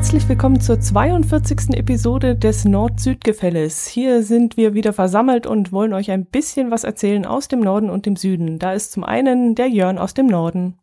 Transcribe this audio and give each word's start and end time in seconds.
Herzlich 0.00 0.30
willkommen 0.30 0.62
zur 0.62 0.80
42. 0.80 1.76
Episode 1.76 2.34
des 2.34 2.64
Nord-Süd-Gefälles. 2.64 3.86
Hier 3.86 4.22
sind 4.22 4.56
wir 4.56 4.72
wieder 4.72 4.94
versammelt 4.94 5.46
und 5.46 5.72
wollen 5.72 5.92
euch 5.92 6.10
ein 6.10 6.24
bisschen 6.24 6.70
was 6.70 6.84
erzählen 6.84 7.26
aus 7.26 7.48
dem 7.48 7.60
Norden 7.60 7.90
und 7.90 8.06
dem 8.06 8.16
Süden. 8.16 8.58
Da 8.58 8.72
ist 8.72 8.92
zum 8.92 9.04
einen 9.04 9.54
der 9.54 9.68
Jörn 9.68 9.98
aus 9.98 10.14
dem 10.14 10.26
Norden. 10.26 10.78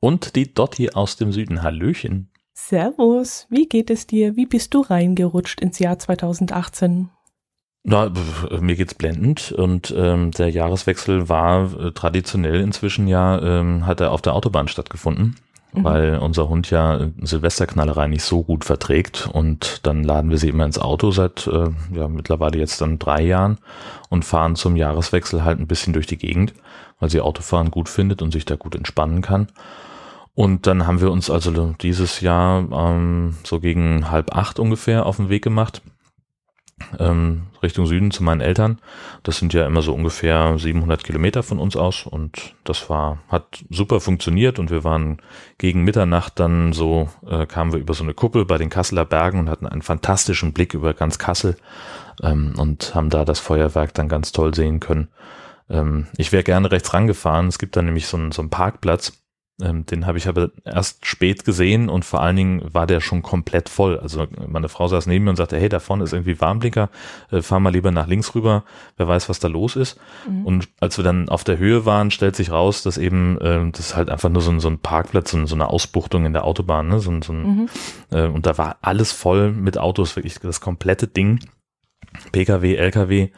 Und 0.00 0.34
die 0.34 0.52
Dotti 0.52 0.90
aus 0.90 1.16
dem 1.16 1.30
Süden. 1.30 1.62
Hallöchen. 1.62 2.30
Servus, 2.52 3.46
wie 3.48 3.68
geht 3.68 3.90
es 3.90 4.08
dir? 4.08 4.34
Wie 4.34 4.46
bist 4.46 4.74
du 4.74 4.80
reingerutscht 4.80 5.60
ins 5.60 5.78
Jahr 5.78 6.00
2018? 6.00 7.10
Na, 7.84 8.12
mir 8.60 8.74
geht's 8.74 8.94
blendend 8.94 9.52
und 9.52 9.94
ähm, 9.96 10.32
der 10.32 10.50
Jahreswechsel 10.50 11.28
war 11.28 11.78
äh, 11.78 11.92
traditionell 11.92 12.60
inzwischen 12.60 13.06
ja, 13.06 13.40
ähm, 13.40 13.86
hat 13.86 14.00
er 14.00 14.10
auf 14.10 14.20
der 14.20 14.34
Autobahn 14.34 14.66
stattgefunden, 14.66 15.36
mhm. 15.72 15.84
weil 15.84 16.18
unser 16.18 16.48
Hund 16.48 16.70
ja 16.70 17.08
Silvesterknallerei 17.20 18.06
nicht 18.08 18.22
so 18.22 18.42
gut 18.42 18.64
verträgt 18.64 19.28
und 19.32 19.80
dann 19.86 20.04
laden 20.04 20.30
wir 20.30 20.38
sie 20.38 20.48
immer 20.48 20.64
ins 20.64 20.78
Auto 20.78 21.10
seit 21.10 21.46
äh, 21.46 21.70
ja 21.94 22.08
mittlerweile 22.08 22.58
jetzt 22.58 22.80
dann 22.80 22.98
drei 22.98 23.22
Jahren 23.22 23.58
und 24.08 24.24
fahren 24.24 24.56
zum 24.56 24.76
Jahreswechsel 24.76 25.44
halt 25.44 25.60
ein 25.60 25.66
bisschen 25.66 25.92
durch 25.92 26.06
die 26.06 26.18
Gegend, 26.18 26.54
weil 27.00 27.10
sie 27.10 27.20
Autofahren 27.20 27.70
gut 27.70 27.88
findet 27.88 28.22
und 28.22 28.32
sich 28.32 28.44
da 28.44 28.56
gut 28.56 28.74
entspannen 28.74 29.22
kann. 29.22 29.48
Und 30.34 30.68
dann 30.68 30.86
haben 30.86 31.00
wir 31.00 31.10
uns 31.10 31.30
also 31.30 31.74
dieses 31.80 32.20
Jahr 32.20 32.64
ähm, 32.70 33.36
so 33.42 33.58
gegen 33.58 34.10
halb 34.10 34.36
acht 34.36 34.60
ungefähr 34.60 35.04
auf 35.04 35.16
den 35.16 35.30
Weg 35.30 35.42
gemacht 35.42 35.82
ähm, 36.98 37.42
Richtung 37.62 37.86
Süden 37.86 38.10
zu 38.10 38.22
meinen 38.22 38.40
Eltern. 38.40 38.78
Das 39.22 39.38
sind 39.38 39.52
ja 39.52 39.66
immer 39.66 39.82
so 39.82 39.94
ungefähr 39.94 40.58
700 40.58 41.02
Kilometer 41.04 41.42
von 41.42 41.58
uns 41.58 41.76
aus 41.76 42.06
und 42.06 42.54
das 42.64 42.88
war, 42.88 43.18
hat 43.28 43.64
super 43.70 44.00
funktioniert 44.00 44.58
und 44.58 44.70
wir 44.70 44.84
waren 44.84 45.20
gegen 45.58 45.84
Mitternacht 45.84 46.38
dann 46.38 46.72
so, 46.72 47.08
äh, 47.28 47.46
kamen 47.46 47.72
wir 47.72 47.80
über 47.80 47.94
so 47.94 48.04
eine 48.04 48.14
Kuppel 48.14 48.44
bei 48.44 48.58
den 48.58 48.70
Kasseler 48.70 49.04
Bergen 49.04 49.40
und 49.40 49.50
hatten 49.50 49.66
einen 49.66 49.82
fantastischen 49.82 50.52
Blick 50.52 50.74
über 50.74 50.94
ganz 50.94 51.18
Kassel 51.18 51.56
ähm, 52.22 52.54
und 52.56 52.94
haben 52.94 53.10
da 53.10 53.24
das 53.24 53.40
Feuerwerk 53.40 53.94
dann 53.94 54.08
ganz 54.08 54.32
toll 54.32 54.54
sehen 54.54 54.80
können. 54.80 55.08
Ähm, 55.68 56.06
ich 56.16 56.32
wäre 56.32 56.44
gerne 56.44 56.70
rechts 56.70 56.94
rangefahren. 56.94 57.48
Es 57.48 57.58
gibt 57.58 57.76
da 57.76 57.82
nämlich 57.82 58.06
so 58.06 58.16
einen, 58.16 58.32
so 58.32 58.42
einen 58.42 58.50
Parkplatz 58.50 59.12
ähm, 59.60 59.84
den 59.86 60.06
habe 60.06 60.18
ich 60.18 60.28
aber 60.28 60.50
erst 60.64 61.04
spät 61.04 61.44
gesehen 61.44 61.88
und 61.88 62.04
vor 62.04 62.22
allen 62.22 62.36
Dingen 62.36 62.62
war 62.72 62.86
der 62.86 63.00
schon 63.00 63.22
komplett 63.22 63.68
voll. 63.68 63.98
Also 63.98 64.26
meine 64.46 64.68
Frau 64.68 64.86
saß 64.86 65.06
neben 65.06 65.24
mir 65.24 65.30
und 65.30 65.36
sagte, 65.36 65.58
hey, 65.58 65.68
da 65.68 65.80
vorne 65.80 66.04
ist 66.04 66.12
irgendwie 66.12 66.40
Warnblinker, 66.40 66.90
äh, 67.32 67.42
fahr 67.42 67.58
mal 67.58 67.72
lieber 67.72 67.90
nach 67.90 68.06
links 68.06 68.34
rüber, 68.36 68.64
wer 68.96 69.08
weiß, 69.08 69.28
was 69.28 69.40
da 69.40 69.48
los 69.48 69.74
ist. 69.74 69.98
Mhm. 70.28 70.46
Und 70.46 70.68
als 70.78 70.96
wir 70.96 71.04
dann 71.04 71.28
auf 71.28 71.42
der 71.42 71.58
Höhe 71.58 71.84
waren, 71.84 72.12
stellt 72.12 72.36
sich 72.36 72.52
raus, 72.52 72.84
dass 72.84 72.98
eben, 72.98 73.36
äh, 73.40 73.70
das 73.72 73.80
ist 73.80 73.96
halt 73.96 74.10
einfach 74.10 74.28
nur 74.28 74.42
so 74.42 74.52
ein, 74.52 74.60
so 74.60 74.68
ein 74.68 74.78
Parkplatz, 74.78 75.32
so, 75.32 75.44
so 75.46 75.56
eine 75.56 75.68
Ausbuchtung 75.68 76.24
in 76.24 76.32
der 76.32 76.44
Autobahn, 76.44 76.88
ne? 76.88 77.00
so, 77.00 77.12
so 77.20 77.32
ein, 77.32 77.42
mhm. 77.42 77.68
äh, 78.10 78.26
und 78.26 78.46
da 78.46 78.58
war 78.58 78.76
alles 78.82 79.10
voll 79.10 79.50
mit 79.50 79.76
Autos, 79.76 80.14
wirklich 80.14 80.38
das 80.38 80.60
komplette 80.60 81.08
Ding. 81.08 81.40
PKW, 82.32 82.76
LKW, 82.76 83.30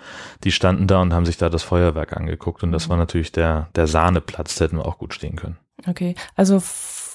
die 0.44 0.52
standen 0.52 0.86
da 0.86 1.02
und 1.02 1.12
haben 1.12 1.26
sich 1.26 1.38
da 1.38 1.48
das 1.48 1.62
Feuerwerk 1.62 2.16
angeguckt 2.16 2.62
und 2.62 2.72
das 2.72 2.86
mhm. 2.86 2.90
war 2.90 2.96
natürlich 2.98 3.32
der, 3.32 3.68
der 3.74 3.86
Sahneplatz, 3.86 4.56
da 4.56 4.66
hätten 4.66 4.76
wir 4.76 4.86
auch 4.86 4.98
gut 4.98 5.14
stehen 5.14 5.36
können. 5.36 5.56
Okay, 5.86 6.14
also 6.36 6.60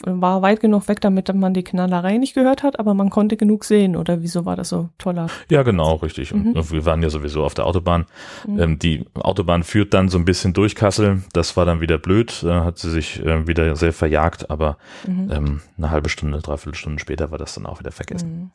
war 0.06 0.42
weit 0.42 0.60
genug 0.60 0.88
weg, 0.88 1.02
damit 1.02 1.34
man 1.34 1.54
die 1.54 1.64
Knallerei 1.64 2.18
nicht 2.18 2.34
gehört 2.34 2.64
hat, 2.64 2.80
aber 2.80 2.94
man 2.94 3.10
konnte 3.10 3.38
genug 3.38 3.64
sehen, 3.64 3.96
oder 3.96 4.22
wieso 4.22 4.46
war 4.46 4.56
das 4.56 4.70
so 4.70 4.90
toller? 4.98 5.28
Ja, 5.50 5.64
genau, 5.64 5.96
richtig. 5.96 6.34
Und 6.34 6.56
mhm. 6.56 6.72
wir 6.72 6.86
waren 6.86 7.02
ja 7.02 7.10
sowieso 7.10 7.44
auf 7.44 7.54
der 7.54 7.66
Autobahn. 7.66 8.06
Mhm. 8.48 8.60
Ähm, 8.60 8.80
die 8.80 9.06
Autobahn 9.16 9.64
führt 9.64 9.94
dann 9.94 10.10
so 10.10 10.18
ein 10.18 10.26
bisschen 10.26 10.54
durch 10.54 10.76
Kassel. 10.76 11.24
Das 11.34 11.56
war 11.58 11.66
dann 11.66 11.82
wieder 11.82 11.98
blöd. 11.98 12.44
Da 12.44 12.66
hat 12.66 12.78
sie 12.78 12.92
sich 12.92 13.24
äh, 13.24 13.48
wieder 13.48 13.76
sehr 13.76 13.94
verjagt, 13.94 14.50
aber 14.50 14.78
mhm. 15.08 15.32
ähm, 15.32 15.62
eine 15.78 15.92
halbe 15.92 16.10
Stunde, 16.10 16.40
dreiviertel 16.40 16.76
Stunden 16.76 17.00
später 17.00 17.32
war 17.32 17.38
das 17.38 17.56
dann 17.56 17.66
auch 17.66 17.80
wieder 17.80 17.92
vergessen. 17.92 18.52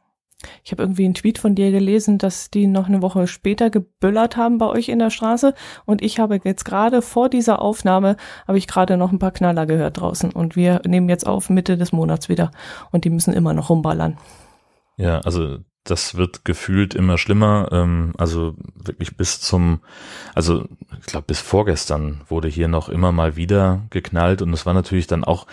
Ich 0.65 0.73
habe 0.73 0.83
irgendwie 0.83 1.05
einen 1.05 1.15
Tweet 1.15 1.39
von 1.39 1.55
dir 1.55 1.71
gelesen, 1.71 2.19
dass 2.19 2.51
die 2.51 2.67
noch 2.67 2.89
eine 2.89 3.03
Woche 3.03 3.27
später 3.27 3.71
geböllert 3.71 4.37
haben 4.37 4.59
bei 4.59 4.67
euch 4.67 4.89
in 4.89 4.99
der 4.99 5.11
Straße. 5.11 5.55
Und 5.85 6.03
ich 6.03 6.19
habe 6.19 6.41
jetzt 6.43 6.65
gerade 6.65 7.03
vor 7.03 7.29
dieser 7.29 7.61
Aufnahme, 7.61 8.17
habe 8.47 8.59
ich 8.59 8.67
gerade 8.67 8.97
noch 8.97 9.13
ein 9.13 9.19
paar 9.19 9.33
Knaller 9.33 9.67
gehört 9.67 10.01
draußen. 10.01 10.33
Und 10.33 10.57
wir 10.57 10.81
nehmen 10.87 11.09
jetzt 11.09 11.27
auf 11.27 11.51
Mitte 11.51 11.77
des 11.77 11.93
Monats 11.93 12.29
wieder. 12.29 12.51
Und 12.91 13.05
die 13.05 13.11
müssen 13.11 13.35
immer 13.35 13.53
noch 13.53 13.71
rumballern. 13.71 14.19
Ja, 14.97 15.21
also 15.21 15.59
das 15.85 16.15
wird 16.15 16.45
gefühlt 16.45 16.95
immer 16.95 17.19
schlimmer. 17.19 17.69
Ähm, 17.73 18.13
also 18.19 18.55
wirklich 18.75 19.17
bis 19.17 19.41
zum, 19.41 19.81
also 20.35 20.67
ich 21.01 21.07
glaube 21.07 21.27
bis 21.27 21.41
vorgestern 21.41 22.21
wurde 22.29 22.49
hier 22.49 22.69
noch 22.69 22.89
immer 22.89 23.13
mal 23.13 23.37
wieder 23.37 23.83
geknallt. 23.91 24.43
Und 24.43 24.53
es 24.53 24.67
war 24.67 24.75
natürlich 24.75 25.07
dann 25.07 25.25
auch 25.25 25.47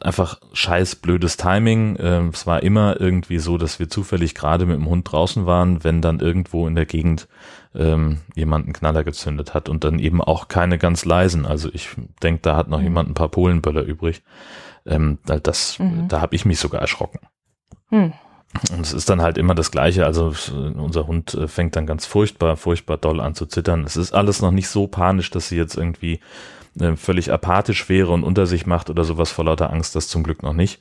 einfach 0.00 0.40
scheiß 0.52 0.96
blödes 0.96 1.36
Timing. 1.36 1.96
Ähm, 2.00 2.30
es 2.32 2.46
war 2.46 2.62
immer 2.62 3.00
irgendwie 3.00 3.38
so, 3.38 3.58
dass 3.58 3.78
wir 3.78 3.88
zufällig 3.88 4.34
gerade 4.34 4.66
mit 4.66 4.76
dem 4.76 4.88
Hund 4.88 5.10
draußen 5.10 5.46
waren, 5.46 5.84
wenn 5.84 6.00
dann 6.00 6.20
irgendwo 6.20 6.66
in 6.66 6.74
der 6.74 6.86
Gegend 6.86 7.28
ähm, 7.74 8.18
jemand 8.34 8.66
einen 8.66 8.72
Knaller 8.72 9.04
gezündet 9.04 9.54
hat 9.54 9.68
und 9.68 9.84
dann 9.84 9.98
eben 9.98 10.20
auch 10.20 10.48
keine 10.48 10.78
ganz 10.78 11.04
leisen. 11.04 11.46
Also 11.46 11.68
ich 11.72 11.90
denke, 12.22 12.42
da 12.42 12.56
hat 12.56 12.68
noch 12.68 12.78
mhm. 12.78 12.84
jemand 12.84 13.10
ein 13.10 13.14
paar 13.14 13.28
Polenböller 13.28 13.82
übrig. 13.82 14.22
Ähm, 14.86 15.18
das, 15.24 15.78
mhm. 15.78 16.08
da 16.08 16.20
habe 16.20 16.34
ich 16.34 16.44
mich 16.44 16.58
sogar 16.58 16.80
erschrocken. 16.80 17.20
Mhm. 17.90 18.12
Und 18.72 18.80
es 18.80 18.92
ist 18.92 19.08
dann 19.08 19.22
halt 19.22 19.38
immer 19.38 19.54
das 19.54 19.70
Gleiche. 19.70 20.06
Also 20.06 20.34
unser 20.52 21.06
Hund 21.06 21.34
äh, 21.34 21.46
fängt 21.46 21.76
dann 21.76 21.86
ganz 21.86 22.06
furchtbar, 22.06 22.56
furchtbar 22.56 22.96
doll 22.96 23.20
an 23.20 23.34
zu 23.34 23.46
zittern. 23.46 23.84
Es 23.84 23.96
ist 23.96 24.12
alles 24.12 24.42
noch 24.42 24.50
nicht 24.50 24.68
so 24.68 24.88
panisch, 24.88 25.30
dass 25.30 25.48
sie 25.48 25.56
jetzt 25.56 25.76
irgendwie 25.76 26.20
äh, 26.78 26.96
völlig 26.96 27.32
apathisch 27.32 27.88
wäre 27.88 28.12
und 28.12 28.24
unter 28.24 28.46
sich 28.46 28.66
macht 28.66 28.90
oder 28.90 29.04
sowas 29.04 29.30
vor 29.30 29.44
lauter 29.44 29.72
Angst, 29.72 29.96
das 29.96 30.08
zum 30.08 30.22
Glück 30.22 30.42
noch 30.42 30.52
nicht. 30.52 30.80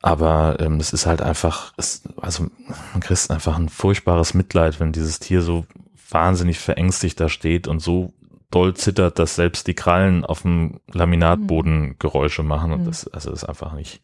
Aber 0.00 0.56
ähm, 0.60 0.76
es 0.76 0.92
ist 0.92 1.06
halt 1.06 1.22
einfach, 1.22 1.72
es, 1.76 2.02
also 2.20 2.46
man 2.92 3.00
kriegt 3.00 3.30
einfach 3.30 3.58
ein 3.58 3.68
furchtbares 3.68 4.34
Mitleid, 4.34 4.78
wenn 4.78 4.92
dieses 4.92 5.18
Tier 5.18 5.42
so 5.42 5.66
wahnsinnig 6.10 6.58
verängstigt 6.58 7.18
da 7.20 7.28
steht 7.28 7.68
und 7.68 7.80
so 7.80 8.12
doll 8.50 8.74
zittert, 8.74 9.18
dass 9.18 9.34
selbst 9.34 9.66
die 9.66 9.74
Krallen 9.74 10.24
auf 10.24 10.42
dem 10.42 10.80
Laminatboden 10.90 11.80
mhm. 11.80 11.96
Geräusche 11.98 12.42
machen 12.42 12.72
und 12.72 12.82
mhm. 12.82 12.86
das, 12.86 13.08
also 13.08 13.30
ist 13.32 13.44
einfach 13.44 13.74
nicht 13.74 14.00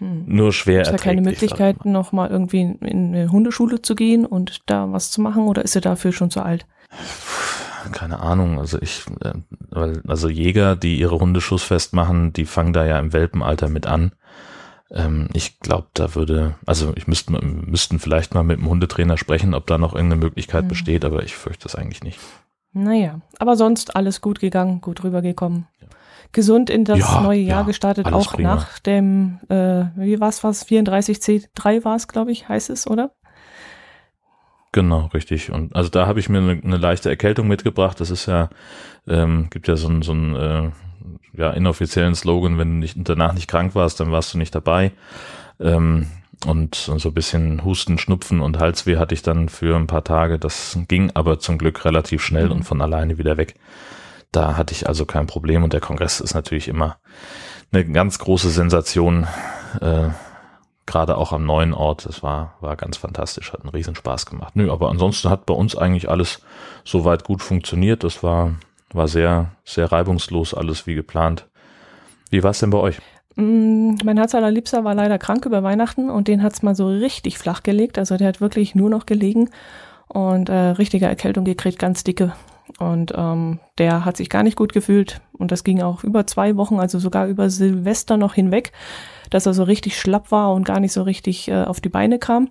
mhm. 0.00 0.24
nur 0.26 0.52
schwer. 0.52 0.82
Ist 0.82 0.90
da 0.90 0.96
keine 0.96 1.22
Möglichkeit, 1.22 1.84
noch 1.84 2.12
mal 2.12 2.28
irgendwie 2.28 2.60
in 2.60 3.14
eine 3.14 3.30
Hundeschule 3.30 3.80
zu 3.80 3.94
gehen 3.94 4.26
und 4.26 4.62
da 4.66 4.92
was 4.92 5.10
zu 5.10 5.20
machen 5.20 5.44
oder 5.44 5.64
ist 5.64 5.74
er 5.74 5.80
dafür 5.80 6.12
schon 6.12 6.30
zu 6.30 6.42
alt? 6.42 6.66
Keine 7.92 8.20
Ahnung, 8.20 8.58
also 8.58 8.78
ich, 8.80 9.04
äh, 9.22 9.32
weil, 9.70 10.02
also 10.06 10.28
Jäger, 10.28 10.76
die 10.76 10.98
ihre 10.98 11.18
Hunde 11.18 11.40
schussfest 11.40 11.92
machen, 11.92 12.32
die 12.32 12.44
fangen 12.44 12.72
da 12.72 12.84
ja 12.84 12.98
im 12.98 13.12
Welpenalter 13.12 13.68
mit 13.68 13.86
an. 13.86 14.12
Ähm, 14.90 15.28
ich 15.32 15.60
glaube, 15.60 15.88
da 15.94 16.14
würde, 16.14 16.54
also 16.64 16.92
ich 16.96 17.06
müsste, 17.06 17.32
müssten 17.32 17.98
vielleicht 17.98 18.34
mal 18.34 18.44
mit 18.44 18.58
dem 18.58 18.68
Hundetrainer 18.68 19.16
sprechen, 19.16 19.54
ob 19.54 19.66
da 19.66 19.78
noch 19.78 19.94
irgendeine 19.94 20.24
Möglichkeit 20.24 20.64
mhm. 20.64 20.68
besteht, 20.68 21.04
aber 21.04 21.22
ich 21.24 21.34
fürchte 21.34 21.64
das 21.64 21.74
eigentlich 21.74 22.02
nicht. 22.02 22.18
Naja, 22.72 23.20
aber 23.38 23.56
sonst 23.56 23.96
alles 23.96 24.20
gut 24.20 24.38
gegangen, 24.38 24.80
gut 24.80 25.02
rübergekommen. 25.02 25.66
Ja. 25.80 25.88
Gesund 26.32 26.70
in 26.70 26.84
das 26.84 26.98
ja, 26.98 27.20
neue 27.20 27.40
Jahr 27.40 27.60
ja, 27.60 27.66
gestartet, 27.66 28.12
auch 28.12 28.34
prima. 28.34 28.56
nach 28.56 28.78
dem, 28.80 29.40
äh, 29.48 29.86
wie 29.96 30.20
war's, 30.20 30.44
was, 30.44 30.66
34C3 30.66 31.84
war 31.84 31.96
es, 31.96 32.08
glaube 32.08 32.32
ich, 32.32 32.48
heißt 32.48 32.70
es, 32.70 32.86
oder? 32.86 33.12
Genau, 34.76 35.08
richtig. 35.14 35.50
Und 35.50 35.74
also 35.74 35.88
da 35.88 36.06
habe 36.06 36.20
ich 36.20 36.28
mir 36.28 36.36
eine, 36.36 36.60
eine, 36.62 36.76
leichte 36.76 37.08
Erkältung 37.08 37.48
mitgebracht. 37.48 37.98
Das 37.98 38.10
ist 38.10 38.26
ja, 38.26 38.50
ähm, 39.08 39.48
gibt 39.48 39.68
ja 39.68 39.76
so 39.76 39.88
ein, 39.88 40.02
so 40.02 40.12
äh, 40.12 40.70
ja, 41.32 41.50
inoffiziellen 41.52 42.14
Slogan, 42.14 42.58
wenn 42.58 42.68
du 42.68 42.74
nicht, 42.80 42.94
danach 42.98 43.32
nicht 43.32 43.48
krank 43.48 43.74
warst, 43.74 44.00
dann 44.00 44.12
warst 44.12 44.34
du 44.34 44.38
nicht 44.38 44.54
dabei. 44.54 44.92
Ähm, 45.60 46.08
und 46.44 46.74
so 46.74 47.08
ein 47.08 47.14
bisschen 47.14 47.64
Husten, 47.64 47.96
Schnupfen 47.96 48.42
und 48.42 48.58
Halsweh 48.58 48.98
hatte 48.98 49.14
ich 49.14 49.22
dann 49.22 49.48
für 49.48 49.76
ein 49.76 49.86
paar 49.86 50.04
Tage. 50.04 50.38
Das 50.38 50.78
ging 50.88 51.10
aber 51.14 51.38
zum 51.38 51.56
Glück 51.56 51.86
relativ 51.86 52.22
schnell 52.22 52.52
und 52.52 52.64
von 52.64 52.82
alleine 52.82 53.16
wieder 53.16 53.38
weg. 53.38 53.54
Da 54.30 54.58
hatte 54.58 54.74
ich 54.74 54.86
also 54.86 55.06
kein 55.06 55.26
Problem 55.26 55.64
und 55.64 55.72
der 55.72 55.80
Kongress 55.80 56.20
ist 56.20 56.34
natürlich 56.34 56.68
immer 56.68 56.98
eine 57.72 57.86
ganz 57.86 58.18
große 58.18 58.50
Sensation. 58.50 59.26
Äh, 59.80 60.10
gerade 60.86 61.18
auch 61.18 61.32
am 61.32 61.44
neuen 61.44 61.74
Ort. 61.74 62.06
Das 62.06 62.22
war, 62.22 62.54
war 62.60 62.76
ganz 62.76 62.96
fantastisch, 62.96 63.52
hat 63.52 63.62
einen 63.62 63.70
Riesenspaß 63.70 64.26
gemacht. 64.26 64.56
Nö, 64.56 64.70
aber 64.70 64.88
ansonsten 64.88 65.28
hat 65.28 65.46
bei 65.46 65.54
uns 65.54 65.76
eigentlich 65.76 66.08
alles 66.08 66.40
soweit 66.84 67.24
gut 67.24 67.42
funktioniert. 67.42 68.04
Das 68.04 68.22
war, 68.22 68.54
war 68.92 69.08
sehr, 69.08 69.52
sehr 69.64 69.90
reibungslos, 69.90 70.54
alles 70.54 70.86
wie 70.86 70.94
geplant. 70.94 71.46
Wie 72.30 72.42
war 72.42 72.50
es 72.50 72.60
denn 72.60 72.70
bei 72.70 72.78
euch? 72.78 72.98
Mm, 73.34 73.96
mein 74.04 74.16
Herz 74.16 74.34
allerliebster 74.34 74.84
war 74.84 74.94
leider 74.94 75.18
krank 75.18 75.44
über 75.44 75.62
Weihnachten 75.62 76.08
und 76.08 76.28
den 76.28 76.42
hat's 76.42 76.62
mal 76.62 76.74
so 76.74 76.88
richtig 76.88 77.38
flach 77.38 77.62
gelegt. 77.62 77.98
Also 77.98 78.16
der 78.16 78.28
hat 78.28 78.40
wirklich 78.40 78.74
nur 78.74 78.90
noch 78.90 79.06
gelegen 79.06 79.50
und 80.08 80.48
äh, 80.48 80.54
richtige 80.54 81.06
Erkältung 81.06 81.44
gekriegt, 81.44 81.78
ganz 81.78 82.04
dicke. 82.04 82.32
Und 82.78 83.12
ähm, 83.16 83.60
der 83.78 84.04
hat 84.04 84.16
sich 84.16 84.28
gar 84.28 84.42
nicht 84.42 84.56
gut 84.56 84.72
gefühlt 84.72 85.20
und 85.32 85.52
das 85.52 85.64
ging 85.64 85.82
auch 85.82 86.02
über 86.02 86.26
zwei 86.26 86.56
Wochen, 86.56 86.80
also 86.80 86.98
sogar 86.98 87.26
über 87.26 87.48
Silvester 87.48 88.16
noch 88.16 88.34
hinweg 88.34 88.72
dass 89.30 89.46
er 89.46 89.54
so 89.54 89.62
richtig 89.62 89.98
schlapp 89.98 90.30
war 90.30 90.52
und 90.52 90.64
gar 90.64 90.80
nicht 90.80 90.92
so 90.92 91.02
richtig 91.02 91.48
äh, 91.48 91.64
auf 91.64 91.80
die 91.80 91.88
Beine 91.88 92.18
kam. 92.18 92.50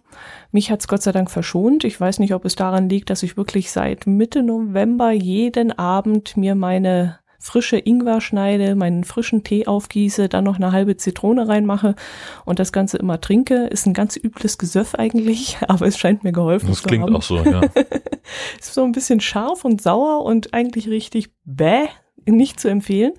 Mich 0.51 0.71
hat's 0.71 0.87
Gott 0.87 1.01
sei 1.01 1.11
Dank 1.11 1.31
verschont. 1.31 1.83
Ich 1.83 1.99
weiß 1.99 2.19
nicht, 2.19 2.33
ob 2.33 2.45
es 2.45 2.55
daran 2.55 2.89
liegt, 2.89 3.09
dass 3.09 3.23
ich 3.23 3.37
wirklich 3.37 3.71
seit 3.71 4.07
Mitte 4.07 4.43
November 4.43 5.11
jeden 5.11 5.77
Abend 5.77 6.37
mir 6.37 6.55
meine 6.55 7.19
frische 7.45 7.77
Ingwer 7.77 8.21
schneide, 8.21 8.75
meinen 8.75 9.03
frischen 9.03 9.43
Tee 9.43 9.67
aufgieße, 9.67 10.29
dann 10.29 10.43
noch 10.43 10.55
eine 10.55 10.71
halbe 10.71 10.97
Zitrone 10.97 11.47
reinmache 11.47 11.95
und 12.43 12.57
das 12.57 12.71
Ganze 12.71 12.97
immer 12.97 13.21
trinke. 13.21 13.67
Ist 13.67 13.85
ein 13.85 13.93
ganz 13.93 14.17
übles 14.17 14.57
Gesöff 14.57 14.95
eigentlich, 14.95 15.57
aber 15.67 15.85
es 15.85 15.97
scheint 15.97 16.23
mir 16.23 16.31
geholfen 16.31 16.69
Das 16.69 16.81
zu 16.81 16.87
klingt 16.87 17.03
haben. 17.03 17.15
auch 17.15 17.21
so, 17.21 17.37
ja. 17.37 17.61
Ist 18.59 18.73
so 18.73 18.83
ein 18.83 18.93
bisschen 18.93 19.19
scharf 19.19 19.63
und 19.63 19.81
sauer 19.81 20.25
und 20.25 20.55
eigentlich 20.55 20.89
richtig 20.89 21.29
bäh, 21.43 21.87
nicht 22.25 22.59
zu 22.59 22.67
empfehlen. 22.67 23.13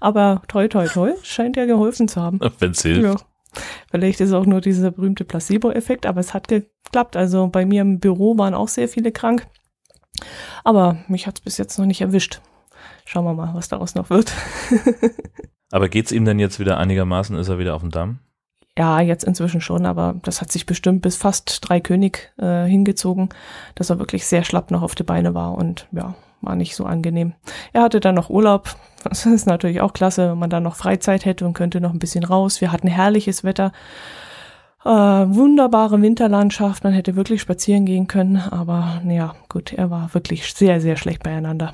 Aber 0.00 0.42
toi, 0.48 0.68
toi, 0.68 0.86
toi, 0.86 1.12
scheint 1.22 1.56
ja 1.56 1.66
geholfen 1.66 2.08
zu 2.08 2.20
haben. 2.20 2.40
Wenn's 2.58 2.82
hilft. 2.82 3.02
Ja. 3.02 3.16
Vielleicht 3.90 4.20
ist 4.20 4.32
auch 4.32 4.46
nur 4.46 4.60
dieser 4.60 4.90
berühmte 4.90 5.24
Placebo-Effekt, 5.24 6.06
aber 6.06 6.20
es 6.20 6.34
hat 6.34 6.48
geklappt. 6.48 7.16
Also 7.16 7.48
bei 7.48 7.64
mir 7.64 7.82
im 7.82 8.00
Büro 8.00 8.36
waren 8.36 8.54
auch 8.54 8.68
sehr 8.68 8.88
viele 8.88 9.12
krank. 9.12 9.46
Aber 10.64 10.98
mich 11.08 11.26
hat's 11.26 11.40
bis 11.40 11.58
jetzt 11.58 11.78
noch 11.78 11.86
nicht 11.86 12.00
erwischt. 12.00 12.40
Schauen 13.04 13.24
wir 13.24 13.34
mal, 13.34 13.54
was 13.54 13.68
daraus 13.68 13.94
noch 13.94 14.10
wird. 14.10 14.32
Aber 15.70 15.88
geht's 15.88 16.12
ihm 16.12 16.24
denn 16.24 16.38
jetzt 16.38 16.60
wieder 16.60 16.78
einigermaßen? 16.78 17.36
Ist 17.36 17.48
er 17.48 17.58
wieder 17.58 17.74
auf 17.74 17.82
dem 17.82 17.90
Damm? 17.90 18.20
Ja, 18.78 19.00
jetzt 19.00 19.24
inzwischen 19.24 19.62
schon, 19.62 19.86
aber 19.86 20.16
das 20.22 20.42
hat 20.42 20.52
sich 20.52 20.66
bestimmt 20.66 21.00
bis 21.00 21.16
fast 21.16 21.66
drei 21.66 21.80
König 21.80 22.32
äh, 22.36 22.66
hingezogen, 22.66 23.30
dass 23.74 23.88
er 23.88 23.98
wirklich 23.98 24.26
sehr 24.26 24.44
schlapp 24.44 24.70
noch 24.70 24.82
auf 24.82 24.94
die 24.94 25.02
Beine 25.02 25.32
war 25.32 25.54
und 25.54 25.88
ja, 25.92 26.14
war 26.40 26.56
nicht 26.56 26.76
so 26.76 26.84
angenehm. 26.84 27.34
Er 27.72 27.82
hatte 27.82 28.00
dann 28.00 28.14
noch 28.14 28.30
Urlaub. 28.30 28.74
Das 29.08 29.24
ist 29.24 29.46
natürlich 29.46 29.80
auch 29.80 29.92
klasse, 29.92 30.30
wenn 30.30 30.38
man 30.38 30.50
dann 30.50 30.64
noch 30.64 30.74
Freizeit 30.74 31.24
hätte 31.26 31.46
und 31.46 31.52
könnte 31.52 31.80
noch 31.80 31.92
ein 31.92 32.00
bisschen 32.00 32.24
raus. 32.24 32.60
Wir 32.60 32.72
hatten 32.72 32.88
herrliches 32.88 33.44
Wetter, 33.44 33.70
äh, 34.84 34.88
wunderbare 34.88 36.02
Winterlandschaft. 36.02 36.82
Man 36.82 36.92
hätte 36.92 37.14
wirklich 37.14 37.40
spazieren 37.40 37.86
gehen 37.86 38.08
können, 38.08 38.36
aber 38.36 39.00
ja, 39.06 39.36
gut, 39.48 39.72
er 39.72 39.92
war 39.92 40.12
wirklich 40.12 40.52
sehr, 40.52 40.80
sehr 40.80 40.96
schlecht 40.96 41.22
beieinander. 41.22 41.72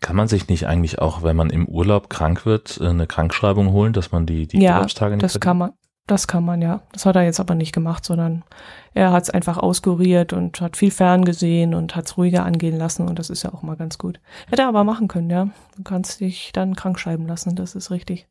Kann 0.00 0.16
man 0.16 0.28
sich 0.28 0.48
nicht 0.48 0.66
eigentlich 0.66 0.98
auch, 0.98 1.22
wenn 1.22 1.36
man 1.36 1.48
im 1.48 1.66
Urlaub 1.66 2.10
krank 2.10 2.44
wird, 2.44 2.78
äh, 2.82 2.88
eine 2.88 3.06
Krankschreibung 3.06 3.72
holen, 3.72 3.94
dass 3.94 4.12
man 4.12 4.26
die, 4.26 4.46
die 4.46 4.60
ja, 4.60 4.74
Urlaubstage 4.74 5.16
nicht 5.16 5.24
das 5.24 5.40
kann 5.40 5.56
man. 5.56 5.72
Das 6.06 6.28
kann 6.28 6.44
man, 6.44 6.60
ja. 6.60 6.82
Das 6.92 7.06
hat 7.06 7.16
er 7.16 7.22
jetzt 7.22 7.40
aber 7.40 7.54
nicht 7.54 7.72
gemacht, 7.72 8.04
sondern 8.04 8.44
er 8.92 9.10
hat 9.10 9.22
es 9.22 9.30
einfach 9.30 9.56
auskuriert 9.56 10.34
und 10.34 10.60
hat 10.60 10.76
viel 10.76 10.90
ferngesehen 10.90 11.74
und 11.74 11.96
hat 11.96 12.06
es 12.06 12.18
ruhiger 12.18 12.44
angehen 12.44 12.76
lassen 12.76 13.08
und 13.08 13.18
das 13.18 13.30
ist 13.30 13.42
ja 13.42 13.54
auch 13.54 13.62
mal 13.62 13.76
ganz 13.76 13.96
gut. 13.96 14.20
Hätte 14.48 14.62
er 14.62 14.68
aber 14.68 14.84
machen 14.84 15.08
können, 15.08 15.30
ja. 15.30 15.48
Du 15.76 15.82
kannst 15.82 16.20
dich 16.20 16.52
dann 16.52 16.76
krank 16.76 16.98
schreiben 16.98 17.26
lassen, 17.26 17.56
das 17.56 17.74
ist 17.74 17.90
richtig. 17.90 18.26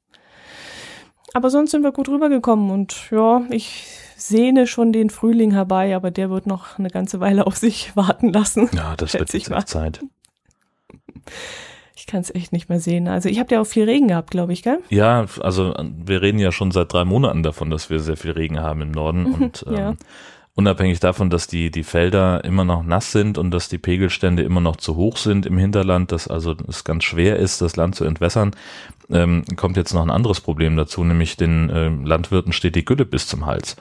Aber 1.34 1.50
sonst 1.50 1.72
sind 1.72 1.82
wir 1.82 1.92
gut 1.92 2.10
rübergekommen 2.10 2.70
und 2.70 3.10
ja, 3.10 3.42
ich 3.50 3.88
sehne 4.18 4.68
schon 4.68 4.94
den 4.94 5.10
Frühling 5.10 5.52
herbei, 5.52 5.96
aber 5.96 6.12
der 6.12 6.30
wird 6.30 6.46
noch 6.46 6.78
eine 6.78 6.90
ganze 6.90 7.20
Weile 7.20 7.48
auf 7.48 7.58
sich 7.58 7.96
warten 7.96 8.32
lassen. 8.32 8.70
Ja, 8.74 8.96
das 8.96 9.14
wird 9.16 9.34
jetzt 9.34 9.68
Zeit. 9.68 10.00
Ich 12.04 12.08
kann 12.08 12.20
es 12.20 12.36
echt 12.36 12.52
nicht 12.52 12.68
mehr 12.68 12.82
sehen. 12.82 13.08
Also 13.08 13.30
ich 13.30 13.40
habe 13.40 13.56
ja 13.56 13.62
auch 13.62 13.66
viel 13.66 13.86
Regen 13.86 14.10
gehabt, 14.10 14.30
glaube 14.32 14.52
ich, 14.52 14.62
gell? 14.62 14.80
Ja, 14.90 15.26
also 15.40 15.74
wir 16.06 16.22
reden 16.22 16.38
ja 16.38 16.52
schon 16.52 16.72
seit 16.72 16.92
drei 16.92 17.06
Monaten 17.06 17.44
davon, 17.44 17.70
dass 17.70 17.90
wir 17.90 18.02
sehr 18.02 18.18
viel 18.18 18.32
Regen 18.32 18.60
haben 18.60 18.82
im 18.82 18.92
Norden 18.92 19.26
und 19.34 19.64
ähm, 19.70 19.74
Ja. 19.74 19.94
unabhängig 20.54 21.00
davon, 21.00 21.30
dass 21.30 21.48
die, 21.48 21.72
die 21.72 21.84
Felder 21.84 22.44
immer 22.44 22.66
noch 22.66 22.84
nass 22.84 23.14
sind 23.14 23.38
und 23.38 23.52
dass 23.52 23.70
die 23.70 23.78
Pegelstände 23.78 24.44
immer 24.44 24.60
noch 24.60 24.76
zu 24.76 24.98
hoch 24.98 25.16
sind 25.16 25.46
im 25.46 25.58
Hinterland, 25.58 26.12
dass 26.12 26.28
also 26.28 26.58
es 26.68 26.84
ganz 26.84 27.06
schwer 27.06 27.38
ist, 27.38 27.62
das 27.62 27.78
Land 27.78 27.96
zu 27.96 28.04
entwässern, 28.04 28.52
ähm, 29.10 29.46
kommt 29.56 29.78
jetzt 29.78 29.94
noch 29.94 30.04
ein 30.04 30.12
anderes 30.12 30.42
Problem 30.42 30.76
dazu, 30.76 31.06
nämlich 31.06 31.38
den 31.38 31.72
ähm, 31.74 32.06
Landwirten 32.06 32.52
steht 32.52 32.76
die 32.76 32.84
Gülle 32.84 33.06
bis 33.06 33.28
zum 33.28 33.46
Hals. 33.46 33.78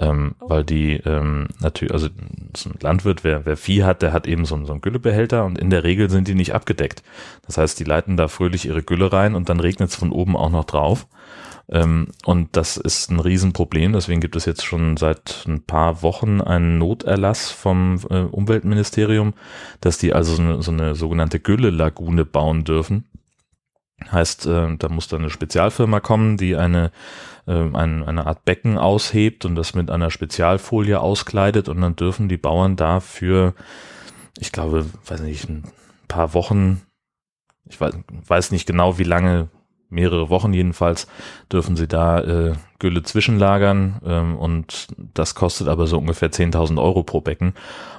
Ähm, 0.00 0.36
Oh. 0.40 0.48
Weil 0.50 0.64
die 0.64 0.92
ähm, 1.04 1.48
natürlich, 1.60 1.92
also 1.92 2.08
so 2.56 2.70
ein 2.70 2.76
Landwirt, 2.80 3.24
wer, 3.24 3.44
wer 3.44 3.56
Vieh 3.56 3.82
hat, 3.82 4.00
der 4.00 4.12
hat 4.12 4.26
eben 4.28 4.44
so, 4.44 4.54
einen- 4.54 4.64
so 4.66 4.72
einen 4.72 4.80
Güllebehälter 4.80 5.44
und 5.44 5.58
in 5.58 5.70
der 5.70 5.82
Regel 5.82 6.08
sind 6.08 6.28
die 6.28 6.34
nicht 6.36 6.54
abgedeckt. 6.54 7.02
Das 7.46 7.58
heißt, 7.58 7.80
die 7.80 7.84
leiten 7.84 8.16
da 8.16 8.28
fröhlich 8.28 8.66
ihre 8.66 8.82
Gülle 8.84 9.12
rein 9.12 9.34
und 9.34 9.48
dann 9.48 9.58
regnet 9.60 9.90
es 9.90 9.96
von 9.96 10.12
oben 10.12 10.36
auch 10.36 10.50
noch 10.50 10.64
drauf. 10.64 11.08
Ähm, 11.70 12.08
und 12.24 12.56
das 12.56 12.76
ist 12.76 13.10
ein 13.10 13.18
Riesenproblem. 13.20 13.92
Deswegen 13.92 14.20
gibt 14.20 14.36
es 14.36 14.44
jetzt 14.46 14.64
schon 14.64 14.96
seit 14.96 15.44
ein 15.48 15.62
paar 15.64 16.02
Wochen 16.02 16.40
einen 16.40 16.78
Noterlass 16.78 17.50
vom 17.50 17.98
äh, 18.08 18.20
Umweltministerium, 18.20 19.34
dass 19.80 19.98
die 19.98 20.14
also 20.14 20.34
so 20.36 20.42
eine, 20.42 20.62
so 20.62 20.70
eine 20.70 20.94
sogenannte 20.94 21.40
Gülle-Lagune 21.40 22.24
bauen 22.24 22.62
dürfen. 22.64 23.04
Heißt, 24.12 24.46
äh, 24.46 24.76
da 24.78 24.88
muss 24.88 25.08
dann 25.08 25.22
eine 25.22 25.30
Spezialfirma 25.30 25.98
kommen, 26.00 26.36
die 26.36 26.54
eine, 26.56 26.92
äh, 27.48 27.74
ein, 27.74 28.04
eine 28.04 28.26
Art 28.26 28.44
Becken 28.44 28.78
aushebt 28.78 29.44
und 29.44 29.56
das 29.56 29.74
mit 29.74 29.90
einer 29.90 30.10
Spezialfolie 30.10 31.00
auskleidet 31.00 31.68
und 31.68 31.80
dann 31.80 31.96
dürfen 31.96 32.28
die 32.28 32.36
Bauern 32.36 32.76
dafür, 32.76 33.54
ich 34.38 34.52
glaube, 34.52 34.86
weiß 35.06 35.22
nicht, 35.22 35.48
ein 35.48 35.64
paar 36.06 36.34
Wochen, 36.34 36.82
ich 37.64 37.80
weiß, 37.80 37.94
weiß 38.26 38.50
nicht 38.50 38.66
genau 38.66 38.98
wie 38.98 39.04
lange, 39.04 39.48
mehrere 39.90 40.28
Wochen 40.28 40.52
jedenfalls, 40.52 41.06
dürfen 41.50 41.76
sie 41.76 41.88
da 41.88 42.20
äh, 42.20 42.52
Gülle 42.78 43.02
zwischenlagern 43.02 44.00
ähm, 44.04 44.36
und 44.36 44.88
das 45.14 45.34
kostet 45.34 45.68
aber 45.68 45.86
so 45.86 45.98
ungefähr 45.98 46.30
10.000 46.30 46.80
Euro 46.80 47.02
pro 47.02 47.20
Becken. 47.20 47.54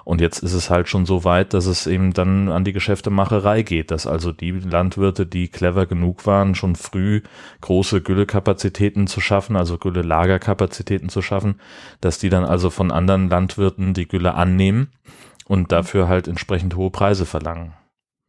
Und 0.05 0.21
jetzt 0.21 0.39
ist 0.41 0.53
es 0.53 0.69
halt 0.69 0.87
schon 0.87 1.05
so 1.05 1.23
weit, 1.23 1.53
dass 1.53 1.65
es 1.65 1.85
eben 1.85 2.13
dann 2.13 2.49
an 2.49 2.63
die 2.63 2.73
Geschäftemacherei 2.73 3.63
geht, 3.63 3.91
dass 3.91 4.07
also 4.07 4.31
die 4.31 4.51
Landwirte, 4.51 5.25
die 5.25 5.47
clever 5.47 5.85
genug 5.85 6.25
waren, 6.25 6.55
schon 6.55 6.75
früh 6.75 7.21
große 7.61 8.01
Güllekapazitäten 8.01 9.07
zu 9.07 9.19
schaffen, 9.19 9.55
also 9.55 9.77
Gülle-Lagerkapazitäten 9.77 11.09
zu 11.09 11.21
schaffen, 11.21 11.59
dass 12.01 12.19
die 12.19 12.29
dann 12.29 12.45
also 12.45 12.69
von 12.69 12.91
anderen 12.91 13.29
Landwirten 13.29 13.93
die 13.93 14.07
Gülle 14.07 14.35
annehmen 14.35 14.91
und 15.45 15.71
dafür 15.71 16.07
halt 16.07 16.27
entsprechend 16.27 16.75
hohe 16.75 16.91
Preise 16.91 17.25
verlangen. 17.25 17.73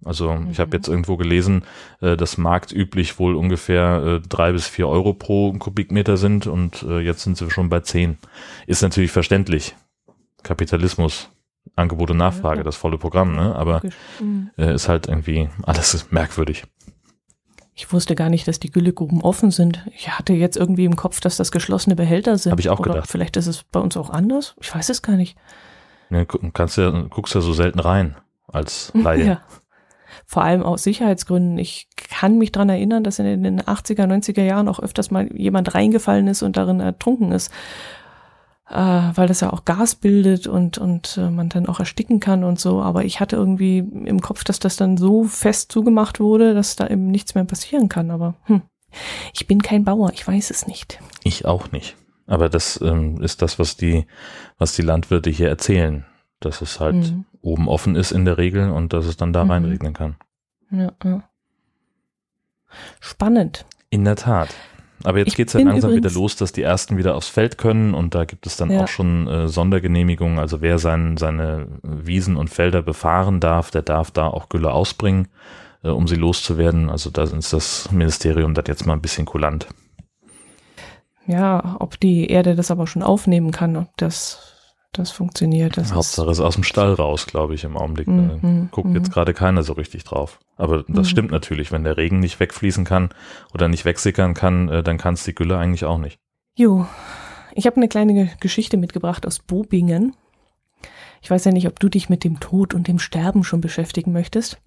Also 0.05 0.39
ich 0.51 0.59
habe 0.59 0.69
Mhm. 0.69 0.75
jetzt 0.75 0.89
irgendwo 0.89 1.17
gelesen, 1.17 1.65
äh, 2.01 2.17
dass 2.17 2.39
marktüblich 2.39 3.19
wohl 3.19 3.35
ungefähr 3.37 4.03
äh, 4.23 4.29
drei 4.29 4.53
bis 4.53 4.67
vier 4.67 4.89
Euro 4.89 5.13
pro 5.15 5.53
Kubikmeter 5.53 6.17
sind 6.17 6.47
und 6.47 6.83
äh, 6.85 7.01
jetzt 7.01 7.23
sind 7.23 7.37
sie 7.37 7.51
schon 7.51 7.69
bei 7.69 7.81
zehn. 7.81 8.17
Ist 8.67 8.83
natürlich 8.83 9.11
verständlich. 9.13 9.75
Kapitalismus, 10.43 11.29
Angebot 11.77 12.11
und 12.11 12.17
Nachfrage, 12.17 12.59
Ja. 12.59 12.65
das 12.65 12.77
volle 12.77 12.99
Programm, 12.99 13.35
ne? 13.37 13.55
Aber. 13.55 13.83
Mhm. 14.21 14.51
äh, 14.57 14.75
ist 14.75 14.89
halt 14.89 15.07
irgendwie 15.09 15.49
alles 15.65 16.11
merkwürdig. 16.11 16.65
Ich 17.75 17.93
wusste 17.93 18.15
gar 18.15 18.29
nicht, 18.29 18.47
dass 18.47 18.59
die 18.61 18.71
Güllegruben 18.71 19.23
offen 19.23 19.51
sind. 19.51 19.87
Ich 19.95 20.09
hatte 20.11 20.33
jetzt 20.35 20.57
irgendwie 20.57 20.85
im 20.85 20.97
Kopf, 20.97 21.21
dass 21.21 21.37
das 21.37 21.51
geschlossene 21.53 21.97
Behälter 21.97 22.37
sind. 22.37 22.53
Hab 22.53 22.61
ich 22.61 22.69
auch 22.69 22.81
Oder 22.81 22.93
gedacht. 22.95 23.11
Vielleicht 23.11 23.37
ist 23.37 23.47
es 23.47 23.63
bei 23.65 23.81
uns 23.81 23.97
auch 23.97 24.11
anders. 24.11 24.55
Ich 24.61 24.75
weiß 24.75 24.89
es 24.91 25.01
gar 25.03 25.17
nicht. 25.17 25.37
Ne, 26.11 26.27
gu- 26.27 26.51
kannst 26.53 26.77
ja, 26.77 26.91
guckst 26.91 27.35
ja 27.35 27.41
so 27.41 27.53
selten 27.53 27.79
rein 27.81 28.17
als 28.49 28.93
Laie. 28.95 29.25
Ja. 29.27 29.41
Vor 30.31 30.45
allem 30.45 30.63
aus 30.63 30.85
Sicherheitsgründen. 30.85 31.59
Ich 31.59 31.89
kann 31.97 32.39
mich 32.39 32.53
dran 32.53 32.69
erinnern, 32.69 33.03
dass 33.03 33.19
in 33.19 33.43
den 33.43 33.61
80er, 33.61 34.05
90er 34.05 34.45
Jahren 34.45 34.69
auch 34.69 34.79
öfters 34.79 35.11
mal 35.11 35.29
jemand 35.37 35.75
reingefallen 35.75 36.29
ist 36.29 36.45
und 36.45 36.57
darin 36.57 36.79
ertrunken 36.79 37.33
ist. 37.33 37.51
Äh, 38.69 38.77
weil 38.77 39.27
das 39.27 39.41
ja 39.41 39.53
auch 39.53 39.65
Gas 39.65 39.97
bildet 39.97 40.47
und, 40.47 40.79
und 40.79 41.17
äh, 41.17 41.31
man 41.31 41.49
dann 41.49 41.67
auch 41.67 41.81
ersticken 41.81 42.21
kann 42.21 42.45
und 42.45 42.61
so. 42.61 42.81
Aber 42.81 43.05
ich 43.05 43.19
hatte 43.19 43.35
irgendwie 43.35 43.79
im 43.79 44.21
Kopf, 44.21 44.45
dass 44.45 44.61
das 44.61 44.77
dann 44.77 44.97
so 44.97 45.25
fest 45.25 45.73
zugemacht 45.73 46.21
wurde, 46.21 46.55
dass 46.55 46.77
da 46.77 46.87
eben 46.87 47.09
nichts 47.09 47.35
mehr 47.35 47.45
passieren 47.45 47.89
kann. 47.89 48.13
Aber 48.13 48.37
hm, 48.45 48.63
ich 49.35 49.49
bin 49.49 49.61
kein 49.61 49.83
Bauer, 49.83 50.13
ich 50.15 50.29
weiß 50.29 50.53
es 50.53 50.69
nicht. 50.69 51.01
Ich 51.25 51.45
auch 51.45 51.73
nicht. 51.73 51.97
Aber 52.29 52.49
das 52.49 52.81
ähm, 52.81 53.21
ist 53.21 53.43
das, 53.43 53.59
was 53.59 53.77
die, 53.77 54.07
was 54.59 54.77
die 54.77 54.83
Landwirte 54.83 55.29
hier 55.31 55.49
erzählen. 55.49 56.07
Dass 56.39 56.61
es 56.63 56.79
halt 56.79 56.95
Mhm. 56.95 57.25
Oben 57.43 57.69
offen 57.69 57.97
ist 57.97 58.13
in 58.13 58.25
der 58.25 58.39
Regel 58.39 58.71
und 58.71 58.93
dass 58.93 59.07
es 59.07 59.17
dann 59.17 59.33
da 59.33 59.45
Mhm. 59.45 59.51
reinregnen 59.51 59.93
kann. 59.93 60.17
Ja, 60.71 60.93
ja. 61.05 61.23
Spannend. 63.01 63.65
In 63.91 64.05
der 64.05 64.17
Tat. 64.17 64.51
Aber 65.03 65.19
jetzt 65.19 65.29
Ich 65.29 65.35
geht's 65.37 65.55
ja 65.55 65.61
langsam 65.61 65.95
wieder 65.95 66.11
los, 66.11 66.37
dass 66.37 66.53
die 66.53 66.63
ersten 66.63 66.99
wieder 66.99 67.15
aufs 67.15 67.29
Feld 67.29 67.57
können 67.57 67.95
und 67.95 68.15
da 68.15 68.25
gibt 68.27 68.47
es 68.47 68.57
dann 68.59 68.71
Ja. 68.71 68.83
auch 68.85 68.89
schon 68.89 69.27
äh, 69.29 69.49
Sondergenehmigungen. 69.49 70.39
Also 70.39 70.61
wer 70.61 70.79
sein, 70.79 71.17
seine 71.17 71.67
Wiesen 71.83 72.37
und 72.37 72.49
Felder 72.51 72.83
befahren 72.83 73.41
darf, 73.41 73.71
der 73.71 73.83
darf 73.83 74.11
da 74.11 74.27
auch 74.27 74.51
Gülle 74.51 74.73
ausbringen, 74.73 75.29
äh, 75.83 75.89
um 75.89 76.07
sie 76.07 76.17
loszuwerden. 76.17 76.91
Also 76.91 77.09
da 77.09 77.23
ist 77.25 77.53
das 77.53 77.91
Ministerium 77.91 78.53
das 78.53 78.65
jetzt 78.69 78.87
mal 78.87 78.93
ein 78.93 79.01
bisschen 79.01 79.25
kulant. 79.25 79.67
Ja, 81.27 81.77
ob 81.79 81.99
die 81.99 82.29
Erde 82.29 82.55
das 82.55 82.71
aber 82.71 82.87
schon 82.87 83.03
aufnehmen 83.03 83.53
kann, 83.53 83.77
ob 83.77 83.97
das, 83.97 84.60
das 84.93 85.11
funktioniert. 85.13 85.77
Das 85.77 85.93
Hauptsache 85.95 86.31
ist 86.31 86.41
aus 86.41 86.55
dem 86.55 86.65
Stall 86.65 86.95
raus, 86.95 87.27
glaube 87.27 87.55
ich, 87.55 87.65
im 87.65 87.77
Augenblick. 87.77 88.07
Da 88.07 88.13
Mhm, 88.13 88.69
guckt 88.73 88.89
mhm. 88.89 88.97
jetzt 88.97 89.13
gerade 89.13 89.35
keiner 89.35 89.63
so 89.63 89.73
richtig 89.75 90.05
drauf. 90.05 90.41
Aber 90.57 90.83
das 90.89 91.07
Mhm. 91.07 91.11
stimmt 91.11 91.31
natürlich, 91.31 91.71
wenn 91.73 91.85
der 91.85 91.97
Regen 91.97 92.19
nicht 92.21 92.41
wegfließen 92.41 92.85
kann 92.85 93.11
oder 93.55 93.69
nicht 93.69 93.85
wegsickern 93.85 94.35
kann, 94.35 94.69
äh, 94.69 94.83
dann 94.83 94.99
kann 94.99 95.15
es 95.15 95.25
die 95.25 95.35
Gülle 95.35 95.59
eigentlich 95.59 95.85
auch 95.85 95.99
nicht. 95.99 96.19
Jo, 96.57 96.87
ich 97.55 97.67
habe 97.67 97.77
eine 97.77 97.89
kleine 97.89 98.15
Ge- 98.15 98.29
Geschichte 98.41 98.77
mitgebracht 98.77 99.27
aus 99.27 99.39
Bobingen. 99.39 100.17
Ich 101.23 101.31
weiß 101.31 101.45
ja 101.45 101.53
nicht, 101.53 101.67
ob 101.69 101.79
du 101.79 101.89
dich 101.89 102.09
mit 102.09 102.25
dem 102.25 102.41
Tod 102.41 102.73
und 102.75 102.89
dem 102.89 102.99
Sterben 102.99 103.45
schon 103.45 103.61
beschäftigen 103.61 104.11
möchtest, 104.13 104.59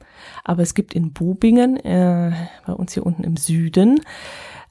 aber 0.44 0.62
es 0.62 0.76
gibt 0.76 0.94
in 0.94 1.12
Bobingen, 1.12 1.78
äh, 1.78 2.32
bei 2.66 2.74
uns 2.74 2.94
hier 2.94 3.06
unten 3.06 3.24
im 3.24 3.38
Süden, 3.38 4.00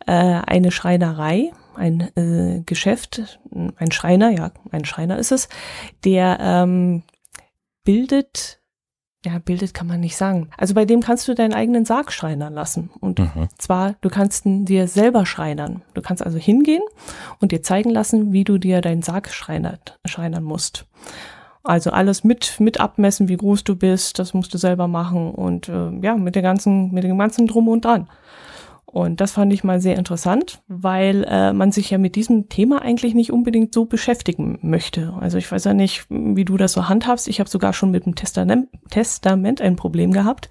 äh, 0.06 0.12
eine 0.12 0.70
Schreinerei, 0.70 1.50
ein 1.76 2.00
äh, 2.16 2.62
Geschäft, 2.64 3.40
ein 3.50 3.92
Schreiner, 3.92 4.30
ja, 4.30 4.52
ein 4.70 4.84
Schreiner 4.84 5.18
ist 5.18 5.32
es, 5.32 5.48
der 6.04 6.38
ähm, 6.40 7.02
bildet 7.84 8.62
ja, 9.24 9.38
bildet 9.38 9.72
kann 9.72 9.86
man 9.86 10.00
nicht 10.00 10.16
sagen. 10.16 10.48
Also 10.56 10.74
bei 10.74 10.84
dem 10.84 11.00
kannst 11.00 11.28
du 11.28 11.34
deinen 11.34 11.54
eigenen 11.54 11.84
Sarg 11.84 12.12
schreinern 12.12 12.54
lassen. 12.54 12.90
Und 12.98 13.20
mhm. 13.20 13.48
zwar, 13.56 13.94
du 14.00 14.08
kannst 14.08 14.44
ihn 14.46 14.64
dir 14.64 14.88
selber 14.88 15.26
schreinern. 15.26 15.82
Du 15.94 16.02
kannst 16.02 16.24
also 16.24 16.38
hingehen 16.38 16.82
und 17.38 17.52
dir 17.52 17.62
zeigen 17.62 17.90
lassen, 17.90 18.32
wie 18.32 18.42
du 18.42 18.58
dir 18.58 18.80
deinen 18.80 19.02
Sarg 19.02 19.30
schreinert, 19.30 20.00
schreinern 20.04 20.42
musst. 20.42 20.86
Also 21.62 21.90
alles 21.90 22.24
mit, 22.24 22.58
mit 22.58 22.80
abmessen, 22.80 23.28
wie 23.28 23.36
groß 23.36 23.62
du 23.62 23.76
bist, 23.76 24.18
das 24.18 24.34
musst 24.34 24.52
du 24.52 24.58
selber 24.58 24.88
machen 24.88 25.30
und 25.30 25.68
äh, 25.68 25.90
ja, 26.00 26.16
mit 26.16 26.34
der 26.34 26.42
ganzen, 26.42 26.90
mit 26.92 27.04
dem 27.04 27.16
ganzen 27.16 27.46
Drum 27.46 27.68
und 27.68 27.84
Dran. 27.84 28.08
Und 28.92 29.22
das 29.22 29.32
fand 29.32 29.54
ich 29.54 29.64
mal 29.64 29.80
sehr 29.80 29.96
interessant, 29.96 30.60
weil 30.68 31.24
äh, 31.26 31.54
man 31.54 31.72
sich 31.72 31.88
ja 31.88 31.96
mit 31.96 32.14
diesem 32.14 32.50
Thema 32.50 32.82
eigentlich 32.82 33.14
nicht 33.14 33.32
unbedingt 33.32 33.72
so 33.72 33.86
beschäftigen 33.86 34.58
möchte. 34.60 35.14
Also 35.18 35.38
ich 35.38 35.50
weiß 35.50 35.64
ja 35.64 35.72
nicht, 35.72 36.04
wie 36.10 36.44
du 36.44 36.58
das 36.58 36.72
so 36.72 36.90
handhabst. 36.90 37.26
Ich 37.26 37.40
habe 37.40 37.48
sogar 37.48 37.72
schon 37.72 37.90
mit 37.90 38.04
dem 38.04 38.16
Testament, 38.16 38.68
Testament 38.90 39.62
ein 39.62 39.76
Problem 39.76 40.12
gehabt. 40.12 40.50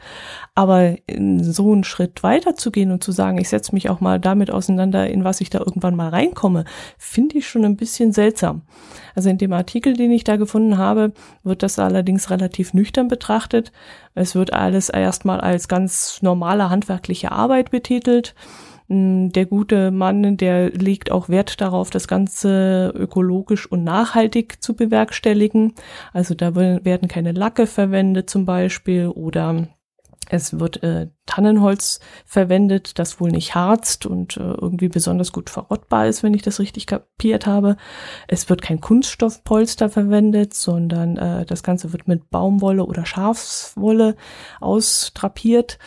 Aber 0.56 0.96
so 1.08 1.72
einen 1.72 1.84
Schritt 1.84 2.24
weiter 2.24 2.56
zu 2.56 2.72
gehen 2.72 2.92
und 2.92 3.04
zu 3.04 3.12
sagen, 3.12 3.38
ich 3.38 3.48
setze 3.48 3.76
mich 3.76 3.92
auch 3.92 4.02
mal 4.02 4.20
damit 4.20 4.50
auseinander, 4.50 5.08
in 5.08 5.24
was 5.24 5.40
ich 5.40 5.52
da 5.52 5.60
irgendwann 5.60 5.96
mal 5.96 6.10
reinkomme, 6.10 6.66
finde 6.98 7.38
ich 7.38 7.48
schon 7.48 7.64
ein 7.64 7.78
bisschen 7.78 8.12
seltsam. 8.12 8.64
Also 9.16 9.30
in 9.30 9.38
dem 9.38 9.54
Artikel, 9.54 9.94
den 9.94 10.12
ich 10.12 10.24
da 10.24 10.36
gefunden 10.36 10.78
habe, 10.78 11.14
wird 11.44 11.64
das 11.64 11.80
allerdings 11.80 12.30
relativ 12.30 12.74
nüchtern 12.74 13.08
betrachtet. 13.08 13.72
Es 14.16 14.36
wird 14.36 14.54
alles 14.54 14.90
erstmal 14.90 15.42
als 15.42 15.68
ganz 15.68 16.22
normale 16.22 16.70
handwerkliche 16.70 17.32
Arbeit 17.32 17.72
betitelt. 17.72 18.36
Mm, 18.92 19.30
der 19.30 19.46
gute 19.46 19.90
Mann, 19.92 20.36
der 20.36 20.70
legt 20.72 21.12
auch 21.12 21.30
Wert 21.30 21.62
darauf, 21.62 21.90
das 21.92 22.10
Ganze 22.10 22.92
ökologisch 22.96 23.66
und 23.72 23.86
nachhaltig 23.86 24.62
zu 24.62 24.76
bewerkstelligen. 24.76 25.74
Also 26.12 26.36
da 26.36 26.56
werden 26.56 27.08
keine 27.08 27.32
Lacke 27.32 27.68
verwendet 27.68 28.30
zum 28.30 28.46
Beispiel 28.46 29.08
oder 29.08 29.68
es 30.34 30.62
wird 30.62 30.82
äh, 30.82 31.10
Tannenholz 31.26 32.00
verwendet, 32.26 32.98
das 33.00 33.20
wohl 33.20 33.32
nicht 33.32 33.54
harzt 33.54 34.06
und 34.06 34.38
äh, 34.38 34.40
irgendwie 34.40 34.88
besonders 34.88 35.34
gut 35.34 35.50
verrottbar 35.50 36.08
ist, 36.08 36.24
wenn 36.24 36.34
ich 36.34 36.42
das 36.42 36.60
richtig 36.60 36.88
kapiert 36.88 37.46
habe. 37.46 37.76
Es 38.30 38.50
wird 38.50 38.62
kein 38.62 38.80
Kunststoffpolster 38.80 39.90
verwendet, 39.90 40.54
sondern 40.54 41.18
äh, 41.18 41.46
das 41.46 41.64
Ganze 41.64 41.92
wird 41.92 42.08
mit 42.08 42.30
Baumwolle 42.30 42.86
oder 42.86 43.06
Schafswolle 43.06 44.16
austrapiert. 44.62 45.80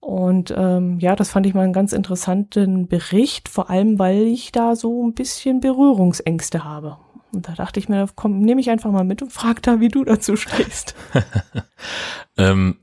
Und 0.00 0.52
ähm, 0.56 0.98
ja, 0.98 1.14
das 1.14 1.30
fand 1.30 1.46
ich 1.46 1.54
mal 1.54 1.62
einen 1.62 1.72
ganz 1.72 1.92
interessanten 1.92 2.88
Bericht, 2.88 3.48
vor 3.48 3.70
allem 3.70 4.00
weil 4.00 4.22
ich 4.22 4.50
da 4.50 4.74
so 4.74 5.06
ein 5.06 5.14
bisschen 5.14 5.60
Berührungsängste 5.60 6.64
habe. 6.64 6.96
Und 7.32 7.48
da 7.48 7.52
dachte 7.52 7.78
ich 7.78 7.88
mir, 7.88 8.08
komm, 8.16 8.40
nehme 8.40 8.60
ich 8.60 8.68
einfach 8.68 8.90
mal 8.90 9.04
mit 9.04 9.22
und 9.22 9.32
frag 9.32 9.62
da, 9.62 9.78
wie 9.78 9.88
du 9.88 10.04
dazu 10.04 10.34
stehst. 10.34 10.96
ähm, 12.36 12.78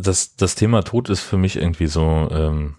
das, 0.00 0.36
das 0.36 0.54
Thema 0.54 0.82
Tod 0.82 1.08
ist 1.10 1.20
für 1.20 1.36
mich 1.36 1.56
irgendwie 1.56 1.86
so, 1.86 2.28
ähm, 2.30 2.76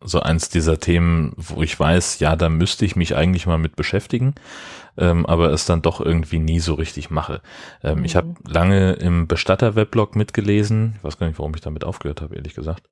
so 0.00 0.20
eins 0.20 0.50
dieser 0.50 0.78
Themen, 0.78 1.32
wo 1.36 1.62
ich 1.62 1.78
weiß, 1.78 2.18
ja, 2.18 2.36
da 2.36 2.48
müsste 2.48 2.84
ich 2.84 2.94
mich 2.94 3.16
eigentlich 3.16 3.46
mal 3.46 3.58
mit 3.58 3.74
beschäftigen, 3.74 4.34
ähm, 4.98 5.24
aber 5.24 5.50
es 5.50 5.64
dann 5.64 5.80
doch 5.80 6.00
irgendwie 6.00 6.38
nie 6.38 6.60
so 6.60 6.74
richtig 6.74 7.10
mache. 7.10 7.40
Ähm, 7.82 8.00
mhm. 8.00 8.04
Ich 8.04 8.14
habe 8.14 8.34
lange 8.46 8.92
im 8.94 9.26
Bestatter-Weblog 9.26 10.14
mitgelesen, 10.14 10.94
ich 10.96 11.04
weiß 11.04 11.18
gar 11.18 11.26
nicht, 11.26 11.38
warum 11.38 11.54
ich 11.54 11.62
damit 11.62 11.84
aufgehört 11.84 12.20
habe, 12.20 12.36
ehrlich 12.36 12.54
gesagt, 12.54 12.90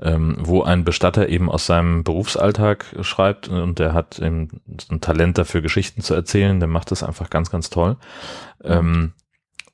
ähm, 0.00 0.36
wo 0.40 0.62
ein 0.62 0.84
Bestatter 0.84 1.28
eben 1.28 1.50
aus 1.50 1.66
seinem 1.66 2.02
Berufsalltag 2.02 2.86
schreibt 3.02 3.48
und 3.48 3.78
der 3.78 3.92
hat 3.92 4.18
eben 4.18 4.62
ein 4.90 5.00
Talent 5.00 5.36
dafür, 5.36 5.60
Geschichten 5.60 6.00
zu 6.00 6.14
erzählen, 6.14 6.60
der 6.60 6.68
macht 6.68 6.90
das 6.90 7.02
einfach 7.02 7.28
ganz, 7.28 7.50
ganz 7.50 7.68
toll. 7.68 7.98
Ähm, 8.62 9.12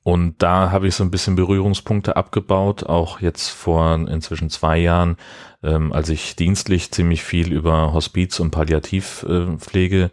und 0.03 0.41
da 0.41 0.71
habe 0.71 0.87
ich 0.87 0.95
so 0.95 1.03
ein 1.03 1.11
bisschen 1.11 1.35
Berührungspunkte 1.35 2.15
abgebaut, 2.15 2.83
auch 2.83 3.21
jetzt 3.21 3.49
vor 3.49 3.93
inzwischen 4.07 4.49
zwei 4.49 4.77
Jahren, 4.79 5.17
ähm, 5.61 5.93
als 5.93 6.09
ich 6.09 6.35
dienstlich 6.35 6.91
ziemlich 6.91 7.23
viel 7.23 7.53
über 7.53 7.93
Hospiz 7.93 8.39
und 8.39 8.49
Palliativpflege 8.49 10.09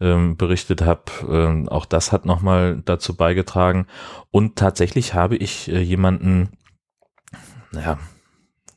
ähm, 0.00 0.36
berichtet 0.36 0.82
habe. 0.82 1.02
Ähm, 1.28 1.68
auch 1.68 1.86
das 1.86 2.12
hat 2.12 2.24
nochmal 2.24 2.82
dazu 2.84 3.16
beigetragen. 3.16 3.86
Und 4.30 4.56
tatsächlich 4.56 5.14
habe 5.14 5.36
ich 5.36 5.68
äh, 5.68 5.80
jemanden, 5.80 6.50
naja, 7.72 7.98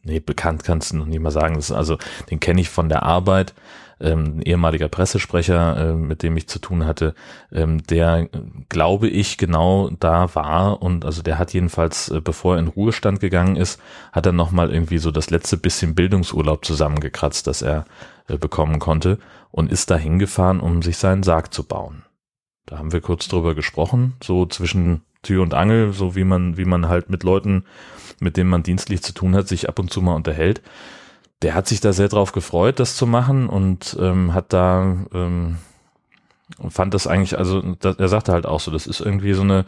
nee, 0.02 0.20
bekannt 0.20 0.64
kannst 0.64 0.94
du 0.94 0.98
noch 0.98 1.06
nicht 1.06 1.20
mal 1.20 1.32
sagen, 1.32 1.56
das 1.56 1.72
also, 1.72 2.00
den 2.32 2.40
kenne 2.40 2.62
ich 2.62 2.70
von 2.70 2.90
der 2.90 3.04
Arbeit, 3.04 3.54
ähm, 4.00 4.38
ein 4.38 4.42
ehemaliger 4.42 4.88
Pressesprecher, 4.88 5.92
äh, 5.92 5.94
mit 5.94 6.24
dem 6.24 6.36
ich 6.38 6.48
zu 6.48 6.60
tun 6.60 6.86
hatte, 6.86 7.16
ähm, 7.52 7.84
der, 7.84 8.28
glaube 8.70 9.08
ich, 9.08 9.38
genau 9.38 9.90
da 10.00 10.34
war 10.36 10.82
und 10.82 11.06
also 11.06 11.22
der 11.22 11.40
hat 11.40 11.54
jedenfalls, 11.54 12.10
äh, 12.10 12.22
bevor 12.22 12.56
er 12.56 12.60
in 12.60 12.68
Ruhestand 12.68 13.20
gegangen 13.20 13.56
ist, 13.56 13.80
hat 14.12 14.26
er 14.26 14.32
nochmal 14.32 14.72
irgendwie 14.72 14.98
so 14.98 15.12
das 15.12 15.30
letzte 15.30 15.58
bisschen 15.58 15.96
Bildungsurlaub 15.96 16.66
zusammengekratzt, 16.66 17.48
das 17.48 17.62
er 17.62 17.86
äh, 18.28 18.38
bekommen 18.38 18.80
konnte 18.80 19.18
und 19.52 19.72
ist 19.72 19.90
da 19.90 19.98
hingefahren, 19.98 20.60
um 20.60 20.82
sich 20.82 20.98
seinen 20.98 21.24
Sarg 21.24 21.54
zu 21.54 21.64
bauen. 21.64 22.04
Da 22.66 22.78
haben 22.80 22.92
wir 22.92 23.02
kurz 23.02 23.28
drüber 23.28 23.56
gesprochen, 23.56 24.16
so 24.22 24.46
zwischen 24.46 25.02
Tür 25.22 25.44
und 25.44 25.54
Angel, 25.54 25.94
so 25.94 26.16
wie 26.16 26.24
man, 26.24 26.58
wie 26.58 26.66
man 26.66 26.88
halt 26.88 27.10
mit 27.10 27.24
Leuten, 27.24 27.64
mit 28.20 28.38
denen 28.38 28.50
man 28.50 28.64
dienstlich 28.64 29.02
zu 29.02 29.14
tun 29.14 29.36
hat, 29.36 29.48
sich 29.48 29.70
ab 29.70 29.80
und 29.80 29.92
zu 29.92 30.02
mal 30.02 30.16
unterhält 30.16 30.62
der 31.42 31.54
hat 31.54 31.68
sich 31.68 31.82
da 31.82 31.94
sehr 31.94 32.08
drauf 32.08 32.32
gefreut, 32.32 32.80
das 32.80 32.96
zu 32.96 33.06
machen 33.06 33.48
und 33.50 33.98
ähm, 34.00 34.34
hat 34.34 34.54
da 34.54 34.98
ähm, 35.14 35.58
fand 36.70 36.94
das 36.94 37.08
eigentlich, 37.08 37.38
also 37.38 37.62
das, 37.80 37.98
er 37.98 38.08
sagte 38.08 38.32
halt 38.32 38.46
auch 38.46 38.60
so, 38.60 38.72
das 38.72 38.88
ist 38.88 39.00
irgendwie 39.00 39.34
so 39.34 39.42
eine 39.42 39.66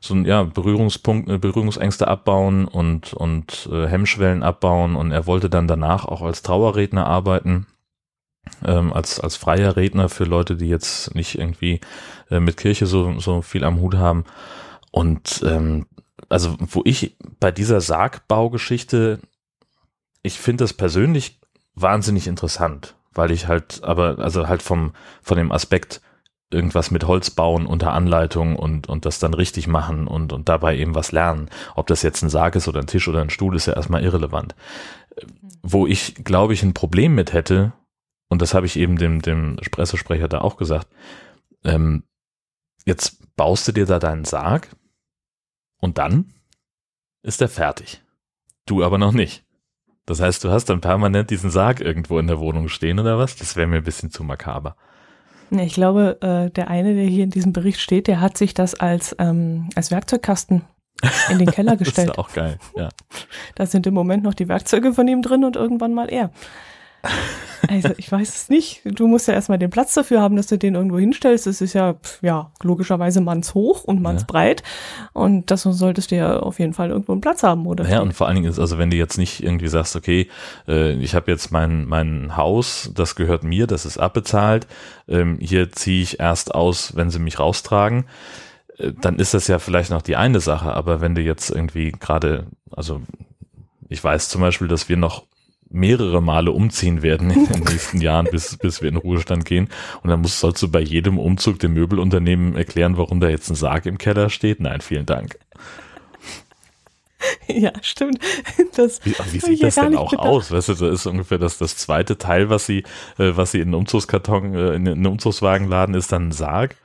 so 0.00 0.14
ein 0.14 0.24
ja 0.24 0.44
Berührungspunkt, 0.44 1.28
äh, 1.28 1.38
Berührungsängste 1.38 2.06
abbauen 2.06 2.66
und 2.66 3.14
und 3.14 3.68
äh, 3.72 3.86
Hemmschwellen 3.86 4.42
abbauen 4.42 4.94
und 4.94 5.10
er 5.10 5.26
wollte 5.26 5.50
dann 5.50 5.66
danach 5.66 6.04
auch 6.04 6.22
als 6.22 6.42
Trauerredner 6.42 7.06
arbeiten, 7.06 7.66
ähm, 8.64 8.92
als 8.92 9.18
als 9.18 9.36
freier 9.36 9.76
Redner 9.76 10.08
für 10.08 10.24
Leute, 10.24 10.56
die 10.56 10.68
jetzt 10.68 11.14
nicht 11.14 11.36
irgendwie 11.36 11.80
äh, 12.30 12.38
mit 12.38 12.56
Kirche 12.56 12.86
so 12.86 13.18
so 13.18 13.42
viel 13.42 13.64
am 13.64 13.80
Hut 13.80 13.96
haben. 13.96 14.24
Und 14.92 15.42
ähm, 15.44 15.86
also 16.28 16.56
wo 16.60 16.82
ich 16.84 17.16
bei 17.40 17.50
dieser 17.50 17.80
Sargbaugeschichte 17.80 19.20
ich 20.28 20.38
finde 20.38 20.64
das 20.64 20.74
persönlich 20.74 21.40
wahnsinnig 21.74 22.26
interessant, 22.26 22.94
weil 23.12 23.30
ich 23.30 23.48
halt, 23.48 23.82
aber, 23.82 24.18
also 24.18 24.46
halt 24.46 24.62
vom, 24.62 24.92
von 25.22 25.38
dem 25.38 25.50
Aspekt, 25.50 26.00
irgendwas 26.50 26.90
mit 26.90 27.06
Holz 27.06 27.30
bauen 27.30 27.66
unter 27.66 27.92
Anleitung 27.92 28.56
und, 28.56 28.88
und 28.88 29.04
das 29.04 29.18
dann 29.18 29.34
richtig 29.34 29.66
machen 29.66 30.06
und, 30.06 30.32
und 30.32 30.48
dabei 30.48 30.76
eben 30.78 30.94
was 30.94 31.12
lernen. 31.12 31.50
Ob 31.74 31.86
das 31.88 32.02
jetzt 32.02 32.22
ein 32.22 32.30
Sarg 32.30 32.54
ist 32.56 32.68
oder 32.68 32.80
ein 32.80 32.86
Tisch 32.86 33.06
oder 33.08 33.20
ein 33.20 33.30
Stuhl, 33.30 33.54
ist 33.56 33.66
ja 33.66 33.74
erstmal 33.74 34.02
irrelevant. 34.02 34.54
Wo 35.62 35.86
ich, 35.86 36.14
glaube 36.24 36.54
ich, 36.54 36.62
ein 36.62 36.72
Problem 36.72 37.14
mit 37.14 37.32
hätte, 37.32 37.72
und 38.28 38.40
das 38.40 38.54
habe 38.54 38.66
ich 38.66 38.76
eben 38.76 38.96
dem, 38.96 39.20
dem 39.20 39.56
Pressesprecher 39.70 40.28
da 40.28 40.40
auch 40.40 40.56
gesagt, 40.56 40.88
ähm, 41.64 42.04
jetzt 42.86 43.34
baust 43.36 43.68
du 43.68 43.72
dir 43.72 43.86
da 43.86 43.98
deinen 43.98 44.24
Sarg 44.24 44.68
und 45.80 45.98
dann 45.98 46.32
ist 47.22 47.42
er 47.42 47.48
fertig. 47.48 48.02
Du 48.64 48.84
aber 48.84 48.98
noch 48.98 49.12
nicht. 49.12 49.44
Das 50.08 50.22
heißt, 50.22 50.42
du 50.42 50.50
hast 50.50 50.70
dann 50.70 50.80
permanent 50.80 51.28
diesen 51.28 51.50
Sarg 51.50 51.82
irgendwo 51.82 52.18
in 52.18 52.26
der 52.26 52.40
Wohnung 52.40 52.68
stehen 52.68 52.98
oder 52.98 53.18
was? 53.18 53.36
Das 53.36 53.56
wäre 53.56 53.66
mir 53.66 53.76
ein 53.76 53.84
bisschen 53.84 54.10
zu 54.10 54.24
makaber. 54.24 54.74
Ich 55.50 55.74
glaube, 55.74 56.16
äh, 56.22 56.50
der 56.50 56.68
eine, 56.68 56.94
der 56.94 57.04
hier 57.04 57.24
in 57.24 57.30
diesem 57.30 57.52
Bericht 57.52 57.78
steht, 57.78 58.06
der 58.06 58.18
hat 58.22 58.38
sich 58.38 58.54
das 58.54 58.74
als, 58.74 59.14
ähm, 59.18 59.68
als 59.74 59.90
Werkzeugkasten 59.90 60.62
in 61.28 61.38
den 61.38 61.50
Keller 61.50 61.76
gestellt. 61.76 62.08
das 62.16 62.16
ist 62.16 62.18
auch 62.18 62.32
geil, 62.32 62.58
ja. 62.74 62.88
Da 63.54 63.66
sind 63.66 63.86
im 63.86 63.92
Moment 63.92 64.22
noch 64.22 64.32
die 64.32 64.48
Werkzeuge 64.48 64.94
von 64.94 65.06
ihm 65.08 65.20
drin 65.20 65.44
und 65.44 65.56
irgendwann 65.56 65.92
mal 65.92 66.10
er. 66.10 66.30
Also 67.66 67.90
ich 67.96 68.10
weiß 68.10 68.28
es 68.28 68.48
nicht. 68.48 68.80
Du 68.84 69.06
musst 69.06 69.28
ja 69.28 69.34
erstmal 69.34 69.58
den 69.58 69.70
Platz 69.70 69.92
dafür 69.94 70.20
haben, 70.20 70.36
dass 70.36 70.46
du 70.46 70.56
den 70.56 70.74
irgendwo 70.74 70.98
hinstellst. 70.98 71.46
Es 71.46 71.60
ist 71.60 71.74
ja, 71.74 71.96
ja, 72.22 72.50
logischerweise 72.62 73.20
mannshoch 73.20 73.84
und 73.84 74.00
mannsbreit. 74.00 74.62
Ja. 74.62 75.20
Und 75.20 75.50
das 75.50 75.62
solltest 75.62 76.10
du 76.10 76.16
ja 76.16 76.38
auf 76.38 76.58
jeden 76.58 76.72
Fall 76.72 76.90
irgendwo 76.90 77.12
einen 77.12 77.20
Platz 77.20 77.42
haben, 77.42 77.66
oder? 77.66 77.88
Ja, 77.88 78.00
und 78.00 78.14
vor 78.14 78.26
allen 78.26 78.36
Dingen 78.36 78.48
ist, 78.48 78.58
also 78.58 78.78
wenn 78.78 78.90
du 78.90 78.96
jetzt 78.96 79.18
nicht 79.18 79.42
irgendwie 79.42 79.68
sagst, 79.68 79.96
okay, 79.96 80.28
äh, 80.66 80.92
ich 80.92 81.14
habe 81.14 81.30
jetzt 81.30 81.50
mein, 81.50 81.84
mein 81.86 82.36
Haus, 82.36 82.90
das 82.94 83.16
gehört 83.16 83.44
mir, 83.44 83.66
das 83.66 83.84
ist 83.84 83.98
abbezahlt, 83.98 84.66
ähm, 85.08 85.38
hier 85.40 85.72
ziehe 85.72 86.02
ich 86.02 86.20
erst 86.20 86.54
aus, 86.54 86.96
wenn 86.96 87.10
sie 87.10 87.18
mich 87.18 87.38
raustragen 87.38 88.04
äh, 88.78 88.92
dann 89.00 89.18
ist 89.18 89.34
das 89.34 89.48
ja 89.48 89.58
vielleicht 89.58 89.90
noch 89.90 90.02
die 90.02 90.16
eine 90.16 90.40
Sache, 90.40 90.72
aber 90.72 91.00
wenn 91.00 91.14
du 91.14 91.20
jetzt 91.20 91.50
irgendwie 91.50 91.92
gerade, 91.92 92.46
also 92.70 93.02
ich 93.88 94.02
weiß 94.02 94.28
zum 94.28 94.40
Beispiel, 94.40 94.68
dass 94.68 94.88
wir 94.88 94.96
noch 94.96 95.24
mehrere 95.70 96.22
Male 96.22 96.52
umziehen 96.52 97.02
werden 97.02 97.30
in 97.30 97.46
den 97.46 97.64
nächsten 97.64 98.00
Jahren, 98.00 98.26
bis, 98.30 98.56
bis 98.56 98.82
wir 98.82 98.88
in 98.88 98.96
Ruhestand 98.96 99.44
gehen. 99.44 99.68
Und 100.02 100.10
dann 100.10 100.20
musst, 100.20 100.40
sollst 100.40 100.62
du 100.62 100.70
bei 100.70 100.80
jedem 100.80 101.18
Umzug 101.18 101.58
dem 101.58 101.74
Möbelunternehmen 101.74 102.56
erklären, 102.56 102.96
warum 102.96 103.20
da 103.20 103.28
jetzt 103.28 103.50
ein 103.50 103.54
Sarg 103.54 103.86
im 103.86 103.98
Keller 103.98 104.30
steht. 104.30 104.60
Nein, 104.60 104.80
vielen 104.80 105.06
Dank. 105.06 105.38
Ja, 107.48 107.72
stimmt. 107.82 108.20
Das 108.76 109.04
wie, 109.04 109.14
wie 109.32 109.40
sieht 109.40 109.62
das 109.62 109.74
denn 109.74 109.96
auch 109.96 110.10
gedacht. 110.10 110.26
aus? 110.26 110.52
Weißt 110.52 110.68
du, 110.68 110.74
das 110.74 111.00
ist 111.00 111.06
ungefähr 111.06 111.38
das, 111.38 111.58
das 111.58 111.76
zweite 111.76 112.16
Teil, 112.16 112.48
was 112.48 112.66
sie, 112.66 112.84
äh, 113.18 113.32
was 113.34 113.50
sie 113.50 113.58
in 113.58 113.68
einen 113.68 113.74
Umzugskarton, 113.74 114.54
äh, 114.54 114.74
in 114.74 114.88
einen 114.88 115.06
Umzugswagen 115.06 115.68
laden, 115.68 115.94
ist 115.94 116.12
dann 116.12 116.28
ein 116.28 116.32
Sarg 116.32 116.76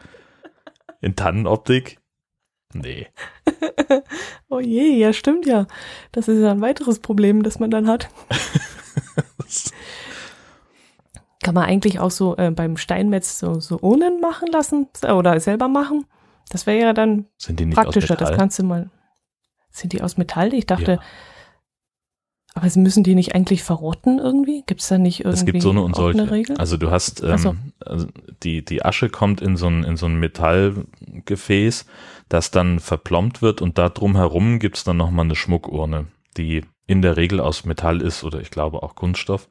in 1.02 1.16
Tannenoptik. 1.16 2.00
Nee. 2.74 3.08
oh 4.50 4.60
je, 4.60 4.98
ja, 4.98 5.14
stimmt 5.14 5.46
ja. 5.46 5.68
Das 6.12 6.28
ist 6.28 6.42
ja 6.42 6.52
ein 6.52 6.62
weiteres 6.62 7.00
Problem, 7.00 7.44
das 7.44 7.60
man 7.60 7.70
dann 7.70 7.88
hat. 7.88 8.10
Kann 11.44 11.56
man 11.56 11.66
eigentlich 11.66 12.00
auch 12.00 12.12
so 12.12 12.38
äh, 12.38 12.52
beim 12.52 12.78
Steinmetz 12.78 13.38
so, 13.38 13.60
so 13.60 13.78
Urnen 13.80 14.22
machen 14.22 14.48
lassen 14.52 14.88
oder 15.04 15.40
selber 15.40 15.68
machen? 15.68 16.06
Das 16.50 16.66
wäre 16.66 16.80
ja 16.80 16.94
dann 16.94 17.26
praktischer. 17.72 18.16
Das 18.16 18.32
kannst 18.32 18.60
du 18.60 18.64
mal. 18.64 18.90
Sind 19.70 19.92
die 19.94 20.02
aus 20.02 20.18
Metall? 20.18 20.54
Ich 20.54 20.68
dachte, 20.68 20.94
Ja. 20.94 21.00
aber 22.54 22.70
sie 22.70 22.80
müssen 22.80 23.04
die 23.04 23.16
nicht 23.16 23.36
eigentlich 23.36 23.64
verrotten 23.64 24.20
irgendwie? 24.20 24.64
Gibt 24.68 24.82
es 24.82 24.88
da 24.88 24.98
nicht 24.98 25.22
irgendwie 25.22 25.40
Es 25.40 25.46
gibt 25.46 25.62
so 25.62 25.72
eine 25.72 25.82
und 25.82 25.96
solche. 25.96 26.30
Regel? 26.32 26.56
Also 26.58 26.78
du 26.78 26.92
hast, 26.92 27.24
Ach 27.24 27.40
so. 27.40 27.50
ähm, 27.50 27.74
also 27.86 28.08
die, 28.44 28.64
die 28.64 28.86
Asche 28.86 29.10
kommt 29.10 29.42
in 29.42 29.58
so 29.58 29.68
ein, 29.68 29.84
in 29.84 29.98
so 29.98 30.06
ein 30.06 30.16
Metallgefäß, 30.20 31.86
das 32.30 32.52
dann 32.52 32.80
verplombt 32.80 33.42
wird 33.42 33.62
und 33.62 33.78
da 33.78 33.90
drumherum 33.90 34.60
gibt's 34.60 34.84
dann 34.86 34.98
nochmal 34.98 35.26
eine 35.26 35.36
Schmuckurne, 35.36 36.08
die 36.38 36.64
in 36.86 37.02
der 37.02 37.18
Regel 37.18 37.40
aus 37.40 37.66
Metall 37.66 38.02
ist 38.02 38.24
oder 38.24 38.42
ich 38.42 38.52
glaube 38.52 38.84
auch 38.84 38.96
Kunststoff. 38.96 39.48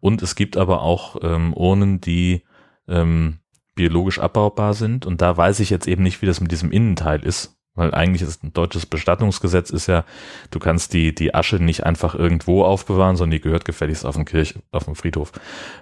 Und 0.00 0.22
es 0.22 0.34
gibt 0.34 0.56
aber 0.56 0.82
auch 0.82 1.16
ähm, 1.22 1.54
Urnen, 1.54 2.00
die 2.00 2.42
ähm, 2.88 3.38
biologisch 3.74 4.18
abbaubar 4.18 4.74
sind 4.74 5.06
und 5.06 5.22
da 5.22 5.36
weiß 5.36 5.60
ich 5.60 5.70
jetzt 5.70 5.86
eben 5.86 6.02
nicht, 6.02 6.22
wie 6.22 6.26
das 6.26 6.40
mit 6.40 6.52
diesem 6.52 6.70
Innenteil 6.70 7.22
ist. 7.22 7.56
Weil 7.74 7.94
eigentlich 7.94 8.20
ist 8.20 8.44
ein 8.44 8.52
deutsches 8.52 8.84
Bestattungsgesetz 8.84 9.70
ist 9.70 9.86
ja, 9.86 10.04
du 10.50 10.58
kannst 10.58 10.92
die, 10.92 11.14
die 11.14 11.34
Asche 11.34 11.56
nicht 11.56 11.84
einfach 11.84 12.14
irgendwo 12.14 12.64
aufbewahren, 12.64 13.16
sondern 13.16 13.38
die 13.38 13.40
gehört 13.40 13.64
gefälligst 13.64 14.04
auf 14.04 14.14
den 14.14 14.26
Kirch, 14.26 14.56
auf 14.72 14.84
den 14.84 14.94
Friedhof. 14.94 15.32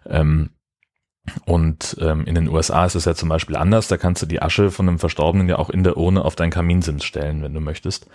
Ähm, 0.07 0.50
und 1.46 1.96
ähm, 2.00 2.25
in 2.25 2.34
den 2.34 2.49
USA 2.49 2.84
ist 2.84 2.94
es 2.94 3.04
ja 3.04 3.14
zum 3.14 3.28
Beispiel 3.28 3.56
anders, 3.56 3.88
da 3.88 3.96
kannst 3.96 4.22
du 4.22 4.26
die 4.26 4.42
Asche 4.42 4.70
von 4.70 4.88
einem 4.88 4.99
Verstorbenen 4.99 5.49
ja 5.49 5.58
auch 5.58 5.70
in 5.70 5.84
der 5.84 5.96
Urne 5.96 6.25
auf 6.25 6.37
deinen 6.37 6.50
Kaminsims 6.50 7.04
stellen, 7.04 7.42
wenn 7.42 7.54
du 7.54 7.60
möchtest. 7.60 8.08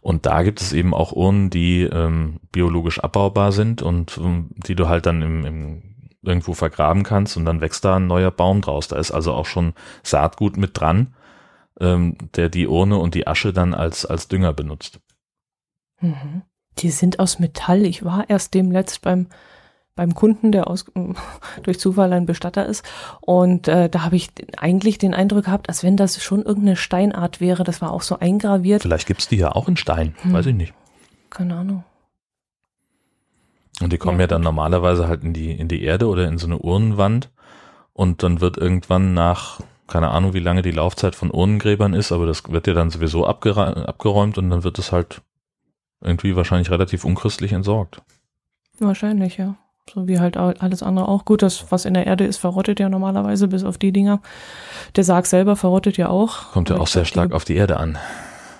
Und 0.00 0.26
da 0.26 0.42
gibt 0.42 0.60
es 0.60 0.72
eben 0.72 0.94
auch 0.94 1.12
Urnen, 1.12 1.50
die 1.50 1.82
ähm, 1.82 2.40
biologisch 2.52 3.00
abbaubar 3.00 3.52
sind 3.52 3.82
und 3.82 4.18
ähm, 4.18 4.50
die 4.56 4.74
du 4.74 4.88
halt 4.88 5.06
dann 5.06 5.22
im, 5.22 5.44
im 5.44 5.82
irgendwo 6.22 6.54
vergraben 6.54 7.02
kannst 7.02 7.36
und 7.36 7.44
dann 7.44 7.60
wächst 7.60 7.84
da 7.84 7.96
ein 7.96 8.06
neuer 8.06 8.30
Baum 8.30 8.60
draus. 8.60 8.88
Da 8.88 8.96
ist 8.96 9.10
also 9.10 9.32
auch 9.32 9.46
schon 9.46 9.74
Saatgut 10.02 10.56
mit 10.56 10.78
dran, 10.78 11.14
ähm, 11.80 12.16
der 12.36 12.48
die 12.48 12.66
Urne 12.66 12.98
und 12.98 13.14
die 13.14 13.26
Asche 13.26 13.52
dann 13.52 13.74
als, 13.74 14.04
als 14.04 14.28
Dünger 14.28 14.52
benutzt. 14.52 15.00
Mhm. 16.00 16.42
Die 16.78 16.90
sind 16.90 17.18
aus 17.18 17.38
Metall. 17.38 17.84
Ich 17.84 18.04
war 18.04 18.28
erst 18.28 18.54
demletzt 18.54 19.02
beim, 19.02 19.28
beim 20.00 20.14
Kunden, 20.14 20.50
der 20.50 20.66
aus, 20.66 20.86
durch 21.62 21.78
Zufall 21.78 22.10
ein 22.14 22.24
Bestatter 22.24 22.64
ist. 22.64 22.82
Und 23.20 23.68
äh, 23.68 23.90
da 23.90 24.02
habe 24.02 24.16
ich 24.16 24.30
eigentlich 24.56 24.96
den 24.96 25.12
Eindruck 25.12 25.44
gehabt, 25.44 25.68
als 25.68 25.84
wenn 25.84 25.98
das 25.98 26.22
schon 26.22 26.40
irgendeine 26.42 26.76
Steinart 26.76 27.42
wäre. 27.42 27.64
Das 27.64 27.82
war 27.82 27.92
auch 27.92 28.00
so 28.00 28.18
eingraviert. 28.18 28.80
Vielleicht 28.80 29.06
gibt's 29.06 29.28
die 29.28 29.36
ja 29.36 29.52
auch 29.52 29.68
in 29.68 29.76
Stein, 29.76 30.14
Hm. 30.22 30.32
weiß 30.32 30.46
ich 30.46 30.54
nicht. 30.54 30.72
Keine 31.28 31.54
Ahnung. 31.54 31.84
Und 33.82 33.92
die 33.92 33.98
kommen 33.98 34.16
Ja, 34.18 34.22
ja, 34.22 34.28
dann 34.28 34.40
normalerweise 34.40 35.06
halt 35.06 35.22
in 35.22 35.34
die, 35.34 35.52
in 35.52 35.68
die 35.68 35.82
Erde 35.82 36.06
oder 36.08 36.26
in 36.28 36.38
so 36.38 36.46
eine 36.46 36.56
Urnenwand. 36.56 37.28
Und 37.92 38.22
dann 38.22 38.40
wird 38.40 38.56
irgendwann 38.56 39.12
nach, 39.12 39.60
keine 39.86 40.08
Ahnung, 40.08 40.32
wie 40.32 40.38
lange 40.40 40.62
die 40.62 40.70
Laufzeit 40.70 41.14
von 41.14 41.30
Urnengräbern 41.30 41.92
ist, 41.92 42.10
aber 42.10 42.24
das 42.24 42.50
wird 42.50 42.66
ja 42.66 42.72
dann 42.72 42.88
sowieso 42.88 43.26
abgeräumt 43.26 44.38
und 44.38 44.48
dann 44.48 44.64
wird 44.64 44.78
es 44.78 44.92
halt 44.92 45.20
irgendwie 46.00 46.36
wahrscheinlich 46.36 46.70
relativ 46.70 47.04
unchristlich 47.04 47.52
entsorgt. 47.52 48.00
Wahrscheinlich, 48.78 49.36
ja. 49.36 49.56
So 49.92 50.06
wie 50.06 50.18
halt 50.20 50.36
all- 50.36 50.56
alles 50.58 50.82
andere 50.82 51.08
auch. 51.08 51.24
Gut, 51.24 51.42
das, 51.42 51.70
was 51.70 51.84
in 51.84 51.94
der 51.94 52.06
Erde 52.06 52.24
ist, 52.24 52.36
verrottet 52.36 52.78
ja 52.80 52.88
normalerweise, 52.88 53.48
bis 53.48 53.64
auf 53.64 53.78
die 53.78 53.92
Dinger. 53.92 54.20
Der 54.96 55.04
Sarg 55.04 55.26
selber 55.26 55.56
verrottet 55.56 55.96
ja 55.96 56.08
auch. 56.08 56.52
Kommt 56.52 56.70
ja 56.70 56.76
auch 56.76 56.86
sehr 56.86 57.04
stark 57.04 57.30
die- 57.30 57.34
auf 57.34 57.44
die 57.44 57.56
Erde 57.56 57.78
an. 57.78 57.98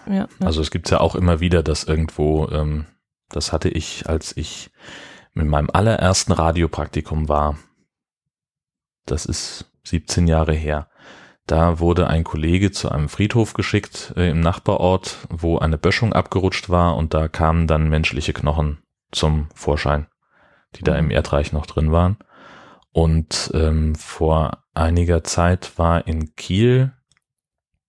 Ja, 0.06 0.14
ja. 0.14 0.28
Also 0.44 0.60
es 0.60 0.70
gibt's 0.70 0.90
ja 0.90 1.00
auch 1.00 1.14
immer 1.14 1.40
wieder, 1.40 1.62
dass 1.62 1.84
irgendwo, 1.84 2.48
ähm, 2.50 2.86
das 3.28 3.52
hatte 3.52 3.68
ich, 3.68 4.08
als 4.08 4.36
ich 4.36 4.70
mit 5.34 5.46
meinem 5.46 5.68
allerersten 5.72 6.32
Radiopraktikum 6.32 7.28
war. 7.28 7.56
Das 9.06 9.26
ist 9.26 9.70
17 9.84 10.26
Jahre 10.26 10.52
her. 10.52 10.88
Da 11.46 11.80
wurde 11.80 12.06
ein 12.08 12.24
Kollege 12.24 12.70
zu 12.70 12.90
einem 12.90 13.08
Friedhof 13.08 13.54
geschickt 13.54 14.12
äh, 14.16 14.30
im 14.30 14.40
Nachbarort, 14.40 15.18
wo 15.30 15.58
eine 15.58 15.78
Böschung 15.78 16.12
abgerutscht 16.12 16.70
war 16.70 16.96
und 16.96 17.14
da 17.14 17.28
kamen 17.28 17.66
dann 17.66 17.88
menschliche 17.88 18.32
Knochen 18.32 18.78
zum 19.10 19.48
Vorschein, 19.54 20.06
die 20.76 20.82
da 20.84 20.92
Mhm. 20.92 20.98
im 21.06 21.10
Erdreich 21.10 21.52
noch 21.52 21.66
drin 21.66 21.92
waren. 21.92 22.16
Und 22.92 23.50
ähm, 23.54 23.94
vor 23.94 24.64
einiger 24.74 25.22
Zeit 25.24 25.72
war 25.78 26.06
in 26.06 26.34
Kiel 26.34 26.92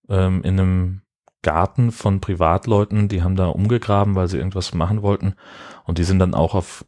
ähm, 0.10 0.44
in 0.44 0.60
einem 0.60 1.02
Garten 1.42 1.92
von 1.92 2.22
Privatleuten, 2.22 3.08
die 3.08 3.24
haben 3.24 3.36
da 3.36 3.48
umgegraben, 3.48 4.14
weil 4.16 4.28
sie 4.28 4.38
irgendwas 4.38 4.74
machen 4.76 5.02
wollten. 5.02 5.34
Und 5.86 5.98
die 5.98 6.04
sind 6.04 6.20
dann 6.20 6.36
auch 6.36 6.54
auf 6.54 6.86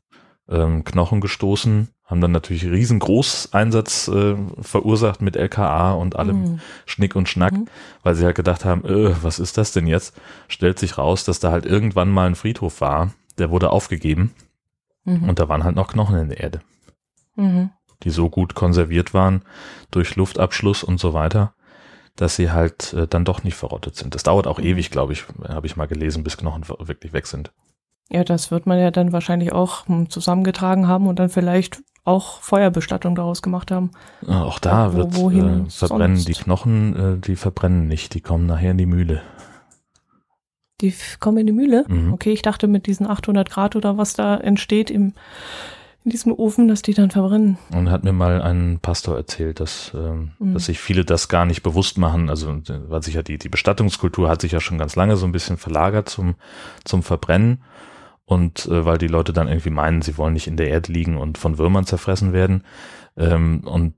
ähm, 0.48 0.84
Knochen 0.84 1.22
gestoßen, 1.22 1.88
haben 2.06 2.22
dann 2.22 2.32
natürlich 2.32 2.66
riesengroß 2.66 3.54
Einsatz 3.54 4.08
äh, 4.10 4.36
verursacht 4.62 5.22
mit 5.24 5.36
LKA 5.38 5.94
und 5.94 6.16
allem 6.18 6.42
Mhm. 6.42 6.60
Schnick 6.86 7.16
und 7.16 7.30
Schnack, 7.30 7.54
Mhm. 7.54 7.68
weil 8.04 8.14
sie 8.14 8.26
halt 8.26 8.36
gedacht 8.36 8.64
haben, 8.66 8.86
äh, 8.86 9.16
was 9.24 9.40
ist 9.40 9.58
das 9.58 9.72
denn 9.72 9.88
jetzt? 9.88 10.16
Stellt 10.50 10.78
sich 10.78 10.98
raus, 11.00 11.24
dass 11.24 11.40
da 11.40 11.50
halt 11.52 11.66
irgendwann 11.66 12.12
mal 12.12 12.28
ein 12.28 12.36
Friedhof 12.36 12.82
war, 12.82 13.12
der 13.40 13.50
wurde 13.50 13.72
aufgegeben 13.72 14.32
Mhm. 15.06 15.28
und 15.30 15.40
da 15.40 15.50
waren 15.50 15.64
halt 15.64 15.76
noch 15.76 15.88
Knochen 15.90 16.18
in 16.18 16.30
der 16.30 16.40
Erde, 16.40 16.62
Mhm. 17.36 17.72
die 18.04 18.10
so 18.10 18.30
gut 18.30 18.56
konserviert 18.56 19.14
waren 19.14 19.44
durch 19.92 20.16
Luftabschluss 20.16 20.84
und 20.84 21.00
so 21.00 21.14
weiter, 21.14 21.54
dass 22.16 22.36
sie 22.36 22.52
halt 22.52 22.94
äh, 22.94 23.08
dann 23.08 23.26
doch 23.26 23.44
nicht 23.44 23.56
verrottet 23.56 23.96
sind. 23.96 24.14
Das 24.16 24.24
dauert 24.24 24.48
auch 24.48 24.60
Mhm. 24.60 24.66
ewig, 24.66 24.92
glaube 24.92 25.14
ich, 25.14 25.26
habe 25.48 25.66
ich 25.68 25.76
mal 25.76 25.88
gelesen, 25.88 26.24
bis 26.24 26.38
Knochen 26.38 26.64
wirklich 26.68 27.12
weg 27.14 27.28
sind. 27.28 27.52
Ja, 28.10 28.24
das 28.24 28.52
wird 28.52 28.66
man 28.68 28.78
ja 28.80 28.92
dann 28.92 29.12
wahrscheinlich 29.14 29.52
auch 29.54 29.88
hm, 29.88 30.10
zusammengetragen 30.10 30.88
haben 30.88 31.08
und 31.08 31.18
dann 31.20 31.30
vielleicht 31.30 31.82
auch 32.06 32.42
Feuerbestattung 32.42 33.16
daraus 33.16 33.42
gemacht 33.42 33.72
haben. 33.72 33.92
Auch 34.28 34.60
da 34.60 34.92
Wo- 34.94 34.98
wird 34.98 35.16
wohin 35.16 35.66
äh, 35.68 35.70
verbrennen 35.70 36.18
sonst? 36.18 36.28
die 36.28 36.34
Knochen, 36.34 36.96
äh, 36.96 37.18
die 37.18 37.38
verbrennen 37.38 37.88
nicht, 37.88 38.14
die 38.14 38.20
kommen 38.22 38.46
nachher 38.46 38.72
in 38.72 38.78
die 38.78 38.86
Mühle. 38.86 39.22
Die 40.84 40.94
kommen 41.20 41.38
in 41.40 41.48
die 41.48 41.54
Mühle. 41.54 41.86
Mhm. 41.88 42.14
Okay, 42.14 42.32
ich 42.32 42.42
dachte 42.44 42.68
mit 42.68 42.86
diesen 42.86 43.08
800 43.08 43.50
Grad 43.50 43.76
oder 43.76 43.98
was 43.98 44.14
da 44.14 44.38
entsteht 44.38 44.92
im, 44.92 45.14
in 46.04 46.12
diesem 46.12 46.34
Ofen, 46.34 46.68
dass 46.68 46.82
die 46.82 46.94
dann 46.94 47.10
verbrennen. 47.10 47.58
Und 47.74 47.90
hat 47.90 48.04
mir 48.04 48.12
mal 48.12 48.42
ein 48.42 48.80
Pastor 48.82 49.16
erzählt, 49.16 49.62
dass, 49.62 49.94
ähm, 49.96 50.34
Mhm. 50.40 50.54
dass 50.54 50.66
sich 50.66 50.80
viele 50.80 51.06
das 51.06 51.30
gar 51.30 51.46
nicht 51.46 51.64
bewusst 51.64 51.98
machen. 51.98 52.30
Also, 52.30 52.54
weil 52.90 53.02
sich 53.02 53.14
ja 53.16 53.24
die, 53.24 53.38
die 53.38 53.50
Bestattungskultur 53.50 54.28
hat 54.30 54.42
sich 54.42 54.52
ja 54.52 54.60
schon 54.60 54.78
ganz 54.78 54.96
lange 54.96 55.16
so 55.16 55.26
ein 55.26 55.32
bisschen 55.32 55.58
verlagert 55.58 56.10
zum, 56.10 56.36
zum 56.84 57.02
Verbrennen. 57.02 57.64
Und 58.26 58.66
äh, 58.68 58.86
weil 58.86 58.98
die 58.98 59.08
Leute 59.08 59.34
dann 59.34 59.48
irgendwie 59.48 59.70
meinen, 59.70 60.02
sie 60.02 60.18
wollen 60.18 60.34
nicht 60.34 60.48
in 60.48 60.58
der 60.58 60.70
Erde 60.70 60.92
liegen 60.92 61.18
und 61.18 61.38
von 61.38 61.58
Würmern 61.58 61.86
zerfressen 61.86 62.34
werden. 62.34 62.64
Ähm, 63.18 63.62
und 63.66 63.94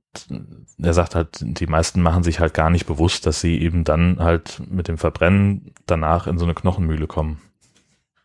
er 0.82 0.94
sagt 0.94 1.16
halt, 1.16 1.38
die 1.42 1.68
meisten 1.68 2.02
machen 2.02 2.24
sich 2.24 2.40
halt 2.40 2.54
gar 2.54 2.70
nicht 2.70 2.86
bewusst, 2.86 3.26
dass 3.26 3.42
sie 3.42 3.60
eben 3.62 3.84
dann 3.84 4.20
halt 4.20 4.62
mit 4.70 4.88
dem 4.88 4.98
Verbrennen 4.98 5.74
danach 5.86 6.28
in 6.28 6.38
so 6.38 6.46
eine 6.46 6.54
Knochenmühle 6.54 7.08
kommen. 7.08 7.42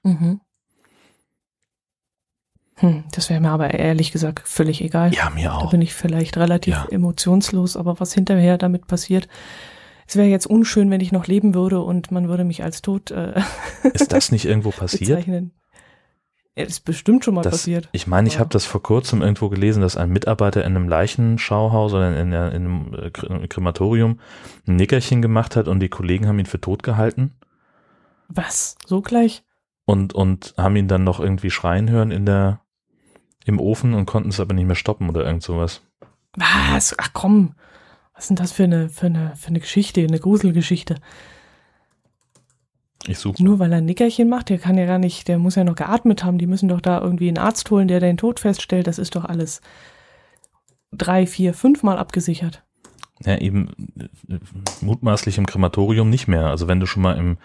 Mhm. 0.02 0.40
Hm, 2.76 3.04
das 3.12 3.28
wäre 3.28 3.40
mir 3.40 3.50
aber 3.50 3.74
ehrlich 3.74 4.10
gesagt 4.10 4.48
völlig 4.48 4.80
egal. 4.82 5.12
Ja, 5.12 5.28
mir 5.30 5.48
Da 5.50 5.56
auch. 5.58 5.70
bin 5.70 5.82
ich 5.82 5.92
vielleicht 5.94 6.36
relativ 6.38 6.74
Ja. 6.74 6.86
emotionslos, 6.90 7.76
aber 7.76 8.00
was 8.00 8.14
hinterher 8.14 8.56
damit 8.56 8.86
passiert, 8.86 9.28
es 10.06 10.16
wäre 10.16 10.28
jetzt 10.28 10.46
unschön, 10.46 10.90
wenn 10.90 11.00
ich 11.00 11.12
noch 11.12 11.26
leben 11.26 11.54
würde 11.54 11.80
und 11.82 12.10
man 12.10 12.28
würde 12.28 12.44
mich 12.44 12.62
als 12.64 12.80
tot 12.82 13.10
äh, 13.10 13.40
Ist 13.92 14.12
das 14.12 14.32
nicht 14.32 14.46
irgendwo 14.46 14.70
passiert? 14.70 15.10
bezeichnen. 15.10 15.52
Ja, 16.60 16.64
das 16.66 16.74
ist 16.74 16.84
bestimmt 16.84 17.24
schon 17.24 17.34
mal 17.34 17.42
Das, 17.42 17.52
passiert. 17.52 17.88
ich 17.92 18.06
meine, 18.06 18.28
ich 18.28 18.34
Ja. 18.34 18.40
habe 18.40 18.50
das 18.50 18.64
vor 18.64 18.82
kurzem 18.82 19.22
irgendwo 19.22 19.48
gelesen, 19.48 19.80
dass 19.82 19.96
ein 19.96 20.10
Mitarbeiter 20.10 20.64
in 20.64 20.76
einem 20.76 20.88
Leichenschauhaus 20.88 21.92
oder 21.92 22.08
in, 22.20 22.32
in 22.32 22.34
einem 22.34 22.94
äh, 22.94 23.06
Kre- 23.08 23.46
Krematorium 23.48 24.20
ein 24.66 24.76
Nickerchen 24.76 25.22
gemacht 25.22 25.56
hat 25.56 25.68
und 25.68 25.80
die 25.80 25.88
Kollegen 25.88 26.26
haben 26.28 26.38
ihn 26.38 26.46
für 26.46 26.60
tot 26.60 26.82
gehalten 26.82 27.32
Was? 28.28 28.76
So 28.86 29.00
gleich? 29.02 29.42
und, 29.86 30.12
und 30.14 30.54
haben 30.56 30.76
ihn 30.76 30.86
dann 30.86 31.02
noch 31.02 31.18
irgendwie 31.18 31.50
schreien 31.50 31.90
hören 31.90 32.12
in 32.12 32.24
der, 32.24 32.60
im 33.44 33.58
Ofen 33.58 33.92
und 33.94 34.06
konnten 34.06 34.28
es 34.28 34.38
aber 34.38 34.54
nicht 34.54 34.66
mehr 34.66 34.76
stoppen 34.76 35.08
oder 35.08 35.24
irgend 35.24 35.42
sowas. 35.42 35.82
Was? 36.36 36.94
Ach 36.98 37.10
komm. 37.12 37.54
Was 38.14 38.24
ist 38.24 38.28
denn 38.28 38.36
das 38.36 38.52
für 38.52 38.64
eine, 38.64 38.88
für 38.88 39.06
eine, 39.06 39.34
für 39.34 39.48
eine 39.48 39.58
Geschichte, 39.60 40.00
eine 40.02 40.20
Gruselgeschichte? 40.20 40.96
Ich 43.06 43.18
suche. 43.18 43.42
Nur 43.42 43.58
weil 43.58 43.72
er 43.72 43.78
ein 43.78 43.86
Nickerchen 43.86 44.28
macht, 44.28 44.50
der 44.50 44.58
kann 44.58 44.76
ja 44.76 44.86
gar 44.86 44.98
nicht, 44.98 45.26
der 45.26 45.38
muss 45.38 45.54
ja 45.54 45.64
noch 45.64 45.74
geatmet 45.74 46.22
haben. 46.22 46.38
Die 46.38 46.46
müssen 46.46 46.68
doch 46.68 46.80
da 46.80 47.00
irgendwie 47.00 47.28
einen 47.28 47.38
Arzt 47.38 47.70
holen, 47.70 47.88
der 47.88 48.00
den 48.00 48.18
Tod 48.18 48.40
feststellt. 48.40 48.86
Das 48.86 48.98
ist 48.98 49.16
doch 49.16 49.24
alles 49.24 49.60
drei, 50.92 51.26
vier, 51.26 51.54
fünfmal 51.54 51.98
abgesichert. 51.98 52.62
Ja, 53.24 53.38
eben 53.38 53.68
äh, 54.28 54.38
mutmaßlich 54.80 55.38
im 55.38 55.46
Krematorium 55.46 56.08
nicht 56.08 56.26
mehr. 56.26 56.46
Also 56.46 56.68
wenn 56.68 56.80
du 56.80 56.86
schon 56.86 57.02
mal 57.02 57.16
im 57.18 57.38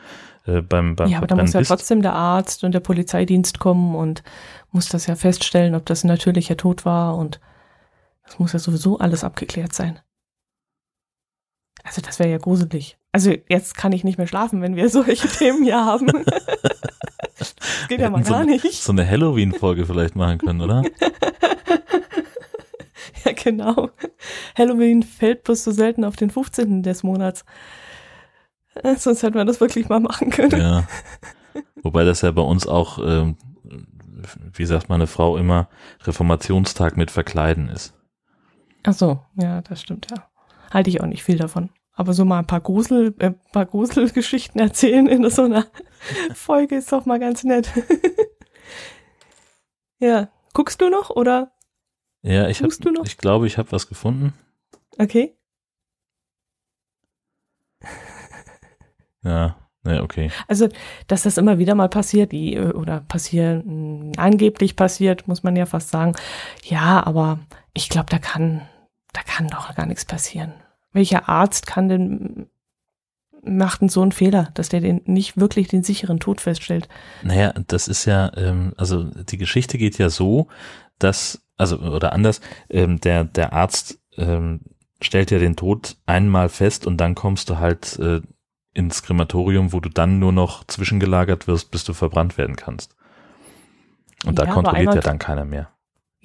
äh, 0.46 0.62
beim 0.62 0.96
beim 0.96 1.10
ja, 1.10 1.18
aber 1.18 1.28
da 1.28 1.36
muss 1.36 1.54
ja 1.54 1.60
bist, 1.60 1.70
trotzdem 1.70 2.02
der 2.02 2.14
Arzt 2.14 2.64
und 2.64 2.72
der 2.72 2.80
Polizeidienst 2.80 3.60
kommen 3.60 3.96
und 3.96 4.24
muss 4.72 4.88
das 4.88 5.08
ja 5.08 5.16
feststellen, 5.16 5.76
ob 5.76 5.86
das 5.86 6.04
ein 6.04 6.08
natürlicher 6.08 6.56
Tod 6.56 6.86
war 6.86 7.18
und 7.18 7.40
das 8.24 8.40
muss 8.40 8.54
ja 8.54 8.60
sowieso 8.60 9.00
alles 9.00 9.24
abgeklärt 9.24 9.74
sein. 9.74 10.00
Also 11.84 12.02
das 12.02 12.20
wäre 12.20 12.32
ja 12.32 12.38
gruselig. 12.38 12.98
Also 13.16 13.32
jetzt 13.48 13.78
kann 13.78 13.94
ich 13.94 14.04
nicht 14.04 14.18
mehr 14.18 14.28
schlafen, 14.28 14.62
wenn 14.62 14.76
wir 14.76 14.90
solche 14.90 15.30
Themen 15.30 15.64
hier 15.64 15.78
haben. 15.78 16.08
das 17.40 17.56
geht 17.88 18.02
ja 18.02 18.10
mal 18.10 18.26
so, 18.26 18.34
gar 18.34 18.44
nicht. 18.44 18.74
So 18.74 18.92
eine 18.92 19.10
Halloween-Folge 19.10 19.86
vielleicht 19.86 20.18
machen 20.18 20.38
können, 20.38 20.60
oder? 20.60 20.84
ja, 23.24 23.32
genau. 23.32 23.90
Halloween 24.58 25.02
fällt 25.02 25.46
bloß 25.46 25.64
so 25.64 25.72
selten 25.72 26.04
auf 26.04 26.18
den 26.18 26.30
15. 26.30 26.84
des 26.84 27.04
Monats. 27.04 27.46
Äh, 28.84 28.98
sonst 28.98 29.24
hätten 29.24 29.36
wir 29.36 29.46
das 29.46 29.62
wirklich 29.62 29.88
mal 29.88 30.02
machen 30.02 30.30
können. 30.30 30.60
Ja. 30.60 30.84
Wobei 31.84 32.04
das 32.04 32.22
ja 32.22 32.32
bei 32.32 32.42
uns 32.42 32.68
auch, 32.68 33.00
ähm, 33.00 33.38
wie 34.52 34.66
sagt 34.66 34.90
meine 34.90 35.08
Frau 35.08 35.38
immer, 35.38 35.70
Reformationstag 36.04 36.98
mit 36.98 37.12
Verkleiden 37.12 37.70
ist. 37.70 37.94
Ach 38.84 38.92
so, 38.92 39.22
ja, 39.42 39.62
das 39.62 39.82
stimmt 39.82 40.08
ja. 40.12 40.28
Halte 40.70 40.90
ich 40.90 41.00
auch 41.00 41.08
nicht 41.08 41.24
viel 41.24 41.38
davon. 41.38 41.70
Aber 41.96 42.14
so 42.14 42.26
mal 42.26 42.40
ein 42.40 42.48
paar 42.48 42.62
Grusel, 42.62 43.16
äh, 43.20 43.32
paar 43.52 43.66
Gruselgeschichten 43.66 44.60
erzählen 44.60 45.08
in 45.08 45.30
so 45.30 45.44
einer 45.44 45.66
Folge 46.36 46.76
ist 46.76 46.92
doch 46.92 47.06
mal 47.06 47.20
ganz 47.20 47.44
nett. 47.44 47.72
ja, 50.00 50.30
guckst 50.54 50.82
du 50.82 50.90
noch 50.90 51.10
oder? 51.10 51.52
Ja, 52.22 52.50
ich, 52.50 52.62
hab, 52.62 52.72
ich 53.06 53.18
glaube, 53.18 53.48
ich 53.48 53.58
habe 53.58 53.72
was 53.72 53.88
gefunden. 53.88 54.34
Okay. 54.98 55.36
Ja, 59.24 59.56
ja, 59.84 60.04
okay. 60.04 60.30
Also, 60.48 60.70
dass 61.08 61.24
das 61.24 61.40
immer 61.40 61.58
wieder 61.58 61.74
mal 61.74 61.90
passiert, 61.90 62.32
die, 62.32 62.60
oder 62.60 63.02
passieren, 63.02 64.12
angeblich 64.18 64.76
passiert, 64.76 65.28
muss 65.28 65.42
man 65.42 65.56
ja 65.56 65.66
fast 65.66 65.90
sagen. 65.90 66.14
Ja, 66.64 67.04
aber 67.04 67.40
ich 67.74 67.90
glaube, 67.90 68.12
da 68.12 68.20
kann, 68.20 68.62
da 69.14 69.24
kann 69.24 69.48
doch 69.48 69.74
gar 69.74 69.88
nichts 69.88 70.06
passieren. 70.06 70.54
Welcher 70.96 71.28
Arzt 71.28 71.68
kann 71.68 71.90
denn, 71.90 72.48
macht 73.44 73.82
denn 73.82 73.90
so 73.90 74.02
einen 74.02 74.14
Fehler, 74.14 74.50
dass 74.54 74.70
der 74.70 74.80
den 74.80 75.02
nicht 75.04 75.38
wirklich 75.38 75.68
den 75.68 75.84
sicheren 75.84 76.22
Tod 76.22 76.40
feststellt? 76.40 76.88
Naja, 77.22 77.54
das 77.68 77.90
ist 77.90 78.06
ja, 78.06 78.32
ähm, 78.38 78.74
also 78.78 79.04
die 79.04 79.38
Geschichte 79.38 79.78
geht 79.78 79.98
ja 79.98 80.10
so, 80.10 80.48
dass, 80.98 81.46
also, 81.58 81.80
oder 81.80 82.14
anders, 82.14 82.40
ähm, 82.70 83.02
der, 83.02 83.26
der 83.26 83.52
Arzt 83.52 84.00
ähm, 84.16 84.62
stellt 85.02 85.32
ja 85.32 85.40
den 85.40 85.58
Tod 85.58 85.98
einmal 86.06 86.48
fest 86.48 86.88
und 86.88 86.96
dann 86.98 87.14
kommst 87.14 87.50
du 87.50 87.60
halt 87.60 88.00
äh, 88.00 88.22
ins 88.74 89.04
Krematorium, 89.04 89.74
wo 89.74 89.82
du 89.82 89.90
dann 89.90 90.18
nur 90.20 90.32
noch 90.32 90.64
zwischengelagert 90.64 91.46
wirst, 91.46 91.72
bis 91.72 91.84
du 91.84 91.94
verbrannt 91.94 92.38
werden 92.38 92.56
kannst. 92.56 92.96
Und 94.26 94.40
da 94.40 94.46
kontrolliert 94.46 94.96
ja 94.96 95.02
dann 95.02 95.20
keiner 95.20 95.44
mehr. 95.44 95.75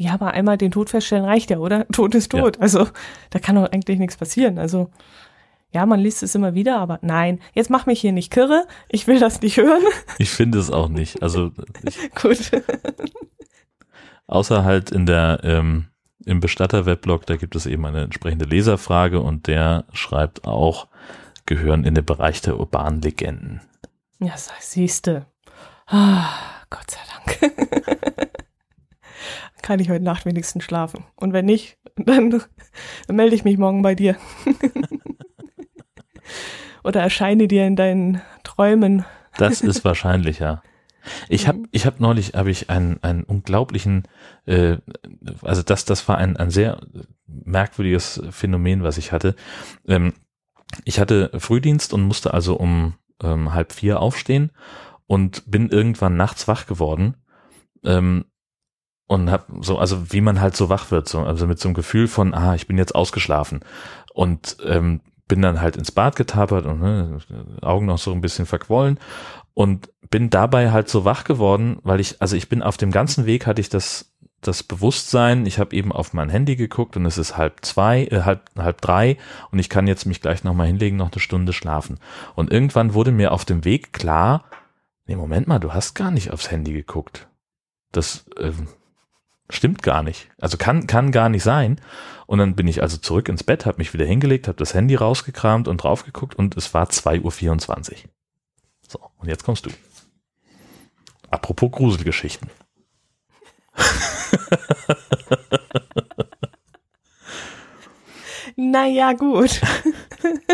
Ja, 0.00 0.14
aber 0.14 0.30
einmal 0.32 0.56
den 0.56 0.70
Tod 0.70 0.88
feststellen 0.88 1.26
reicht 1.26 1.50
ja, 1.50 1.58
oder? 1.58 1.86
Tod 1.92 2.14
ist 2.14 2.30
tot. 2.30 2.56
Ja. 2.56 2.62
Also 2.62 2.88
da 3.28 3.38
kann 3.38 3.56
doch 3.56 3.70
eigentlich 3.70 3.98
nichts 3.98 4.16
passieren. 4.16 4.58
Also 4.58 4.90
ja, 5.72 5.84
man 5.84 6.00
liest 6.00 6.22
es 6.22 6.34
immer 6.34 6.54
wieder, 6.54 6.78
aber 6.78 6.98
nein, 7.02 7.38
jetzt 7.52 7.68
mach 7.68 7.84
mich 7.84 8.00
hier 8.00 8.12
nicht 8.12 8.32
kirre. 8.32 8.66
Ich 8.88 9.06
will 9.06 9.20
das 9.20 9.42
nicht 9.42 9.58
hören. 9.58 9.82
Ich 10.18 10.30
finde 10.30 10.58
es 10.58 10.70
auch 10.70 10.88
nicht. 10.88 11.22
Also 11.22 11.50
gut. 12.22 12.50
Außer 14.26 14.64
halt 14.64 14.90
in 14.90 15.04
der 15.04 15.40
ähm, 15.42 15.88
im 16.24 16.40
Bestatter-Weblog, 16.40 17.26
da 17.26 17.36
gibt 17.36 17.54
es 17.54 17.66
eben 17.66 17.84
eine 17.84 18.02
entsprechende 18.02 18.46
Leserfrage 18.46 19.20
und 19.20 19.48
der 19.48 19.84
schreibt 19.92 20.46
auch, 20.46 20.88
gehören 21.44 21.84
in 21.84 21.94
den 21.94 22.06
Bereich 22.06 22.40
der 22.40 22.58
urbanen 22.58 23.02
Legenden. 23.02 23.60
Ja, 24.18 24.32
siehste. 24.60 25.26
Ah, 25.86 26.30
Gott 26.70 26.90
sei 26.90 27.00
Dank. 27.38 28.29
Kann 29.62 29.80
ich 29.80 29.90
heute 29.90 30.04
Nacht 30.04 30.26
wenigstens 30.26 30.64
schlafen. 30.64 31.04
Und 31.16 31.32
wenn 31.32 31.46
nicht, 31.46 31.78
dann, 31.96 32.30
dann 32.30 33.16
melde 33.16 33.34
ich 33.34 33.44
mich 33.44 33.58
morgen 33.58 33.82
bei 33.82 33.94
dir. 33.94 34.16
Oder 36.84 37.00
erscheine 37.00 37.46
dir 37.48 37.66
in 37.66 37.76
deinen 37.76 38.22
Träumen. 38.42 39.04
Das 39.36 39.60
ist 39.60 39.84
wahrscheinlicher. 39.84 40.62
Ich 41.28 41.48
habe 41.48 41.62
ich 41.70 41.86
hab 41.86 42.00
neulich 42.00 42.34
habe 42.34 42.50
ich 42.50 42.68
einen, 42.68 43.02
einen 43.02 43.24
unglaublichen, 43.24 44.04
äh, 44.46 44.76
also 45.42 45.62
das, 45.62 45.84
das 45.84 46.06
war 46.08 46.18
ein, 46.18 46.36
ein 46.36 46.50
sehr 46.50 46.80
merkwürdiges 47.26 48.22
Phänomen, 48.30 48.82
was 48.82 48.98
ich 48.98 49.12
hatte. 49.12 49.34
Ähm, 49.86 50.12
ich 50.84 51.00
hatte 51.00 51.30
Frühdienst 51.38 51.92
und 51.94 52.02
musste 52.02 52.34
also 52.34 52.56
um 52.56 52.94
ähm, 53.22 53.52
halb 53.52 53.72
vier 53.72 54.00
aufstehen 54.00 54.52
und 55.06 55.50
bin 55.50 55.68
irgendwann 55.68 56.16
nachts 56.16 56.48
wach 56.48 56.66
geworden 56.66 57.16
ähm, 57.84 58.24
und 59.10 59.28
hab 59.28 59.48
so, 59.60 59.76
also 59.76 60.12
wie 60.12 60.20
man 60.20 60.40
halt 60.40 60.54
so 60.54 60.68
wach 60.68 60.92
wird, 60.92 61.08
so, 61.08 61.18
also 61.18 61.48
mit 61.48 61.58
so 61.58 61.66
einem 61.66 61.74
Gefühl 61.74 62.06
von, 62.06 62.32
ah, 62.32 62.54
ich 62.54 62.68
bin 62.68 62.78
jetzt 62.78 62.94
ausgeschlafen 62.94 63.58
und 64.14 64.56
ähm, 64.64 65.00
bin 65.26 65.42
dann 65.42 65.60
halt 65.60 65.74
ins 65.74 65.90
Bad 65.90 66.14
getapert 66.14 66.64
und 66.64 66.80
ne, 66.80 67.18
Augen 67.60 67.86
noch 67.86 67.98
so 67.98 68.12
ein 68.12 68.20
bisschen 68.20 68.46
verquollen 68.46 69.00
und 69.52 69.90
bin 70.10 70.30
dabei 70.30 70.70
halt 70.70 70.88
so 70.88 71.04
wach 71.04 71.24
geworden, 71.24 71.80
weil 71.82 71.98
ich, 71.98 72.22
also 72.22 72.36
ich 72.36 72.48
bin 72.48 72.62
auf 72.62 72.76
dem 72.76 72.92
ganzen 72.92 73.26
Weg 73.26 73.48
hatte 73.48 73.60
ich 73.60 73.68
das 73.68 74.12
das 74.42 74.62
Bewusstsein, 74.62 75.44
ich 75.44 75.58
habe 75.58 75.74
eben 75.74 75.90
auf 75.90 76.14
mein 76.14 76.30
Handy 76.30 76.54
geguckt 76.54 76.96
und 76.96 77.04
es 77.04 77.18
ist 77.18 77.36
halb 77.36 77.64
zwei, 77.64 78.04
äh, 78.04 78.22
halb, 78.22 78.48
halb 78.56 78.80
drei 78.80 79.18
und 79.50 79.58
ich 79.58 79.68
kann 79.68 79.88
jetzt 79.88 80.06
mich 80.06 80.22
gleich 80.22 80.44
nochmal 80.44 80.68
hinlegen, 80.68 80.96
noch 80.96 81.10
eine 81.10 81.20
Stunde 81.20 81.52
schlafen. 81.52 81.98
Und 82.36 82.52
irgendwann 82.52 82.94
wurde 82.94 83.10
mir 83.10 83.32
auf 83.32 83.44
dem 83.44 83.64
Weg 83.64 83.92
klar, 83.92 84.44
nee, 85.06 85.16
Moment 85.16 85.48
mal, 85.48 85.58
du 85.58 85.74
hast 85.74 85.94
gar 85.94 86.12
nicht 86.12 86.30
aufs 86.30 86.50
Handy 86.50 86.72
geguckt. 86.72 87.28
Das 87.92 88.24
äh, 88.38 88.52
stimmt 89.50 89.82
gar 89.82 90.02
nicht. 90.02 90.30
Also 90.38 90.56
kann, 90.56 90.86
kann 90.86 91.12
gar 91.12 91.28
nicht 91.28 91.42
sein. 91.42 91.78
Und 92.26 92.38
dann 92.38 92.54
bin 92.54 92.68
ich 92.68 92.82
also 92.82 92.96
zurück 92.96 93.28
ins 93.28 93.42
Bett, 93.42 93.66
habe 93.66 93.78
mich 93.78 93.92
wieder 93.92 94.04
hingelegt, 94.04 94.46
habe 94.48 94.58
das 94.58 94.74
Handy 94.74 94.94
rausgekramt 94.94 95.68
und 95.68 95.78
drauf 95.78 96.04
geguckt 96.04 96.36
und 96.36 96.56
es 96.56 96.72
war 96.74 96.88
2.24 96.88 97.24
Uhr. 97.24 97.32
So, 98.86 99.00
und 99.18 99.28
jetzt 99.28 99.44
kommst 99.44 99.66
du. 99.66 99.70
Apropos 101.30 101.72
Gruselgeschichten. 101.72 102.50
naja, 108.56 109.12
gut. 109.12 109.60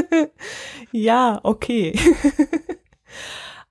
ja, 0.93 1.41
okay. 1.43 1.99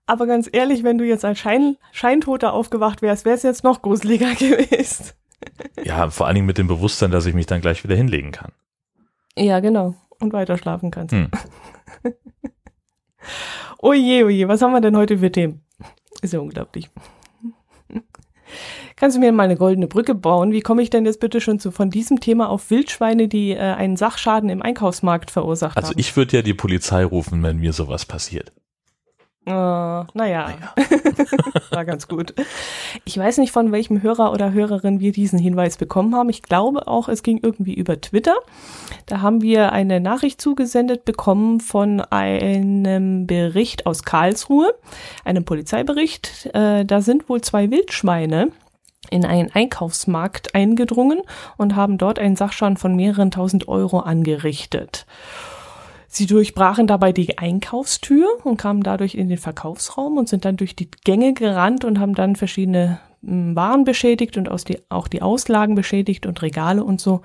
Aber 0.07 0.27
ganz 0.27 0.49
ehrlich, 0.51 0.83
wenn 0.83 0.97
du 0.97 1.05
jetzt 1.05 1.25
als 1.25 1.39
Schein, 1.39 1.77
Scheintoter 1.91 2.53
aufgewacht 2.53 3.01
wärst, 3.01 3.25
wäre 3.25 3.35
es 3.35 3.43
jetzt 3.43 3.63
noch 3.63 3.81
gruseliger 3.81 4.33
gewesen. 4.35 5.11
ja, 5.83 6.09
vor 6.09 6.27
allen 6.27 6.35
Dingen 6.35 6.47
mit 6.47 6.57
dem 6.57 6.67
Bewusstsein, 6.67 7.11
dass 7.11 7.25
ich 7.25 7.33
mich 7.33 7.45
dann 7.45 7.61
gleich 7.61 7.83
wieder 7.83 7.95
hinlegen 7.95 8.31
kann. 8.31 8.51
Ja, 9.37 9.59
genau. 9.59 9.95
Und 10.19 10.31
weiter 10.33 10.57
schlafen 10.57 10.91
kannst. 10.91 11.13
Hm. 11.13 11.29
oje, 13.79 14.25
oje, 14.25 14.47
was 14.47 14.61
haben 14.61 14.71
wir 14.71 14.81
denn 14.81 14.95
heute 14.95 15.17
für 15.17 15.31
Themen? 15.31 15.61
Ist 16.21 16.33
ja 16.33 16.39
unglaublich. 16.39 16.89
Kannst 18.95 19.17
du 19.17 19.19
mir 19.19 19.33
mal 19.33 19.43
eine 19.43 19.57
goldene 19.57 19.87
Brücke 19.87 20.15
bauen? 20.15 20.53
Wie 20.53 20.61
komme 20.61 20.81
ich 20.81 20.89
denn 20.89 21.05
jetzt 21.05 21.19
bitte 21.19 21.41
schon 21.41 21.59
zu, 21.59 21.71
von 21.71 21.89
diesem 21.89 22.21
Thema 22.21 22.49
auf 22.49 22.69
Wildschweine, 22.69 23.27
die 23.27 23.51
äh, 23.51 23.59
einen 23.59 23.97
Sachschaden 23.97 24.49
im 24.49 24.61
Einkaufsmarkt 24.61 25.31
verursacht 25.31 25.75
also 25.75 25.89
haben? 25.89 25.97
Also 25.97 25.99
ich 25.99 26.15
würde 26.15 26.37
ja 26.37 26.41
die 26.41 26.53
Polizei 26.53 27.03
rufen, 27.03 27.43
wenn 27.43 27.57
mir 27.57 27.73
sowas 27.73 28.05
passiert. 28.05 28.53
Uh, 29.47 29.51
naja, 29.51 30.05
naja. 30.15 30.73
war 31.69 31.85
ganz 31.85 32.07
gut. 32.07 32.33
Ich 33.03 33.15
weiß 33.15 33.37
nicht, 33.37 33.51
von 33.51 33.71
welchem 33.71 34.01
Hörer 34.01 34.31
oder 34.31 34.53
Hörerin 34.53 34.99
wir 34.99 35.11
diesen 35.11 35.37
Hinweis 35.37 35.77
bekommen 35.77 36.15
haben. 36.15 36.29
Ich 36.29 36.41
glaube 36.41 36.87
auch, 36.87 37.09
es 37.09 37.21
ging 37.21 37.39
irgendwie 37.43 37.75
über 37.75 38.01
Twitter. 38.01 38.35
Da 39.05 39.21
haben 39.21 39.43
wir 39.43 39.71
eine 39.71 39.99
Nachricht 39.99 40.41
zugesendet 40.41 41.05
bekommen 41.05 41.59
von 41.59 42.01
einem 42.01 43.27
Bericht 43.27 43.85
aus 43.85 44.01
Karlsruhe, 44.03 44.73
einem 45.23 45.45
Polizeibericht. 45.45 46.49
Äh, 46.53 46.83
da 46.83 47.01
sind 47.01 47.29
wohl 47.29 47.41
zwei 47.41 47.69
Wildschweine 47.69 48.51
in 49.11 49.25
einen 49.25 49.51
Einkaufsmarkt 49.51 50.55
eingedrungen 50.55 51.21
und 51.57 51.75
haben 51.75 51.99
dort 51.99 52.17
einen 52.17 52.35
Sachschaden 52.35 52.77
von 52.77 52.95
mehreren 52.95 53.29
tausend 53.29 53.67
Euro 53.67 53.99
angerichtet. 53.99 55.05
Sie 56.15 56.27
durchbrachen 56.27 56.87
dabei 56.87 57.11
die 57.11 57.37
Einkaufstür 57.37 58.27
und 58.45 58.55
kamen 58.55 58.83
dadurch 58.83 59.15
in 59.15 59.27
den 59.27 59.37
Verkaufsraum 59.37 60.17
und 60.17 60.29
sind 60.29 60.45
dann 60.45 60.55
durch 60.55 60.73
die 60.73 60.89
Gänge 61.03 61.33
gerannt 61.33 61.83
und 61.83 61.99
haben 61.99 62.15
dann 62.15 62.37
verschiedene 62.37 62.99
hm, 63.21 63.53
Waren 63.53 63.83
beschädigt 63.83 64.37
und 64.37 64.49
die, 64.69 64.79
auch 64.87 65.09
die 65.09 65.21
Auslagen 65.21 65.75
beschädigt 65.75 66.25
und 66.25 66.41
Regale 66.41 66.85
und 66.85 67.01
so. 67.01 67.21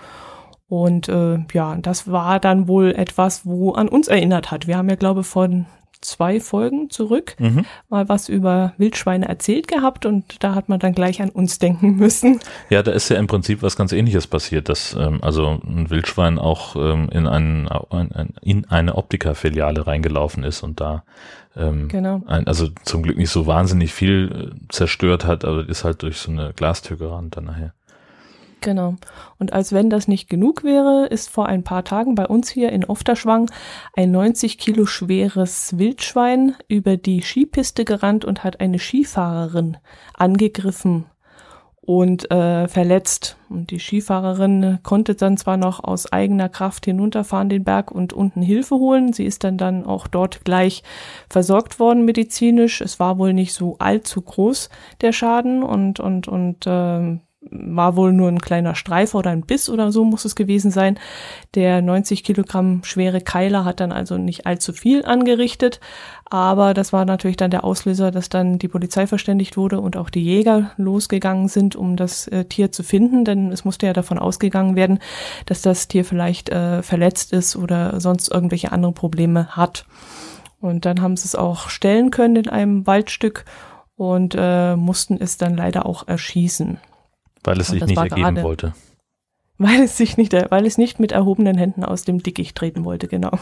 Und 0.66 1.08
äh, 1.08 1.38
ja, 1.52 1.76
das 1.76 2.10
war 2.10 2.40
dann 2.40 2.66
wohl 2.66 2.90
etwas, 2.90 3.46
wo 3.46 3.72
an 3.72 3.88
uns 3.88 4.08
erinnert 4.08 4.50
hat. 4.50 4.66
Wir 4.66 4.76
haben 4.76 4.88
ja, 4.88 4.96
glaube 4.96 5.20
ich, 5.20 5.26
von 5.28 5.66
zwei 6.00 6.40
Folgen 6.40 6.90
zurück 6.90 7.36
mhm. 7.38 7.66
mal 7.88 8.08
was 8.08 8.28
über 8.28 8.72
Wildschweine 8.78 9.28
erzählt 9.28 9.68
gehabt 9.68 10.06
und 10.06 10.42
da 10.42 10.54
hat 10.54 10.68
man 10.68 10.78
dann 10.78 10.94
gleich 10.94 11.20
an 11.20 11.30
uns 11.30 11.58
denken 11.58 11.96
müssen. 11.96 12.40
Ja, 12.70 12.82
da 12.82 12.92
ist 12.92 13.08
ja 13.08 13.16
im 13.16 13.26
Prinzip 13.26 13.62
was 13.62 13.76
ganz 13.76 13.92
ähnliches 13.92 14.26
passiert, 14.26 14.68
dass 14.68 14.94
ähm, 14.98 15.18
also 15.22 15.60
ein 15.64 15.90
Wildschwein 15.90 16.38
auch 16.38 16.76
ähm, 16.76 17.08
in, 17.10 17.26
einen, 17.26 17.68
ein, 17.68 18.34
in 18.40 18.64
eine 18.66 18.96
Optikerfiliale 18.96 19.86
reingelaufen 19.86 20.44
ist 20.44 20.62
und 20.62 20.80
da 20.80 21.04
ähm, 21.56 21.88
genau. 21.88 22.22
ein, 22.26 22.46
also 22.46 22.68
zum 22.84 23.02
Glück 23.02 23.18
nicht 23.18 23.30
so 23.30 23.46
wahnsinnig 23.46 23.92
viel 23.92 24.52
äh, 24.52 24.68
zerstört 24.68 25.24
hat, 25.24 25.44
aber 25.44 25.68
ist 25.68 25.84
halt 25.84 26.02
durch 26.02 26.18
so 26.18 26.30
eine 26.30 26.52
Glastür 26.54 26.96
gerannt 26.96 27.36
dann 27.36 27.44
nachher. 27.44 27.74
Genau. 28.60 28.96
Und 29.38 29.52
als 29.52 29.72
wenn 29.72 29.90
das 29.90 30.08
nicht 30.08 30.28
genug 30.28 30.64
wäre, 30.64 31.06
ist 31.06 31.30
vor 31.30 31.46
ein 31.46 31.62
paar 31.62 31.84
Tagen 31.84 32.14
bei 32.14 32.26
uns 32.26 32.50
hier 32.50 32.70
in 32.72 32.84
Ofterschwang 32.84 33.50
ein 33.96 34.10
90 34.10 34.58
Kilo 34.58 34.86
schweres 34.86 35.78
Wildschwein 35.78 36.54
über 36.68 36.96
die 36.96 37.22
Skipiste 37.22 37.84
gerannt 37.84 38.24
und 38.24 38.44
hat 38.44 38.60
eine 38.60 38.78
Skifahrerin 38.78 39.78
angegriffen 40.14 41.06
und 41.90 42.30
äh, 42.30 42.68
verletzt. 42.68 43.36
Und 43.48 43.70
die 43.70 43.80
Skifahrerin 43.80 44.78
konnte 44.84 45.14
dann 45.16 45.36
zwar 45.36 45.56
noch 45.56 45.82
aus 45.82 46.12
eigener 46.12 46.48
Kraft 46.48 46.84
hinunterfahren 46.84 47.48
den 47.48 47.64
Berg 47.64 47.90
und 47.90 48.12
unten 48.12 48.42
Hilfe 48.42 48.76
holen. 48.76 49.12
Sie 49.12 49.24
ist 49.24 49.42
dann 49.42 49.58
dann 49.58 49.84
auch 49.84 50.06
dort 50.06 50.44
gleich 50.44 50.84
versorgt 51.28 51.80
worden 51.80 52.04
medizinisch. 52.04 52.80
Es 52.80 53.00
war 53.00 53.18
wohl 53.18 53.32
nicht 53.32 53.54
so 53.54 53.76
allzu 53.78 54.22
groß 54.22 54.68
der 55.00 55.12
Schaden 55.12 55.62
und 55.62 55.98
und 55.98 56.28
und 56.28 56.66
äh, 56.66 57.18
war 57.50 57.96
wohl 57.96 58.12
nur 58.12 58.28
ein 58.28 58.40
kleiner 58.40 58.74
Streifer 58.74 59.18
oder 59.18 59.30
ein 59.30 59.42
Biss 59.42 59.68
oder 59.68 59.92
so 59.92 60.04
muss 60.04 60.24
es 60.24 60.34
gewesen 60.34 60.70
sein. 60.70 60.98
Der 61.54 61.82
90 61.82 62.24
Kilogramm 62.24 62.82
schwere 62.84 63.20
Keiler 63.20 63.64
hat 63.64 63.80
dann 63.80 63.92
also 63.92 64.18
nicht 64.18 64.46
allzu 64.46 64.72
viel 64.72 65.04
angerichtet, 65.04 65.80
aber 66.24 66.74
das 66.74 66.92
war 66.92 67.04
natürlich 67.04 67.36
dann 67.36 67.50
der 67.50 67.64
Auslöser, 67.64 68.10
dass 68.10 68.28
dann 68.28 68.58
die 68.58 68.68
Polizei 68.68 69.06
verständigt 69.06 69.56
wurde 69.56 69.80
und 69.80 69.96
auch 69.96 70.10
die 70.10 70.22
Jäger 70.22 70.70
losgegangen 70.76 71.48
sind, 71.48 71.74
um 71.74 71.96
das 71.96 72.28
äh, 72.28 72.44
Tier 72.44 72.70
zu 72.70 72.82
finden, 72.82 73.24
denn 73.24 73.50
es 73.50 73.64
musste 73.64 73.86
ja 73.86 73.92
davon 73.92 74.18
ausgegangen 74.18 74.76
werden, 74.76 75.00
dass 75.46 75.62
das 75.62 75.88
Tier 75.88 76.04
vielleicht 76.04 76.48
äh, 76.50 76.82
verletzt 76.82 77.32
ist 77.32 77.56
oder 77.56 78.00
sonst 78.00 78.30
irgendwelche 78.30 78.72
andere 78.72 78.92
Probleme 78.92 79.56
hat. 79.56 79.86
Und 80.60 80.84
dann 80.84 81.00
haben 81.00 81.16
sie 81.16 81.24
es 81.24 81.34
auch 81.34 81.68
stellen 81.68 82.10
können 82.10 82.36
in 82.36 82.48
einem 82.48 82.86
Waldstück 82.86 83.44
und 83.96 84.34
äh, 84.38 84.76
mussten 84.76 85.18
es 85.20 85.36
dann 85.36 85.56
leider 85.56 85.84
auch 85.86 86.06
erschießen. 86.06 86.78
Weil 87.44 87.60
es 87.60 87.68
sich 87.68 87.84
nicht 87.84 87.96
ergeben 87.96 88.22
gerade, 88.22 88.42
wollte. 88.42 88.74
Weil 89.58 89.80
es 89.82 89.96
sich 89.96 90.16
nicht, 90.16 90.32
weil 90.32 90.64
es 90.64 90.78
nicht 90.78 91.00
mit 91.00 91.12
erhobenen 91.12 91.58
Händen 91.58 91.84
aus 91.84 92.04
dem 92.04 92.22
Dickicht 92.22 92.56
treten 92.56 92.84
wollte, 92.84 93.08
genau. 93.08 93.32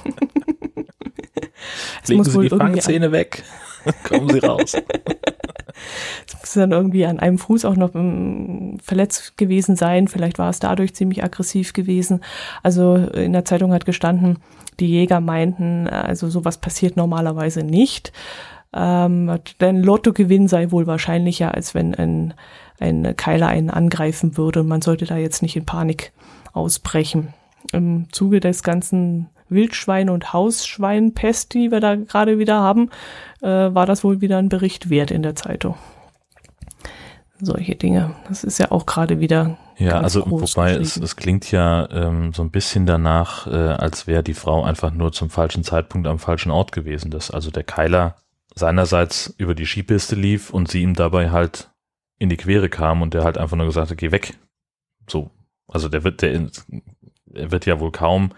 es 2.02 2.08
Legen 2.08 2.24
Sie 2.24 2.40
die 2.40 2.48
Fangzähne 2.48 3.12
weg. 3.12 3.44
Kommen 4.08 4.28
Sie 4.28 4.40
raus. 4.40 4.74
Es 6.26 6.34
muss 6.40 6.52
dann 6.54 6.72
irgendwie 6.72 7.06
an 7.06 7.20
einem 7.20 7.38
Fuß 7.38 7.64
auch 7.64 7.76
noch 7.76 7.94
um, 7.94 8.78
verletzt 8.82 9.38
gewesen 9.38 9.76
sein. 9.76 10.08
Vielleicht 10.08 10.38
war 10.38 10.50
es 10.50 10.58
dadurch 10.58 10.94
ziemlich 10.94 11.22
aggressiv 11.22 11.72
gewesen. 11.72 12.20
Also 12.64 12.96
in 12.96 13.32
der 13.32 13.44
Zeitung 13.44 13.72
hat 13.72 13.84
gestanden, 13.84 14.38
die 14.80 14.88
Jäger 14.88 15.20
meinten, 15.20 15.86
also 15.88 16.28
sowas 16.28 16.58
passiert 16.58 16.96
normalerweise 16.96 17.62
nicht. 17.62 18.12
Ähm, 18.74 19.38
denn 19.60 19.82
Lottogewinn 19.82 20.48
sei 20.48 20.70
wohl 20.70 20.86
wahrscheinlicher, 20.86 21.54
als 21.54 21.74
wenn 21.74 21.94
ein 21.94 22.34
ein 22.80 23.16
Keiler 23.16 23.48
einen 23.48 23.70
angreifen 23.70 24.36
würde. 24.36 24.62
Man 24.62 24.82
sollte 24.82 25.06
da 25.06 25.16
jetzt 25.16 25.42
nicht 25.42 25.56
in 25.56 25.64
Panik 25.64 26.12
ausbrechen. 26.52 27.34
Im 27.72 28.06
Zuge 28.12 28.40
des 28.40 28.62
ganzen 28.62 29.28
Wildschwein- 29.48 30.10
und 30.10 30.32
Hausschweinpest, 30.32 31.54
die 31.54 31.70
wir 31.70 31.80
da 31.80 31.96
gerade 31.96 32.38
wieder 32.38 32.60
haben, 32.60 32.90
äh, 33.40 33.46
war 33.46 33.86
das 33.86 34.04
wohl 34.04 34.20
wieder 34.20 34.38
ein 34.38 34.48
Bericht 34.48 34.90
wert 34.90 35.10
in 35.10 35.22
der 35.22 35.34
Zeitung. 35.34 35.76
Solche 37.40 37.76
Dinge. 37.76 38.16
Das 38.26 38.42
ist 38.42 38.58
ja 38.58 38.72
auch 38.72 38.84
gerade 38.84 39.20
wieder. 39.20 39.56
Ja, 39.76 40.00
also 40.00 40.24
wobei 40.28 40.72
es, 40.72 40.96
es 40.96 41.14
klingt 41.14 41.52
ja 41.52 41.88
ähm, 41.90 42.32
so 42.32 42.42
ein 42.42 42.50
bisschen 42.50 42.84
danach, 42.84 43.46
äh, 43.46 43.50
als 43.50 44.08
wäre 44.08 44.24
die 44.24 44.34
Frau 44.34 44.64
einfach 44.64 44.90
nur 44.90 45.12
zum 45.12 45.30
falschen 45.30 45.62
Zeitpunkt 45.62 46.08
am 46.08 46.18
falschen 46.18 46.50
Ort 46.50 46.72
gewesen. 46.72 47.12
Dass 47.12 47.30
also 47.30 47.52
der 47.52 47.62
Keiler 47.62 48.16
seinerseits 48.56 49.32
über 49.38 49.54
die 49.54 49.66
Skipiste 49.66 50.16
lief 50.16 50.50
und 50.50 50.68
sie 50.68 50.82
ihm 50.82 50.94
dabei 50.94 51.30
halt 51.30 51.70
in 52.18 52.28
die 52.28 52.36
Quere 52.36 52.68
kam 52.68 53.02
und 53.02 53.14
der 53.14 53.24
halt 53.24 53.38
einfach 53.38 53.56
nur 53.56 53.66
gesagt 53.66 53.90
hat, 53.90 53.98
geh 53.98 54.12
weg. 54.12 54.34
So. 55.08 55.30
Also 55.68 55.88
der 55.88 56.04
wird, 56.04 56.22
der, 56.22 56.48
er 57.34 57.50
wird 57.50 57.66
ja 57.66 57.78
wohl 57.80 57.92
kaum 57.92 58.30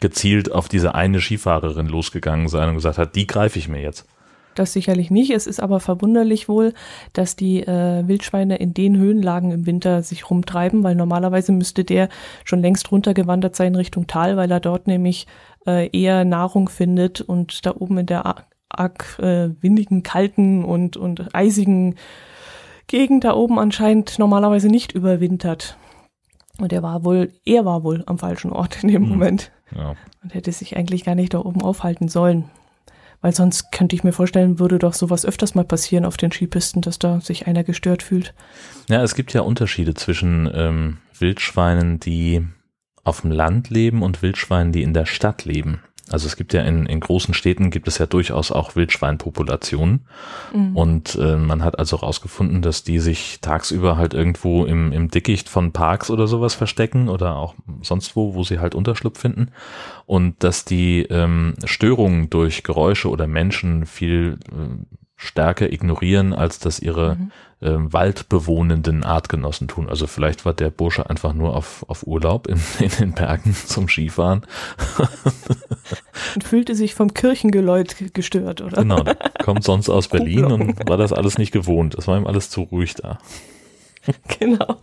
gezielt 0.00 0.50
auf 0.50 0.68
diese 0.68 0.94
eine 0.94 1.20
Skifahrerin 1.20 1.86
losgegangen 1.86 2.48
sein 2.48 2.70
und 2.70 2.76
gesagt 2.76 2.98
hat, 2.98 3.14
die 3.14 3.26
greife 3.26 3.58
ich 3.58 3.68
mir 3.68 3.82
jetzt. 3.82 4.06
Das 4.54 4.72
sicherlich 4.72 5.10
nicht. 5.10 5.30
Es 5.30 5.46
ist 5.46 5.60
aber 5.60 5.78
verwunderlich 5.78 6.48
wohl, 6.48 6.74
dass 7.12 7.36
die 7.36 7.60
äh, 7.62 8.06
Wildschweine 8.08 8.56
in 8.56 8.74
den 8.74 8.96
Höhenlagen 8.96 9.52
im 9.52 9.66
Winter 9.66 10.02
sich 10.02 10.28
rumtreiben, 10.28 10.82
weil 10.82 10.96
normalerweise 10.96 11.52
müsste 11.52 11.84
der 11.84 12.08
schon 12.44 12.60
längst 12.60 12.90
runtergewandert 12.90 13.54
sein 13.54 13.76
Richtung 13.76 14.06
Tal, 14.06 14.36
weil 14.36 14.50
er 14.50 14.60
dort 14.60 14.86
nämlich 14.86 15.26
äh, 15.66 15.88
eher 15.96 16.24
Nahrung 16.24 16.68
findet 16.68 17.20
und 17.20 17.64
da 17.64 17.74
oben 17.76 17.98
in 17.98 18.06
der 18.06 18.44
arg 18.68 19.18
äh, 19.20 19.50
windigen, 19.60 20.02
kalten 20.02 20.64
und, 20.64 20.96
und 20.96 21.34
eisigen 21.34 21.94
Gegend 22.90 23.22
da 23.22 23.34
oben 23.34 23.60
anscheinend 23.60 24.18
normalerweise 24.18 24.66
nicht 24.66 24.90
überwintert. 24.90 25.76
Und 26.58 26.72
er 26.72 26.82
war 26.82 27.04
wohl, 27.04 27.32
er 27.44 27.64
war 27.64 27.84
wohl 27.84 28.02
am 28.06 28.18
falschen 28.18 28.50
Ort 28.50 28.82
in 28.82 28.88
dem 28.88 29.04
hm. 29.04 29.08
Moment. 29.10 29.52
Ja. 29.72 29.94
Und 30.24 30.34
hätte 30.34 30.50
sich 30.50 30.76
eigentlich 30.76 31.04
gar 31.04 31.14
nicht 31.14 31.32
da 31.32 31.38
oben 31.38 31.62
aufhalten 31.62 32.08
sollen. 32.08 32.50
Weil 33.20 33.32
sonst 33.32 33.70
könnte 33.70 33.94
ich 33.94 34.02
mir 34.02 34.10
vorstellen, 34.10 34.58
würde 34.58 34.80
doch 34.80 34.94
sowas 34.94 35.24
öfters 35.24 35.54
mal 35.54 35.64
passieren 35.64 36.04
auf 36.04 36.16
den 36.16 36.32
Skipisten, 36.32 36.82
dass 36.82 36.98
da 36.98 37.20
sich 37.20 37.46
einer 37.46 37.62
gestört 37.62 38.02
fühlt. 38.02 38.34
Ja, 38.88 39.04
es 39.04 39.14
gibt 39.14 39.32
ja 39.34 39.42
Unterschiede 39.42 39.94
zwischen 39.94 40.50
ähm, 40.52 40.98
Wildschweinen, 41.16 42.00
die 42.00 42.44
auf 43.04 43.20
dem 43.20 43.30
Land 43.30 43.70
leben 43.70 44.02
und 44.02 44.20
Wildschweinen, 44.20 44.72
die 44.72 44.82
in 44.82 44.94
der 44.94 45.06
Stadt 45.06 45.44
leben. 45.44 45.80
Also 46.10 46.26
es 46.26 46.36
gibt 46.36 46.52
ja 46.52 46.62
in, 46.62 46.86
in 46.86 47.00
großen 47.00 47.34
Städten 47.34 47.70
gibt 47.70 47.86
es 47.88 47.98
ja 47.98 48.06
durchaus 48.06 48.50
auch 48.50 48.76
Wildschweinpopulationen. 48.76 50.06
Mhm. 50.52 50.76
Und 50.76 51.14
äh, 51.16 51.36
man 51.36 51.62
hat 51.62 51.78
also 51.78 51.96
rausgefunden, 51.96 52.62
dass 52.62 52.82
die 52.82 52.98
sich 52.98 53.40
tagsüber 53.40 53.96
halt 53.96 54.12
irgendwo 54.12 54.64
im, 54.64 54.92
im 54.92 55.08
Dickicht 55.08 55.48
von 55.48 55.72
Parks 55.72 56.10
oder 56.10 56.26
sowas 56.26 56.54
verstecken 56.54 57.08
oder 57.08 57.36
auch 57.36 57.54
sonst 57.82 58.16
wo, 58.16 58.34
wo 58.34 58.42
sie 58.42 58.58
halt 58.58 58.74
Unterschlupf 58.74 59.20
finden. 59.20 59.48
Und 60.06 60.42
dass 60.42 60.64
die 60.64 61.02
ähm, 61.02 61.54
Störungen 61.64 62.28
durch 62.30 62.64
Geräusche 62.64 63.08
oder 63.08 63.26
Menschen 63.26 63.86
viel 63.86 64.38
äh, 64.50 64.99
stärker 65.20 65.70
ignorieren, 65.70 66.32
als 66.32 66.58
das 66.58 66.80
ihre 66.80 67.16
mhm. 67.16 67.30
äh, 67.60 67.92
waldbewohnenden 67.92 69.04
Artgenossen 69.04 69.68
tun. 69.68 69.88
Also 69.88 70.06
vielleicht 70.06 70.46
war 70.46 70.54
der 70.54 70.70
Bursche 70.70 71.10
einfach 71.10 71.34
nur 71.34 71.54
auf, 71.54 71.84
auf 71.88 72.06
Urlaub 72.06 72.46
in, 72.46 72.58
in 72.80 72.88
den 72.88 73.12
Bergen 73.12 73.54
zum 73.54 73.86
Skifahren. 73.86 74.46
und 76.34 76.42
fühlte 76.42 76.74
sich 76.74 76.94
vom 76.94 77.12
Kirchengeläut 77.12 78.14
gestört, 78.14 78.62
oder? 78.62 78.78
Genau, 78.78 79.04
kommt 79.44 79.62
sonst 79.62 79.90
aus 79.90 80.08
Berlin 80.08 80.46
und 80.46 80.88
war 80.88 80.96
das 80.96 81.12
alles 81.12 81.36
nicht 81.36 81.52
gewohnt. 81.52 81.98
Das 81.98 82.08
war 82.08 82.16
ihm 82.16 82.26
alles 82.26 82.48
zu 82.48 82.62
ruhig 82.62 82.94
da. 82.94 83.18
genau. 84.38 84.80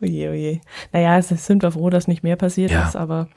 Oje, 0.00 0.30
oje. 0.30 0.60
Naja, 0.92 1.18
es 1.18 1.28
sind 1.28 1.62
wir 1.62 1.72
froh, 1.72 1.90
dass 1.90 2.08
nicht 2.08 2.22
mehr 2.22 2.36
passiert 2.36 2.70
ja. 2.70 2.86
ist, 2.86 2.96
aber 2.96 3.28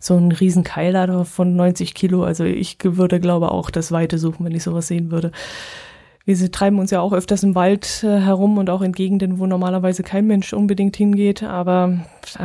so 0.00 0.16
ein 0.16 0.32
riesen 0.32 0.64
Keiler 0.64 1.24
von 1.24 1.56
90 1.56 1.94
Kilo, 1.94 2.24
also 2.24 2.44
ich 2.44 2.78
würde 2.82 3.20
glaube 3.20 3.50
auch 3.52 3.70
das 3.70 3.92
Weite 3.92 4.18
suchen, 4.18 4.44
wenn 4.44 4.54
ich 4.54 4.62
sowas 4.62 4.88
sehen 4.88 5.10
würde 5.10 5.32
wir 6.38 6.52
treiben 6.52 6.78
uns 6.78 6.90
ja 6.90 7.00
auch 7.00 7.12
öfters 7.12 7.42
im 7.42 7.54
Wald 7.54 8.04
äh, 8.04 8.20
herum 8.20 8.58
und 8.58 8.70
auch 8.70 8.82
in 8.82 8.92
Gegenden, 8.92 9.38
wo 9.38 9.46
normalerweise 9.46 10.02
kein 10.02 10.26
Mensch 10.26 10.52
unbedingt 10.52 10.96
hingeht. 10.96 11.42
Aber 11.42 11.98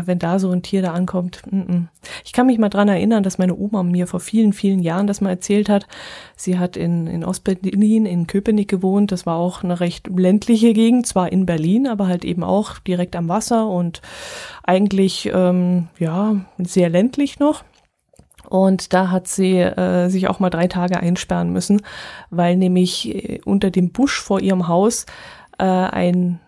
wenn 0.05 0.19
da 0.19 0.39
so 0.39 0.49
ein 0.51 0.61
Tier 0.61 0.81
da 0.81 0.93
ankommt, 0.93 1.41
mm 1.51 1.59
-mm. 1.59 1.87
ich 2.23 2.33
kann 2.33 2.47
mich 2.47 2.57
mal 2.57 2.69
dran 2.69 2.87
erinnern, 2.87 3.23
dass 3.23 3.37
meine 3.37 3.55
Oma 3.55 3.83
mir 3.83 4.07
vor 4.07 4.19
vielen, 4.19 4.53
vielen 4.53 4.79
Jahren 4.79 5.07
das 5.07 5.21
mal 5.21 5.29
erzählt 5.29 5.69
hat. 5.69 5.87
Sie 6.35 6.57
hat 6.57 6.77
in, 6.77 7.07
in 7.07 7.23
Ostberlin, 7.23 8.05
in 8.05 8.27
Köpenick 8.27 8.69
gewohnt. 8.69 9.11
Das 9.11 9.25
war 9.25 9.35
auch 9.35 9.63
eine 9.63 9.79
recht 9.79 10.07
ländliche 10.07 10.73
Gegend, 10.73 11.05
zwar 11.05 11.31
in 11.31 11.45
Berlin, 11.45 11.87
aber 11.87 12.07
halt 12.07 12.25
eben 12.25 12.43
auch 12.43 12.79
direkt 12.79 13.15
am 13.15 13.29
Wasser 13.29 13.67
und 13.67 14.01
eigentlich, 14.63 15.29
ähm, 15.33 15.87
ja, 15.99 16.35
sehr 16.57 16.89
ländlich 16.89 17.39
noch. 17.39 17.63
Und 18.49 18.93
da 18.93 19.11
hat 19.11 19.27
sie 19.27 19.57
äh, 19.57 20.09
sich 20.09 20.27
auch 20.27 20.39
mal 20.39 20.49
drei 20.49 20.67
Tage 20.67 20.99
einsperren 20.99 21.51
müssen, 21.51 21.81
weil 22.29 22.55
nämlich 22.57 23.13
äh, 23.13 23.41
unter 23.45 23.71
dem 23.71 23.91
Busch 23.91 24.21
vor 24.21 24.39
ihrem 24.39 24.67
Haus 24.67 25.05
äh, 25.57 25.63
ein, 25.63 26.39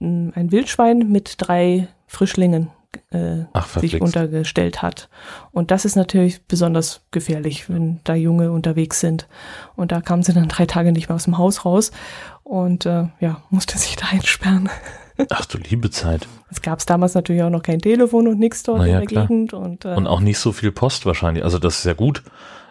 ein 0.00 0.48
Wildschwein 0.50 1.10
mit 1.10 1.34
drei 1.38 1.88
Frischlingen 2.06 2.70
äh, 3.10 3.44
Ach, 3.52 3.78
sich 3.78 4.00
untergestellt 4.00 4.82
hat. 4.82 5.08
Und 5.52 5.70
das 5.70 5.84
ist 5.84 5.96
natürlich 5.96 6.42
besonders 6.44 7.02
gefährlich, 7.10 7.68
wenn 7.68 8.00
da 8.04 8.14
Junge 8.14 8.52
unterwegs 8.52 9.00
sind. 9.00 9.28
Und 9.74 9.92
da 9.92 10.00
kam 10.00 10.22
sie 10.22 10.32
dann 10.32 10.48
drei 10.48 10.66
Tage 10.66 10.92
nicht 10.92 11.08
mehr 11.08 11.16
aus 11.16 11.24
dem 11.24 11.38
Haus 11.38 11.64
raus 11.64 11.92
und 12.42 12.86
äh, 12.86 13.06
ja, 13.20 13.42
musste 13.50 13.78
sich 13.78 13.96
da 13.96 14.06
einsperren. 14.10 14.68
Ach 15.30 15.46
du 15.46 15.58
liebe 15.58 15.90
Zeit. 15.90 16.28
Es 16.50 16.62
gab 16.62 16.84
damals 16.86 17.14
natürlich 17.14 17.42
auch 17.42 17.50
noch 17.50 17.62
kein 17.62 17.80
Telefon 17.80 18.28
und 18.28 18.38
nichts 18.38 18.62
dort 18.62 18.78
naja, 18.78 18.94
in 18.94 19.00
der 19.00 19.06
klar. 19.06 19.26
Gegend. 19.26 19.52
Und, 19.52 19.84
äh, 19.84 19.94
und 19.94 20.06
auch 20.06 20.20
nicht 20.20 20.38
so 20.38 20.52
viel 20.52 20.72
Post 20.72 21.06
wahrscheinlich. 21.06 21.44
Also 21.44 21.58
das 21.58 21.78
ist 21.78 21.84
ja 21.84 21.94
gut, 21.94 22.22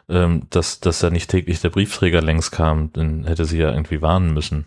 ähm, 0.09 0.43
dass, 0.49 0.79
dass 0.79 0.99
da 0.99 1.09
nicht 1.09 1.29
täglich 1.29 1.61
der 1.61 1.69
Briefträger 1.69 2.21
längs 2.21 2.51
kam. 2.51 2.91
Dann 2.93 3.25
hätte 3.25 3.45
sie 3.45 3.57
ja 3.57 3.71
irgendwie 3.71 4.01
warnen 4.01 4.33
müssen. 4.33 4.65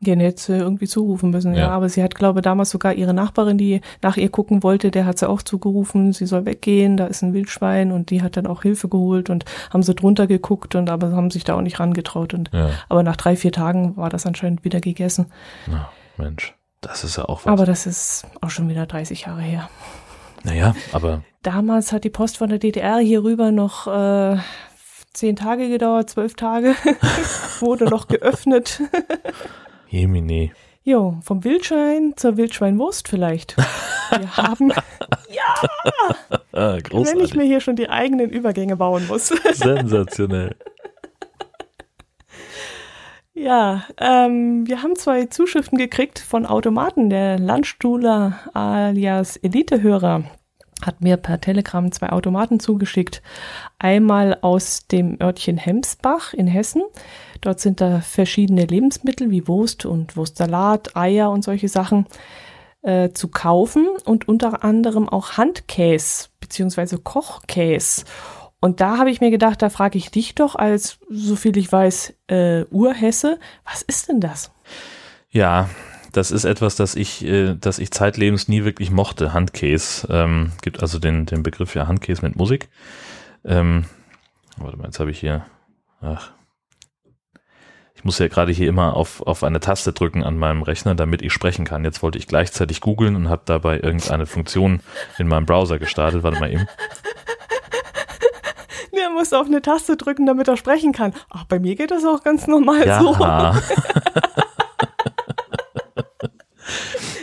Ja, 0.00 0.14
hätte 0.14 0.54
irgendwie 0.54 0.86
zurufen 0.86 1.30
müssen, 1.30 1.54
ja. 1.54 1.60
ja. 1.60 1.68
Aber 1.70 1.88
sie 1.88 2.02
hat, 2.02 2.14
glaube 2.14 2.40
ich, 2.40 2.42
damals 2.42 2.68
sogar 2.68 2.92
ihre 2.92 3.14
Nachbarin, 3.14 3.56
die 3.56 3.80
nach 4.02 4.18
ihr 4.18 4.28
gucken 4.28 4.62
wollte, 4.62 4.90
der 4.90 5.06
hat 5.06 5.18
sie 5.18 5.28
auch 5.28 5.40
zugerufen, 5.40 6.12
sie 6.12 6.26
soll 6.26 6.44
weggehen, 6.44 6.98
da 6.98 7.06
ist 7.06 7.22
ein 7.22 7.32
Wildschwein 7.32 7.92
und 7.92 8.10
die 8.10 8.20
hat 8.20 8.36
dann 8.36 8.46
auch 8.46 8.62
Hilfe 8.62 8.88
geholt 8.88 9.30
und 9.30 9.46
haben 9.72 9.82
sie 9.82 9.94
drunter 9.94 10.26
geguckt 10.26 10.74
und 10.74 10.90
aber 10.90 11.12
haben 11.12 11.30
sich 11.30 11.44
da 11.44 11.54
auch 11.54 11.62
nicht 11.62 11.80
rangetraut. 11.80 12.34
Und 12.34 12.50
ja. 12.52 12.68
aber 12.90 13.02
nach 13.02 13.16
drei, 13.16 13.36
vier 13.36 13.52
Tagen 13.52 13.96
war 13.96 14.10
das 14.10 14.26
anscheinend 14.26 14.64
wieder 14.64 14.80
gegessen. 14.80 15.26
Ja, 15.66 15.88
Mensch. 16.18 16.54
Das 16.80 17.04
ist 17.04 17.16
ja 17.16 17.24
auch 17.24 17.40
was. 17.44 17.52
Aber 17.52 17.66
das 17.66 17.86
ist 17.86 18.26
auch 18.40 18.50
schon 18.50 18.68
wieder 18.68 18.86
30 18.86 19.22
Jahre 19.22 19.40
her. 19.42 19.70
naja, 20.44 20.74
aber 20.92 21.22
Damals 21.42 21.92
hat 21.92 22.04
die 22.04 22.10
Post 22.10 22.38
von 22.38 22.48
der 22.48 22.58
DDR 22.58 22.98
hier 22.98 23.22
rüber 23.22 23.52
noch 23.52 23.86
äh, 23.86 24.36
zehn 25.12 25.36
Tage 25.36 25.68
gedauert, 25.68 26.10
zwölf 26.10 26.34
Tage. 26.34 26.74
Wurde 27.60 27.84
noch 27.86 28.08
geöffnet. 28.08 28.82
Jemine. 29.88 30.50
Jo, 30.82 31.18
vom 31.22 31.42
Wildschwein 31.44 32.14
zur 32.16 32.36
Wildschweinwurst 32.36 33.08
vielleicht. 33.08 33.56
Wir 33.56 34.36
haben, 34.36 34.72
Ah, 36.52 36.70
wenn 36.72 36.76
ich 36.78 36.84
großartig. 36.84 37.34
mir 37.34 37.44
hier 37.44 37.60
schon 37.60 37.76
die 37.76 37.88
eigenen 37.88 38.30
Übergänge 38.30 38.76
bauen 38.76 39.06
muss. 39.08 39.28
Sensationell. 39.52 40.54
Ja, 43.38 43.84
ähm, 43.98 44.66
wir 44.66 44.82
haben 44.82 44.96
zwei 44.96 45.26
Zuschriften 45.26 45.76
gekriegt 45.76 46.18
von 46.18 46.46
Automaten. 46.46 47.10
Der 47.10 47.38
Landstuhler 47.38 48.38
alias 48.54 49.36
Elitehörer 49.36 50.24
hat 50.82 51.02
mir 51.02 51.18
per 51.18 51.38
Telegram 51.38 51.92
zwei 51.92 52.08
Automaten 52.12 52.60
zugeschickt. 52.60 53.20
Einmal 53.78 54.38
aus 54.40 54.86
dem 54.86 55.20
Örtchen 55.20 55.58
Hemsbach 55.58 56.32
in 56.32 56.46
Hessen. 56.46 56.82
Dort 57.42 57.60
sind 57.60 57.82
da 57.82 58.00
verschiedene 58.00 58.64
Lebensmittel 58.64 59.30
wie 59.30 59.46
Wurst 59.46 59.84
und 59.84 60.16
Wurstsalat, 60.16 60.96
Eier 60.96 61.30
und 61.30 61.44
solche 61.44 61.68
Sachen 61.68 62.06
äh, 62.80 63.10
zu 63.10 63.28
kaufen 63.28 63.86
und 64.06 64.28
unter 64.28 64.64
anderem 64.64 65.10
auch 65.10 65.32
Handkäse 65.32 66.28
beziehungsweise 66.40 66.96
Kochkäse. 66.96 68.04
Und 68.66 68.80
da 68.80 68.98
habe 68.98 69.10
ich 69.10 69.20
mir 69.20 69.30
gedacht, 69.30 69.62
da 69.62 69.70
frage 69.70 69.96
ich 69.96 70.10
dich 70.10 70.34
doch 70.34 70.56
als, 70.56 70.98
so 71.08 71.36
viel 71.36 71.56
ich 71.56 71.70
weiß, 71.70 72.14
äh, 72.26 72.64
Urhesse, 72.64 73.38
was 73.64 73.82
ist 73.82 74.08
denn 74.08 74.18
das? 74.18 74.50
Ja, 75.30 75.70
das 76.10 76.32
ist 76.32 76.44
etwas, 76.44 76.74
das 76.74 76.96
ich, 76.96 77.24
äh, 77.24 77.54
das 77.54 77.78
ich 77.78 77.92
zeitlebens 77.92 78.48
nie 78.48 78.64
wirklich 78.64 78.90
mochte. 78.90 79.32
Handkäse. 79.32 80.08
Ähm, 80.10 80.50
gibt 80.62 80.82
also 80.82 80.98
den, 80.98 81.26
den 81.26 81.44
Begriff 81.44 81.76
ja 81.76 81.86
Handkäse 81.86 82.22
mit 82.22 82.34
Musik. 82.34 82.68
Ähm, 83.44 83.84
warte 84.56 84.76
mal, 84.78 84.86
jetzt 84.86 84.98
habe 84.98 85.12
ich 85.12 85.20
hier. 85.20 85.46
Ach. 86.00 86.32
Ich 87.94 88.02
muss 88.02 88.18
ja 88.18 88.26
gerade 88.26 88.50
hier 88.50 88.68
immer 88.68 88.94
auf, 88.96 89.24
auf 89.24 89.44
eine 89.44 89.60
Taste 89.60 89.92
drücken 89.92 90.24
an 90.24 90.38
meinem 90.38 90.62
Rechner, 90.62 90.96
damit 90.96 91.22
ich 91.22 91.32
sprechen 91.32 91.64
kann. 91.64 91.84
Jetzt 91.84 92.02
wollte 92.02 92.18
ich 92.18 92.26
gleichzeitig 92.26 92.80
googeln 92.80 93.14
und 93.14 93.28
habe 93.28 93.42
dabei 93.44 93.76
irgendeine 93.76 94.26
Funktion 94.26 94.80
in 95.18 95.28
meinem 95.28 95.46
Browser 95.46 95.78
gestartet. 95.78 96.24
Warte 96.24 96.40
mal 96.40 96.52
eben. 96.52 96.66
Der 98.96 99.10
muss 99.10 99.32
auf 99.32 99.46
eine 99.46 99.62
Taste 99.62 99.96
drücken, 99.96 100.26
damit 100.26 100.48
er 100.48 100.56
sprechen 100.56 100.92
kann. 100.92 101.12
Ach, 101.30 101.44
bei 101.44 101.58
mir 101.58 101.74
geht 101.76 101.90
das 101.90 102.04
auch 102.04 102.22
ganz 102.22 102.46
normal 102.46 102.86
Ja, 102.86 103.00
so. 103.00 103.16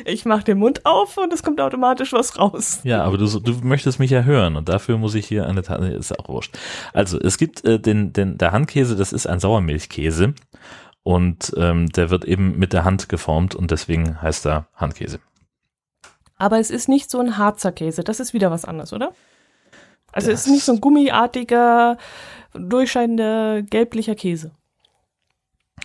Ich 0.06 0.26
mache 0.26 0.44
den 0.44 0.60
Mund 0.60 0.86
auf 0.86 1.18
und 1.18 1.32
es 1.34 1.44
kommt 1.44 1.62
automatisch 1.62 2.14
was 2.14 2.38
raus. 2.38 2.82
Ja, 2.84 3.04
aber 3.04 3.18
du, 3.18 3.40
du 3.40 3.54
möchtest 3.64 4.00
mich 4.00 4.12
ja 4.12 4.24
hören 4.24 4.56
und 4.56 4.70
dafür 4.70 4.98
muss 4.98 5.16
ich 5.16 5.26
hier 5.28 5.48
eine 5.48 5.62
Tasse, 5.64 5.88
ist 5.88 6.20
auch 6.20 6.28
wurscht. 6.30 6.58
Also 6.94 7.20
es 7.20 7.38
gibt 7.38 7.64
äh, 7.66 7.80
den, 7.80 8.14
den, 8.14 8.38
der 8.38 8.52
Handkäse, 8.52 8.96
das 8.96 9.14
ist 9.14 9.28
ein 9.28 9.40
Sauermilchkäse 9.40 10.34
und 11.04 11.54
ähm, 11.58 11.90
der 11.90 12.10
wird 12.10 12.26
eben 12.26 12.58
mit 12.58 12.74
der 12.74 12.84
Hand 12.84 13.10
geformt 13.10 13.56
und 13.56 13.72
deswegen 13.72 14.22
heißt 14.22 14.46
er 14.46 14.68
Handkäse. 14.76 15.20
Aber 16.38 16.60
es 16.60 16.70
ist 16.70 16.90
nicht 16.90 17.10
so 17.10 17.20
ein 17.20 17.38
Harzer 17.38 17.72
Käse. 17.72 18.04
Das 18.04 18.20
ist 18.20 18.34
wieder 18.34 18.52
was 18.52 18.66
anderes, 18.66 18.92
oder? 18.92 19.14
Also 20.14 20.32
es 20.32 20.40
Das- 20.42 20.46
ist 20.48 20.52
nicht 20.54 20.64
so 20.64 20.72
ein 20.74 20.82
gummiartiger, 20.82 21.98
durchscheinender, 22.54 23.62
gelblicher 23.64 24.16
Käse. 24.16 24.52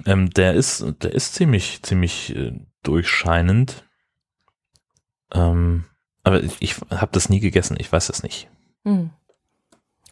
Ähm, 0.07 0.31
der 0.31 0.55
ist, 0.55 0.85
der 1.03 1.12
ist 1.12 1.35
ziemlich, 1.35 1.83
ziemlich 1.83 2.35
äh, 2.37 2.53
durchscheinend. 2.83 3.85
Ähm, 5.33 5.85
aber 6.23 6.43
ich, 6.43 6.57
ich 6.61 6.77
habe 6.91 7.11
das 7.12 7.29
nie 7.29 7.41
gegessen, 7.41 7.77
ich 7.81 7.91
weiß 7.91 8.09
es 8.11 8.23
nicht. 8.23 8.49
Hm. 8.85 9.11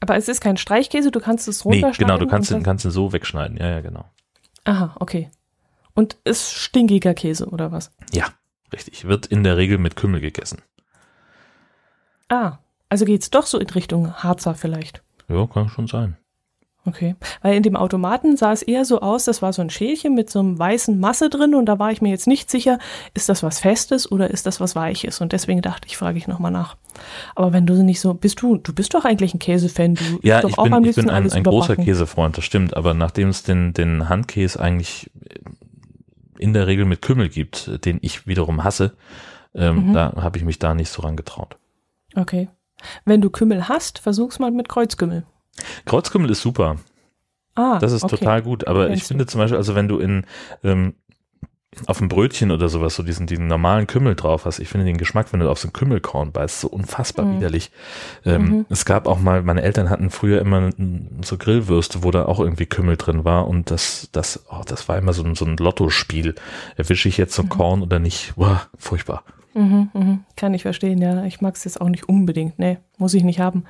Aber 0.00 0.16
es 0.16 0.28
ist 0.28 0.40
kein 0.40 0.56
Streichkäse, 0.56 1.10
du 1.10 1.20
kannst 1.20 1.46
es 1.48 1.64
Nee, 1.64 1.74
runterschneiden. 1.76 2.06
genau, 2.16 2.18
du 2.18 2.26
kannst 2.30 2.50
ihn, 2.50 2.62
kannst 2.62 2.84
ihn 2.84 2.90
so 2.90 3.12
wegschneiden. 3.12 3.56
Ja, 3.58 3.68
ja, 3.68 3.80
genau. 3.80 4.04
Aha, 4.64 4.96
okay. 4.98 5.30
Und 5.94 6.16
ist 6.24 6.52
stinkiger 6.52 7.14
Käse, 7.14 7.46
oder 7.48 7.72
was? 7.72 7.92
Ja, 8.12 8.26
richtig. 8.72 9.06
Wird 9.06 9.26
in 9.26 9.44
der 9.44 9.56
Regel 9.56 9.78
mit 9.78 9.96
Kümmel 9.96 10.20
gegessen. 10.20 10.60
Ah, 12.28 12.58
also 12.96 13.04
geht's 13.04 13.28
doch 13.30 13.44
so 13.46 13.58
in 13.58 13.68
Richtung 13.68 14.10
Harzer 14.14 14.54
vielleicht. 14.54 15.02
Ja, 15.28 15.46
kann 15.46 15.68
schon 15.68 15.86
sein. 15.86 16.16
Okay. 16.86 17.14
Weil 17.42 17.56
in 17.56 17.62
dem 17.62 17.76
Automaten 17.76 18.36
sah 18.38 18.52
es 18.52 18.62
eher 18.62 18.86
so 18.86 19.00
aus, 19.00 19.24
das 19.24 19.42
war 19.42 19.52
so 19.52 19.60
ein 19.60 19.68
Schälchen 19.70 20.14
mit 20.14 20.30
so 20.30 20.38
einem 20.38 20.58
weißen 20.58 20.98
Masse 20.98 21.28
drin 21.28 21.54
und 21.54 21.66
da 21.66 21.78
war 21.78 21.90
ich 21.90 22.00
mir 22.00 22.08
jetzt 22.08 22.26
nicht 22.26 22.48
sicher, 22.48 22.78
ist 23.12 23.28
das 23.28 23.42
was 23.42 23.58
Festes 23.60 24.10
oder 24.10 24.30
ist 24.30 24.46
das 24.46 24.60
was 24.60 24.74
Weiches? 24.76 25.20
Und 25.20 25.32
deswegen 25.32 25.60
dachte 25.60 25.86
ich, 25.88 25.98
frage 25.98 26.16
ich 26.16 26.26
nochmal 26.26 26.52
nach. 26.52 26.76
Aber 27.34 27.52
wenn 27.52 27.66
du 27.66 27.74
nicht 27.82 28.00
so, 28.00 28.14
bist 28.14 28.40
du, 28.40 28.56
du 28.56 28.72
bist 28.72 28.94
doch 28.94 29.04
eigentlich 29.04 29.34
ein 29.34 29.40
Käsefan, 29.40 29.96
du 29.96 30.04
Ja, 30.22 30.40
doch 30.40 30.48
ich 30.48 30.58
auch 30.58 30.64
bin, 30.64 30.72
am 30.72 30.84
ich 30.84 30.96
bin 30.96 31.10
ein, 31.10 31.30
ein 31.30 31.42
großer. 31.42 31.76
Käsefreund, 31.76 32.38
das 32.38 32.44
stimmt. 32.44 32.76
Aber 32.76 32.94
nachdem 32.94 33.28
es 33.28 33.42
den, 33.42 33.74
den 33.74 34.08
Handkäse 34.08 34.58
eigentlich 34.60 35.10
in 36.38 36.52
der 36.54 36.66
Regel 36.66 36.84
mit 36.86 37.02
Kümmel 37.02 37.28
gibt, 37.28 37.84
den 37.84 37.98
ich 38.00 38.26
wiederum 38.26 38.62
hasse, 38.64 38.96
ähm, 39.54 39.88
Mhm. 39.88 39.92
da 39.92 40.12
habe 40.16 40.38
ich 40.38 40.44
mich 40.44 40.58
da 40.60 40.72
nicht 40.74 40.90
so 40.90 41.02
rangetraut. 41.02 41.56
Okay. 42.14 42.48
Wenn 43.04 43.20
du 43.20 43.30
Kümmel 43.30 43.68
hast, 43.68 43.98
versuch's 43.98 44.38
mal 44.38 44.50
mit 44.50 44.68
Kreuzkümmel. 44.68 45.24
Kreuzkümmel 45.86 46.30
ist 46.30 46.42
super. 46.42 46.76
Ah, 47.54 47.78
Das 47.78 47.92
ist 47.92 48.04
okay. 48.04 48.16
total 48.18 48.42
gut. 48.42 48.66
Aber 48.66 48.84
ich 48.84 48.88
Kennst 48.90 49.04
du. 49.04 49.08
finde 49.08 49.26
zum 49.26 49.40
Beispiel, 49.40 49.56
also 49.56 49.74
wenn 49.74 49.88
du 49.88 49.98
in 49.98 50.24
ähm, 50.62 50.94
auf 51.86 51.98
dem 51.98 52.08
Brötchen 52.08 52.50
oder 52.52 52.70
sowas 52.70 52.94
so 52.96 53.02
diesen, 53.02 53.26
diesen 53.26 53.48
normalen 53.48 53.86
Kümmel 53.86 54.14
drauf 54.14 54.46
hast, 54.46 54.60
ich 54.60 54.68
finde 54.68 54.86
den 54.86 54.96
Geschmack, 54.96 55.32
wenn 55.32 55.40
du 55.40 55.50
auf 55.50 55.58
so 55.58 55.68
ein 55.68 55.74
Kümmelkorn 55.74 56.32
beißt, 56.32 56.60
so 56.60 56.68
unfassbar 56.68 57.26
Mhm. 57.26 57.36
widerlich. 57.36 57.70
Ähm, 58.24 58.42
Mhm. 58.44 58.66
Es 58.70 58.86
gab 58.86 59.06
auch 59.06 59.18
mal, 59.18 59.42
meine 59.42 59.60
Eltern 59.62 59.90
hatten 59.90 60.08
früher 60.10 60.40
immer 60.40 60.70
so 61.22 61.36
Grillwürste, 61.36 62.02
wo 62.02 62.10
da 62.10 62.24
auch 62.26 62.40
irgendwie 62.40 62.64
Kümmel 62.66 62.96
drin 62.96 63.24
war 63.24 63.46
und 63.48 63.70
das, 63.70 64.08
das, 64.12 64.44
oh, 64.50 64.62
das 64.66 64.88
war 64.88 64.96
immer 64.96 65.12
so 65.12 65.22
ein, 65.22 65.34
so 65.34 65.44
ein 65.44 65.56
Lottospiel. 65.58 66.34
Erwische 66.76 67.08
ich 67.10 67.18
jetzt 67.18 67.34
so 67.34 67.42
ein 67.42 67.48
Korn 67.50 67.82
oder 67.82 67.98
nicht? 67.98 68.34
Boah, 68.36 68.68
furchtbar. 68.78 69.22
Mhm, 69.56 69.88
mhm. 69.94 70.24
Kann 70.36 70.54
ich 70.54 70.62
verstehen, 70.62 70.98
ja. 71.00 71.24
Ich 71.24 71.40
mag 71.40 71.54
es 71.56 71.64
jetzt 71.64 71.80
auch 71.80 71.88
nicht 71.88 72.08
unbedingt. 72.08 72.58
Nee, 72.58 72.78
muss 72.98 73.14
ich 73.14 73.24
nicht 73.24 73.40
haben. 73.40 73.64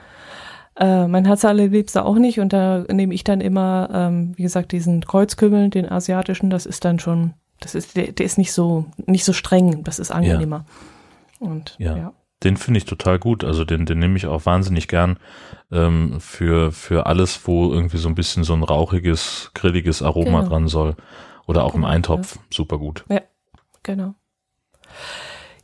Äh, 0.79 1.07
mein 1.07 1.25
Herz 1.25 1.45
allerliebster 1.45 2.05
auch 2.05 2.17
nicht 2.17 2.39
und 2.41 2.53
da 2.53 2.85
nehme 2.93 3.15
ich 3.15 3.25
dann 3.25 3.41
immer, 3.41 3.89
ähm, 3.93 4.33
wie 4.37 4.43
gesagt, 4.43 4.73
diesen 4.73 5.01
Kreuzkümmel, 5.07 5.71
den 5.71 5.91
asiatischen, 5.91 6.51
das 6.51 6.67
ist 6.67 6.85
dann 6.85 6.99
schon, 6.99 7.33
das 7.61 7.75
ist, 7.75 7.97
der, 7.97 8.13
der 8.13 8.27
ist 8.27 8.37
nicht 8.37 8.53
so, 8.53 8.85
nicht 9.07 9.25
so 9.25 9.33
streng, 9.33 9.85
das 9.85 9.99
ist 9.99 10.11
angenehmer. 10.11 10.67
Und 11.39 11.77
Ja. 11.79 11.97
ja. 11.97 12.13
Den 12.43 12.59
finde 12.59 12.77
ich 12.79 12.85
total 12.85 13.19
gut. 13.19 13.45
Also 13.45 13.65
den, 13.65 13.87
den 13.87 13.99
nehme 13.99 14.17
ich 14.19 14.27
auch 14.27 14.45
wahnsinnig 14.45 14.89
gern 14.89 15.19
ähm, 15.73 16.21
für, 16.21 16.71
für 16.73 17.07
alles, 17.07 17.47
wo 17.49 17.73
irgendwie 17.73 17.97
so 17.97 18.09
ein 18.11 18.15
bisschen 18.15 18.45
so 18.45 18.53
ein 18.53 18.63
rauchiges, 18.63 19.53
grilliges 19.55 20.03
Aroma 20.03 20.41
Genau. 20.41 20.49
dran 20.51 20.69
soll. 20.69 20.97
Oder 21.47 21.65
auch 21.65 21.75
im 21.75 21.81
Genau, 21.81 21.93
Eintopf. 21.93 22.39
Super 22.53 22.77
gut. 22.79 23.07
Genau. 23.85 24.15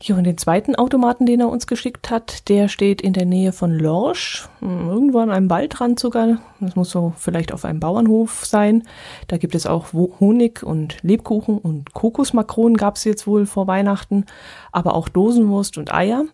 Ja, 0.04 0.16
und 0.16 0.24
den 0.24 0.36
zweiten 0.36 0.74
Automaten, 0.74 1.26
den 1.26 1.38
er 1.38 1.48
uns 1.48 1.68
geschickt 1.68 2.10
hat, 2.10 2.48
der 2.48 2.66
steht 2.66 3.00
in 3.00 3.12
der 3.12 3.24
Nähe 3.24 3.52
von 3.52 3.70
Lorsch, 3.72 4.48
hm, 4.58 4.88
irgendwo 4.88 5.20
an 5.20 5.30
einem 5.30 5.48
Waldrand 5.48 6.00
sogar. 6.00 6.38
Das 6.58 6.74
muss 6.74 6.90
so 6.90 7.12
vielleicht 7.16 7.52
auf 7.52 7.64
einem 7.64 7.78
Bauernhof 7.78 8.44
sein. 8.44 8.82
Da 9.28 9.36
gibt 9.36 9.54
es 9.54 9.64
auch 9.64 9.92
Honig 9.92 10.64
und 10.64 11.00
Lebkuchen 11.04 11.56
und 11.56 11.92
Kokosmakronen 11.92 12.76
gab 12.76 12.96
es 12.96 13.04
jetzt 13.04 13.28
wohl 13.28 13.46
vor 13.46 13.68
Weihnachten, 13.68 14.26
aber 14.72 14.96
auch 14.96 15.08
Dosenwurst 15.08 15.78
und 15.78 15.94
Eier. 15.94 16.24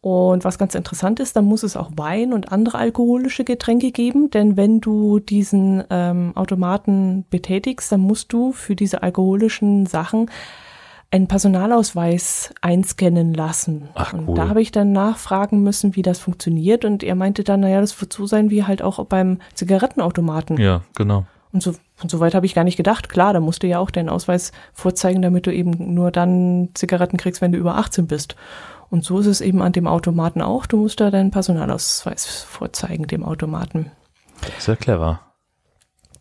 Und 0.00 0.44
was 0.44 0.56
ganz 0.56 0.76
interessant 0.76 1.18
ist, 1.18 1.34
dann 1.34 1.46
muss 1.46 1.64
es 1.64 1.76
auch 1.76 1.90
Wein 1.96 2.32
und 2.32 2.52
andere 2.52 2.78
alkoholische 2.78 3.42
Getränke 3.42 3.90
geben, 3.90 4.30
denn 4.30 4.56
wenn 4.56 4.80
du 4.80 5.18
diesen 5.18 5.82
ähm, 5.90 6.30
Automaten 6.36 7.26
betätigst, 7.28 7.90
dann 7.90 8.00
musst 8.00 8.32
du 8.32 8.52
für 8.52 8.76
diese 8.76 9.02
alkoholischen 9.02 9.86
Sachen 9.86 10.30
einen 11.10 11.26
Personalausweis 11.26 12.54
einscannen 12.60 13.34
lassen. 13.34 13.88
Ach, 13.94 14.12
und 14.12 14.28
cool. 14.28 14.34
da 14.36 14.48
habe 14.48 14.62
ich 14.62 14.70
dann 14.70 14.92
nachfragen 14.92 15.62
müssen, 15.62 15.96
wie 15.96 16.02
das 16.02 16.20
funktioniert. 16.20 16.84
Und 16.84 17.02
er 17.02 17.16
meinte 17.16 17.42
dann, 17.42 17.60
naja, 17.60 17.80
das 17.80 18.00
wird 18.00 18.12
so 18.12 18.26
sein 18.26 18.50
wie 18.50 18.64
halt 18.64 18.80
auch 18.82 19.04
beim 19.06 19.38
Zigarettenautomaten. 19.54 20.56
Ja, 20.58 20.82
genau. 20.96 21.26
Und 21.52 21.62
so, 21.64 21.74
und 22.00 22.10
so 22.10 22.20
weit 22.20 22.34
habe 22.34 22.46
ich 22.46 22.54
gar 22.54 22.62
nicht 22.62 22.76
gedacht. 22.76 23.08
Klar, 23.08 23.32
da 23.32 23.40
musst 23.40 23.62
du 23.62 23.66
ja 23.66 23.80
auch 23.80 23.90
deinen 23.90 24.08
Ausweis 24.08 24.52
vorzeigen, 24.72 25.20
damit 25.20 25.46
du 25.46 25.52
eben 25.52 25.94
nur 25.94 26.12
dann 26.12 26.68
Zigaretten 26.74 27.16
kriegst, 27.16 27.40
wenn 27.40 27.50
du 27.50 27.58
über 27.58 27.76
18 27.76 28.06
bist. 28.06 28.36
Und 28.88 29.04
so 29.04 29.18
ist 29.18 29.26
es 29.26 29.40
eben 29.40 29.62
an 29.62 29.72
dem 29.72 29.88
Automaten 29.88 30.42
auch. 30.42 30.66
Du 30.66 30.76
musst 30.76 31.00
da 31.00 31.10
deinen 31.10 31.32
Personalausweis 31.32 32.26
vorzeigen, 32.26 33.06
dem 33.06 33.24
Automaten. 33.24 33.90
Sehr 34.58 34.76
clever. 34.76 35.20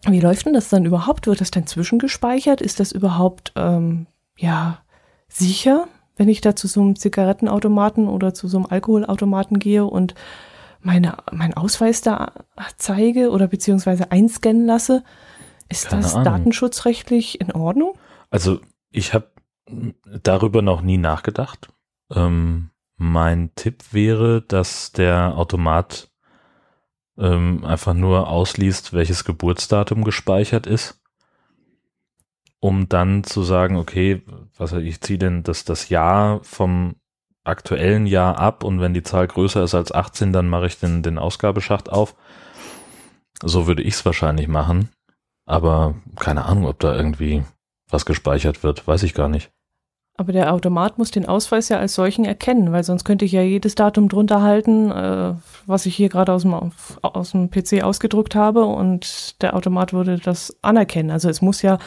Wie 0.06 0.20
läuft 0.20 0.46
denn 0.46 0.54
das 0.54 0.70
dann 0.70 0.86
überhaupt? 0.86 1.28
Wird 1.28 1.42
das 1.42 1.52
dann 1.52 1.68
zwischengespeichert? 1.68 2.62
Ist 2.62 2.80
das 2.80 2.92
überhaupt, 2.92 3.52
ähm, 3.56 4.08
ja, 4.40 4.80
sicher, 5.28 5.88
wenn 6.16 6.30
ich 6.30 6.42
da 6.42 6.56
zu 6.56 6.68
so 6.68 6.82
einem 6.82 6.96
Zigarettenautomaten 6.96 8.08
oder 8.08 8.34
zu 8.34 8.48
so 8.48 8.58
einem 8.58 8.68
Alkoholautomaten 8.68 9.60
gehe 9.60 9.86
und 9.86 10.16
meine, 10.82 11.18
meinen 11.32 11.54
Ausweis 11.54 12.02
da 12.02 12.32
zeige 12.78 13.32
oder 13.32 13.48
beziehungsweise 13.48 14.12
einscannen 14.12 14.66
lasse? 14.66 15.04
Ist 15.70 15.90
Keine 15.90 16.02
das 16.02 16.16
Ahnung. 16.16 16.26
datenschutzrechtlich 16.26 17.40
in 17.42 17.52
Ordnung? 17.52 17.98
Also 18.30 18.60
ich 18.90 19.14
habe 19.14 19.32
darüber 20.24 20.62
noch 20.62 20.82
nie 20.82 20.98
nachgedacht. 20.98 21.70
Ähm, 22.14 22.72
mein 22.96 23.52
Tipp 23.56 23.94
wäre, 23.94 24.42
dass 24.42 24.92
der 24.92 25.38
Automat 25.38 26.10
ähm, 27.18 27.64
einfach 27.66 27.94
nur 27.94 28.30
ausliest, 28.30 28.94
welches 28.94 29.26
Geburtsdatum 29.26 30.04
gespeichert 30.04 30.66
ist, 30.66 30.99
um 32.60 32.90
dann 32.90 33.24
zu 33.24 33.44
sagen, 33.44 33.78
okay, 33.78 34.22
was 34.58 34.74
ich 34.74 35.02
ziehe 35.02 35.20
denn 35.20 35.44
das, 35.44 35.64
das 35.64 35.90
Jahr 35.90 36.44
vom 36.44 36.96
aktuellen 37.44 38.06
Jahr 38.06 38.38
ab 38.38 38.64
und 38.64 38.82
wenn 38.82 38.94
die 38.94 39.04
Zahl 39.04 39.28
größer 39.28 39.64
ist 39.64 39.74
als 39.74 39.92
18, 39.92 40.34
dann 40.34 40.50
mache 40.50 40.68
ich 40.68 40.80
den, 40.80 41.02
den 41.04 41.18
Ausgabeschacht 41.18 41.90
auf. 41.90 42.16
So 43.42 43.68
würde 43.68 43.82
ich 43.82 43.96
es 43.96 44.06
wahrscheinlich 44.06 44.48
machen. 44.48 44.90
Aber 45.46 45.96
keine 46.18 46.46
Ahnung, 46.46 46.66
ob 46.66 46.80
da 46.80 46.96
irgendwie 46.96 47.44
was 47.90 48.06
gespeichert 48.06 48.64
wird, 48.64 48.88
weiß 48.88 49.04
ich 49.04 49.14
gar 49.14 49.30
nicht. 49.30 49.52
Aber 50.20 50.34
der 50.34 50.54
Automat 50.54 50.98
muss 50.98 51.12
den 51.12 51.26
Ausweis 51.26 51.70
ja 51.70 51.78
als 51.78 51.96
solchen 51.96 52.26
erkennen, 52.26 52.74
weil 52.74 52.84
sonst 52.84 53.06
könnte 53.06 53.24
ich 53.24 53.32
ja 53.32 53.42
jedes 53.42 53.76
Datum 53.76 54.10
drunter 54.10 54.42
halten, 54.42 54.92
äh, 54.92 55.36
was 55.66 55.86
ich 55.86 55.96
hier 55.96 56.10
gerade 56.10 56.34
aus 56.34 56.42
dem, 56.42 56.74
aus 57.02 57.32
dem 57.32 57.50
PC 57.50 57.84
ausgedruckt 57.84 58.36
habe 58.36 58.66
und 58.66 59.42
der 59.42 59.56
Automat 59.56 59.94
würde 59.94 60.18
das 60.18 60.58
anerkennen. 60.62 61.10
Also 61.10 61.30
es 61.30 61.42
muss 61.42 61.62
ja 61.62 61.78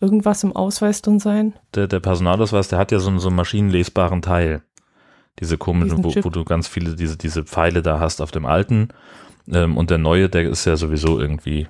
irgendwas 0.00 0.42
im 0.42 0.56
Ausweis 0.56 1.02
drin 1.02 1.18
sein. 1.18 1.52
Der, 1.74 1.86
der 1.86 2.00
Personalausweis, 2.00 2.68
der 2.68 2.78
hat 2.78 2.92
ja 2.92 2.98
so, 2.98 3.10
einen, 3.10 3.18
so 3.18 3.28
einen 3.28 3.36
maschinenlesbaren 3.36 4.22
Teil. 4.22 4.62
Diese 5.38 5.58
komischen, 5.58 6.02
wo, 6.02 6.14
wo, 6.24 6.30
du 6.30 6.44
ganz 6.44 6.68
viele 6.68 6.96
diese, 6.96 7.18
diese 7.18 7.44
Pfeile 7.44 7.82
da 7.82 8.00
hast 8.00 8.22
auf 8.22 8.30
dem 8.30 8.46
alten. 8.46 8.88
Ähm, 9.52 9.76
und 9.76 9.90
der 9.90 9.98
neue, 9.98 10.30
der 10.30 10.48
ist 10.48 10.64
ja 10.64 10.76
sowieso 10.76 11.20
irgendwie 11.20 11.68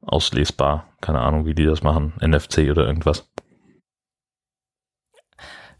auslesbar. 0.00 0.86
Keine 1.02 1.20
Ahnung, 1.20 1.44
wie 1.44 1.54
die 1.54 1.66
das 1.66 1.82
machen. 1.82 2.14
NFC 2.20 2.70
oder 2.70 2.86
irgendwas 2.86 3.29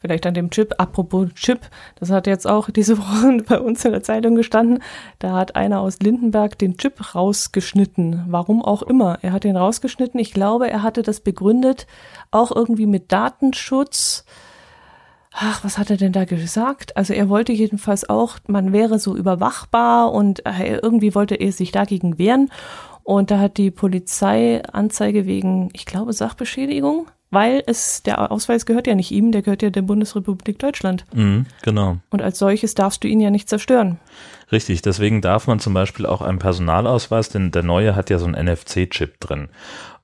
vielleicht 0.00 0.26
an 0.26 0.34
dem 0.34 0.50
Chip. 0.50 0.74
Apropos 0.78 1.28
Chip, 1.34 1.60
das 1.96 2.10
hat 2.10 2.26
jetzt 2.26 2.46
auch 2.46 2.70
diese 2.70 2.98
Woche 2.98 3.42
bei 3.46 3.60
uns 3.60 3.84
in 3.84 3.92
der 3.92 4.02
Zeitung 4.02 4.34
gestanden. 4.34 4.82
Da 5.18 5.32
hat 5.32 5.56
einer 5.56 5.80
aus 5.80 5.98
Lindenberg 6.00 6.58
den 6.58 6.76
Chip 6.76 7.14
rausgeschnitten. 7.14 8.24
Warum 8.28 8.62
auch 8.62 8.82
immer. 8.82 9.18
Er 9.22 9.32
hat 9.32 9.44
den 9.44 9.56
rausgeschnitten. 9.56 10.18
Ich 10.18 10.32
glaube, 10.32 10.70
er 10.70 10.82
hatte 10.82 11.02
das 11.02 11.20
begründet, 11.20 11.86
auch 12.30 12.54
irgendwie 12.54 12.86
mit 12.86 13.12
Datenschutz. 13.12 14.24
Ach, 15.32 15.62
was 15.62 15.78
hat 15.78 15.90
er 15.90 15.96
denn 15.96 16.12
da 16.12 16.24
gesagt? 16.24 16.96
Also 16.96 17.12
er 17.14 17.28
wollte 17.28 17.52
jedenfalls 17.52 18.08
auch, 18.08 18.38
man 18.48 18.72
wäre 18.72 18.98
so 18.98 19.16
überwachbar 19.16 20.12
und 20.12 20.44
äh, 20.44 20.78
irgendwie 20.82 21.14
wollte 21.14 21.36
er 21.36 21.52
sich 21.52 21.70
dagegen 21.70 22.18
wehren. 22.18 22.50
Und 23.04 23.30
da 23.30 23.38
hat 23.38 23.56
die 23.56 23.70
Polizei 23.70 24.62
Anzeige 24.72 25.26
wegen, 25.26 25.70
ich 25.72 25.86
glaube, 25.86 26.12
Sachbeschädigung 26.12 27.06
weil 27.30 27.62
es, 27.66 28.02
der 28.02 28.30
Ausweis 28.32 28.66
gehört 28.66 28.86
ja 28.86 28.94
nicht 28.94 29.10
ihm, 29.10 29.32
der 29.32 29.42
gehört 29.42 29.62
ja 29.62 29.70
der 29.70 29.82
Bundesrepublik 29.82 30.58
Deutschland. 30.58 31.04
Mhm, 31.14 31.46
genau. 31.62 31.98
Und 32.10 32.22
als 32.22 32.38
solches 32.38 32.74
darfst 32.74 33.04
du 33.04 33.08
ihn 33.08 33.20
ja 33.20 33.30
nicht 33.30 33.48
zerstören. 33.48 33.98
Richtig, 34.50 34.82
deswegen 34.82 35.20
darf 35.20 35.46
man 35.46 35.60
zum 35.60 35.74
Beispiel 35.74 36.06
auch 36.06 36.22
einen 36.22 36.38
Personalausweis, 36.38 37.28
denn 37.28 37.52
der 37.52 37.62
neue 37.62 37.94
hat 37.94 38.10
ja 38.10 38.18
so 38.18 38.26
einen 38.26 38.46
NFC-Chip 38.46 39.20
drin. 39.20 39.48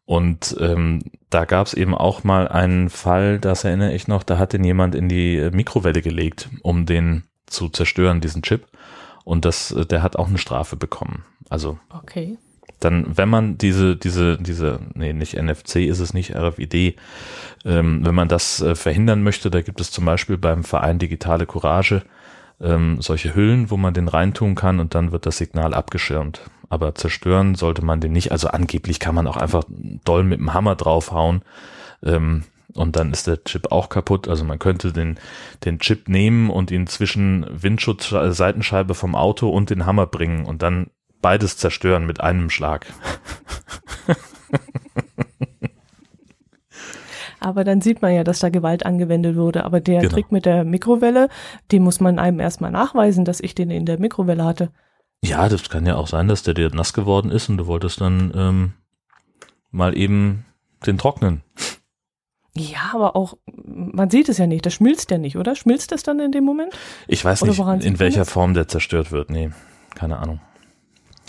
Und 0.05 0.57
ähm, 0.61 1.03
da 1.31 1.45
gab 1.45 1.67
es 1.67 1.75
eben 1.75 1.95
auch 1.95 2.23
mal 2.23 2.47
einen 2.47 2.91
Fall, 2.91 3.41
das 3.41 3.65
erinnere 3.65 3.93
ich 3.93 4.07
noch, 4.07 4.23
da 4.23 4.39
hat 4.39 4.53
den 4.53 4.63
jemand 4.63 4.95
in 4.95 5.09
die 5.09 5.51
Mikrowelle 5.53 6.01
gelegt, 6.01 6.49
um 6.63 6.87
den 6.87 7.25
zu 7.47 7.69
zerstören, 7.69 8.21
diesen 8.21 8.43
Chip. 8.43 8.69
Und 9.25 9.45
das, 9.45 9.73
äh, 9.73 9.85
der 9.85 10.05
hat 10.05 10.15
auch 10.15 10.29
eine 10.29 10.39
Strafe 10.39 10.77
bekommen. 10.77 11.25
Also 11.49 11.79
okay 11.91 12.39
dann, 12.81 13.17
wenn 13.17 13.29
man 13.29 13.59
diese, 13.59 13.97
diese, 13.97 14.37
diese, 14.39 14.81
nee, 14.95 15.13
nicht 15.13 15.35
NFC 15.35 15.77
ist 15.77 16.01
es 16.01 16.15
nicht, 16.15 16.35
RFID, 16.37 16.97
ähm, 17.65 18.05
wenn 18.05 18.15
man 18.15 18.29
das 18.29 18.61
äh, 18.61 18.75
verhindern 18.75 19.23
möchte, 19.23 19.51
da 19.51 19.63
gibt 19.63 19.81
es 19.81 19.91
zum 19.91 20.05
Beispiel 20.05 20.37
beim 20.37 20.65
Verein 20.65 20.99
Digitale 20.99 21.47
Courage 21.47 22.03
ähm, 22.61 22.99
solche 23.01 23.35
Hüllen, 23.35 23.71
wo 23.71 23.77
man 23.77 23.95
den 23.95 24.09
reintun 24.09 24.55
kann 24.55 24.81
und 24.81 24.95
dann 24.95 25.13
wird 25.13 25.27
das 25.27 25.39
Signal 25.39 25.75
abgeschirmt. 25.75 26.43
Aber 26.69 26.95
zerstören 26.95 27.55
sollte 27.55 27.85
man 27.85 28.01
den 28.01 28.13
nicht. 28.13 28.33
Also 28.33 28.49
angeblich 28.49 28.99
kann 28.99 29.15
man 29.15 29.27
auch 29.27 29.37
einfach 29.37 29.65
doll 30.05 30.25
mit 30.25 30.41
dem 30.41 30.53
Hammer 30.53 30.75
draufhauen. 30.75 31.43
Ähm, 32.03 32.45
und 32.75 32.97
dann 32.97 33.13
ist 33.13 33.27
der 33.27 33.43
Chip 33.45 33.73
auch 33.73 33.89
kaputt. 33.89 34.29
Also 34.29 34.45
man 34.45 34.59
könnte 34.59 34.93
den, 34.93 35.19
den 35.65 35.79
Chip 35.79 36.09
nehmen 36.09 36.51
und 36.51 36.71
ihn 36.71 36.87
zwischen 36.87 37.47
Windschutz, 37.51 38.09
Seitenscheibe 38.11 38.95
vom 38.95 39.15
Auto 39.15 39.49
und 39.49 39.71
den 39.71 39.87
Hammer 39.87 40.07
bringen 40.07 40.45
und 40.45 40.63
dann 40.63 40.89
beides 41.27 41.57
zerstören 41.57 42.07
mit 42.07 42.21
einem 42.21 42.51
Schlag. 42.51 42.87
Aber 47.41 47.65
dann 47.65 47.81
sieht 47.81 48.01
man 48.01 48.15
ja, 48.15 48.23
dass 48.23 48.39
da 48.39 48.49
Gewalt 48.49 48.87
angewendet 48.87 49.35
wurde. 49.35 49.65
Aber 49.65 49.81
der 49.81 50.03
genau. 50.03 50.13
Trick 50.13 50.31
mit 50.31 50.47
der 50.47 50.63
Mikrowelle, 50.63 51.29
den 51.73 51.83
muss 51.83 51.99
man 51.99 52.21
einem 52.21 52.39
erstmal 52.39 52.71
nachweisen, 52.71 53.25
dass 53.25 53.41
ich 53.41 53.57
den 53.57 53.71
in 53.73 53.87
der 53.87 53.99
Mikrowelle 53.99 54.45
hatte. 54.45 54.71
Ja, 55.25 55.49
das 55.49 55.69
kann 55.69 55.85
ja 55.85 55.97
auch 55.97 56.07
sein, 56.07 56.29
dass 56.29 56.45
der 56.45 56.55
dir 56.55 56.73
nass 56.73 56.93
geworden 56.93 57.33
ist 57.33 57.49
und 57.49 57.57
du 57.57 57.67
wolltest 57.67 58.01
dann 58.01 58.33
ähm, 58.37 58.75
mal 59.73 59.99
eben 59.99 60.45
den 60.87 60.97
trocknen. 60.97 61.43
Ja, 62.55 62.93
aber 62.95 63.17
auch, 63.17 63.37
man 63.65 64.11
sieht 64.11 64.29
es 64.29 64.39
ja 64.39 64.47
nicht, 64.47 64.65
das 64.65 64.75
schmilzt 64.75 65.11
ja 65.11 65.19
nicht, 65.19 65.37
oder? 65.37 65.57
Schmilzt 65.57 65.91
das 65.91 66.05
dann 66.05 66.21
in 66.21 66.31
dem 66.31 66.45
Moment? 66.45 66.73
Ich 67.09 67.25
weiß 67.25 67.43
oder 67.43 67.75
nicht, 67.75 67.85
in 67.85 67.99
welcher 67.99 68.27
Form 68.27 68.55
der 68.55 68.69
zerstört 68.69 69.11
wird. 69.11 69.29
Nee, 69.29 69.51
keine 69.97 70.19
Ahnung. 70.19 70.39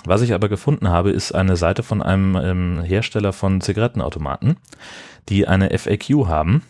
Was 0.07 0.21
ich 0.21 0.33
aber 0.33 0.47
gefunden 0.47 0.87
habe, 0.87 1.11
ist 1.11 1.33
eine 1.33 1.57
Seite 1.57 1.83
von 1.83 2.01
einem 2.01 2.37
ähm, 2.37 2.81
Hersteller 2.81 3.33
von 3.33 3.59
Zigarettenautomaten, 3.59 4.55
die 5.27 5.47
eine 5.47 5.77
FAQ 5.77 6.27
haben 6.27 6.63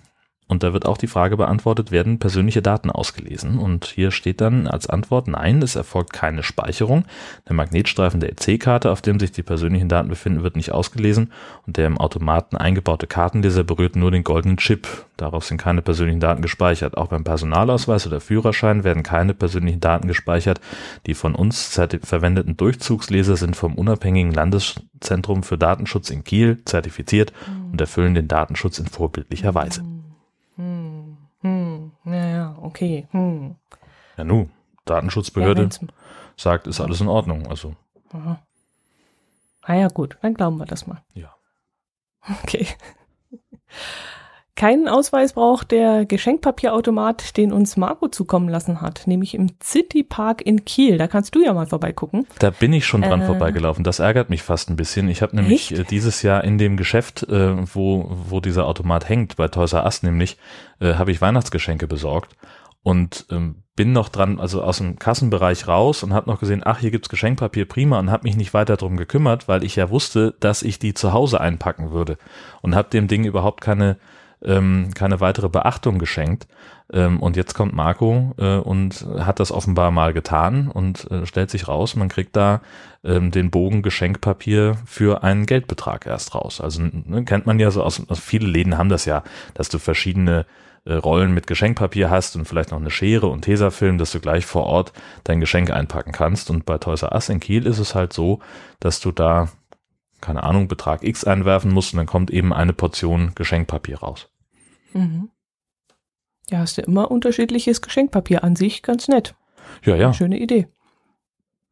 und 0.47 0.63
da 0.63 0.71
wird 0.71 0.85
auch 0.85 0.97
die 0.97 1.07
Frage 1.07 1.35
beantwortet, 1.35 1.91
werden 1.91 2.19
persönliche 2.19 2.61
Daten 2.61 2.89
ausgelesen? 2.89 3.59
Und 3.59 3.85
hier 3.85 4.11
steht 4.11 4.39
dann 4.39 4.67
als 4.67 4.87
Antwort, 4.87 5.27
nein, 5.27 5.61
es 5.61 5.75
erfolgt 5.75 6.13
keine 6.13 6.41
Speicherung. 6.41 7.03
Der 7.47 7.55
Magnetstreifen 7.55 8.21
der 8.21 8.31
EC-Karte, 8.31 8.91
auf 8.91 9.01
dem 9.01 9.19
sich 9.19 9.33
die 9.33 9.43
persönlichen 9.43 9.89
Daten 9.89 10.07
befinden, 10.07 10.43
wird 10.43 10.55
nicht 10.55 10.71
ausgelesen 10.71 11.33
und 11.65 11.75
der 11.75 11.87
im 11.87 11.97
Automaten 11.97 12.55
eingebaute 12.55 13.07
Kartenleser 13.07 13.65
berührt 13.65 13.97
nur 13.97 14.11
den 14.11 14.23
goldenen 14.23 14.57
Chip. 14.57 14.87
Darauf 15.17 15.43
sind 15.43 15.57
keine 15.57 15.81
persönlichen 15.81 16.21
Daten 16.21 16.41
gespeichert. 16.41 16.95
Auch 16.95 17.07
beim 17.07 17.25
Personalausweis 17.25 18.07
oder 18.07 18.21
Führerschein 18.21 18.85
werden 18.85 19.03
keine 19.03 19.33
persönlichen 19.33 19.81
Daten 19.81 20.07
gespeichert. 20.07 20.61
Die 21.07 21.13
von 21.13 21.35
uns 21.35 21.77
verwendeten 22.03 22.55
Durchzugsleser 22.55 23.35
sind 23.35 23.55
vom 23.55 23.75
unabhängigen 23.75 24.31
Landeszentrum 24.31 25.43
für 25.43 25.57
Datenschutz 25.57 26.09
in 26.09 26.23
Kiel 26.23 26.63
zertifiziert 26.63 27.33
mhm. 27.47 27.71
und 27.71 27.81
erfüllen 27.81 28.13
den 28.13 28.27
Datenschutz 28.27 28.79
in 28.79 28.85
vorbildlicher 28.85 29.53
Weise. 29.53 29.83
Naja, 32.07 32.55
okay. 32.61 33.05
Hm. 33.11 33.57
Ja, 34.15 34.23
nu, 34.23 34.49
Datenschutzbehörde 34.85 35.63
ja, 35.63 35.87
sagt, 36.37 36.65
ist 36.65 36.79
alles 36.79 37.01
in 37.01 37.09
Ordnung. 37.09 37.47
Also. 37.47 37.75
Aha. 38.13 38.41
Naja, 39.67 39.89
gut, 39.89 40.17
dann 40.21 40.33
glauben 40.33 40.57
wir 40.57 40.65
das 40.65 40.87
mal. 40.87 41.03
Ja. 41.13 41.35
Okay. 42.43 42.65
Keinen 44.57 44.87
Ausweis 44.87 45.33
braucht 45.33 45.69
der 45.69 46.07
Geschenkpapierautomat, 46.07 47.37
den 47.37 47.53
uns 47.53 47.77
Marco 47.77 48.07
zukommen 48.07 48.49
lassen 48.49 48.81
hat, 48.81 49.05
nämlich 49.05 49.35
im 49.35 49.51
City 49.63 50.01
Park 50.01 50.41
in 50.41 50.65
Kiel. 50.65 50.97
Da 50.97 51.05
kannst 51.05 51.35
du 51.35 51.43
ja 51.43 51.53
mal 51.53 51.67
vorbeigucken. 51.67 52.25
Da 52.39 52.49
bin 52.49 52.73
ich 52.73 52.87
schon 52.87 53.03
dran 53.03 53.21
äh, 53.21 53.25
vorbeigelaufen. 53.27 53.83
Das 53.83 53.99
ärgert 53.99 54.31
mich 54.31 54.41
fast 54.41 54.71
ein 54.71 54.75
bisschen. 54.75 55.09
Ich 55.09 55.21
habe 55.21 55.35
nämlich 55.35 55.71
echt? 55.71 55.81
Äh, 55.81 55.83
dieses 55.83 56.23
Jahr 56.23 56.43
in 56.43 56.57
dem 56.57 56.75
Geschäft, 56.75 57.21
äh, 57.29 57.53
wo, 57.71 58.09
wo 58.09 58.39
dieser 58.39 58.65
Automat 58.65 59.07
hängt, 59.07 59.35
bei 59.35 59.47
Toys 59.47 59.73
R 59.73 59.85
Us 59.85 60.01
nämlich, 60.01 60.37
äh, 60.79 60.95
habe 60.95 61.11
ich 61.11 61.21
Weihnachtsgeschenke 61.21 61.85
besorgt 61.85 62.35
und 62.81 63.27
ähm, 63.29 63.61
bin 63.75 63.91
noch 63.91 64.09
dran, 64.09 64.39
also 64.39 64.63
aus 64.63 64.79
dem 64.79 64.97
Kassenbereich 64.97 65.67
raus 65.67 66.01
und 66.01 66.15
habe 66.15 66.31
noch 66.31 66.39
gesehen, 66.39 66.63
ach, 66.65 66.79
hier 66.79 66.89
gibt's 66.89 67.09
Geschenkpapier, 67.09 67.65
prima, 67.65 67.99
und 67.99 68.09
habe 68.09 68.23
mich 68.23 68.35
nicht 68.35 68.55
weiter 68.55 68.75
drum 68.75 68.97
gekümmert, 68.97 69.47
weil 69.47 69.63
ich 69.63 69.75
ja 69.75 69.91
wusste, 69.91 70.33
dass 70.39 70.63
ich 70.63 70.79
die 70.79 70.95
zu 70.95 71.13
Hause 71.13 71.39
einpacken 71.39 71.91
würde 71.91 72.17
und 72.63 72.73
habe 72.73 72.89
dem 72.89 73.07
Ding 73.07 73.23
überhaupt 73.23 73.61
keine 73.61 73.97
ähm, 74.43 74.89
keine 74.93 75.19
weitere 75.19 75.49
Beachtung 75.49 75.99
geschenkt. 75.99 76.47
Ähm, 76.91 77.19
und 77.21 77.35
jetzt 77.35 77.53
kommt 77.53 77.73
Marco 77.73 78.33
äh, 78.37 78.57
und 78.57 79.05
hat 79.19 79.39
das 79.39 79.51
offenbar 79.51 79.91
mal 79.91 80.13
getan 80.13 80.69
und 80.69 81.09
äh, 81.11 81.25
stellt 81.25 81.49
sich 81.49 81.67
raus, 81.67 81.95
man 81.95 82.07
kriegt 82.07 82.35
da 82.35 82.61
ähm, 83.03 83.31
den 83.31 83.51
Bogen 83.51 83.81
Geschenkpapier 83.81 84.77
für 84.85 85.23
einen 85.23 85.45
Geldbetrag 85.45 86.05
erst 86.05 86.33
raus. 86.33 86.61
Also 86.61 86.81
ne, 86.81 87.25
kennt 87.25 87.45
man 87.45 87.59
ja 87.59 87.71
so 87.71 87.83
aus, 87.83 88.01
also 88.07 88.21
viele 88.21 88.47
Läden 88.47 88.77
haben 88.77 88.89
das 88.89 89.05
ja, 89.05 89.23
dass 89.53 89.67
du 89.67 89.79
verschiedene 89.79 90.45
äh, 90.85 90.93
Rollen 90.93 91.33
mit 91.33 91.47
Geschenkpapier 91.47 92.09
hast 92.09 92.37
und 92.37 92.47
vielleicht 92.47 92.71
noch 92.71 92.79
eine 92.79 92.91
Schere 92.91 93.27
und 93.27 93.41
Tesafilm, 93.41 93.97
dass 93.97 94.11
du 94.13 94.21
gleich 94.21 94.45
vor 94.45 94.63
Ort 94.63 94.93
dein 95.25 95.41
Geschenk 95.41 95.69
einpacken 95.69 96.13
kannst. 96.13 96.49
Und 96.49 96.65
bei 96.65 96.77
Toys 96.77 97.03
Us 97.03 97.27
in 97.27 97.41
Kiel 97.41 97.65
ist 97.65 97.79
es 97.79 97.95
halt 97.95 98.13
so, 98.13 98.39
dass 98.79 99.01
du 99.01 99.11
da 99.11 99.49
keine 100.21 100.43
Ahnung, 100.43 100.67
Betrag 100.67 101.03
X 101.03 101.23
einwerfen 101.23 101.71
musst 101.71 101.93
und 101.93 101.97
dann 101.97 102.07
kommt 102.07 102.31
eben 102.31 102.53
eine 102.53 102.73
Portion 102.73 103.33
Geschenkpapier 103.35 103.99
raus. 103.99 104.29
Mhm. 104.93 105.29
Ja, 106.49 106.59
hast 106.59 106.77
du 106.77 106.81
immer 106.81 107.11
unterschiedliches 107.11 107.81
Geschenkpapier 107.81 108.43
an 108.43 108.55
sich, 108.55 108.81
ganz 108.81 109.07
nett. 109.07 109.35
Ja, 109.83 109.95
ja. 109.95 110.13
schöne 110.13 110.39
Idee. 110.39 110.67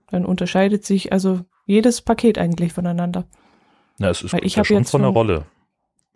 Dann 0.10 0.26
unterscheidet 0.26 0.86
sich 0.86 1.12
also 1.14 1.42
jedes 1.66 2.02
Paket 2.02 2.38
eigentlich 2.38 2.74
voneinander. 2.74 3.26
Ja, 3.98 4.10
es 4.10 4.22
ist 4.22 4.34
Weil 4.34 4.46
ich 4.46 4.56
ja 4.56 4.66
schon 4.66 4.86
von 4.86 5.02
der 5.02 5.12
Rolle. 5.12 5.46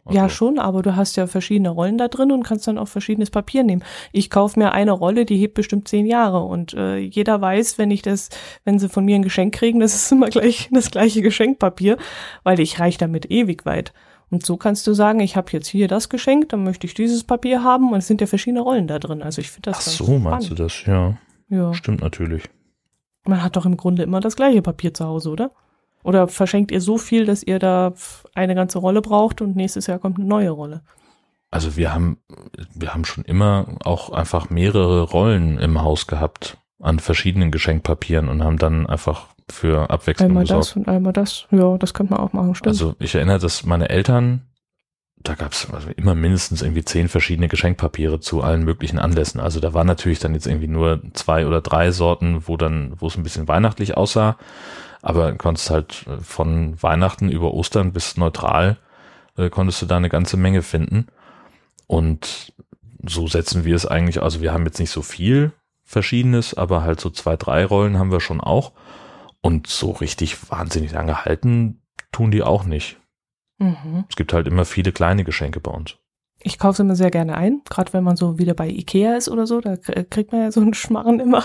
Also, 0.06 0.18
Ja, 0.18 0.30
schon, 0.30 0.58
aber 0.60 0.82
du 0.82 0.96
hast 0.96 1.16
ja 1.18 1.28
verschiedene 1.28 1.70
Rollen 1.70 1.98
da 1.98 2.08
drin 2.08 2.32
und 2.32 2.44
kannst 2.44 2.68
dann 2.68 2.78
auch 2.78 2.88
verschiedenes 2.88 3.30
Papier 3.30 3.64
nehmen. 3.64 3.84
Ich 4.12 4.30
kaufe 4.30 4.58
mir 4.60 4.72
eine 4.72 4.92
Rolle, 4.92 5.26
die 5.26 5.38
hebt 5.38 5.54
bestimmt 5.54 5.88
zehn 5.88 6.06
Jahre 6.06 6.40
und 6.44 6.74
äh, 6.74 6.98
jeder 6.98 7.40
weiß, 7.42 7.78
wenn 7.78 7.92
ich 7.92 8.02
das, 8.02 8.30
wenn 8.66 8.80
sie 8.80 8.90
von 8.90 9.06
mir 9.06 9.16
ein 9.16 9.22
Geschenk 9.24 9.54
kriegen, 9.54 9.80
das 9.80 9.94
ist 9.96 10.12
immer 10.12 10.30
gleich 10.30 10.70
das 10.74 10.90
gleiche 10.92 11.22
Geschenkpapier, 11.22 11.98
weil 12.44 12.60
ich 12.60 12.80
reich 12.80 12.98
damit 12.98 13.30
ewig 13.30 13.66
weit. 13.66 13.94
Und 14.32 14.46
so 14.46 14.58
kannst 14.58 14.86
du 14.86 14.94
sagen, 14.94 15.20
ich 15.22 15.36
habe 15.36 15.50
jetzt 15.52 15.68
hier 15.68 15.88
das 15.88 16.08
Geschenk, 16.10 16.50
dann 16.50 16.64
möchte 16.64 16.86
ich 16.86 16.94
dieses 16.94 17.24
Papier 17.24 17.64
haben 17.64 17.92
und 17.92 17.98
es 17.98 18.08
sind 18.08 18.22
ja 18.22 18.28
verschiedene 18.28 18.62
Rollen 18.62 18.88
da 18.88 19.00
drin. 19.00 19.24
Also 19.24 19.42
ich 19.42 19.50
finde 19.50 19.72
das 19.72 19.80
Ach 19.80 19.86
ganz 19.86 19.98
so, 19.98 20.20
meinst 20.20 20.50
du 20.52 20.56
spannend. 20.56 20.60
das? 20.60 20.86
Ja, 20.86 21.18
Ja. 21.50 21.74
stimmt 21.74 22.02
natürlich. 22.02 22.44
Man 23.26 23.42
hat 23.44 23.56
doch 23.56 23.66
im 23.66 23.76
Grunde 23.76 24.04
immer 24.04 24.20
das 24.20 24.36
gleiche 24.36 24.62
Papier 24.62 24.94
zu 24.94 25.06
Hause, 25.06 25.30
oder? 25.32 25.52
Oder 26.04 26.28
verschenkt 26.28 26.72
ihr 26.72 26.82
so 26.82 26.98
viel, 26.98 27.26
dass 27.26 27.44
ihr 27.44 27.60
da 27.60 27.94
eine 28.34 28.56
ganze 28.56 28.80
Rolle 28.80 29.02
braucht 29.02 29.42
und 29.42 29.56
nächstes 29.56 29.88
Jahr 29.88 30.00
kommt 30.00 30.18
eine 30.18 30.28
neue 30.28 30.50
Rolle? 30.50 30.82
Also 31.52 31.76
wir 31.76 31.94
haben, 31.94 32.18
wir 32.74 32.94
haben 32.94 33.06
schon 33.06 33.26
immer 33.26 33.78
auch 33.84 34.12
einfach 34.12 34.50
mehrere 34.50 35.02
Rollen 35.02 35.58
im 35.58 35.82
Haus 35.82 36.08
gehabt 36.08 36.58
an 36.80 37.00
verschiedenen 37.00 37.52
Geschenkpapieren 37.52 38.30
und 38.30 38.44
haben 38.44 38.58
dann 38.58 38.88
einfach 38.88 39.28
für 39.50 39.90
Abwechslung 39.90 40.30
Einmal 40.30 40.44
gesorgt. 40.44 40.66
das 40.66 40.76
und 40.76 40.88
einmal 40.88 41.14
das. 41.14 41.48
Ja, 41.52 41.78
das 41.78 41.94
könnte 41.94 42.14
man 42.14 42.22
auch 42.22 42.34
machen, 42.34 42.56
stimmt. 42.56 42.68
Also 42.68 42.96
ich 43.00 43.16
erinnere, 43.16 43.40
dass 43.40 43.66
meine 43.66 43.90
Eltern, 43.90 44.44
da 45.18 45.34
gab 45.34 45.52
es 45.52 45.68
also 45.74 45.90
immer 45.98 46.16
mindestens 46.16 46.62
irgendwie 46.62 46.86
zehn 46.86 47.10
verschiedene 47.10 47.48
Geschenkpapiere 47.48 48.20
zu 48.20 48.42
allen 48.42 48.64
möglichen 48.64 49.00
Anlässen. 49.00 49.42
Also 49.42 49.60
da 49.60 49.74
waren 49.74 49.88
natürlich 49.88 50.20
dann 50.20 50.36
jetzt 50.36 50.48
irgendwie 50.48 50.68
nur 50.68 51.02
zwei 51.14 51.48
oder 51.48 51.62
drei 51.62 51.92
Sorten, 51.92 52.44
wo 52.48 52.58
dann, 52.58 52.94
wo 52.98 53.08
es 53.08 53.18
ein 53.18 53.24
bisschen 53.24 53.48
weihnachtlich 53.48 53.98
aussah. 53.98 54.38
Aber 55.02 55.34
konntest 55.34 55.70
halt 55.70 56.06
äh, 56.08 56.18
von 56.18 56.82
Weihnachten 56.82 57.30
über 57.30 57.54
Ostern 57.54 57.94
bis 57.94 58.18
neutral 58.18 58.78
äh, 59.38 59.50
konntest 59.50 59.82
du 59.82 59.86
da 59.86 59.98
eine 59.98 60.10
ganze 60.10 60.38
Menge 60.38 60.62
finden. 60.62 61.08
Und 61.88 62.54
so 63.06 63.28
setzen 63.28 63.64
wir 63.66 63.76
es 63.76 63.86
eigentlich, 63.86 64.22
also 64.22 64.42
wir 64.42 64.54
haben 64.54 64.66
jetzt 64.66 64.80
nicht 64.80 64.92
so 64.92 65.02
viel 65.02 65.54
Verschiedenes, 65.84 66.54
aber 66.54 66.84
halt 66.84 67.00
so 67.00 67.10
zwei, 67.10 67.36
drei 67.36 67.66
Rollen 67.66 67.98
haben 67.98 68.12
wir 68.12 68.20
schon 68.20 68.42
auch. 68.42 68.74
Und 69.42 69.68
so 69.68 69.92
richtig 69.92 70.52
wahnsinnig 70.52 70.92
lange 70.92 71.24
halten 71.24 71.82
tun 72.12 72.32
die 72.32 72.44
auch 72.44 72.66
nicht. 72.66 72.98
mhm. 73.58 74.06
Es 74.10 74.16
gibt 74.16 74.34
halt 74.34 74.48
immer 74.48 74.66
viele 74.66 74.92
kleine 74.92 75.24
Geschenke 75.24 75.60
bei 75.60 75.72
uns. 75.72 75.98
Ich 76.42 76.58
kaufe 76.58 76.72
es 76.74 76.80
immer 76.80 76.96
sehr 76.96 77.12
gerne 77.12 77.36
ein, 77.36 77.62
gerade 77.70 77.92
wenn 77.94 78.04
man 78.04 78.16
so 78.16 78.40
wieder 78.40 78.54
bei 78.54 78.70
Ikea 78.70 79.16
ist 79.18 79.28
oder 79.30 79.46
so, 79.46 79.60
da 79.60 79.76
k- 79.76 80.06
kriegt 80.10 80.32
man 80.32 80.42
ja 80.44 80.52
so 80.52 80.62
einen 80.62 80.74
Schmarren 80.74 81.20
immer. 81.20 81.44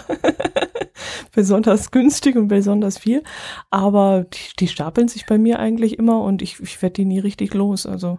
besonders 1.34 1.90
günstig 1.90 2.36
und 2.36 2.48
besonders 2.48 2.98
viel. 2.98 3.22
Aber 3.70 4.24
die, 4.24 4.56
die 4.60 4.68
stapeln 4.68 5.08
sich 5.08 5.26
bei 5.26 5.36
mir 5.38 5.58
eigentlich 5.58 5.98
immer 5.98 6.20
und 6.20 6.42
ich, 6.42 6.60
ich 6.60 6.80
werde 6.80 6.94
die 6.94 7.04
nie 7.04 7.18
richtig 7.18 7.54
los. 7.54 7.86
Also 7.86 8.18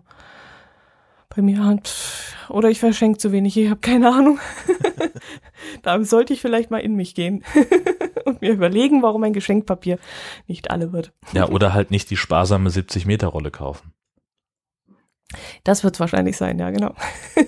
bei 1.34 1.42
mir 1.42 1.64
hat, 1.64 1.94
oder 2.50 2.70
ich 2.70 2.80
verschenke 2.80 3.18
zu 3.20 3.32
wenig, 3.32 3.56
ich 3.58 3.70
habe 3.70 3.80
keine 3.80 4.14
Ahnung. 4.14 4.40
da 5.82 6.04
sollte 6.04 6.34
ich 6.34 6.42
vielleicht 6.42 6.72
mal 6.72 6.80
in 6.80 6.96
mich 6.96 7.16
gehen 7.16 7.44
und 8.26 8.42
mir 8.42 8.52
überlegen, 8.52 9.02
warum 9.02 9.22
mein 9.22 9.34
Geschenkpapier 9.34 9.98
nicht 10.48 10.72
alle 10.72 10.92
wird. 10.92 11.14
Ja, 11.34 11.48
oder 11.50 11.74
halt 11.74 11.92
nicht 11.92 12.10
die 12.10 12.18
sparsame 12.18 12.70
70 12.70 13.06
Meter 13.06 13.28
Rolle 13.28 13.52
kaufen. 13.52 13.92
Das 15.64 15.84
wird 15.84 15.96
es 15.96 16.00
wahrscheinlich 16.00 16.38
sein, 16.38 16.60
ja, 16.60 16.70
genau. 16.72 16.94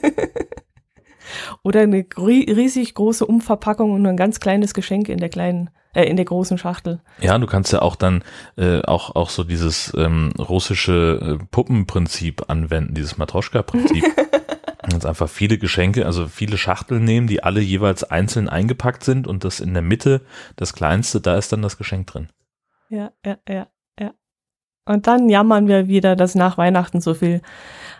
Oder 1.63 1.81
eine 1.81 2.05
riesig 2.17 2.93
große 2.93 3.25
Umverpackung 3.25 3.91
und 3.91 4.01
nur 4.01 4.11
ein 4.11 4.17
ganz 4.17 4.39
kleines 4.39 4.73
Geschenk 4.73 5.09
in 5.09 5.17
der 5.17 5.29
kleinen, 5.29 5.69
äh, 5.93 6.05
in 6.05 6.15
der 6.15 6.25
großen 6.25 6.57
Schachtel. 6.57 7.01
Ja, 7.19 7.38
du 7.38 7.47
kannst 7.47 7.73
ja 7.73 7.81
auch 7.81 7.95
dann 7.95 8.23
äh, 8.55 8.81
auch 8.81 9.15
auch 9.15 9.29
so 9.29 9.43
dieses 9.43 9.93
ähm, 9.97 10.31
russische 10.38 11.39
äh, 11.39 11.45
Puppenprinzip 11.51 12.49
anwenden, 12.49 12.93
dieses 12.93 13.17
Matroschka-Prinzip. 13.17 14.05
Kannst 14.89 15.05
einfach 15.05 15.27
viele 15.27 15.57
Geschenke, 15.57 16.05
also 16.05 16.27
viele 16.27 16.57
Schachteln 16.57 17.03
nehmen, 17.03 17.27
die 17.27 17.43
alle 17.43 17.59
jeweils 17.59 18.05
einzeln 18.05 18.47
eingepackt 18.47 19.03
sind 19.03 19.27
und 19.27 19.43
das 19.43 19.59
in 19.59 19.73
der 19.73 19.83
Mitte, 19.83 20.21
das 20.55 20.71
kleinste, 20.71 21.19
da 21.19 21.35
ist 21.35 21.51
dann 21.51 21.61
das 21.61 21.77
Geschenk 21.77 22.07
drin. 22.07 22.29
Ja, 22.89 23.11
ja, 23.25 23.38
ja. 23.49 23.67
Und 24.88 25.07
dann 25.07 25.29
jammern 25.29 25.67
wir 25.67 25.88
wieder, 25.88 26.15
dass 26.15 26.35
nach 26.35 26.57
Weihnachten 26.57 27.01
so 27.01 27.13
viel 27.13 27.41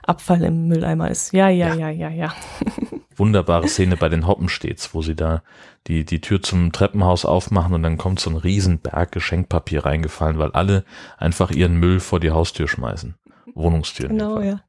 Abfall 0.04 0.44
im 0.44 0.68
Mülleimer 0.68 1.12
ist. 1.12 1.34
Ja, 1.34 1.50
ja, 1.50 1.74
ja, 1.74 1.90
ja, 1.90 2.10
ja. 2.10 2.34
Wunderbare 3.18 3.68
Szene 3.68 3.98
bei 3.98 4.10
den 4.10 4.26
Hoppenstets, 4.26 4.94
wo 4.94 5.02
sie 5.02 5.16
da 5.16 5.42
die, 5.88 6.06
die 6.06 6.22
Tür 6.22 6.42
zum 6.42 6.72
Treppenhaus 6.72 7.26
aufmachen 7.26 7.74
und 7.74 7.84
dann 7.84 7.98
kommt 7.98 8.20
so 8.20 8.30
ein 8.30 8.38
Riesenberg 8.38 9.12
Geschenkpapier 9.12 9.86
reingefallen, 9.86 10.38
weil 10.40 10.52
alle 10.52 10.86
einfach 11.18 11.52
ihren 11.52 11.78
Müll 11.78 12.00
vor 12.00 12.20
die 12.20 12.32
Haustür 12.32 12.68
schmeißen. 12.68 13.16
Wohnungstür. 13.54 14.08
Genau, 14.10 14.40
ja. 14.40 14.62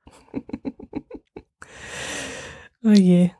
oh 2.84 2.90
je. 2.90 3.30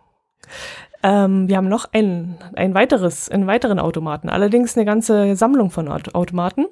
Ähm, 1.03 1.49
wir 1.49 1.57
haben 1.57 1.69
noch 1.69 1.87
ein, 1.93 2.39
ein 2.55 2.75
weiteres, 2.75 3.29
einen 3.29 3.47
weiteren 3.47 3.79
Automaten, 3.79 4.29
allerdings 4.29 4.77
eine 4.77 4.85
ganze 4.85 5.37
Sammlung 5.37 5.71
von 5.71 5.89
Aut- 5.89 6.15
Automaten. 6.15 6.67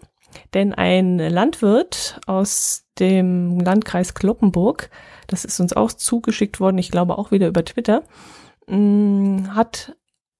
Denn 0.54 0.72
ein 0.74 1.18
Landwirt 1.18 2.20
aus 2.26 2.84
dem 2.98 3.60
Landkreis 3.60 4.14
Kloppenburg, 4.14 4.90
das 5.26 5.44
ist 5.44 5.60
uns 5.60 5.72
auch 5.74 5.92
zugeschickt 5.92 6.60
worden, 6.60 6.78
ich 6.78 6.90
glaube 6.90 7.18
auch 7.18 7.30
wieder 7.30 7.48
über 7.48 7.64
Twitter, 7.64 8.02
mh, 8.66 9.54
hat 9.54 9.96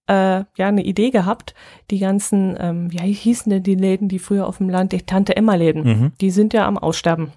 äh, 0.09 0.45
ja 0.57 0.69
eine 0.69 0.85
Idee 0.85 1.11
gehabt, 1.11 1.55
die 1.91 1.99
ganzen, 1.99 2.57
ähm, 2.61 2.93
wie 2.93 2.99
hießen 3.13 3.51
denn 3.51 3.63
die 3.63 3.75
Läden, 3.75 4.09
die 4.09 4.19
früher 4.21 4.47
auf 4.47 4.59
dem 4.59 4.69
Land, 4.71 4.93
die 4.93 5.03
Tante 5.03 5.37
Emma 5.37 5.55
Läden, 5.55 5.83
Mhm. 5.85 6.13
die 6.21 6.31
sind 6.31 6.55
ja 6.55 6.67
am 6.67 6.79
Aussterben. 6.79 7.33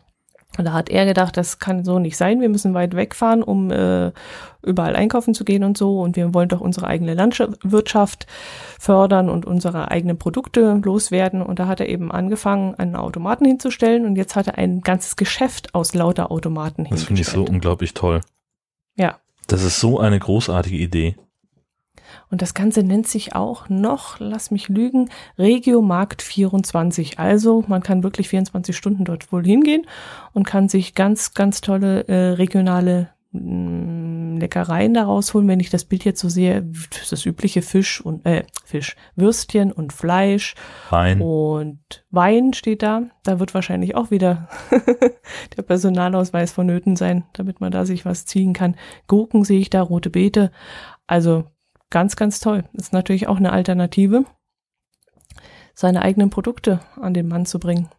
Und 0.58 0.66
da 0.66 0.74
hat 0.74 0.90
er 0.90 1.06
gedacht, 1.06 1.38
das 1.38 1.60
kann 1.60 1.86
so 1.86 2.00
nicht 2.00 2.18
sein. 2.18 2.42
Wir 2.42 2.50
müssen 2.50 2.74
weit 2.74 2.96
wegfahren, 2.96 3.44
um 3.44 3.72
äh, 3.72 4.12
überall 4.64 4.96
einkaufen 4.96 5.34
zu 5.34 5.46
gehen 5.46 5.64
und 5.64 5.78
so. 5.78 6.02
Und 6.02 6.16
wir 6.16 6.34
wollen 6.34 6.50
doch 6.50 6.60
unsere 6.60 6.88
eigene 6.88 7.14
Landwirtschaft 7.14 8.26
fördern 8.80 9.30
und 9.30 9.46
unsere 9.46 9.92
eigenen 9.92 10.18
Produkte 10.18 10.82
loswerden. 10.84 11.42
Und 11.42 11.60
da 11.60 11.68
hat 11.68 11.80
er 11.80 11.88
eben 11.88 12.12
angefangen, 12.12 12.76
einen 12.76 12.96
Automaten 12.96 13.46
hinzustellen. 13.46 14.06
Und 14.06 14.16
jetzt 14.16 14.36
hat 14.36 14.48
er 14.48 14.58
ein 14.58 14.82
ganzes 14.82 15.16
Geschäft 15.16 15.76
aus 15.76 15.94
lauter 15.94 16.32
Automaten 16.32 16.88
Das 16.90 17.04
finde 17.04 17.22
ich 17.22 17.28
so 17.28 17.34
hingestellt. 17.34 17.50
unglaublich 17.50 17.94
toll. 17.94 18.22
Ja. 18.96 19.20
Das 19.48 19.64
ist 19.64 19.80
so 19.80 20.00
eine 20.00 20.20
großartige 20.20 20.78
Idee. 20.78 21.16
Und 22.32 22.42
das 22.42 22.54
Ganze 22.54 22.84
nennt 22.84 23.08
sich 23.08 23.36
auch 23.36 23.70
noch, 23.70 24.20
lass 24.20 24.52
mich 24.52 24.70
lügen, 24.70 25.10
Regiomarkt 25.38 26.22
24. 26.22 27.18
Also 27.18 27.64
man 27.68 27.82
kann 27.82 28.04
wirklich 28.04 28.30
24 28.30 28.76
Stunden 28.76 29.06
dort 29.06 29.32
wohl 29.32 29.44
hingehen 29.44 29.86
und 30.34 30.46
kann 30.46 30.70
sich 30.70 30.94
ganz, 30.94 31.34
ganz 31.34 31.62
tolle 31.62 32.08
äh, 32.08 32.32
regionale 32.34 33.10
mh, 33.32 34.40
Leckereien 34.40 34.94
daraus 34.94 35.34
holen. 35.34 35.48
Wenn 35.48 35.60
ich 35.60 35.72
das 35.72 35.86
Bild 35.86 36.06
jetzt 36.06 36.22
so 36.22 36.30
sehe, 36.30 36.70
das 37.10 37.26
übliche 37.26 37.64
Fisch 37.64 38.00
und 38.00 38.26
äh, 38.26 38.44
Fisch, 38.64 38.96
Würstchen 39.16 39.72
und 39.72 39.92
Fleisch 39.92 40.56
Wein. 40.92 41.22
und 41.22 42.06
Wein 42.12 42.54
steht 42.54 42.84
da. 42.84 43.04
Da 43.24 43.40
wird 43.40 43.56
wahrscheinlich 43.56 43.96
auch 43.96 44.12
wieder 44.12 44.50
der 45.58 45.64
Personalausweis 45.64 46.52
vonnöten 46.52 46.96
sein, 46.96 47.24
damit 47.34 47.60
man 47.60 47.72
da 47.72 47.86
sich 47.86 48.06
was 48.06 48.26
ziehen 48.26 48.54
kann. 48.54 48.76
Gurken 49.08 49.44
sehe 49.44 49.60
ich 49.60 49.70
da, 49.70 49.82
rote 49.82 50.12
Beete. 50.12 50.52
Also 51.08 51.46
ganz, 51.90 52.16
ganz 52.16 52.40
toll. 52.40 52.64
Ist 52.74 52.94
natürlich 52.94 53.28
auch 53.28 53.38
eine 53.38 53.52
Alternative, 53.52 54.26
seine 55.74 56.02
eigenen 56.02 56.30
Produkte 56.30 56.80
an 57.00 57.14
den 57.14 57.28
Mann 57.28 57.46
zu 57.46 57.60
bringen. 57.60 57.90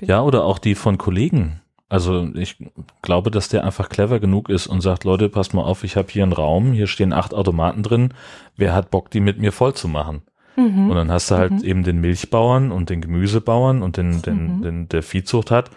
Ja, 0.00 0.22
oder 0.22 0.44
auch 0.44 0.58
die 0.58 0.74
von 0.74 0.98
Kollegen. 0.98 1.60
Also 1.88 2.28
ich 2.34 2.56
glaube, 3.02 3.32
dass 3.32 3.48
der 3.48 3.64
einfach 3.64 3.88
clever 3.88 4.20
genug 4.20 4.48
ist 4.48 4.68
und 4.68 4.80
sagt, 4.80 5.02
Leute, 5.02 5.28
passt 5.28 5.54
mal 5.54 5.64
auf, 5.64 5.82
ich 5.82 5.96
habe 5.96 6.08
hier 6.10 6.22
einen 6.22 6.32
Raum, 6.32 6.72
hier 6.72 6.86
stehen 6.86 7.12
acht 7.12 7.34
Automaten 7.34 7.82
drin, 7.82 8.14
wer 8.56 8.74
hat 8.74 8.92
Bock, 8.92 9.10
die 9.10 9.18
mit 9.18 9.38
mir 9.38 9.50
voll 9.50 9.74
zu 9.74 9.88
machen? 9.88 10.22
Mhm. 10.68 10.90
Und 10.90 10.96
dann 10.96 11.10
hast 11.10 11.30
du 11.30 11.36
halt 11.36 11.52
Mhm. 11.52 11.64
eben 11.64 11.82
den 11.84 12.00
Milchbauern 12.00 12.72
und 12.72 12.90
den 12.90 13.00
Gemüsebauern 13.00 13.82
und 13.82 13.96
den, 13.96 14.20
den, 14.22 14.56
Mhm. 14.58 14.62
den 14.62 14.88
der 14.88 15.02
Viehzucht 15.02 15.50
hat 15.50 15.70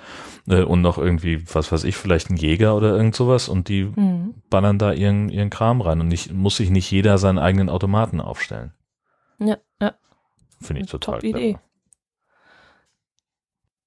äh, 0.47 0.63
und 0.63 0.81
noch 0.81 0.97
irgendwie, 0.97 1.43
was 1.53 1.71
weiß 1.71 1.83
ich, 1.85 1.95
vielleicht 1.95 2.29
ein 2.29 2.37
Jäger 2.37 2.75
oder 2.75 2.95
irgend 2.95 3.15
sowas 3.15 3.47
und 3.49 3.67
die 3.69 3.85
Mhm. 3.95 4.33
ballern 4.49 4.77
da 4.79 4.91
ihren, 4.93 5.29
ihren 5.29 5.49
Kram 5.49 5.81
rein 5.81 5.99
und 6.01 6.07
nicht, 6.07 6.33
muss 6.33 6.57
sich 6.57 6.69
nicht 6.69 6.89
jeder 6.91 7.17
seinen 7.17 7.39
eigenen 7.39 7.69
Automaten 7.69 8.19
aufstellen. 8.21 8.73
Ja, 9.39 9.57
ja. 9.81 9.93
Finde 10.61 10.81
ich 10.83 10.89
total 10.89 11.15
Top-Idee. 11.19 11.53
clever. 11.53 11.59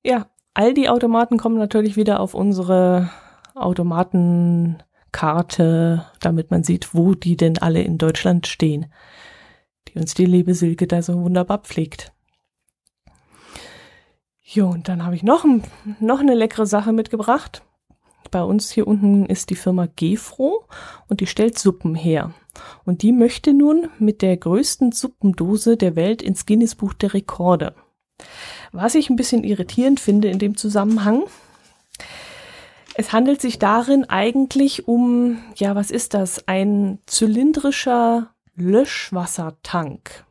Ja, 0.04 0.26
all 0.54 0.74
die 0.74 0.88
Automaten 0.88 1.36
kommen 1.38 1.58
natürlich 1.58 1.96
wieder 1.96 2.20
auf 2.20 2.34
unsere 2.34 3.10
Automatenkarte, 3.54 6.04
damit 6.20 6.50
man 6.50 6.62
sieht, 6.64 6.94
wo 6.94 7.14
die 7.14 7.36
denn 7.36 7.58
alle 7.58 7.82
in 7.82 7.98
Deutschland 7.98 8.46
stehen, 8.46 8.86
die 9.88 9.98
uns 9.98 10.14
die 10.14 10.26
liebe 10.26 10.54
Silke 10.54 10.86
da 10.86 11.02
so 11.02 11.20
wunderbar 11.22 11.58
pflegt. 11.58 12.12
Jo, 14.42 14.68
und 14.68 14.88
dann 14.88 15.04
habe 15.04 15.16
ich 15.16 15.22
noch, 15.22 15.44
noch 16.00 16.20
eine 16.20 16.34
leckere 16.34 16.66
Sache 16.66 16.92
mitgebracht. 16.92 17.62
Bei 18.30 18.42
uns 18.42 18.70
hier 18.70 18.86
unten 18.86 19.26
ist 19.26 19.50
die 19.50 19.56
Firma 19.56 19.86
Gefro 19.96 20.66
und 21.08 21.20
die 21.20 21.26
stellt 21.26 21.58
Suppen 21.58 21.94
her. 21.94 22.32
Und 22.84 23.02
die 23.02 23.12
möchte 23.12 23.52
nun 23.52 23.88
mit 23.98 24.22
der 24.22 24.36
größten 24.36 24.92
Suppendose 24.92 25.76
der 25.76 25.96
Welt 25.96 26.22
ins 26.22 26.46
Guinness-Buch 26.46 26.94
der 26.94 27.14
Rekorde. 27.14 27.74
Was 28.72 28.94
ich 28.94 29.10
ein 29.10 29.16
bisschen 29.16 29.44
irritierend 29.44 30.00
finde 30.00 30.28
in 30.28 30.38
dem 30.38 30.56
Zusammenhang, 30.56 31.24
Es 32.98 33.12
handelt 33.12 33.42
sich 33.42 33.58
darin 33.58 34.04
eigentlich 34.08 34.88
um, 34.88 35.38
ja, 35.56 35.74
was 35.74 35.90
ist 35.90 36.14
das? 36.14 36.48
Ein 36.48 36.98
zylindrischer 37.04 38.34
Löschwassertank. 38.56 40.24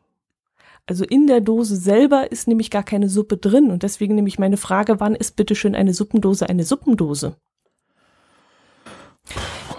Also 0.86 1.04
in 1.04 1.26
der 1.26 1.40
Dose 1.40 1.76
selber 1.76 2.30
ist 2.30 2.46
nämlich 2.46 2.70
gar 2.70 2.84
keine 2.84 3.08
Suppe 3.08 3.36
drin 3.36 3.70
und 3.70 3.82
deswegen 3.82 4.14
nämlich 4.14 4.38
meine 4.38 4.56
Frage, 4.56 5.00
wann 5.00 5.16
ist 5.16 5.36
bitte 5.36 5.56
schön 5.56 5.74
eine 5.74 5.92
Suppendose 5.92 6.48
eine 6.48 6.64
Suppendose? 6.64 7.36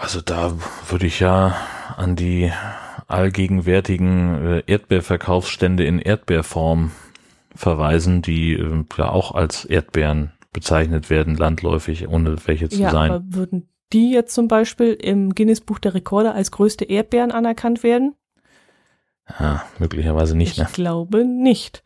Also 0.00 0.20
da 0.20 0.56
würde 0.88 1.06
ich 1.06 1.20
ja 1.20 1.56
an 1.96 2.14
die 2.14 2.52
allgegenwärtigen 3.06 4.46
äh, 4.46 4.62
Erdbeerverkaufsstände 4.66 5.84
in 5.84 5.98
Erdbeerform 5.98 6.92
verweisen, 7.54 8.20
die 8.20 8.52
äh, 8.52 8.84
ja 8.98 9.10
auch 9.10 9.34
als 9.34 9.64
Erdbeeren 9.64 10.32
bezeichnet 10.52 11.08
werden, 11.08 11.36
landläufig, 11.36 12.06
ohne 12.08 12.36
welche 12.46 12.68
zu 12.68 12.80
ja, 12.80 12.90
sein. 12.90 13.10
Aber 13.10 13.24
würden 13.28 13.68
die 13.92 14.12
jetzt 14.12 14.34
zum 14.34 14.48
Beispiel 14.48 14.92
im 14.92 15.34
Guinness 15.34 15.62
Buch 15.62 15.78
der 15.78 15.94
Rekorde 15.94 16.32
als 16.32 16.50
größte 16.50 16.84
Erdbeeren 16.84 17.30
anerkannt 17.30 17.82
werden? 17.82 18.14
Ja, 19.38 19.64
möglicherweise 19.78 20.36
nicht. 20.36 20.52
Ich 20.52 20.58
Ne? 20.58 20.68
glaube 20.72 21.24
nicht. 21.24 21.82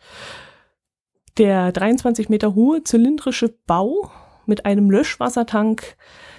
Der 1.39 1.73
23 1.73 2.29
Meter 2.29 2.55
hohe 2.55 2.85
zylindrische 2.85 3.55
Bau 3.67 4.11
mit 4.47 4.67
einem 4.67 4.91
Löschwassertank 4.91 5.97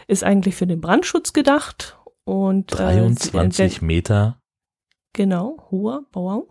ist 0.08 0.24
eigentlich 0.24 0.56
für 0.56 0.68
den 0.68 0.82
Brandschutz 0.82 1.34
gedacht 1.34 1.97
und 2.26 2.68
23 2.78 3.82
äh, 3.82 3.86
Meter. 3.86 4.38
Genau, 5.14 5.58
hoher 5.70 6.06
Bauer. 6.12 6.43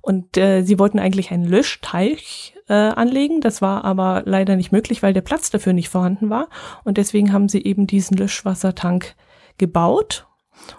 Und 0.00 0.36
äh, 0.36 0.62
sie 0.62 0.78
wollten 0.78 0.98
eigentlich 1.00 1.32
einen 1.32 1.44
Löschteich 1.44 2.54
äh, 2.68 2.72
anlegen. 2.74 3.40
Das 3.40 3.60
war 3.62 3.84
aber 3.84 4.22
leider 4.24 4.54
nicht 4.56 4.70
möglich, 4.70 5.02
weil 5.02 5.12
der 5.12 5.22
Platz 5.22 5.50
dafür 5.50 5.72
nicht 5.72 5.88
vorhanden 5.88 6.30
war. 6.30 6.48
Und 6.84 6.98
deswegen 6.98 7.32
haben 7.32 7.48
sie 7.48 7.64
eben 7.64 7.86
diesen 7.88 8.16
Löschwassertank 8.16 9.16
gebaut. 9.58 10.26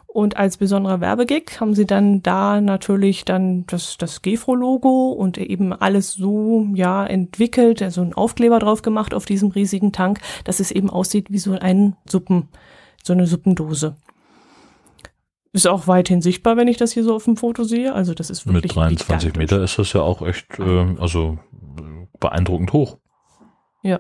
Und 0.08 0.36
als 0.36 0.58
besonderer 0.58 1.00
Werbegag 1.00 1.62
haben 1.62 1.76
sie 1.76 1.86
dann 1.86 2.24
da 2.24 2.60
natürlich 2.60 3.24
dann 3.24 3.66
das, 3.68 3.98
das 3.98 4.22
Gefro-Logo 4.24 5.12
und 5.12 5.38
eben 5.38 5.74
alles 5.74 6.14
so, 6.14 6.68
ja, 6.74 7.06
entwickelt, 7.06 7.82
also 7.82 8.02
einen 8.02 8.14
Aufkleber 8.14 8.58
drauf 8.60 8.82
gemacht 8.82 9.14
auf 9.14 9.26
diesem 9.26 9.52
riesigen 9.52 9.92
Tank, 9.92 10.20
dass 10.44 10.60
es 10.60 10.72
eben 10.72 10.90
aussieht 10.90 11.32
wie 11.32 11.38
so 11.38 11.54
ein 11.54 11.96
Suppen, 12.10 12.50
so 13.04 13.14
eine 13.14 13.28
Suppendose. 13.28 13.96
Ist 15.54 15.68
auch 15.68 15.88
weithin 15.88 16.22
sichtbar, 16.22 16.58
wenn 16.58 16.68
ich 16.68 16.78
das 16.78 16.92
hier 16.92 17.04
so 17.04 17.16
auf 17.16 17.26
dem 17.26 17.38
Foto 17.38 17.64
sehe. 17.64 17.94
Also 17.94 18.14
das 18.14 18.30
ist 18.30 18.46
wirklich 18.46 18.64
Mit 18.64 18.76
23 18.76 19.34
gigantisch. 19.34 19.38
Meter 19.38 19.64
ist 19.64 19.78
das 19.80 19.94
ja 19.94 20.02
auch 20.02 20.22
echt, 20.22 20.60
äh, 20.60 20.96
also 21.00 21.38
äh, 21.80 22.08
beeindruckend 22.20 22.74
hoch. 22.74 22.98
Ja. 23.84 24.00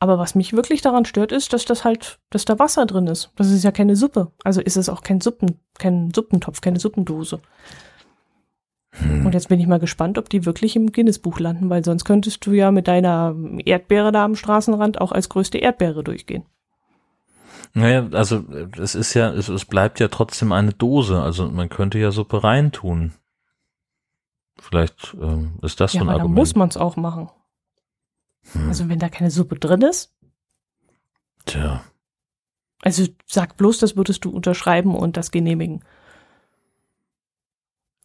Aber 0.00 0.18
was 0.18 0.34
mich 0.34 0.52
wirklich 0.52 0.80
daran 0.80 1.04
stört, 1.04 1.32
ist, 1.32 1.52
dass 1.52 1.64
das 1.64 1.84
halt, 1.84 2.20
dass 2.30 2.44
da 2.44 2.58
Wasser 2.58 2.86
drin 2.86 3.08
ist. 3.08 3.32
Das 3.36 3.50
ist 3.50 3.64
ja 3.64 3.72
keine 3.72 3.96
Suppe. 3.96 4.30
Also 4.44 4.60
ist 4.60 4.76
es 4.76 4.88
auch 4.88 5.02
kein 5.02 5.20
Suppen, 5.20 5.58
kein 5.78 6.12
Suppentopf, 6.14 6.60
keine 6.60 6.78
Suppendose. 6.78 7.40
Hm. 8.92 9.26
Und 9.26 9.34
jetzt 9.34 9.48
bin 9.48 9.58
ich 9.58 9.66
mal 9.66 9.80
gespannt, 9.80 10.16
ob 10.18 10.28
die 10.30 10.46
wirklich 10.46 10.76
im 10.76 10.92
Guinness-Buch 10.92 11.40
landen, 11.40 11.68
weil 11.68 11.84
sonst 11.84 12.04
könntest 12.04 12.46
du 12.46 12.52
ja 12.52 12.70
mit 12.70 12.86
deiner 12.86 13.34
Erdbeere 13.64 14.12
da 14.12 14.24
am 14.24 14.36
Straßenrand 14.36 15.00
auch 15.00 15.12
als 15.12 15.28
größte 15.28 15.58
Erdbeere 15.58 16.04
durchgehen. 16.04 16.44
Naja, 17.74 18.08
also 18.12 18.44
es 18.80 18.94
ist 18.94 19.14
ja, 19.14 19.30
es, 19.30 19.48
es 19.48 19.64
bleibt 19.64 20.00
ja 20.00 20.08
trotzdem 20.08 20.52
eine 20.52 20.72
Dose. 20.72 21.20
Also 21.20 21.48
man 21.50 21.68
könnte 21.68 21.98
ja 21.98 22.12
Suppe 22.12 22.42
reintun. 22.42 23.12
Vielleicht 24.60 25.16
ähm, 25.20 25.58
ist 25.62 25.80
das 25.80 25.92
ja, 25.92 26.00
so 26.00 26.04
ein 26.04 26.08
aber 26.08 26.20
Argument. 26.20 26.38
muss 26.38 26.54
man 26.54 26.68
es 26.68 26.76
auch 26.76 26.96
machen. 26.96 27.30
Hm. 28.52 28.68
Also 28.68 28.88
wenn 28.88 28.98
da 28.98 29.08
keine 29.08 29.30
Suppe 29.30 29.56
drin 29.58 29.82
ist, 29.82 30.12
Tja. 31.44 31.82
also 32.82 33.06
sag 33.26 33.56
bloß, 33.56 33.78
das 33.78 33.96
würdest 33.96 34.24
du 34.24 34.30
unterschreiben 34.30 34.94
und 34.94 35.16
das 35.16 35.30
genehmigen. 35.30 35.82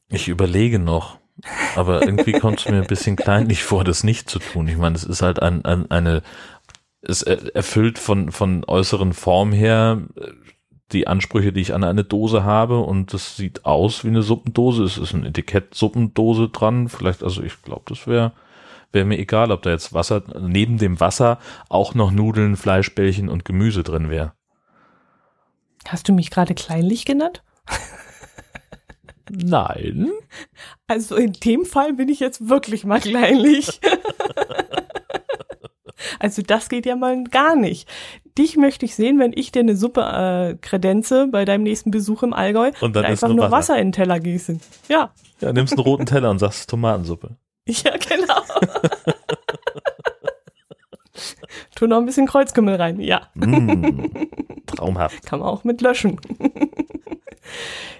Ich 0.09 0.27
überlege 0.27 0.79
noch, 0.79 1.17
aber 1.75 2.03
irgendwie 2.03 2.33
kommt 2.39 2.59
es 2.59 2.69
mir 2.69 2.81
ein 2.81 2.87
bisschen 2.87 3.15
kleinlich 3.15 3.63
vor, 3.63 3.83
das 3.83 4.03
nicht 4.03 4.29
zu 4.29 4.39
tun. 4.39 4.67
Ich 4.67 4.77
meine, 4.77 4.95
es 4.95 5.03
ist 5.03 5.21
halt 5.21 5.41
ein, 5.41 5.65
ein, 5.65 5.89
eine, 5.89 6.21
es 7.01 7.21
er- 7.23 7.55
erfüllt 7.55 7.99
von, 7.99 8.31
von 8.31 8.63
äußeren 8.65 9.13
Form 9.13 9.51
her 9.51 10.01
äh, 10.15 10.27
die 10.91 11.07
Ansprüche, 11.07 11.51
die 11.51 11.61
ich 11.61 11.73
an 11.73 11.83
eine 11.83 12.03
Dose 12.03 12.43
habe 12.43 12.79
und 12.79 13.13
das 13.13 13.35
sieht 13.35 13.65
aus 13.65 14.03
wie 14.03 14.09
eine 14.09 14.21
Suppendose. 14.21 14.83
Es 14.83 14.97
ist 14.97 15.13
ein 15.13 15.25
Etikett 15.25 15.73
Suppendose 15.73 16.49
dran. 16.49 16.87
Vielleicht, 16.87 17.23
also 17.23 17.41
ich 17.41 17.59
glaube, 17.63 17.83
das 17.87 18.05
wäre 18.05 18.33
wäre 18.93 19.05
mir 19.05 19.17
egal, 19.17 19.51
ob 19.51 19.63
da 19.63 19.71
jetzt 19.71 19.93
Wasser, 19.93 20.23
neben 20.39 20.77
dem 20.77 20.99
Wasser 20.99 21.39
auch 21.67 21.95
noch 21.95 22.11
Nudeln, 22.11 22.55
Fleischbällchen 22.55 23.27
und 23.27 23.43
Gemüse 23.43 23.83
drin 23.83 24.09
wäre. 24.09 24.33
Hast 25.87 26.07
du 26.07 26.13
mich 26.13 26.31
gerade 26.31 26.53
kleinlich 26.53 27.05
genannt? 27.05 27.43
Nein. 29.29 30.11
Also 30.87 31.15
in 31.15 31.33
dem 31.33 31.65
Fall 31.65 31.93
bin 31.93 32.09
ich 32.09 32.19
jetzt 32.19 32.49
wirklich 32.49 32.85
mal 32.85 32.99
kleinlich. 32.99 33.79
also 36.19 36.41
das 36.41 36.69
geht 36.69 36.85
ja 36.85 36.95
mal 36.95 37.23
gar 37.25 37.55
nicht. 37.55 37.87
Dich 38.37 38.57
möchte 38.57 38.85
ich 38.85 38.95
sehen, 38.95 39.19
wenn 39.19 39.31
ich 39.33 39.51
dir 39.51 39.61
eine 39.61 39.75
Suppe 39.75 40.01
äh, 40.01 40.57
kredenze 40.57 41.27
bei 41.27 41.45
deinem 41.45 41.63
nächsten 41.63 41.91
Besuch 41.91 42.23
im 42.23 42.33
Allgäu 42.33 42.71
Und 42.81 42.95
dann 42.95 43.05
ist 43.05 43.11
einfach 43.11 43.27
nur 43.29 43.37
nur 43.37 43.45
Wasser. 43.45 43.73
Wasser 43.73 43.79
in 43.79 43.87
den 43.87 43.91
Teller 43.93 44.19
gießen. 44.19 44.61
Ja, 44.87 45.13
Ja, 45.41 45.53
nimmst 45.53 45.73
einen 45.73 45.81
roten 45.81 46.05
Teller 46.05 46.29
und 46.29 46.39
sagst 46.39 46.69
Tomatensuppe. 46.69 47.37
ja 47.67 47.91
genau. 47.97 48.41
Tu 51.75 51.87
noch 51.87 51.97
ein 51.97 52.05
bisschen 52.05 52.27
Kreuzkümmel 52.27 52.75
rein. 52.75 52.99
Ja, 52.99 53.29
Mm, 53.35 53.97
traumhaft. 54.65 55.25
kann 55.25 55.39
man 55.39 55.47
auch 55.49 55.63
mit 55.63 55.81
löschen. 55.81 56.19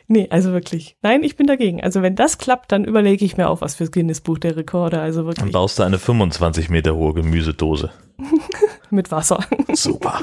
nee, 0.07 0.27
also 0.29 0.51
wirklich. 0.51 0.97
Nein, 1.01 1.23
ich 1.23 1.35
bin 1.35 1.47
dagegen. 1.47 1.81
Also 1.83 2.01
wenn 2.01 2.15
das 2.15 2.37
klappt, 2.37 2.71
dann 2.71 2.85
überlege 2.85 3.23
ich 3.25 3.37
mir 3.37 3.49
auch 3.49 3.61
was 3.61 3.75
fürs 3.75 3.91
Guinness 3.91 4.21
Buch 4.21 4.39
der 4.39 4.55
Rekorde. 4.57 4.99
Also 4.99 5.21
Dann 5.21 5.27
wirklich 5.27 5.51
baust 5.51 5.79
du 5.79 5.83
eine 5.83 5.99
25 5.99 6.69
Meter 6.69 6.95
hohe 6.95 7.13
Gemüsedose. 7.13 7.91
mit 8.89 9.11
Wasser. 9.11 9.43
Super. 9.73 10.21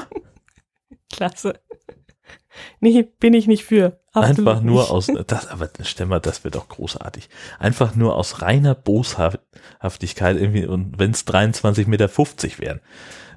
Klasse. 1.11 1.59
Nee, 2.79 3.03
bin 3.19 3.33
ich 3.33 3.47
nicht 3.47 3.63
für. 3.63 4.00
Absolut 4.13 4.39
Einfach 4.39 4.61
nur 4.61 4.91
aus, 4.91 5.07
das, 5.27 5.47
aber 5.47 5.69
stell 5.83 6.05
mal, 6.05 6.19
das 6.19 6.43
wird 6.43 6.55
doch 6.55 6.67
großartig. 6.67 7.29
Einfach 7.59 7.95
nur 7.95 8.15
aus 8.15 8.41
reiner 8.41 8.75
Boshaftigkeit 8.75 10.37
irgendwie, 10.37 10.65
und 10.65 10.99
wenn 10.99 11.11
es 11.11 11.25
23,50 11.25 11.87
Meter 11.87 12.09
wären, 12.59 12.81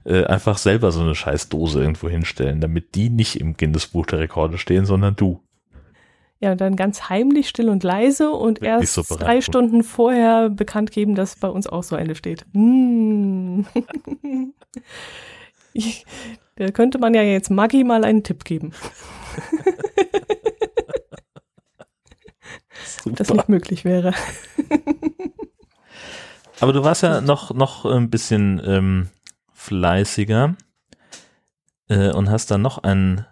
äh, 0.05 0.25
einfach 0.25 0.59
selber 0.59 0.91
so 0.93 1.01
eine 1.01 1.15
scheiß 1.15 1.49
Dose 1.49 1.81
irgendwo 1.81 2.09
hinstellen, 2.09 2.61
damit 2.61 2.95
die 2.95 3.09
nicht 3.09 3.41
im 3.41 3.57
Guinness-Buch 3.57 4.07
der 4.07 4.21
Rekorde 4.21 4.59
stehen, 4.59 4.85
sondern 4.85 5.17
du. 5.17 5.41
Ja, 6.41 6.53
und 6.53 6.61
dann 6.61 6.77
ganz 6.77 7.09
heimlich, 7.09 7.49
still 7.49 7.71
und 7.71 7.83
leise 7.85 8.31
und 8.31 8.61
Wirklich 8.61 8.81
erst 8.83 8.95
so 8.95 9.17
drei 9.17 9.41
Stunden 9.41 9.83
vorher 9.83 10.51
bekannt 10.51 10.91
geben, 10.91 11.15
dass 11.15 11.37
bei 11.37 11.49
uns 11.49 11.67
auch 11.67 11.83
so 11.83 11.97
eine 11.97 12.15
steht. 12.15 12.45
Mm. 12.55 13.63
da 16.57 16.71
könnte 16.71 16.99
man 16.99 17.15
ja 17.15 17.23
jetzt 17.23 17.51
Maggi 17.51 17.83
mal 17.83 18.05
einen 18.05 18.23
Tipp 18.23 18.45
geben, 18.45 18.73
ob 23.07 23.17
das 23.17 23.29
Super. 23.29 23.41
nicht 23.41 23.49
möglich 23.49 23.85
wäre. 23.85 24.13
Aber 26.61 26.73
du 26.73 26.85
warst 26.85 27.03
ja 27.03 27.21
noch, 27.21 27.53
noch 27.53 27.85
ein 27.85 28.11
bisschen 28.11 28.63
ähm, 28.65 29.09
fleißiger 29.53 30.57
äh, 31.89 32.11
und 32.11 32.31
hast 32.31 32.51
dann 32.51 32.63
noch 32.63 32.79
ein, 32.79 33.27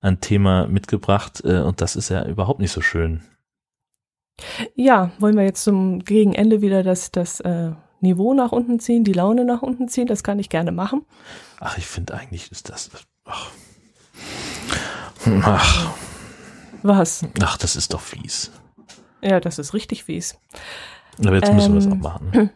ein 0.00 0.20
Thema 0.20 0.66
mitgebracht 0.66 1.42
äh, 1.44 1.60
und 1.60 1.80
das 1.80 1.96
ist 1.96 2.08
ja 2.10 2.24
überhaupt 2.26 2.60
nicht 2.60 2.72
so 2.72 2.80
schön. 2.80 3.22
Ja, 4.74 5.12
wollen 5.18 5.36
wir 5.36 5.44
jetzt 5.44 5.64
zum 5.64 6.00
Gegenende 6.00 6.60
wieder 6.60 6.82
das, 6.82 7.10
das 7.10 7.40
äh, 7.40 7.72
Niveau 8.00 8.34
nach 8.34 8.52
unten 8.52 8.78
ziehen, 8.80 9.02
die 9.02 9.14
Laune 9.14 9.44
nach 9.44 9.62
unten 9.62 9.88
ziehen? 9.88 10.06
Das 10.06 10.22
kann 10.22 10.38
ich 10.38 10.50
gerne 10.50 10.72
machen. 10.72 11.06
Ach, 11.58 11.78
ich 11.78 11.86
finde 11.86 12.14
eigentlich 12.14 12.52
ist 12.52 12.68
das. 12.68 12.90
Ach. 13.24 13.50
Ach, 15.42 15.96
Was? 16.82 17.24
ach, 17.42 17.56
das 17.56 17.74
ist 17.74 17.92
doch 17.94 18.00
fies. 18.00 18.52
Ja, 19.26 19.40
das 19.40 19.58
ist 19.58 19.74
richtig 19.74 20.04
fies. 20.04 20.38
Aber 21.18 21.34
jetzt 21.34 21.52
müssen 21.52 21.72
wir 21.72 21.78
es 21.78 21.86
Ähm, 21.86 21.92
auch 21.92 21.96
machen. 21.96 22.50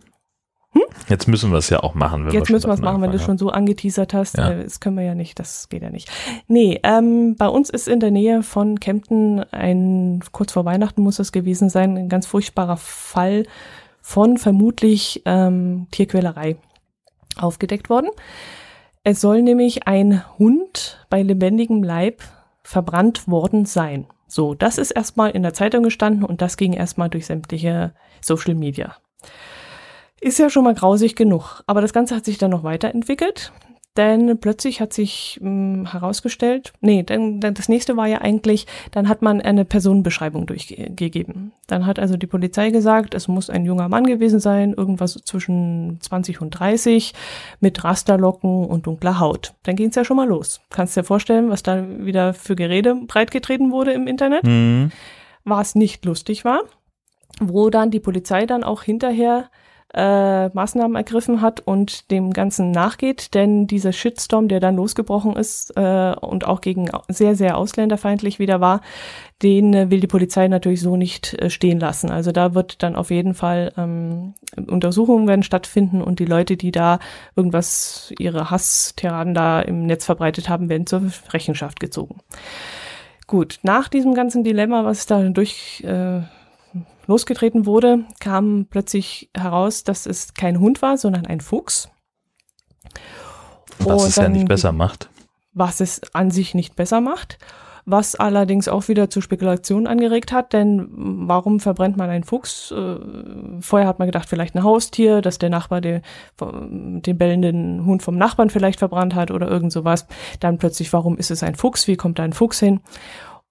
Jetzt 1.09 1.27
müssen 1.27 1.51
wir 1.51 1.59
es 1.59 1.68
ja 1.68 1.83
auch 1.83 1.95
machen. 1.95 2.27
Wenn 2.27 2.33
Jetzt 2.33 2.49
wir 2.49 2.55
müssen 2.55 2.68
wir 2.68 2.75
es 2.75 2.81
machen, 2.81 3.03
wenn 3.03 3.11
du 3.11 3.18
schon 3.18 3.39
so 3.39 3.51
angeteasert 3.51 4.14
hast. 4.14 4.37
Ja. 4.37 4.51
Äh, 4.51 4.62
Das 4.64 4.79
können 4.79 4.97
wir 4.97 5.03
ja 5.03 5.16
nicht, 5.16 5.39
das 5.41 5.68
geht 5.68 5.83
ja 5.83 5.91
nicht. 5.91 6.09
Nee, 6.47 6.79
ähm, 6.85 7.35
bei 7.37 7.49
uns 7.49 7.71
ist 7.71 7.89
in 7.89 7.99
der 7.99 8.12
Nähe 8.12 8.45
von 8.45 8.79
Kempten 8.79 9.41
ein, 9.53 10.21
kurz 10.31 10.53
vor 10.53 10.64
Weihnachten 10.64 11.03
muss 11.03 11.16
das 11.16 11.33
gewesen 11.33 11.68
sein, 11.71 11.97
ein 11.97 12.09
ganz 12.09 12.27
furchtbarer 12.27 12.77
Fall 12.77 13.47
von 14.01 14.39
vermutlich 14.39 15.23
ähm, 15.25 15.89
Tierquälerei 15.91 16.57
aufgedeckt 17.37 17.91
worden. 17.91 18.11
Es 19.03 19.21
soll 19.21 19.43
nämlich 19.43 19.89
ein 19.89 20.23
Hund 20.39 21.05
bei 21.11 21.23
lebendigem 21.23 21.83
Leib 21.83 22.23
verbrannt 22.62 23.27
worden 23.27 23.64
sein. 23.64 24.07
So, 24.31 24.55
das 24.55 24.78
ist 24.78 24.93
erstmal 24.93 25.33
in 25.33 25.43
der 25.43 25.55
Zeitung 25.55 25.83
gestanden 25.83 26.24
und 26.24 26.41
das 26.41 26.57
ging 26.57 26.72
erstmal 26.72 27.11
durch 27.11 27.26
sämtliche 27.26 27.93
Social 28.20 28.55
Media. 28.55 28.97
Ist 30.20 30.39
ja 30.39 30.49
schon 30.51 30.62
mal 30.62 30.74
grausig 30.74 31.16
genug. 31.16 31.64
Aber 31.66 31.81
das 31.81 31.93
Ganze 31.93 32.14
hat 32.14 32.24
sich 32.24 32.39
dann 32.39 32.53
noch 32.53 32.62
weiterentwickelt. 32.62 33.53
Denn 33.97 34.38
plötzlich 34.38 34.80
hat 34.80 34.93
sich 34.93 35.38
mh, 35.43 35.49
hm, 35.49 35.93
herausgestellt, 35.93 36.72
nee, 36.80 37.03
denn, 37.03 37.41
denn 37.41 37.55
das 37.55 37.68
nächste 37.68 37.97
war 37.97 38.07
ja 38.07 38.20
eigentlich, 38.20 38.66
dann 38.93 39.09
hat 39.09 39.20
man 39.20 39.41
eine 39.41 39.64
Personenbeschreibung 39.64 40.47
durchgegeben. 40.47 41.53
Dann 41.66 41.86
hat 41.86 41.99
also 41.99 42.16
die 42.16 42.28
Polizei 42.28 42.70
gesagt, 42.70 43.14
es 43.14 43.26
muss 43.26 43.51
ein 43.51 43.64
junger 43.64 43.88
Mann 43.88 44.05
gewesen 44.05 44.38
sein, 44.38 44.74
irgendwas 44.74 45.14
zwischen 45.24 45.99
20 46.01 46.41
und 46.41 46.51
30, 46.51 47.14
mit 47.59 47.82
Rasterlocken 47.82 48.64
und 48.64 48.86
dunkler 48.86 49.18
Haut. 49.18 49.55
Dann 49.64 49.76
ging 49.76 49.88
es 49.88 49.97
ja 49.97 50.05
schon 50.05 50.16
mal 50.16 50.28
los. 50.28 50.61
Kannst 50.70 50.97
dir 50.97 51.05
vorstellen, 51.05 51.51
was 51.51 51.62
da 51.62 51.84
wieder 51.99 52.32
für 52.32 52.55
Gerede 52.55 52.95
breitgetreten 52.95 53.72
wurde 53.72 53.93
im 53.93 54.07
Internet? 54.07 54.45
Mhm. 54.45 54.93
Was 55.45 55.74
nicht 55.74 56.05
lustig 56.05 56.45
war, 56.45 56.61
wo 57.41 57.70
dann 57.70 57.91
die 57.91 58.01
Polizei 58.01 58.47
dann 58.47 58.62
auch 58.62 58.82
hinterher 58.82 59.51
äh, 59.95 60.49
Maßnahmen 60.49 60.97
ergriffen 60.97 61.41
hat 61.41 61.61
und 61.61 62.11
dem 62.11 62.32
Ganzen 62.32 62.70
nachgeht, 62.70 63.34
denn 63.34 63.66
dieser 63.66 63.93
Shitstorm, 63.93 64.49
der 64.49 64.61
dann 64.61 64.76
losgebrochen 64.76 65.34
ist 65.34 65.76
äh, 65.76 66.14
und 66.20 66.47
auch 66.47 66.61
gegen 66.61 66.88
sehr, 67.09 67.34
sehr 67.34 67.57
ausländerfeindlich 67.57 68.38
wieder 68.38 68.61
war, 68.61 68.82
den 69.43 69.74
äh, 69.74 69.91
will 69.91 70.01
die 70.01 70.07
Polizei 70.07 70.47
natürlich 70.47 70.80
so 70.80 70.97
nicht 70.97 71.34
äh, 71.34 71.51
stehen 71.51 71.80
lassen. 71.80 72.11
Also 72.11 72.30
da 72.30 72.55
wird 72.55 72.82
dann 72.82 72.95
auf 72.95 73.11
jeden 73.11 73.34
Fall 73.34 73.72
ähm, 73.76 74.34
Untersuchungen 74.68 75.26
werden 75.26 75.43
stattfinden 75.43 76.03
und 76.03 76.20
die 76.20 76.24
Leute, 76.26 76.57
die 76.57 76.70
da 76.70 77.01
irgendwas, 77.34 78.12
ihre 78.18 78.51
Hasstiraden 78.51 79.34
da 79.34 79.61
im 79.61 79.86
Netz 79.86 80.05
verbreitet 80.05 80.49
haben, 80.49 80.68
werden 80.68 80.86
zur 80.86 81.03
Rechenschaft 81.32 81.80
gezogen. 81.80 82.20
Gut, 83.26 83.61
nach 83.62 83.88
diesem 83.88 84.14
ganzen 84.14 84.45
Dilemma, 84.45 84.84
was 84.84 85.07
da 85.07 85.22
durch 85.28 85.82
äh, 85.84 86.22
losgetreten 87.11 87.67
wurde, 87.67 88.05
kam 88.21 88.67
plötzlich 88.71 89.31
heraus, 89.37 89.85
dass 89.85 90.07
es 90.07 90.33
kein 90.35 90.61
Hund 90.61 90.81
war, 90.81 90.97
sondern 90.97 91.27
ein 91.27 91.41
Fuchs. 91.41 91.91
Was 93.79 94.03
Und 94.03 94.09
es 94.09 94.17
ja 94.17 94.29
nicht 94.29 94.49
besser 94.49 94.73
macht. 94.73 95.11
Was 95.53 95.81
es 95.81 96.01
an 96.15 96.31
sich 96.31 96.55
nicht 96.55 96.77
besser 96.77 97.01
macht. 97.01 97.39
Was 97.87 98.15
allerdings 98.15 98.69
auch 98.69 98.89
wieder 98.89 99.11
zu 99.11 99.21
Spekulationen 99.21 99.87
angeregt 99.87 100.33
hat, 100.33 100.53
denn 100.53 100.87
warum 100.93 101.61
verbrennt 101.61 101.97
man 101.97 102.11
einen 102.11 102.25
Fuchs? 102.25 102.71
Äh, 102.71 102.97
vorher 103.61 103.89
hat 103.89 103.99
man 103.99 104.07
gedacht, 104.07 104.29
vielleicht 104.29 104.55
ein 104.55 104.63
Haustier, 104.63 105.23
dass 105.23 105.39
der 105.39 105.51
Nachbar 105.51 105.81
den, 105.81 106.03
den 106.39 107.19
bellenden 107.19 107.85
Hund 107.87 108.03
vom 108.03 108.17
Nachbarn 108.17 108.51
vielleicht 108.51 108.79
verbrannt 108.79 109.15
hat 109.15 109.31
oder 109.31 109.49
irgend 109.49 109.73
sowas. 109.73 110.07
Dann 110.41 110.59
plötzlich, 110.59 110.93
warum 110.93 111.17
ist 111.17 111.31
es 111.31 111.43
ein 111.43 111.55
Fuchs? 111.55 111.89
Wie 111.89 111.97
kommt 111.97 112.19
da 112.19 112.23
ein 112.23 112.35
Fuchs 112.35 112.61
hin? 112.61 112.81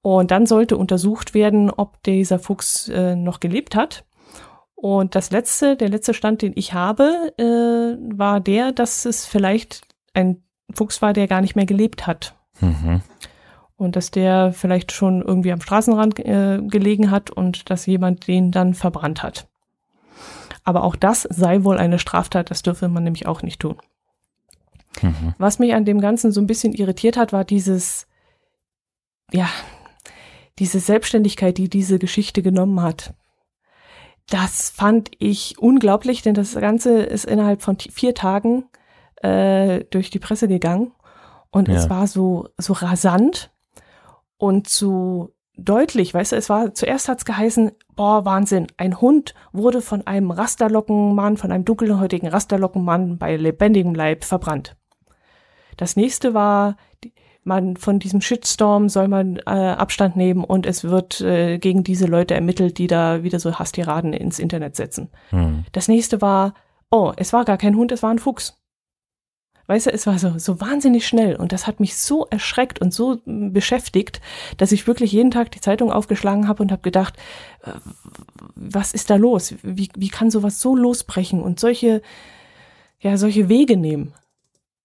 Und 0.02 0.32
dann 0.32 0.46
sollte 0.46 0.78
untersucht 0.78 1.34
werden, 1.34 1.70
ob 1.70 2.02
dieser 2.04 2.40
Fuchs 2.40 2.88
äh, 2.90 3.16
noch 3.16 3.40
gelebt 3.40 3.76
hat. 3.76 4.06
Und 4.76 5.16
das 5.16 5.30
letzte, 5.32 5.76
der 5.76 5.90
letzte 5.90 6.14
Stand, 6.14 6.42
den 6.42 6.54
ich 6.56 6.74
habe, 6.74 7.34
äh, 7.38 8.18
war 8.18 8.40
der, 8.40 8.72
dass 8.72 9.06
es 9.06 9.26
vielleicht 9.26 9.82
ein 10.14 10.42
Fuchs 10.74 11.02
war, 11.02 11.12
der 11.12 11.28
gar 11.28 11.42
nicht 11.42 11.56
mehr 11.56 11.66
gelebt 11.66 12.08
hat. 12.08 12.36
Mhm. 12.62 13.02
Und 13.76 13.96
dass 13.96 14.12
der 14.12 14.54
vielleicht 14.54 14.92
schon 14.92 15.22
irgendwie 15.22 15.52
am 15.52 15.62
Straßenrand 15.62 16.20
äh, 16.20 16.62
gelegen 16.62 17.12
hat 17.12 17.30
und 17.30 17.70
dass 17.70 17.86
jemand 17.86 18.28
den 18.28 18.52
dann 18.52 18.74
verbrannt 18.74 19.22
hat. 19.22 19.48
Aber 20.64 20.84
auch 20.84 20.96
das 20.96 21.24
sei 21.24 21.64
wohl 21.64 21.78
eine 21.78 22.00
Straftat, 22.00 22.52
das 22.52 22.62
dürfe 22.62 22.88
man 22.88 23.04
nämlich 23.04 23.26
auch 23.26 23.42
nicht 23.42 23.60
tun. 23.60 23.78
Mhm. 25.02 25.34
Was 25.38 25.60
mich 25.60 25.74
an 25.74 25.86
dem 25.86 26.00
Ganzen 26.00 26.32
so 26.32 26.42
ein 26.42 26.48
bisschen 26.48 26.74
irritiert 26.74 27.18
hat, 27.18 27.34
war 27.34 27.44
dieses, 27.44 28.08
ja, 29.32 29.50
diese 30.60 30.80
Selbstständigkeit, 30.80 31.58
die 31.58 31.70
diese 31.70 32.00
Geschichte 32.00 32.42
genommen 32.42 32.82
hat. 32.82 33.14
Das 34.30 34.70
fand 34.70 35.10
ich 35.18 35.58
unglaublich, 35.58 36.22
denn 36.22 36.36
das 36.36 36.54
Ganze 36.54 37.02
ist 37.02 37.26
innerhalb 37.26 37.62
von 37.62 37.78
vier 37.80 38.14
Tagen 38.14 38.66
äh, 39.22 39.86
durch 39.90 40.10
die 40.12 40.20
Presse 40.20 40.48
gegangen 40.48 40.92
und 41.50 41.68
ja. 41.68 41.76
es 41.76 41.90
war 41.90 42.06
so 42.08 42.50
so 42.58 42.74
rasant 42.74 43.52
und 44.38 44.70
so 44.70 45.34
deutlich, 45.58 46.14
weißt 46.14 46.32
du, 46.32 46.36
es 46.36 46.50
war 46.50 46.74
zuerst 46.74 47.10
hat's 47.10 47.26
geheißen, 47.26 47.72
boah 47.96 48.24
Wahnsinn, 48.24 48.68
ein 48.78 49.02
Hund 49.02 49.34
wurde 49.52 49.82
von 49.82 50.06
einem 50.08 50.32
Rasterlockenmann, 50.32 51.38
von 51.38 51.52
einem 51.52 51.66
dunkelhäutigen 51.66 52.30
Rasterlockenmann 52.30 53.18
bei 53.18 53.36
lebendigem 53.36 53.94
Leib 53.94 54.24
verbrannt. 54.24 54.78
Das 55.76 55.96
nächste 55.96 56.34
war 56.34 56.78
man 57.50 57.76
von 57.76 58.00
diesem 58.00 58.22
Shitstorm 58.22 58.88
soll 58.88 59.10
man 59.10 59.38
äh, 59.38 59.50
Abstand 59.50 60.16
nehmen 60.16 60.46
und 60.46 60.66
es 60.66 60.86
wird 60.86 61.20
äh, 61.20 61.58
gegen 61.58 61.84
diese 61.84 62.06
Leute 62.06 62.36
ermittelt, 62.36 62.78
die 62.78 62.88
da 62.88 63.24
wieder 63.24 63.40
so 63.40 63.60
Hasstiraden 63.60 64.14
ins 64.14 64.40
Internet 64.40 64.78
setzen. 64.78 65.10
Hm. 65.32 65.66
Das 65.74 65.90
nächste 65.90 66.22
war, 66.22 66.54
oh, 66.90 67.12
es 67.18 67.34
war 67.34 67.44
gar 67.44 67.58
kein 67.58 67.76
Hund, 67.76 67.92
es 67.92 68.04
war 68.04 68.12
ein 68.12 68.20
Fuchs. 68.20 68.56
Weißt 69.68 69.88
du, 69.88 69.92
es 69.92 70.08
war 70.08 70.18
so, 70.18 70.40
so 70.40 70.62
wahnsinnig 70.62 71.06
schnell 71.06 71.36
und 71.36 71.52
das 71.52 71.68
hat 71.68 71.80
mich 71.80 71.96
so 71.98 72.26
erschreckt 72.28 72.80
und 72.82 72.94
so 72.94 73.22
beschäftigt, 73.26 74.22
dass 74.58 74.72
ich 74.72 74.88
wirklich 74.88 75.12
jeden 75.12 75.30
Tag 75.30 75.52
die 75.52 75.62
Zeitung 75.62 75.92
aufgeschlagen 75.92 76.48
habe 76.48 76.64
und 76.64 76.72
habe 76.72 76.82
gedacht, 76.82 77.18
äh, 77.64 77.74
was 78.56 78.94
ist 78.94 79.10
da 79.10 79.16
los? 79.18 79.56
Wie, 79.62 79.90
wie 79.96 80.10
kann 80.10 80.32
sowas 80.32 80.62
so 80.62 80.76
losbrechen 80.76 81.42
und 81.42 81.60
solche, 81.60 82.02
ja, 83.00 83.18
solche 83.18 83.50
Wege 83.50 83.76
nehmen? 83.76 84.14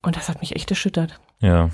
Und 0.02 0.16
das 0.16 0.28
hat 0.28 0.40
mich 0.40 0.54
echt 0.56 0.70
erschüttert. 0.70 1.18
Ja, 1.40 1.70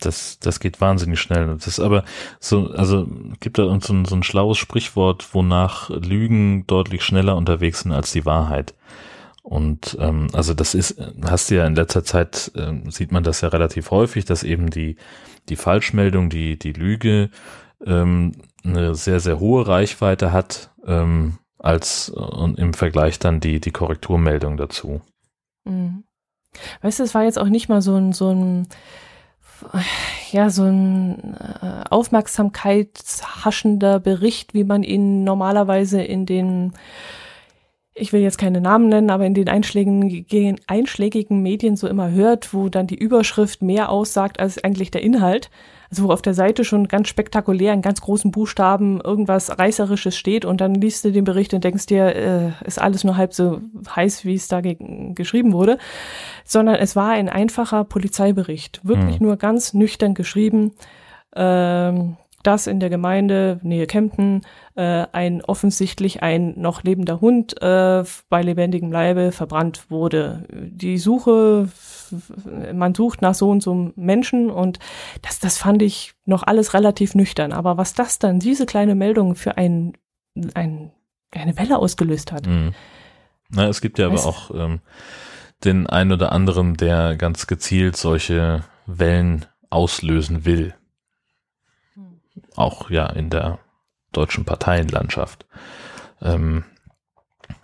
das, 0.00 0.38
das 0.38 0.60
geht 0.60 0.80
wahnsinnig 0.80 1.20
schnell. 1.20 1.46
Das 1.46 1.66
ist 1.66 1.80
aber 1.80 2.04
so, 2.40 2.70
also 2.70 3.08
gibt 3.40 3.58
da 3.58 3.64
uns 3.64 3.86
so 3.86 3.92
ein, 3.92 4.04
so 4.04 4.14
ein 4.14 4.22
schlaues 4.22 4.58
Sprichwort, 4.58 5.34
wonach 5.34 5.90
Lügen 5.90 6.66
deutlich 6.66 7.02
schneller 7.02 7.36
unterwegs 7.36 7.80
sind 7.80 7.92
als 7.92 8.12
die 8.12 8.24
Wahrheit. 8.24 8.74
Und 9.42 9.96
ähm, 9.98 10.28
also 10.34 10.52
das 10.52 10.74
ist, 10.74 11.00
hast 11.24 11.50
du 11.50 11.56
ja 11.56 11.66
in 11.66 11.74
letzter 11.74 12.04
Zeit, 12.04 12.52
äh, 12.54 12.90
sieht 12.90 13.12
man 13.12 13.22
das 13.22 13.40
ja 13.40 13.48
relativ 13.48 13.90
häufig, 13.90 14.24
dass 14.24 14.42
eben 14.42 14.68
die, 14.70 14.96
die 15.48 15.56
Falschmeldung, 15.56 16.28
die, 16.28 16.58
die 16.58 16.72
Lüge 16.72 17.30
ähm, 17.84 18.32
eine 18.62 18.94
sehr, 18.94 19.20
sehr 19.20 19.40
hohe 19.40 19.66
Reichweite 19.66 20.32
hat, 20.32 20.70
ähm, 20.86 21.38
als 21.58 22.10
und 22.10 22.58
im 22.58 22.74
Vergleich 22.74 23.18
dann 23.18 23.40
die, 23.40 23.60
die 23.60 23.70
Korrekturmeldung 23.70 24.56
dazu. 24.56 25.00
Mhm. 25.64 26.04
Weißt 26.82 26.98
du, 26.98 27.04
es 27.04 27.14
war 27.14 27.24
jetzt 27.24 27.38
auch 27.38 27.48
nicht 27.48 27.68
mal 27.68 27.82
so 27.82 27.96
ein, 27.96 28.12
so 28.12 28.30
ein 28.30 28.68
ja, 30.32 30.50
so 30.50 30.64
ein 30.64 31.34
äh, 31.34 31.84
aufmerksamkeitshaschender 31.90 34.00
Bericht, 34.00 34.54
wie 34.54 34.64
man 34.64 34.82
ihn 34.82 35.24
normalerweise 35.24 36.02
in 36.02 36.26
den, 36.26 36.72
ich 37.94 38.12
will 38.12 38.20
jetzt 38.20 38.38
keine 38.38 38.60
Namen 38.60 38.88
nennen, 38.88 39.10
aber 39.10 39.26
in 39.26 39.34
den 39.34 39.48
einschlägigen, 39.48 40.60
einschlägigen 40.66 41.42
Medien 41.42 41.76
so 41.76 41.88
immer 41.88 42.10
hört, 42.10 42.54
wo 42.54 42.68
dann 42.68 42.86
die 42.86 42.98
Überschrift 42.98 43.62
mehr 43.62 43.90
aussagt 43.90 44.40
als 44.40 44.62
eigentlich 44.62 44.90
der 44.90 45.02
Inhalt 45.02 45.50
also 45.90 46.04
wo 46.04 46.12
auf 46.12 46.22
der 46.22 46.34
Seite 46.34 46.64
schon 46.64 46.88
ganz 46.88 47.08
spektakulär 47.08 47.72
in 47.72 47.82
ganz 47.82 48.00
großen 48.00 48.30
Buchstaben 48.30 49.00
irgendwas 49.00 49.58
Reißerisches 49.58 50.16
steht 50.16 50.44
und 50.44 50.60
dann 50.60 50.74
liest 50.74 51.04
du 51.04 51.12
den 51.12 51.24
Bericht 51.24 51.54
und 51.54 51.64
denkst 51.64 51.86
dir, 51.86 52.14
äh, 52.14 52.50
ist 52.66 52.80
alles 52.80 53.04
nur 53.04 53.16
halb 53.16 53.32
so 53.32 53.60
heiß, 53.94 54.24
wie 54.24 54.34
es 54.34 54.48
da 54.48 54.60
ge 54.60 54.76
geschrieben 55.14 55.52
wurde, 55.52 55.78
sondern 56.44 56.76
es 56.76 56.94
war 56.94 57.10
ein 57.10 57.28
einfacher 57.28 57.84
Polizeibericht, 57.84 58.80
wirklich 58.84 59.20
mhm. 59.20 59.26
nur 59.26 59.36
ganz 59.36 59.72
nüchtern 59.72 60.14
geschrieben. 60.14 60.72
Ähm, 61.34 62.16
dass 62.42 62.66
in 62.66 62.80
der 62.80 62.90
Gemeinde 62.90 63.58
Nähe 63.62 63.86
Kempten 63.86 64.42
äh, 64.76 65.06
ein 65.12 65.42
offensichtlich 65.44 66.22
ein 66.22 66.54
noch 66.58 66.82
lebender 66.82 67.20
Hund 67.20 67.60
äh, 67.60 68.04
bei 68.28 68.42
lebendigem 68.42 68.92
Leibe 68.92 69.32
verbrannt 69.32 69.90
wurde. 69.90 70.44
Die 70.50 70.98
Suche, 70.98 71.68
man 72.72 72.94
sucht 72.94 73.22
nach 73.22 73.34
so 73.34 73.50
und 73.50 73.62
so 73.62 73.92
Menschen 73.96 74.50
und 74.50 74.78
das, 75.22 75.40
das 75.40 75.58
fand 75.58 75.82
ich 75.82 76.14
noch 76.26 76.44
alles 76.44 76.74
relativ 76.74 77.14
nüchtern. 77.14 77.52
Aber 77.52 77.76
was 77.76 77.94
das 77.94 78.18
dann, 78.18 78.38
diese 78.38 78.66
kleine 78.66 78.94
Meldung 78.94 79.34
für 79.34 79.56
ein, 79.56 79.94
ein, 80.54 80.92
eine 81.32 81.56
Welle 81.58 81.78
ausgelöst 81.78 82.32
hat. 82.32 82.46
Mhm. 82.46 82.72
Na, 83.50 83.66
es 83.66 83.80
gibt 83.80 83.98
ja 83.98 84.06
aber 84.06 84.26
auch 84.26 84.50
ähm, 84.54 84.80
den 85.64 85.86
einen 85.86 86.12
oder 86.12 86.32
anderen, 86.32 86.76
der 86.76 87.16
ganz 87.16 87.46
gezielt 87.46 87.96
solche 87.96 88.64
Wellen 88.86 89.46
auslösen 89.70 90.44
will 90.44 90.74
auch 92.58 92.90
ja 92.90 93.06
in 93.06 93.30
der 93.30 93.58
deutschen 94.12 94.44
Parteienlandschaft. 94.44 95.46
Ähm, 96.22 96.64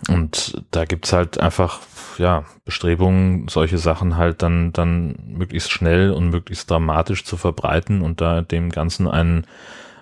und 0.08 0.62
da 0.70 0.84
gibt's 0.84 1.12
halt 1.12 1.38
einfach, 1.38 1.80
ja, 2.18 2.44
Bestrebungen, 2.64 3.48
solche 3.48 3.78
Sachen 3.78 4.16
halt 4.16 4.42
dann, 4.42 4.72
dann 4.72 5.16
möglichst 5.26 5.70
schnell 5.70 6.10
und 6.10 6.30
möglichst 6.30 6.70
dramatisch 6.70 7.24
zu 7.24 7.36
verbreiten 7.36 8.02
und 8.02 8.20
da 8.20 8.42
dem 8.42 8.70
Ganzen 8.70 9.08
einen, 9.08 9.46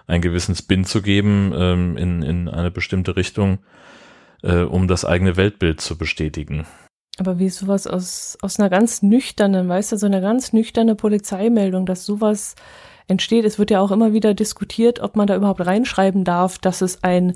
einen 0.07 0.23
gewissen 0.23 0.55
Spin 0.55 0.85
zu 0.85 1.03
geben 1.03 1.53
ähm, 1.55 1.97
in, 1.97 2.23
in 2.23 2.49
eine 2.49 2.71
bestimmte 2.71 3.17
Richtung, 3.17 3.59
äh, 4.43 4.63
um 4.63 4.89
das 4.89 5.05
eigene 5.05 5.37
Weltbild 5.37 5.81
zu 5.81 5.97
bestätigen. 5.97 6.67
Aber 7.19 7.39
wie 7.39 7.51
sowas 7.51 7.87
aus, 7.87 8.39
aus 8.41 8.59
einer 8.59 8.71
ganz 8.71 9.03
nüchternen, 9.03 9.69
weißt 9.69 9.93
du, 9.93 9.97
so 9.99 10.07
eine 10.07 10.21
ganz 10.21 10.53
nüchterne 10.53 10.95
Polizeimeldung, 10.95 11.87
dass 11.87 12.07
sowas 12.07 12.57
entsteht. 13.09 13.45
Es 13.45 13.59
wird 13.59 13.71
ja 13.71 13.81
auch 13.81 13.91
immer 13.91 14.13
wieder 14.13 14.35
diskutiert, 14.35 15.01
ob 15.01 15.17
man 15.17 15.27
da 15.27 15.37
überhaupt 15.37 15.65
reinschreiben 15.65 16.25
darf, 16.25 16.59
dass 16.59 16.81
es 16.83 17.03
ein 17.03 17.35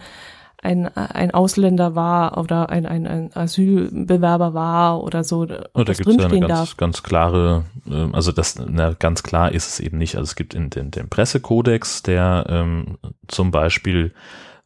ein, 0.62 0.88
ein 0.96 1.30
Ausländer 1.32 1.94
war 1.94 2.38
oder 2.38 2.70
ein, 2.70 2.86
ein, 2.86 3.06
ein 3.06 3.30
Asylbewerber 3.34 4.54
war 4.54 5.02
oder 5.02 5.22
so. 5.22 5.40
Und 5.40 5.88
da 5.88 5.92
gibt 5.92 6.08
es 6.08 6.16
ja 6.16 6.26
eine 6.26 6.40
ganz, 6.40 6.48
darf. 6.48 6.76
ganz 6.76 7.02
klare, 7.02 7.64
ähm, 7.88 8.14
also 8.14 8.32
das 8.32 8.58
na, 8.58 8.92
ganz 8.94 9.22
klar 9.22 9.52
ist 9.52 9.68
es 9.68 9.80
eben 9.80 9.98
nicht. 9.98 10.16
Also 10.16 10.24
es 10.24 10.34
gibt 10.34 10.54
in 10.54 10.70
den, 10.70 10.90
den 10.90 11.08
Pressekodex, 11.08 12.02
der 12.02 12.46
ähm, 12.48 12.98
zum 13.28 13.50
Beispiel 13.50 14.12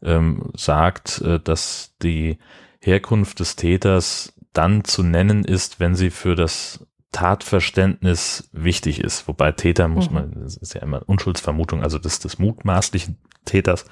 ähm, 0.02 0.50
sagt, 0.56 1.20
äh, 1.20 1.40
dass 1.40 1.94
die 2.02 2.38
Herkunft 2.80 3.40
des 3.40 3.56
Täters 3.56 4.32
dann 4.52 4.84
zu 4.84 5.02
nennen 5.02 5.44
ist, 5.44 5.80
wenn 5.80 5.94
sie 5.94 6.10
für 6.10 6.34
das 6.34 6.86
Tatverständnis 7.12 8.48
wichtig 8.52 9.00
ist. 9.00 9.26
Wobei 9.26 9.52
Täter 9.52 9.88
muss 9.88 10.08
mhm. 10.08 10.14
man, 10.14 10.42
das 10.42 10.56
ist 10.56 10.74
ja 10.74 10.82
immer 10.82 11.02
Unschuldsvermutung, 11.06 11.82
also 11.82 11.98
des, 11.98 12.20
des 12.20 12.38
mutmaßlichen 12.38 13.16
Täters. 13.44 13.86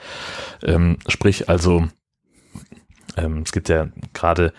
Ähm, 0.62 0.98
sprich 1.08 1.48
also, 1.48 1.88
ähm, 3.16 3.42
es 3.44 3.52
gibt 3.52 3.68
ja 3.68 3.88
gerade 4.12 4.52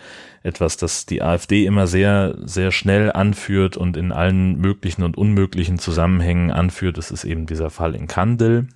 etwas, 0.43 0.77
das 0.77 1.05
die 1.05 1.21
AfD 1.21 1.65
immer 1.65 1.87
sehr, 1.87 2.35
sehr 2.41 2.71
schnell 2.71 3.11
anführt 3.11 3.77
und 3.77 3.97
in 3.97 4.11
allen 4.11 4.57
möglichen 4.57 5.03
und 5.03 5.17
unmöglichen 5.17 5.79
Zusammenhängen 5.79 6.51
anführt. 6.51 6.97
Das 6.97 7.11
ist 7.11 7.23
eben 7.23 7.45
dieser 7.45 7.69
Fall 7.69 7.95
in 7.95 8.07
Kandel, 8.07 8.67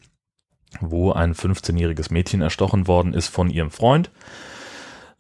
wo 0.80 1.12
ein 1.12 1.34
15-jähriges 1.34 2.12
Mädchen 2.12 2.42
erstochen 2.42 2.88
worden 2.88 3.14
ist 3.14 3.28
von 3.28 3.50
ihrem 3.50 3.72
Freund. 3.72 4.12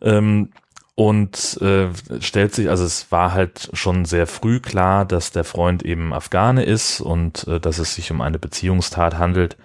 Ähm, 0.01 0.49
und 0.95 1.59
äh, 1.61 1.87
stellt 2.19 2.53
sich, 2.53 2.69
also 2.69 2.83
es 2.83 3.11
war 3.11 3.33
halt 3.33 3.69
schon 3.73 4.05
sehr 4.05 4.27
früh 4.27 4.59
klar, 4.59 5.05
dass 5.05 5.31
der 5.31 5.43
Freund 5.43 5.83
eben 5.83 6.13
Afghane 6.13 6.63
ist 6.63 7.01
und 7.01 7.47
äh, 7.47 7.59
dass 7.59 7.79
es 7.79 7.95
sich 7.95 8.11
um 8.11 8.21
eine 8.21 8.37
Beziehungstat 8.37 9.17
handelt. 9.17 9.57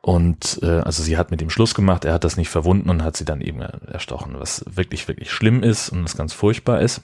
Und 0.00 0.60
äh, 0.62 0.80
also 0.80 1.02
sie 1.02 1.18
hat 1.18 1.30
mit 1.30 1.42
ihm 1.42 1.50
Schluss 1.50 1.74
gemacht, 1.74 2.06
er 2.06 2.14
hat 2.14 2.24
das 2.24 2.38
nicht 2.38 2.48
verwunden 2.48 2.88
und 2.88 3.04
hat 3.04 3.18
sie 3.18 3.26
dann 3.26 3.42
eben 3.42 3.60
erstochen, 3.60 4.34
was 4.38 4.64
wirklich, 4.66 5.08
wirklich 5.08 5.30
schlimm 5.30 5.62
ist 5.62 5.90
und 5.90 6.04
was 6.04 6.16
ganz 6.16 6.32
furchtbar 6.32 6.80
ist. 6.80 7.02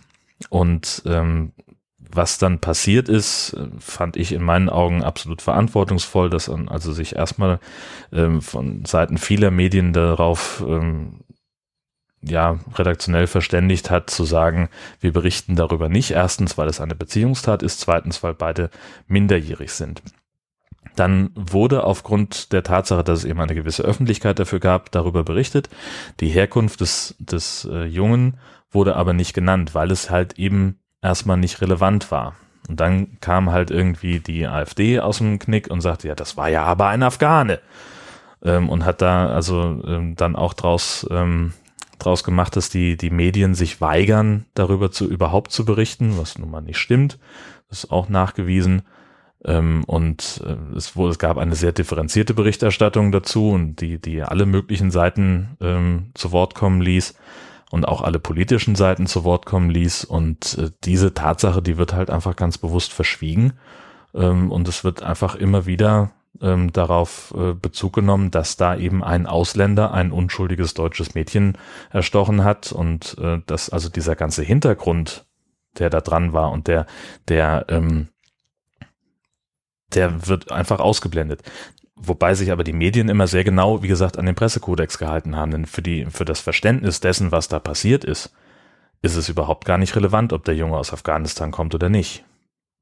Und 0.48 1.02
ähm, 1.04 1.52
was 1.98 2.38
dann 2.38 2.60
passiert 2.60 3.10
ist, 3.10 3.54
fand 3.78 4.16
ich 4.16 4.32
in 4.32 4.42
meinen 4.42 4.70
Augen 4.70 5.02
absolut 5.02 5.42
verantwortungsvoll, 5.42 6.30
dass 6.30 6.48
also 6.48 6.92
sich 6.92 7.16
erstmal 7.16 7.58
ähm, 8.12 8.40
von 8.40 8.84
Seiten 8.86 9.18
vieler 9.18 9.50
Medien 9.50 9.92
darauf 9.92 10.64
ähm, 10.66 11.20
ja, 12.26 12.58
redaktionell 12.74 13.26
verständigt 13.26 13.90
hat, 13.90 14.10
zu 14.10 14.24
sagen, 14.24 14.68
wir 15.00 15.12
berichten 15.12 15.56
darüber 15.56 15.88
nicht. 15.88 16.10
Erstens, 16.10 16.58
weil 16.58 16.68
es 16.68 16.80
eine 16.80 16.94
Beziehungstat 16.94 17.62
ist. 17.62 17.80
Zweitens, 17.80 18.22
weil 18.22 18.34
beide 18.34 18.70
minderjährig 19.06 19.72
sind. 19.72 20.02
Dann 20.96 21.30
wurde 21.34 21.84
aufgrund 21.84 22.52
der 22.52 22.62
Tatsache, 22.62 23.04
dass 23.04 23.20
es 23.20 23.24
eben 23.26 23.40
eine 23.40 23.54
gewisse 23.54 23.82
Öffentlichkeit 23.82 24.38
dafür 24.38 24.60
gab, 24.60 24.90
darüber 24.92 25.24
berichtet. 25.24 25.68
Die 26.20 26.28
Herkunft 26.28 26.80
des, 26.80 27.14
des 27.18 27.68
äh, 27.70 27.84
Jungen 27.84 28.38
wurde 28.70 28.96
aber 28.96 29.12
nicht 29.12 29.34
genannt, 29.34 29.74
weil 29.74 29.90
es 29.90 30.10
halt 30.10 30.38
eben 30.38 30.80
erstmal 31.02 31.36
nicht 31.36 31.60
relevant 31.60 32.10
war. 32.10 32.34
Und 32.68 32.80
dann 32.80 33.20
kam 33.20 33.52
halt 33.52 33.70
irgendwie 33.70 34.20
die 34.20 34.46
AfD 34.46 34.98
aus 34.98 35.18
dem 35.18 35.38
Knick 35.38 35.70
und 35.70 35.82
sagte, 35.82 36.08
ja, 36.08 36.14
das 36.14 36.36
war 36.36 36.48
ja 36.48 36.64
aber 36.64 36.88
ein 36.88 37.02
Afghane. 37.02 37.60
Ähm, 38.42 38.68
und 38.68 38.84
hat 38.84 39.02
da 39.02 39.28
also 39.28 39.82
ähm, 39.86 40.16
dann 40.16 40.34
auch 40.34 40.54
draus 40.54 41.06
ähm, 41.10 41.52
draus 41.98 42.24
gemacht, 42.24 42.56
dass 42.56 42.70
die, 42.70 42.96
die 42.96 43.10
Medien 43.10 43.54
sich 43.54 43.80
weigern, 43.80 44.46
darüber 44.54 44.90
zu 44.90 45.08
überhaupt 45.08 45.52
zu 45.52 45.64
berichten, 45.64 46.18
was 46.18 46.38
nun 46.38 46.50
mal 46.50 46.60
nicht 46.60 46.78
stimmt. 46.78 47.18
Das 47.68 47.84
ist 47.84 47.90
auch 47.90 48.08
nachgewiesen. 48.08 48.82
Ähm, 49.44 49.84
und 49.86 50.42
äh, 50.44 50.76
es, 50.76 50.96
wurde, 50.96 51.12
es 51.12 51.18
gab 51.18 51.38
eine 51.38 51.54
sehr 51.54 51.72
differenzierte 51.72 52.34
Berichterstattung 52.34 53.12
dazu 53.12 53.50
und 53.50 53.80
die, 53.80 54.00
die 54.00 54.22
alle 54.22 54.46
möglichen 54.46 54.90
Seiten 54.90 55.56
ähm, 55.60 56.10
zu 56.14 56.32
Wort 56.32 56.54
kommen 56.54 56.80
ließ 56.80 57.14
und 57.70 57.86
auch 57.86 58.02
alle 58.02 58.18
politischen 58.18 58.74
Seiten 58.74 59.06
zu 59.06 59.24
Wort 59.24 59.46
kommen 59.46 59.70
ließ. 59.70 60.04
Und 60.04 60.58
äh, 60.58 60.70
diese 60.84 61.14
Tatsache, 61.14 61.62
die 61.62 61.76
wird 61.76 61.92
halt 61.92 62.10
einfach 62.10 62.36
ganz 62.36 62.58
bewusst 62.58 62.92
verschwiegen. 62.92 63.54
Ähm, 64.14 64.50
und 64.50 64.68
es 64.68 64.84
wird 64.84 65.02
einfach 65.02 65.34
immer 65.34 65.66
wieder 65.66 66.12
ähm, 66.42 66.72
darauf 66.72 67.34
äh, 67.36 67.54
Bezug 67.54 67.94
genommen, 67.94 68.30
dass 68.30 68.56
da 68.56 68.76
eben 68.76 69.02
ein 69.02 69.26
Ausländer 69.26 69.92
ein 69.92 70.12
unschuldiges 70.12 70.74
deutsches 70.74 71.14
Mädchen 71.14 71.56
erstochen 71.90 72.44
hat 72.44 72.72
und 72.72 73.16
äh, 73.18 73.40
dass 73.46 73.70
also 73.70 73.88
dieser 73.88 74.16
ganze 74.16 74.42
Hintergrund, 74.42 75.26
der 75.78 75.90
da 75.90 76.00
dran 76.00 76.32
war 76.32 76.50
und 76.52 76.68
der, 76.68 76.86
der, 77.28 77.66
ähm, 77.68 78.08
der 79.94 80.26
wird 80.26 80.50
einfach 80.50 80.80
ausgeblendet. 80.80 81.42
Wobei 81.96 82.34
sich 82.34 82.52
aber 82.52 82.62
die 82.62 82.74
Medien 82.74 83.08
immer 83.08 83.26
sehr 83.26 83.44
genau, 83.44 83.82
wie 83.82 83.88
gesagt, 83.88 84.18
an 84.18 84.26
den 84.26 84.34
Pressekodex 84.34 84.98
gehalten 84.98 85.34
haben. 85.34 85.50
Denn 85.50 85.66
für 85.66 85.80
die, 85.80 86.04
für 86.06 86.26
das 86.26 86.40
Verständnis 86.40 87.00
dessen, 87.00 87.32
was 87.32 87.48
da 87.48 87.58
passiert 87.58 88.04
ist, 88.04 88.34
ist 89.00 89.16
es 89.16 89.28
überhaupt 89.28 89.64
gar 89.64 89.78
nicht 89.78 89.96
relevant, 89.96 90.32
ob 90.32 90.44
der 90.44 90.54
Junge 90.54 90.76
aus 90.76 90.92
Afghanistan 90.92 91.50
kommt 91.50 91.74
oder 91.74 91.88
nicht. 91.88 92.24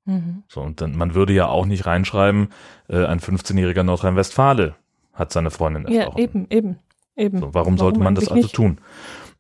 Mhm. 0.05 0.43
So, 0.49 0.61
und 0.61 0.81
dann, 0.81 0.97
man 0.97 1.15
würde 1.15 1.33
ja 1.33 1.47
auch 1.47 1.67
nicht 1.67 1.87
reinschreiben, 1.87 2.49
äh, 2.89 3.05
ein 3.05 3.21
15-jähriger 3.21 3.83
Nordrhein-Westfale 3.83 4.75
hat 5.13 5.33
seine 5.33 5.51
Freundin 5.51 5.87
erstochen. 5.87 6.19
Ja, 6.19 6.25
eben, 6.25 6.47
eben, 6.51 6.79
eben. 7.17 7.39
So, 7.39 7.47
warum, 7.47 7.55
warum 7.55 7.79
sollte 7.79 8.01
man 8.01 8.15
das 8.15 8.29
also 8.29 8.35
nicht? 8.43 8.55
tun? 8.55 8.79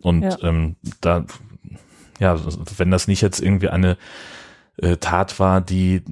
Und 0.00 0.22
ja. 0.22 0.36
ähm, 0.42 0.76
da, 1.00 1.24
ja, 2.18 2.38
wenn 2.76 2.90
das 2.90 3.08
nicht 3.08 3.20
jetzt 3.20 3.40
irgendwie 3.40 3.68
eine 3.68 3.96
äh, 4.76 4.96
Tat 4.96 5.38
war, 5.40 5.60
die 5.60 6.02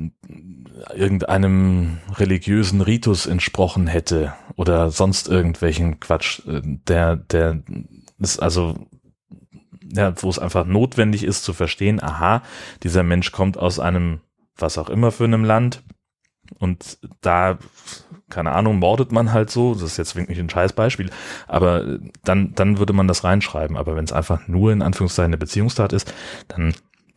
irgendeinem 0.94 1.98
religiösen 2.16 2.80
Ritus 2.80 3.26
entsprochen 3.26 3.86
hätte 3.86 4.34
oder 4.56 4.90
sonst 4.90 5.28
irgendwelchen 5.28 6.00
Quatsch, 6.00 6.40
äh, 6.46 6.60
der, 6.64 7.16
der 7.16 7.62
ist 8.18 8.40
also 8.40 8.74
ja, 9.94 10.14
wo 10.22 10.30
es 10.30 10.38
einfach 10.38 10.64
notwendig 10.64 11.22
ist 11.22 11.44
zu 11.44 11.52
verstehen, 11.52 12.02
aha, 12.02 12.42
dieser 12.82 13.02
Mensch 13.02 13.30
kommt 13.30 13.58
aus 13.58 13.78
einem 13.78 14.20
was 14.62 14.78
auch 14.78 14.88
immer 14.88 15.10
für 15.10 15.24
einem 15.24 15.44
Land. 15.44 15.82
Und 16.58 16.98
da, 17.20 17.58
keine 18.28 18.52
Ahnung, 18.52 18.78
mordet 18.78 19.12
man 19.12 19.32
halt 19.32 19.50
so. 19.50 19.74
Das 19.74 19.82
ist 19.82 19.96
jetzt 19.96 20.16
wirklich 20.16 20.38
ein 20.38 20.50
scheiß 20.50 20.72
Beispiel. 20.72 21.10
Aber 21.46 21.98
dann, 22.24 22.54
dann 22.54 22.78
würde 22.78 22.92
man 22.92 23.08
das 23.08 23.24
reinschreiben. 23.24 23.76
Aber 23.76 23.96
wenn 23.96 24.04
es 24.04 24.12
einfach 24.12 24.48
nur 24.48 24.72
in 24.72 24.82
Anführungszeichen 24.82 25.30
eine 25.30 25.38
Beziehungstat 25.38 25.92
ist, 25.92 26.12
dann 26.48 26.74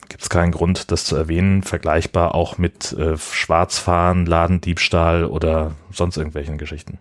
gibt 0.09 0.23
es 0.23 0.29
keinen 0.29 0.51
Grund, 0.51 0.91
das 0.91 1.05
zu 1.05 1.15
erwähnen. 1.15 1.63
Vergleichbar 1.63 2.35
auch 2.35 2.57
mit 2.57 2.93
äh, 2.93 3.17
Schwarzfahren, 3.17 4.25
Ladendiebstahl 4.25 5.25
oder 5.25 5.71
sonst 5.91 6.17
irgendwelchen 6.17 6.57
Geschichten. 6.57 6.99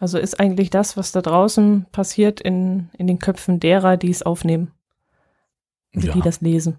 Also 0.00 0.18
ist 0.18 0.40
eigentlich 0.40 0.70
das, 0.70 0.96
was 0.96 1.12
da 1.12 1.20
draußen 1.20 1.86
passiert, 1.92 2.40
in, 2.40 2.90
in 2.96 3.06
den 3.06 3.18
Köpfen 3.18 3.60
derer, 3.60 3.96
die 3.96 4.10
es 4.10 4.22
aufnehmen, 4.22 4.72
ja. 5.92 6.12
die 6.12 6.20
das 6.20 6.40
lesen. 6.40 6.78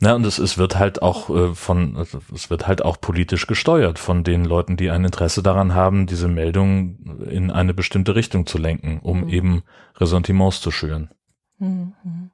Na, 0.00 0.14
und 0.14 0.24
es, 0.24 0.38
es 0.38 0.58
wird 0.58 0.78
halt 0.78 1.02
auch 1.02 1.28
äh, 1.28 1.54
von, 1.54 1.96
es 1.96 2.50
wird 2.50 2.68
halt 2.68 2.84
auch 2.84 3.00
politisch 3.00 3.46
gesteuert 3.46 3.98
von 3.98 4.22
den 4.22 4.44
Leuten, 4.44 4.76
die 4.76 4.90
ein 4.90 5.04
Interesse 5.04 5.42
daran 5.42 5.74
haben, 5.74 6.06
diese 6.06 6.28
Meldung 6.28 7.18
in 7.28 7.50
eine 7.50 7.74
bestimmte 7.74 8.14
Richtung 8.14 8.46
zu 8.46 8.58
lenken, 8.58 9.00
um 9.00 9.22
mhm. 9.22 9.28
eben 9.28 9.62
Ressentiments 9.96 10.60
zu 10.60 10.70
schüren. 10.70 11.10
Mhm. 11.58 12.30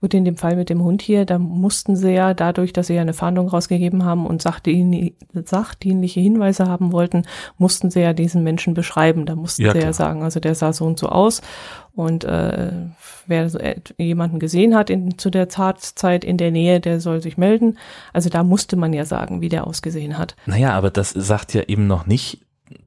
Gut, 0.00 0.14
in 0.14 0.24
dem 0.24 0.36
Fall 0.36 0.56
mit 0.56 0.70
dem 0.70 0.82
Hund 0.82 1.02
hier, 1.02 1.24
da 1.24 1.38
mussten 1.38 1.96
sie 1.96 2.12
ja 2.12 2.34
dadurch, 2.34 2.72
dass 2.72 2.86
sie 2.88 2.94
ja 2.94 3.02
eine 3.02 3.12
Fahndung 3.12 3.48
rausgegeben 3.48 4.04
haben 4.04 4.26
und 4.26 4.42
sachdienliche 4.42 6.20
Hinweise 6.20 6.68
haben 6.68 6.92
wollten, 6.92 7.22
mussten 7.58 7.90
sie 7.90 8.00
ja 8.00 8.12
diesen 8.12 8.42
Menschen 8.42 8.74
beschreiben. 8.74 9.26
Da 9.26 9.34
mussten 9.34 9.62
ja, 9.62 9.72
sie 9.72 9.78
klar. 9.78 9.88
ja 9.88 9.92
sagen, 9.92 10.22
also 10.22 10.40
der 10.40 10.54
sah 10.54 10.72
so 10.72 10.84
und 10.84 10.98
so 10.98 11.08
aus. 11.08 11.42
Und 11.94 12.24
äh, 12.24 12.72
wer 13.26 13.50
so, 13.50 13.58
äh, 13.58 13.76
jemanden 13.98 14.38
gesehen 14.38 14.74
hat 14.74 14.88
in, 14.88 15.18
zu 15.18 15.30
der 15.30 15.48
Tatzeit 15.48 16.24
in 16.24 16.38
der 16.38 16.50
Nähe, 16.50 16.80
der 16.80 17.00
soll 17.00 17.20
sich 17.20 17.36
melden. 17.36 17.78
Also 18.12 18.30
da 18.30 18.42
musste 18.44 18.76
man 18.76 18.92
ja 18.92 19.04
sagen, 19.04 19.40
wie 19.40 19.48
der 19.48 19.66
ausgesehen 19.66 20.16
hat. 20.16 20.36
Naja, 20.46 20.72
aber 20.72 20.90
das 20.90 21.10
sagt 21.10 21.52
ja 21.54 21.62
eben 21.66 21.86
noch 21.86 22.06
nicht, 22.06 22.40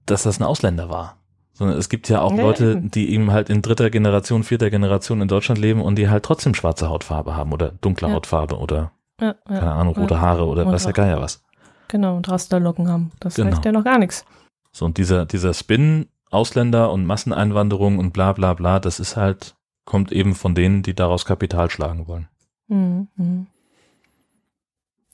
dass 0.06 0.24
das 0.24 0.40
ein 0.40 0.44
Ausländer 0.44 0.90
war 0.90 1.18
sondern 1.56 1.78
es 1.78 1.88
gibt 1.88 2.10
ja 2.10 2.22
auch 2.22 2.34
ja, 2.34 2.43
Leute, 2.43 2.76
die 2.82 3.10
eben 3.12 3.32
halt 3.32 3.49
in 3.49 3.62
dritter 3.62 3.89
Generation, 3.89 4.43
vierter 4.43 4.70
Generation 4.70 5.22
in 5.22 5.30
Deutschland 5.30 5.60
leben 5.60 5.82
und 5.82 5.95
die 5.95 6.10
halt 6.10 6.24
trotzdem 6.24 6.53
schwarze 6.53 6.89
Hautfarbe 6.89 7.36
haben 7.36 7.53
oder 7.53 7.72
dunkle 7.82 8.10
ja. 8.10 8.14
Hautfarbe 8.14 8.58
oder 8.58 8.91
ja, 9.22 9.36
keine 9.47 9.72
Ahnung, 9.72 9.95
rote 9.95 10.20
Haare 10.20 10.45
oder 10.45 10.66
weiß 10.66 10.84
der 10.84 10.93
Geier 10.93 11.22
was. 11.22 11.41
Genau, 11.88 12.18
und 12.18 12.30
Rasterlocken 12.30 12.89
haben. 12.89 13.12
Das 13.22 13.36
genau. 13.36 13.51
heißt 13.51 13.64
ja 13.64 13.72
noch 13.72 13.86
gar 13.86 13.97
nichts. 13.97 14.26
So, 14.74 14.84
und 14.86 14.97
dieser, 14.97 15.26
dieser 15.26 15.53
Spin, 15.53 16.10
Ausländer 16.30 16.91
und 16.91 17.06
Masseneinwanderung 17.06 17.99
und 17.99 18.12
bla 18.12 18.34
bla 18.34 18.53
bla, 18.53 18.82
das 18.82 18.99
ist 18.99 19.16
halt, 19.16 19.56
kommt 19.86 20.12
eben 20.12 20.36
von 20.36 20.56
denen, 20.56 20.84
die 20.84 20.93
daraus 20.93 21.24
Kapital 21.26 21.70
schlagen 21.70 22.08
wollen. 22.08 22.28
Mhm. 22.68 23.08
mhm. 23.16 23.47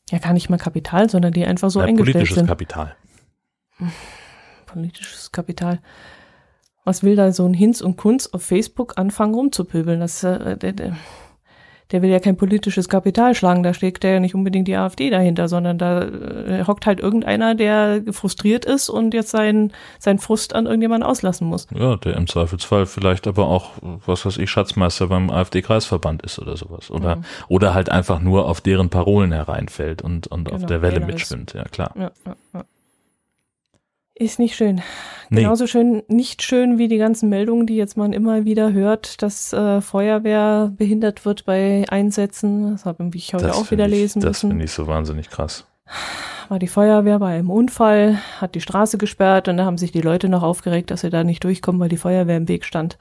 Ja, 0.10 0.18
gar 0.18 0.34
nicht 0.34 0.50
mal 0.50 0.58
Kapital, 0.58 1.10
sondern 1.10 1.32
die 1.32 1.46
einfach 1.46 1.70
so 1.70 1.80
ja, 1.80 1.86
eingestellt 1.86 2.16
politisches 2.16 2.36
sind. 2.36 2.48
Kapital. 2.48 2.98
Politisches 4.66 5.32
Kapital. 5.32 5.80
Was 6.84 7.04
will 7.04 7.16
da 7.16 7.32
so 7.32 7.46
ein 7.46 7.54
Hinz 7.54 7.82
und 7.82 7.98
Kunz 7.98 8.28
auf 8.28 8.44
Facebook 8.44 8.98
anfangen 8.98 9.36
rumzupöbeln? 9.36 10.00
Das, 10.00 10.24
äh, 10.24 10.58
der, 10.58 10.74
der, 10.74 10.96
der 11.92 12.02
will 12.02 12.10
ja 12.10 12.20
kein 12.20 12.38
politisches 12.38 12.90
Kapital 12.90 13.36
schlagen, 13.36 13.64
da 13.64 13.74
steckt 13.74 14.04
ja 14.04 14.20
nicht 14.20 14.34
unbedingt 14.34 14.68
die 14.68 14.76
AfD 14.76 15.10
dahinter, 15.10 15.48
sondern 15.48 15.78
da 15.78 16.02
äh, 16.02 16.64
hockt 16.66 16.86
halt 16.86 17.00
irgendeiner, 17.00 17.54
der 17.54 18.02
frustriert 18.12 18.66
ist 18.66 18.90
und 18.90 19.14
jetzt 19.14 19.30
seinen 19.30 19.74
sein 20.00 20.18
Frust 20.18 20.56
an 20.56 20.66
irgendjemanden 20.66 21.08
auslassen 21.08 21.48
muss. 21.48 21.68
Ja, 21.74 21.98
der 21.98 22.16
im 22.16 22.28
Zweifelsfall 22.28 22.86
vielleicht 22.86 23.28
aber 23.28 23.48
auch, 23.48 23.72
was 24.06 24.26
weiß 24.26 24.38
ich, 24.38 24.50
Schatzmeister 24.50 25.08
beim 25.08 25.30
AfD-Kreisverband 25.30 26.24
ist 26.24 26.40
oder 26.40 26.58
sowas. 26.58 26.90
Oder, 26.90 27.18
mhm. 27.18 27.26
oder 27.48 27.74
halt 27.74 27.90
einfach 27.90 28.20
nur 28.20 28.48
auf 28.48 28.62
deren 28.62 28.90
Parolen 28.90 29.32
hereinfällt 29.32 30.02
und, 30.02 30.28
und 30.28 30.46
genau, 30.46 30.58
auf 30.58 30.66
der 30.66 30.82
Welle 30.82 31.00
mitschwimmt, 31.02 31.54
ja 31.54 31.64
klar. 31.66 31.92
Ja, 31.96 32.12
ja, 32.26 32.36
ja. 32.54 32.64
Ist 34.14 34.40
nicht 34.40 34.56
schön. 34.56 34.82
Nee. 35.30 35.42
Genauso 35.42 35.66
schön, 35.68 36.04
nicht 36.08 36.44
schön 36.44 36.78
wie 36.78 36.88
die 36.88 36.98
ganzen 36.98 37.30
Meldungen, 37.30 37.66
die 37.66 37.78
jetzt 37.78 37.96
man 37.96 38.12
immer 38.12 38.44
wieder 38.44 38.74
hört, 38.74 39.22
dass 39.22 39.54
äh, 39.54 39.80
Feuerwehr 39.80 40.72
behindert 40.76 41.26
wird 41.26 41.46
bei 41.46 41.86
Einsätzen. 41.88 42.72
Das 42.72 42.86
habe 42.86 43.10
ich 43.14 43.34
heute 43.34 43.48
das 43.48 43.58
auch 43.58 43.72
wieder 43.72 43.86
ich, 43.86 43.92
lesen 43.92 44.22
das 44.22 44.30
müssen. 44.30 44.48
Das 44.48 44.52
finde 44.52 44.66
ich 44.66 44.72
so 44.72 44.88
wahnsinnig 44.88 45.30
krass. 45.30 45.66
War 46.50 46.60
die 46.60 46.68
Feuerwehr 46.68 47.18
bei 47.20 47.36
einem 47.36 47.50
Unfall, 47.50 48.20
hat 48.40 48.56
die 48.56 48.62
Straße 48.62 48.98
gesperrt 48.98 49.48
und 49.48 49.56
da 49.56 49.64
haben 49.64 49.78
sich 49.78 49.94
die 49.94 50.02
Leute 50.02 50.28
noch 50.28 50.44
aufgeregt, 50.44 50.92
dass 50.92 51.02
sie 51.02 51.10
da 51.10 51.24
nicht 51.24 51.46
durchkommen, 51.46 51.80
weil 51.80 51.88
die 51.88 51.98
Feuerwehr 51.98 52.36
im 52.36 52.50
Weg 52.50 52.66
stand. 52.66 52.98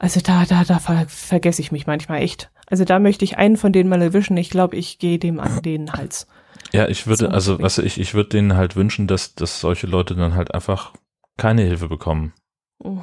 Also 0.00 0.20
da, 0.20 0.44
da, 0.48 0.64
da 0.64 0.80
ver 0.80 1.06
vergesse 1.06 1.62
ich 1.62 1.70
mich 1.70 1.86
manchmal 1.86 2.22
echt. 2.22 2.50
Also 2.66 2.84
da 2.84 2.98
möchte 2.98 3.24
ich 3.24 3.38
einen 3.38 3.56
von 3.56 3.72
denen 3.72 3.88
mal 3.88 4.02
erwischen. 4.02 4.36
Ich 4.36 4.50
glaube, 4.50 4.76
ich 4.76 4.98
gehe 4.98 5.20
dem 5.20 5.38
an 5.38 5.62
den 5.62 5.92
Hals. 5.92 6.26
Ja, 6.72 6.88
ich 6.88 7.06
würde, 7.06 7.30
also 7.30 7.60
was 7.60 7.78
ich, 7.78 7.98
ich 7.98 8.14
würde 8.14 8.30
denen 8.30 8.56
halt 8.56 8.76
wünschen, 8.76 9.06
dass, 9.06 9.34
dass 9.34 9.60
solche 9.60 9.86
Leute 9.86 10.14
dann 10.14 10.34
halt 10.34 10.54
einfach 10.54 10.92
keine 11.36 11.62
Hilfe 11.62 11.88
bekommen. 11.88 12.34
Oh. 12.78 12.98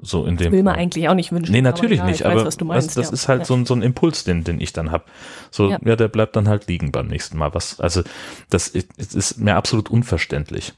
So 0.00 0.26
in 0.26 0.36
dem. 0.36 0.44
Das 0.44 0.52
will 0.52 0.62
man 0.62 0.76
eigentlich 0.76 1.08
auch 1.08 1.14
nicht 1.14 1.32
wünschen. 1.32 1.52
Nee, 1.52 1.62
natürlich 1.62 2.00
aber, 2.00 2.08
ja, 2.08 2.12
nicht, 2.12 2.24
aber 2.24 2.44
weiß, 2.44 2.60
meinst, 2.60 2.88
das, 2.88 2.94
das 2.94 3.06
ja. 3.08 3.12
ist 3.14 3.28
halt 3.28 3.40
ja. 3.40 3.44
so, 3.46 3.54
ein, 3.54 3.66
so 3.66 3.74
ein 3.74 3.82
Impuls, 3.82 4.24
den, 4.24 4.44
den 4.44 4.60
ich 4.60 4.72
dann 4.72 4.90
habe. 4.90 5.04
So, 5.50 5.70
ja. 5.70 5.78
ja. 5.84 5.96
der 5.96 6.08
bleibt 6.08 6.36
dann 6.36 6.48
halt 6.48 6.68
liegen 6.68 6.92
beim 6.92 7.08
nächsten 7.08 7.36
Mal. 7.36 7.54
Was, 7.54 7.80
also, 7.80 8.02
das 8.50 8.68
ist, 8.68 9.14
ist 9.14 9.38
mir 9.38 9.56
absolut 9.56 9.90
unverständlich. 9.90 10.74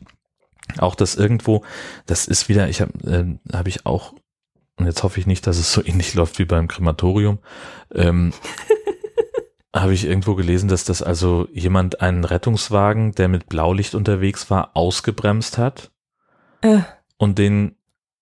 Auch 0.78 0.94
das 0.94 1.16
irgendwo, 1.16 1.64
das 2.06 2.26
ist 2.26 2.48
wieder, 2.48 2.68
ich 2.68 2.80
habe 2.80 2.92
äh, 3.50 3.54
hab 3.54 3.66
ich 3.66 3.84
auch, 3.86 4.14
und 4.76 4.86
jetzt 4.86 5.02
hoffe 5.02 5.20
ich 5.20 5.26
nicht, 5.26 5.46
dass 5.46 5.58
es 5.58 5.72
so 5.72 5.84
ähnlich 5.84 6.14
läuft 6.14 6.38
wie 6.38 6.44
beim 6.44 6.68
Krematorium, 6.68 7.38
ähm, 7.94 8.32
habe 9.74 9.94
ich 9.94 10.04
irgendwo 10.04 10.34
gelesen, 10.34 10.68
dass 10.68 10.84
das 10.84 11.02
also 11.02 11.48
jemand 11.52 12.00
einen 12.00 12.24
Rettungswagen, 12.24 13.12
der 13.12 13.28
mit 13.28 13.48
Blaulicht 13.48 13.94
unterwegs 13.94 14.50
war, 14.50 14.70
ausgebremst 14.74 15.58
hat 15.58 15.90
äh. 16.62 16.80
und 17.18 17.38
den 17.38 17.76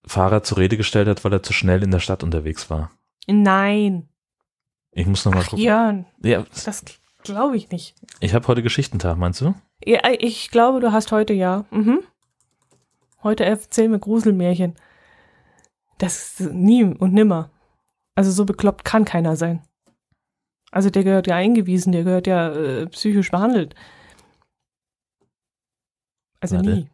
Fahrer 0.05 0.43
zur 0.43 0.59
Rede 0.59 0.77
gestellt 0.77 1.09
hat, 1.09 1.25
weil 1.25 1.33
er 1.33 1.43
zu 1.43 1.53
schnell 1.53 1.83
in 1.83 1.91
der 1.91 2.01
Stadt 2.01 2.23
unterwegs 2.23 2.71
war. 2.71 2.91
Nein. 3.27 4.09
Ich 4.93 5.07
muss 5.07 5.25
noch 5.25 5.33
mal 5.33 5.43
Ach, 5.45 5.51
gucken. 5.51 5.65
Jörn, 5.65 6.07
ja, 6.23 6.45
das 6.65 6.85
glaube 7.23 7.57
ich 7.57 7.71
nicht. 7.71 7.95
Ich 8.21 8.35
habe 8.35 8.47
heute 8.49 8.63
Geschichtentag, 8.63 9.17
meinst 9.17 9.41
du? 9.41 9.55
Ja, 9.85 10.01
ich 10.19 10.51
glaube, 10.51 10.81
du 10.81 10.93
hast 10.93 11.13
heute 11.13 11.33
ja. 11.33 11.65
Mhm. 11.71 12.01
Heute 13.23 13.45
erzählen 13.45 13.91
wir 13.91 13.99
Gruselmärchen. 13.99 14.77
Das 15.99 16.41
ist 16.41 16.53
nie 16.53 16.85
und 16.85 17.13
nimmer. 17.13 17.51
Also 18.15 18.31
so 18.31 18.45
bekloppt 18.45 18.85
kann 18.85 19.05
keiner 19.05 19.37
sein. 19.37 19.63
Also 20.71 20.91
der 20.91 21.05
gehört 21.05 21.27
ja 21.27 21.37
eingewiesen, 21.37 21.93
der 21.93 22.05
gehört 22.05 22.27
ja 22.27 22.53
äh, 22.53 22.87
psychisch 22.87 23.31
behandelt. 23.31 23.75
Also 26.41 26.57
Warte. 26.57 26.71
nie. 26.71 26.91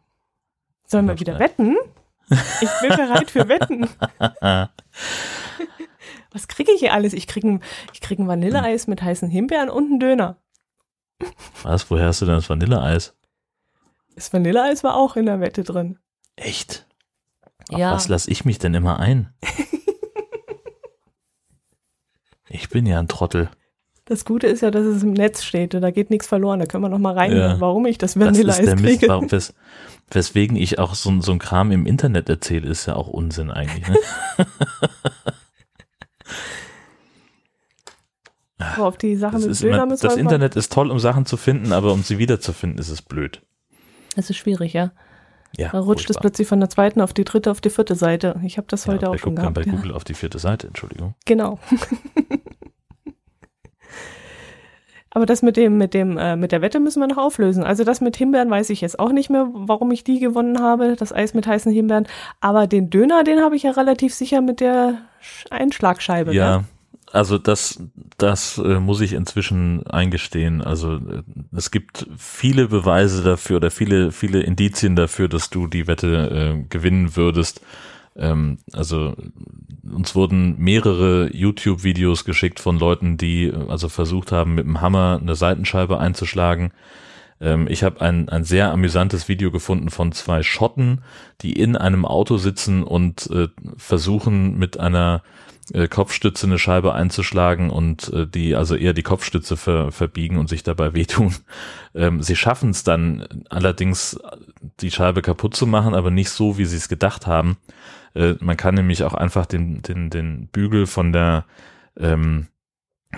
Sollen 0.85 1.07
wir 1.07 1.19
wieder 1.19 1.39
wetten? 1.39 1.75
Ich 2.29 2.69
bin 2.81 2.89
bereit 2.89 3.29
für 3.29 3.47
Wetten. 3.47 3.87
Was 6.31 6.47
kriege 6.47 6.71
ich 6.71 6.79
hier 6.79 6.93
alles? 6.93 7.13
Ich 7.13 7.27
kriege 7.27 7.47
ein, 7.47 7.63
ich 7.93 8.01
krieg 8.01 8.19
ein 8.19 8.27
Vanilleeis 8.27 8.87
mit 8.87 9.01
heißen 9.01 9.29
Himbeeren 9.29 9.69
und 9.69 9.85
einen 9.85 9.99
Döner. 9.99 10.37
Was? 11.63 11.89
Woher 11.89 12.07
hast 12.07 12.21
du 12.21 12.25
denn 12.25 12.35
das 12.35 12.49
Vanilleeis? 12.49 13.15
Das 14.15 14.33
Vanilleeis 14.33 14.83
war 14.83 14.95
auch 14.95 15.15
in 15.15 15.27
der 15.27 15.39
Wette 15.39 15.63
drin. 15.63 15.99
Echt? 16.35 16.87
Auf 17.69 17.79
ja. 17.79 17.93
was 17.93 18.07
lasse 18.07 18.29
ich 18.29 18.45
mich 18.45 18.59
denn 18.59 18.73
immer 18.73 18.99
ein? 18.99 19.33
ich 22.49 22.69
bin 22.69 22.85
ja 22.85 22.99
ein 22.99 23.07
Trottel. 23.07 23.49
Das 24.07 24.23
Gute 24.23 24.45
ist 24.45 24.61
ja, 24.61 24.69
dass 24.69 24.85
es 24.85 25.01
im 25.01 25.13
Netz 25.13 25.43
steht. 25.43 25.73
Da 25.73 25.89
geht 25.89 26.11
nichts 26.11 26.27
verloren. 26.27 26.59
Da 26.59 26.67
können 26.67 26.83
wir 26.83 26.89
noch 26.89 26.99
mal 26.99 27.15
rein, 27.15 27.35
ja. 27.35 27.59
warum 27.59 27.87
ich 27.87 27.97
das 27.97 28.19
Vanilleeis 28.19 28.63
das 28.63 28.75
kriege. 28.75 29.11
Mist, 29.19 29.31
wes, 29.31 29.55
weswegen 30.11 30.55
ich 30.55 30.77
auch 30.77 30.93
so, 30.93 31.21
so 31.21 31.31
ein 31.31 31.39
Kram 31.39 31.71
im 31.71 31.87
Internet 31.87 32.29
erzähle, 32.29 32.69
ist 32.69 32.85
ja 32.85 32.95
auch 32.95 33.07
Unsinn 33.07 33.49
eigentlich. 33.49 33.87
Ne? 33.87 33.97
aber 38.59 38.85
auf 38.85 38.97
die 38.97 39.15
Sache 39.15 39.39
mit 39.39 39.59
Döner 39.61 39.87
müssen 39.87 40.05
Das 40.05 40.17
Internet 40.17 40.55
ist 40.55 40.71
toll, 40.71 40.91
um 40.91 40.99
Sachen 40.99 41.25
zu 41.25 41.35
finden, 41.35 41.73
aber 41.73 41.91
um 41.91 42.03
sie 42.03 42.19
wiederzufinden, 42.19 42.77
ist 42.77 42.89
es 42.89 43.01
blöd. 43.01 43.41
Das 44.15 44.29
ist 44.29 44.37
schwierig, 44.37 44.73
ja. 44.73 44.91
Ja, 45.57 45.69
da 45.69 45.79
rutscht 45.79 46.09
es 46.09 46.17
plötzlich 46.17 46.47
von 46.47 46.59
der 46.59 46.69
zweiten 46.69 47.01
auf 47.01 47.13
die 47.13 47.23
dritte, 47.23 47.49
auf 47.49 47.61
die 47.61 47.69
vierte 47.69 47.95
Seite. 47.95 48.39
Ich 48.43 48.57
habe 48.57 48.67
das 48.69 48.85
ja, 48.85 48.93
heute 48.93 49.09
auch 49.09 49.17
schon 49.17 49.35
gehabt. 49.35 49.55
Bei 49.55 49.63
Google 49.63 49.93
auf 49.93 50.03
die 50.03 50.13
vierte 50.13 50.37
Seite, 50.37 50.67
Entschuldigung. 50.67 51.15
Genau. 51.25 51.59
Aber 55.15 55.25
das 55.25 55.41
mit 55.41 55.55
dem, 55.55 55.77
mit 55.77 55.93
dem, 55.93 56.17
äh, 56.17 56.35
mit 56.35 56.51
der 56.51 56.61
Wette 56.61 56.81
müssen 56.81 56.99
wir 56.99 57.07
noch 57.07 57.17
auflösen. 57.17 57.63
Also 57.63 57.85
das 57.85 58.01
mit 58.01 58.17
Himbeeren 58.17 58.49
weiß 58.49 58.69
ich 58.69 58.81
jetzt 58.81 58.99
auch 58.99 59.13
nicht 59.13 59.29
mehr, 59.29 59.47
warum 59.53 59.89
ich 59.91 60.03
die 60.03 60.19
gewonnen 60.19 60.59
habe, 60.59 60.97
das 60.97 61.13
Eis 61.13 61.33
mit 61.33 61.47
heißen 61.47 61.71
Himbeeren. 61.71 62.05
Aber 62.41 62.67
den 62.67 62.89
Döner, 62.89 63.23
den 63.23 63.39
habe 63.39 63.55
ich 63.55 63.63
ja 63.63 63.71
relativ 63.71 64.13
sicher 64.13 64.41
mit 64.41 64.59
der 64.59 64.95
Einschlagscheibe. 65.49 66.35
Ja, 66.35 66.57
ne? 66.57 66.63
also 67.13 67.37
das, 67.37 67.81
das 68.17 68.57
äh, 68.57 68.81
muss 68.81 68.99
ich 68.99 69.13
inzwischen 69.13 69.87
eingestehen. 69.87 70.61
Also 70.61 70.95
äh, 70.95 71.23
es 71.55 71.71
gibt 71.71 72.07
viele 72.17 72.67
Beweise 72.67 73.23
dafür 73.23 73.55
oder 73.55 73.71
viele, 73.71 74.11
viele 74.11 74.41
Indizien 74.41 74.97
dafür, 74.97 75.29
dass 75.29 75.49
du 75.49 75.67
die 75.67 75.87
Wette 75.87 76.57
äh, 76.57 76.63
gewinnen 76.67 77.15
würdest. 77.15 77.61
Ähm, 78.15 78.59
also 78.73 79.15
uns 79.83 80.15
wurden 80.15 80.57
mehrere 80.57 81.29
YouTube-Videos 81.35 82.25
geschickt 82.25 82.59
von 82.59 82.79
Leuten, 82.79 83.17
die 83.17 83.51
also 83.67 83.89
versucht 83.89 84.31
haben, 84.31 84.55
mit 84.55 84.65
dem 84.65 84.81
Hammer 84.81 85.19
eine 85.21 85.35
Seitenscheibe 85.35 85.99
einzuschlagen. 85.99 86.71
Ähm, 87.41 87.67
ich 87.69 87.83
habe 87.83 88.01
ein, 88.01 88.29
ein 88.29 88.43
sehr 88.43 88.71
amüsantes 88.71 89.27
Video 89.27 89.51
gefunden 89.51 89.89
von 89.89 90.11
zwei 90.11 90.43
Schotten, 90.43 91.01
die 91.41 91.53
in 91.53 91.75
einem 91.75 92.05
Auto 92.05 92.37
sitzen 92.37 92.83
und 92.83 93.29
äh, 93.31 93.49
versuchen 93.77 94.57
mit 94.57 94.79
einer 94.79 95.21
äh, 95.73 95.87
Kopfstütze 95.87 96.45
eine 96.45 96.59
Scheibe 96.59 96.93
einzuschlagen 96.93 97.69
und 97.69 98.11
äh, 98.13 98.27
die 98.27 98.55
also 98.55 98.75
eher 98.75 98.93
die 98.93 99.03
Kopfstütze 99.03 99.57
ver, 99.57 99.91
verbiegen 99.91 100.37
und 100.37 100.47
sich 100.47 100.63
dabei 100.63 100.93
wehtun. 100.93 101.35
Ähm, 101.97 102.21
sie 102.21 102.35
schaffen 102.35 102.71
es 102.71 102.83
dann 102.83 103.45
allerdings, 103.49 104.19
die 104.81 104.91
Scheibe 104.91 105.21
kaputt 105.21 105.55
zu 105.55 105.65
machen, 105.65 105.95
aber 105.95 106.11
nicht 106.11 106.29
so, 106.29 106.57
wie 106.57 106.65
sie 106.65 106.75
es 106.75 106.89
gedacht 106.89 107.25
haben. 107.25 107.55
Äh, 108.15 108.35
man 108.39 108.57
kann 108.57 108.75
nämlich 108.75 109.03
auch 109.03 109.13
einfach 109.13 109.45
den, 109.45 109.81
den, 109.81 110.09
den 110.09 110.47
Bügel 110.47 110.87
von 110.87 111.11
der, 111.11 111.45
ähm, 111.97 112.47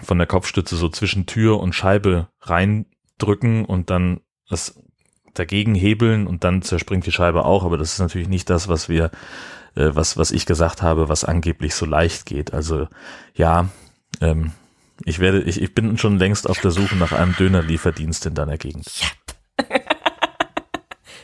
von 0.01 0.17
der 0.17 0.27
Kopfstütze 0.27 0.75
so 0.75 0.89
zwischen 0.89 1.25
Tür 1.25 1.59
und 1.59 1.73
Scheibe 1.73 2.27
reindrücken 2.41 3.65
und 3.65 3.89
dann 3.89 4.21
das 4.49 4.81
dagegen 5.33 5.75
hebeln 5.75 6.27
und 6.27 6.43
dann 6.43 6.61
zerspringt 6.61 7.05
die 7.05 7.11
Scheibe 7.11 7.45
auch, 7.45 7.63
aber 7.63 7.77
das 7.77 7.93
ist 7.93 7.99
natürlich 7.99 8.27
nicht 8.27 8.49
das, 8.49 8.67
was 8.67 8.89
wir, 8.89 9.11
äh, 9.75 9.91
was, 9.93 10.17
was 10.17 10.31
ich 10.31 10.45
gesagt 10.45 10.81
habe, 10.81 11.09
was 11.09 11.23
angeblich 11.23 11.75
so 11.75 11.85
leicht 11.85 12.25
geht. 12.25 12.53
Also 12.53 12.87
ja, 13.35 13.69
ähm, 14.19 14.51
ich 15.05 15.19
werde, 15.19 15.41
ich, 15.43 15.61
ich 15.61 15.75
bin 15.75 15.97
schon 15.97 16.17
längst 16.17 16.49
auf 16.49 16.59
der 16.59 16.71
Suche 16.71 16.95
nach 16.95 17.11
einem 17.11 17.35
Dönerlieferdienst 17.35 18.25
in 18.25 18.33
deiner 18.33 18.57
Gegend. 18.57 18.87
Yep. 19.59 19.77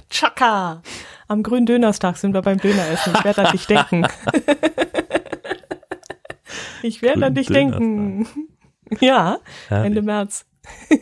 Chaka! 0.09 0.83
Am 1.33 1.41
grünen 1.41 1.65
Dönerstag 1.65 2.17
sind 2.17 2.35
wir 2.35 2.43
beim 2.43 2.59
Döneressen. 2.59 3.11
Ich 3.15 3.23
werde 3.23 3.43
an 3.43 3.51
dich 3.53 3.65
denken. 3.65 4.03
ich 6.83 7.01
werde 7.01 7.25
an 7.25 7.33
dich 7.33 7.47
denken. 7.47 8.27
Ja, 9.01 9.39
Herrlich. 9.67 9.87
Ende 9.87 10.03
März. 10.03 10.45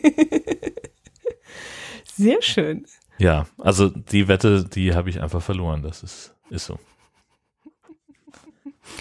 Sehr 2.16 2.40
schön. 2.40 2.86
Ja, 3.18 3.44
also 3.58 3.90
die 3.90 4.26
Wette, 4.26 4.64
die 4.64 4.94
habe 4.94 5.10
ich 5.10 5.20
einfach 5.20 5.42
verloren. 5.42 5.82
Das 5.82 6.02
ist, 6.02 6.34
ist 6.48 6.64
so. 6.64 6.78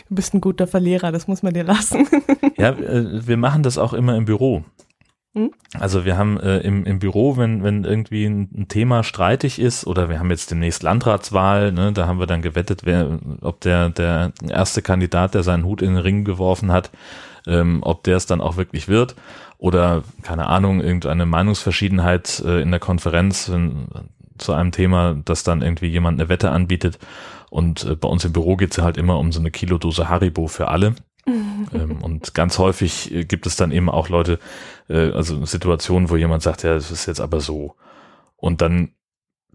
Du 0.10 0.16
bist 0.16 0.34
ein 0.34 0.42
guter 0.42 0.68
Verlierer, 0.68 1.14
das 1.14 1.30
muss 1.30 1.44
man 1.44 1.54
dir 1.54 1.64
lassen. 1.64 2.10
ja, 2.58 2.72
äh, 2.72 3.26
wir 3.26 3.38
machen 3.38 3.64
das 3.64 3.78
auch 3.78 3.94
immer 3.94 4.18
im 4.18 4.26
Büro. 4.26 4.66
Hm? 5.34 5.52
Also 5.80 6.04
wir 6.04 6.18
haben 6.18 6.38
äh, 6.40 6.58
im, 6.60 6.86
im 6.86 7.00
Büro, 7.00 7.38
wenn, 7.38 7.64
wenn 7.64 7.86
irgendwie 7.86 8.26
ein, 8.26 8.50
ein, 8.54 8.68
Thema 8.68 9.04
streitig 9.04 9.60
ist 9.60 9.88
oder 9.88 10.10
wir 10.10 10.20
haben 10.20 10.30
jetzt 10.30 10.52
demnächst 10.52 10.84
Landratswahl, 10.84 11.72
ne, 11.72 11.94
da 11.94 12.06
haben 12.06 12.20
wir 12.20 12.28
dann 12.28 12.42
gewettet, 12.42 12.82
wer, 12.84 13.18
ob 13.40 13.62
der, 13.62 13.90
der 13.90 14.34
erste 14.50 14.82
Kandidat, 14.82 15.34
der 15.34 15.44
seinen 15.44 15.64
Hut 15.64 15.82
in 15.82 15.94
den 15.94 16.04
Ring 16.04 16.26
geworfen 16.26 16.72
hat, 16.72 16.92
ähm, 17.48 17.80
ob 17.82 18.04
der 18.04 18.18
es 18.18 18.26
dann 18.26 18.42
auch 18.42 18.58
wirklich 18.58 18.90
wird 18.90 19.16
oder 19.58 20.04
keine 20.22 20.48
Ahnung, 20.48 20.82
irgendeine 20.82 21.26
Meinungsverschiedenheit 21.26 22.44
äh, 22.46 22.62
in 22.62 22.72
der 22.72 22.82
Konferenz 22.82 23.48
in, 23.48 23.88
zu 24.38 24.52
einem 24.52 24.74
Thema, 24.74 25.16
dass 25.24 25.44
dann 25.44 25.62
irgendwie 25.62 25.88
jemand 25.88 26.20
eine 26.20 26.28
Wette 26.28 26.52
anbietet 26.52 27.00
und 27.52 27.86
äh, 27.86 27.96
bei 27.96 28.10
uns 28.10 28.26
im 28.26 28.34
Büro 28.34 28.58
geht's 28.58 28.76
ja 28.78 28.84
halt 28.84 28.98
immer 28.98 29.18
um 29.18 29.32
so 29.32 29.40
eine 29.40 29.52
Kilodose 29.52 30.10
Haribo 30.10 30.48
für 30.48 30.68
alle. 30.68 30.96
ähm, 31.28 32.02
und 32.02 32.34
ganz 32.34 32.58
häufig 32.58 33.14
äh, 33.14 33.26
gibt 33.26 33.46
es 33.46 33.56
dann 33.56 33.72
eben 33.72 33.90
auch 33.90 34.10
Leute, 34.10 34.40
äh, 34.90 35.12
also 35.12 35.46
Situationen, 35.46 36.10
wo 36.10 36.16
jemand 36.16 36.44
sagt, 36.44 36.64
ja, 36.64 36.74
das 36.74 36.92
ist 36.92 37.06
jetzt 37.06 37.22
aber 37.22 37.40
so. 37.42 37.76
Und 38.36 38.62
dann 38.62 38.94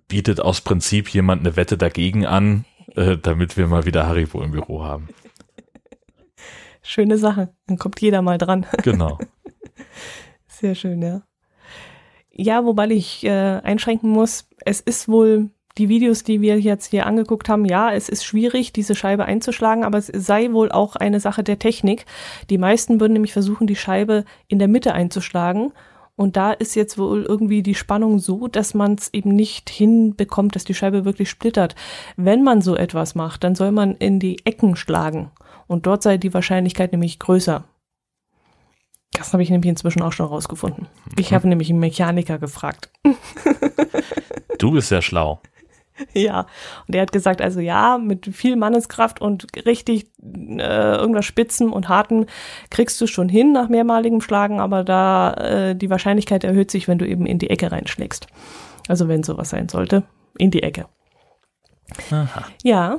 bietet 0.08 0.40
aus 0.40 0.60
Prinzip 0.60 1.08
jemand 1.08 1.40
eine 1.40 1.56
Wette 1.56 1.76
dagegen 1.76 2.26
an, 2.26 2.64
äh, 2.94 3.16
damit 3.16 3.56
wir 3.56 3.66
mal 3.66 3.84
wieder 3.84 4.06
Haribo 4.06 4.42
im 4.42 4.52
Büro 4.52 4.84
haben. 4.84 5.08
Schöne 6.82 7.18
Sache. 7.18 7.52
Dann 7.66 7.78
kommt 7.78 8.00
jeder 8.00 8.22
mal 8.22 8.38
dran. 8.38 8.66
Genau. 8.82 9.18
Sehr 10.46 10.74
schön, 10.74 11.02
ja. 11.02 11.22
Ja, 12.30 12.64
wobei 12.64 12.88
ich 12.88 13.24
äh, 13.24 13.30
einschränken 13.30 14.10
muss, 14.10 14.48
es 14.64 14.80
ist 14.80 15.08
wohl 15.08 15.50
die 15.78 15.88
Videos, 15.88 16.24
die 16.24 16.40
wir 16.40 16.58
jetzt 16.58 16.90
hier 16.90 17.06
angeguckt 17.06 17.48
haben, 17.48 17.64
ja, 17.64 17.92
es 17.92 18.08
ist 18.08 18.24
schwierig, 18.24 18.72
diese 18.72 18.94
Scheibe 18.94 19.24
einzuschlagen, 19.24 19.84
aber 19.84 19.98
es 19.98 20.06
sei 20.06 20.52
wohl 20.52 20.72
auch 20.72 20.96
eine 20.96 21.20
Sache 21.20 21.42
der 21.42 21.58
Technik. 21.58 22.06
Die 22.48 22.58
meisten 22.58 23.00
würden 23.00 23.12
nämlich 23.12 23.32
versuchen, 23.32 23.66
die 23.66 23.76
Scheibe 23.76 24.24
in 24.48 24.58
der 24.58 24.68
Mitte 24.68 24.94
einzuschlagen. 24.94 25.72
Und 26.16 26.36
da 26.36 26.52
ist 26.52 26.74
jetzt 26.74 26.96
wohl 26.96 27.24
irgendwie 27.24 27.62
die 27.62 27.74
Spannung 27.74 28.18
so, 28.18 28.48
dass 28.48 28.72
man 28.72 28.94
es 28.94 29.12
eben 29.12 29.36
nicht 29.36 29.68
hinbekommt, 29.68 30.56
dass 30.56 30.64
die 30.64 30.72
Scheibe 30.72 31.04
wirklich 31.04 31.28
splittert. 31.28 31.74
Wenn 32.16 32.42
man 32.42 32.62
so 32.62 32.74
etwas 32.74 33.14
macht, 33.14 33.44
dann 33.44 33.54
soll 33.54 33.70
man 33.70 33.94
in 33.96 34.18
die 34.18 34.44
Ecken 34.46 34.76
schlagen. 34.76 35.30
Und 35.66 35.84
dort 35.84 36.02
sei 36.02 36.16
die 36.16 36.32
Wahrscheinlichkeit 36.32 36.92
nämlich 36.92 37.18
größer. 37.18 37.64
Das 39.12 39.32
habe 39.32 39.42
ich 39.42 39.50
nämlich 39.50 39.68
inzwischen 39.68 40.02
auch 40.02 40.12
schon 40.12 40.26
rausgefunden. 40.26 40.86
Ich 41.18 41.34
habe 41.34 41.48
nämlich 41.48 41.70
einen 41.70 41.80
Mechaniker 41.80 42.38
gefragt. 42.38 42.90
Du 44.58 44.70
bist 44.70 44.90
ja 44.90 45.02
schlau. 45.02 45.40
Ja, 46.14 46.46
und 46.86 46.94
er 46.94 47.02
hat 47.02 47.12
gesagt, 47.12 47.40
also 47.40 47.60
ja, 47.60 47.98
mit 47.98 48.26
viel 48.34 48.56
Manneskraft 48.56 49.20
und 49.20 49.46
richtig 49.66 50.06
äh, 50.22 50.96
irgendwas 50.96 51.24
Spitzen 51.24 51.70
und 51.70 51.88
Harten 51.88 52.26
kriegst 52.70 53.00
du 53.00 53.06
schon 53.06 53.28
hin 53.28 53.52
nach 53.52 53.68
mehrmaligem 53.68 54.20
Schlagen, 54.20 54.60
aber 54.60 54.84
da 54.84 55.34
äh, 55.34 55.76
die 55.76 55.90
Wahrscheinlichkeit 55.90 56.44
erhöht 56.44 56.70
sich, 56.70 56.88
wenn 56.88 56.98
du 56.98 57.06
eben 57.06 57.26
in 57.26 57.38
die 57.38 57.50
Ecke 57.50 57.72
reinschlägst. 57.72 58.26
Also 58.88 59.08
wenn 59.08 59.22
sowas 59.22 59.50
sein 59.50 59.68
sollte, 59.68 60.04
in 60.38 60.50
die 60.50 60.62
Ecke. 60.62 60.86
Aha. 62.10 62.44
Ja, 62.62 62.98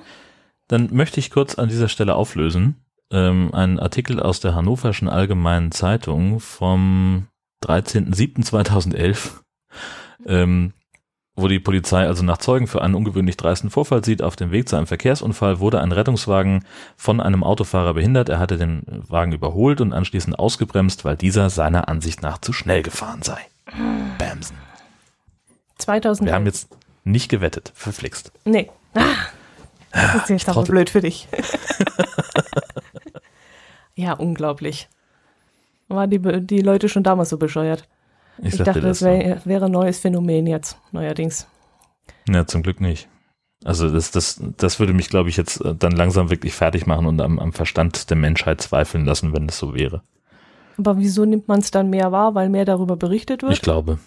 Dann 0.68 0.90
möchte 0.92 1.20
ich 1.20 1.32
kurz 1.32 1.56
an 1.56 1.70
dieser 1.70 1.88
Stelle 1.88 2.16
auflösen. 2.16 2.84
Ähm, 3.10 3.54
einen 3.54 3.80
Artikel 3.80 4.20
aus 4.20 4.40
der 4.42 4.54
Hannoverschen 4.54 5.08
Allgemeinen 5.08 5.72
Zeitung 5.72 6.40
vom 6.40 7.28
13.07.2011, 7.64 9.32
ähm, 10.26 10.74
wo 11.38 11.48
die 11.48 11.60
Polizei 11.60 12.06
also 12.06 12.24
nach 12.24 12.40
Zeugen 12.40 12.66
für 12.66 12.82
einen 12.82 12.96
ungewöhnlich 12.96 13.38
dreisten 13.38 13.70
Vorfall 13.70 14.04
sieht. 14.04 14.24
Auf 14.24 14.36
dem 14.36 14.52
Weg 14.52 14.68
zu 14.68 14.76
einem 14.76 14.88
Verkehrsunfall 14.88 15.60
wurde 15.60 15.80
ein 15.80 15.92
Rettungswagen 15.92 16.66
von 16.98 17.22
einem 17.22 17.44
Autofahrer 17.44 17.94
behindert. 17.94 18.28
Er 18.28 18.40
hatte 18.40 18.58
den 18.58 18.84
Wagen 19.08 19.32
überholt 19.32 19.80
und 19.80 19.94
anschließend 19.94 20.38
ausgebremst, 20.38 21.06
weil 21.06 21.16
dieser 21.16 21.52
seiner 21.52 21.88
Ansicht 21.88 22.24
nach 22.24 22.40
zu 22.40 22.54
schnell 22.54 22.82
gefahren 22.82 23.22
sei. 23.22 23.38
Bamsen. 24.18 24.58
2000. 25.78 26.28
Wir 26.28 26.34
haben 26.34 26.48
jetzt 26.48 26.70
nicht 27.04 27.30
gewettet, 27.30 27.72
verflixt. 27.76 28.32
Nee. 28.44 28.72
Ah, 28.96 29.04
das 29.92 30.16
ist 30.24 30.30
jetzt 30.30 30.50
aber 30.50 30.64
blöd 30.64 30.90
für 30.90 31.02
dich. 31.02 31.28
ja, 33.96 34.14
unglaublich. 34.14 34.90
War 35.88 36.08
die, 36.08 36.20
die 36.20 36.62
Leute 36.62 36.90
schon 36.90 37.04
damals 37.04 37.30
so 37.30 37.38
bescheuert? 37.38 37.88
Ich, 38.40 38.54
Ich, 38.54 38.58
dachte, 38.64 38.82
das. 38.82 39.00
das 39.00 39.02
wär, 39.02 39.46
wäre 39.46 39.66
ein 39.66 39.72
neues 39.72 40.00
Phänomen 40.00 40.48
jetzt, 40.48 40.78
neuerdings. 40.92 41.48
Ja, 42.30 42.46
zum 42.46 42.64
Glück 42.64 42.82
nicht. 42.82 43.08
Also 43.64 43.90
das, 43.90 44.12
das, 44.12 44.42
das 44.58 44.80
würde 44.80 44.94
mich, 44.94 45.10
glaube 45.10 45.30
ich, 45.30 45.38
jetzt 45.38 45.62
äh, 45.62 45.74
dann 45.76 45.92
langsam 45.94 46.30
wirklich 46.30 46.54
fertig 46.54 46.86
machen 46.86 47.06
und 47.08 47.20
am, 47.22 47.40
am 47.40 47.54
Verstand 47.54 48.10
der 48.10 48.18
Menschheit 48.18 48.62
zweifeln 48.62 49.06
lassen, 49.06 49.34
wenn 49.34 49.50
es 49.50 49.58
so 49.58 49.74
wäre. 49.74 50.04
Aber 50.78 50.98
wieso 50.98 51.26
nimmt 51.26 51.48
man 51.48 51.60
es 51.60 51.72
dann 51.72 51.90
mehr 51.90 52.12
wahr? 52.12 52.36
Weil 52.36 52.50
mehr 52.50 52.66
darüber 52.66 52.96
berichtet 52.98 53.42
wird? 53.42 53.54
Ich 53.54 53.62
glaube, 53.62 53.98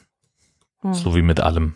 Hm. 0.83 0.95
so 0.95 1.15
wie 1.15 1.23
mit 1.23 1.41
allem. 1.41 1.75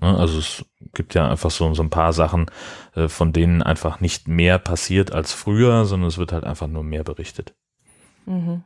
Ne, 0.00 0.16
Also 0.16 0.38
es 0.38 0.64
gibt 0.94 1.14
ja 1.14 1.28
einfach 1.28 1.50
so, 1.50 1.72
so 1.74 1.82
ein 1.82 1.90
paar 1.90 2.12
Sachen, 2.12 2.46
äh, 2.94 3.08
von 3.08 3.32
denen 3.32 3.62
einfach 3.62 4.00
nicht 4.00 4.28
mehr 4.28 4.58
passiert 4.58 5.12
als 5.12 5.32
früher, 5.32 5.84
sondern 5.86 6.08
es 6.08 6.18
wird 6.18 6.32
halt 6.32 6.44
einfach 6.44 6.68
nur 6.68 6.84
mehr 6.84 7.02
berichtet. 7.04 7.54
Mhm. 8.26 8.62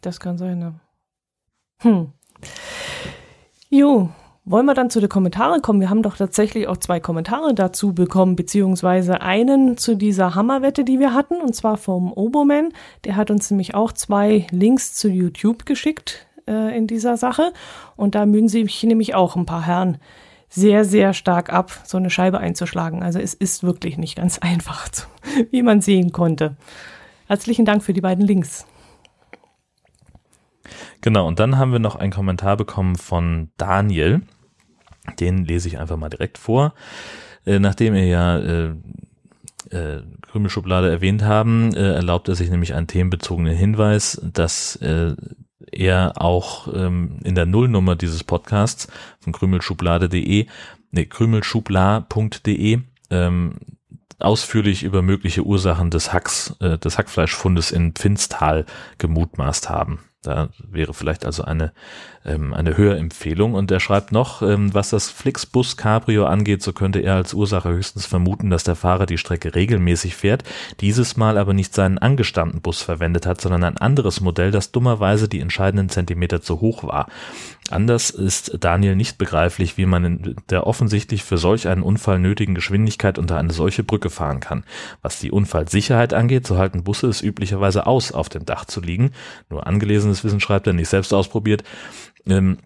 Das 0.00 0.20
kann 0.20 0.38
sein, 0.38 0.60
ja. 0.60 0.74
Hm. 1.82 2.08
Jo, 3.70 4.10
wollen 4.44 4.66
wir 4.66 4.74
dann 4.74 4.90
zu 4.90 4.98
den 4.98 5.08
Kommentaren 5.08 5.62
kommen? 5.62 5.80
Wir 5.80 5.88
haben 5.88 6.02
doch 6.02 6.16
tatsächlich 6.16 6.66
auch 6.66 6.76
zwei 6.76 6.98
Kommentare 6.98 7.54
dazu 7.54 7.94
bekommen, 7.94 8.34
beziehungsweise 8.34 9.20
einen 9.20 9.76
zu 9.76 9.94
dieser 9.94 10.34
Hammerwette, 10.34 10.82
die 10.82 10.98
wir 10.98 11.14
hatten, 11.14 11.40
und 11.40 11.54
zwar 11.54 11.76
vom 11.76 12.12
Oboman. 12.12 12.72
Der 13.04 13.14
hat 13.14 13.30
uns 13.30 13.50
nämlich 13.50 13.74
auch 13.74 13.92
zwei 13.92 14.46
Links 14.50 14.94
zu 14.94 15.08
YouTube 15.08 15.64
geschickt 15.64 16.26
äh, 16.48 16.76
in 16.76 16.88
dieser 16.88 17.16
Sache. 17.16 17.52
Und 17.94 18.16
da 18.16 18.26
mühen 18.26 18.48
sich 18.48 18.82
nämlich 18.82 19.14
auch 19.14 19.36
ein 19.36 19.46
paar 19.46 19.64
Herren 19.64 19.98
sehr, 20.48 20.84
sehr 20.84 21.14
stark 21.14 21.52
ab, 21.52 21.70
so 21.84 21.96
eine 21.96 22.10
Scheibe 22.10 22.38
einzuschlagen. 22.38 23.02
Also 23.02 23.20
es 23.20 23.34
ist 23.34 23.62
wirklich 23.62 23.96
nicht 23.96 24.16
ganz 24.16 24.38
einfach, 24.40 24.88
wie 25.50 25.62
man 25.62 25.80
sehen 25.80 26.10
konnte. 26.10 26.56
Herzlichen 27.28 27.64
Dank 27.64 27.84
für 27.84 27.92
die 27.92 28.00
beiden 28.00 28.26
Links. 28.26 28.66
Genau, 31.00 31.26
und 31.26 31.38
dann 31.38 31.58
haben 31.58 31.72
wir 31.72 31.78
noch 31.78 31.96
einen 31.96 32.12
Kommentar 32.12 32.56
bekommen 32.56 32.96
von 32.96 33.50
Daniel. 33.56 34.22
Den 35.20 35.44
lese 35.44 35.68
ich 35.68 35.78
einfach 35.78 35.96
mal 35.96 36.08
direkt 36.08 36.38
vor. 36.38 36.74
Äh, 37.44 37.58
nachdem 37.58 37.94
wir 37.94 38.06
ja 38.06 38.38
äh, 38.38 38.74
äh, 39.70 40.02
Krümelschublade 40.22 40.90
erwähnt 40.90 41.22
haben, 41.22 41.74
äh, 41.74 41.94
erlaubt 41.94 42.28
er 42.28 42.34
sich 42.34 42.50
nämlich 42.50 42.74
einen 42.74 42.86
themenbezogenen 42.86 43.56
Hinweis, 43.56 44.20
dass 44.22 44.76
äh, 44.76 45.14
er 45.70 46.20
auch 46.20 46.68
ähm, 46.72 47.18
in 47.24 47.34
der 47.34 47.46
Nullnummer 47.46 47.96
dieses 47.96 48.24
Podcasts 48.24 48.88
von 49.20 49.32
krümelschublade.de, 49.32 50.46
nee, 50.90 51.06
krümelschubla.de 51.06 52.80
ähm, 53.10 53.54
ausführlich 54.18 54.84
über 54.84 55.02
mögliche 55.02 55.42
Ursachen 55.42 55.90
des 55.90 56.12
Hacks, 56.12 56.54
äh, 56.60 56.78
des 56.78 56.98
Hackfleischfundes 56.98 57.72
in 57.72 57.92
Pfinstal 57.92 58.66
gemutmaßt 58.98 59.68
haben. 59.68 60.00
Da 60.22 60.50
wäre 60.58 60.94
vielleicht 60.94 61.26
also 61.26 61.44
eine, 61.44 61.72
ähm, 62.24 62.54
eine 62.54 62.76
Hörempfehlung. 62.76 63.54
Und 63.54 63.70
er 63.70 63.80
schreibt 63.80 64.12
noch, 64.12 64.42
ähm, 64.42 64.72
was 64.74 64.90
das 64.90 65.10
Flixbus 65.10 65.76
Cabrio 65.76 66.26
angeht, 66.26 66.62
so 66.62 66.72
könnte 66.72 67.00
er 67.00 67.14
als 67.14 67.34
Ursache 67.34 67.70
höchstens 67.70 68.06
vermuten, 68.06 68.50
dass 68.50 68.64
der 68.64 68.76
Fahrer 68.76 69.06
die 69.06 69.18
Strecke 69.18 69.54
regelmäßig 69.54 70.14
fährt, 70.14 70.44
dieses 70.80 71.16
Mal 71.16 71.38
aber 71.38 71.54
nicht 71.54 71.74
seinen 71.74 71.98
angestammten 71.98 72.60
Bus 72.60 72.82
verwendet 72.82 73.26
hat, 73.26 73.40
sondern 73.40 73.64
ein 73.64 73.78
anderes 73.78 74.20
Modell, 74.20 74.50
das 74.50 74.72
dummerweise 74.72 75.28
die 75.28 75.40
entscheidenden 75.40 75.88
Zentimeter 75.88 76.40
zu 76.42 76.60
hoch 76.60 76.84
war. 76.84 77.08
Anders 77.70 78.10
ist 78.10 78.58
Daniel 78.60 78.96
nicht 78.96 79.18
begreiflich, 79.18 79.78
wie 79.78 79.86
man 79.86 80.04
in 80.04 80.36
der 80.50 80.66
offensichtlich 80.66 81.22
für 81.22 81.38
solch 81.38 81.68
einen 81.68 81.82
Unfall 81.82 82.18
nötigen 82.18 82.54
Geschwindigkeit 82.54 83.18
unter 83.18 83.38
eine 83.38 83.52
solche 83.52 83.82
Brücke 83.82 84.10
fahren 84.10 84.40
kann. 84.40 84.64
Was 85.00 85.20
die 85.20 85.30
Unfallsicherheit 85.30 86.12
angeht, 86.12 86.46
so 86.46 86.58
halten 86.58 86.84
Busse 86.84 87.06
es 87.06 87.22
üblicherweise 87.22 87.86
aus, 87.86 88.12
auf 88.12 88.28
dem 88.28 88.44
Dach 88.44 88.64
zu 88.64 88.80
liegen. 88.80 89.12
Nur 89.48 89.66
angelesenes 89.66 90.24
Wissen 90.24 90.40
schreibt 90.40 90.66
er, 90.66 90.72
nicht 90.72 90.88
selbst 90.88 91.14
ausprobiert. 91.14 91.62
Ähm, 92.26 92.58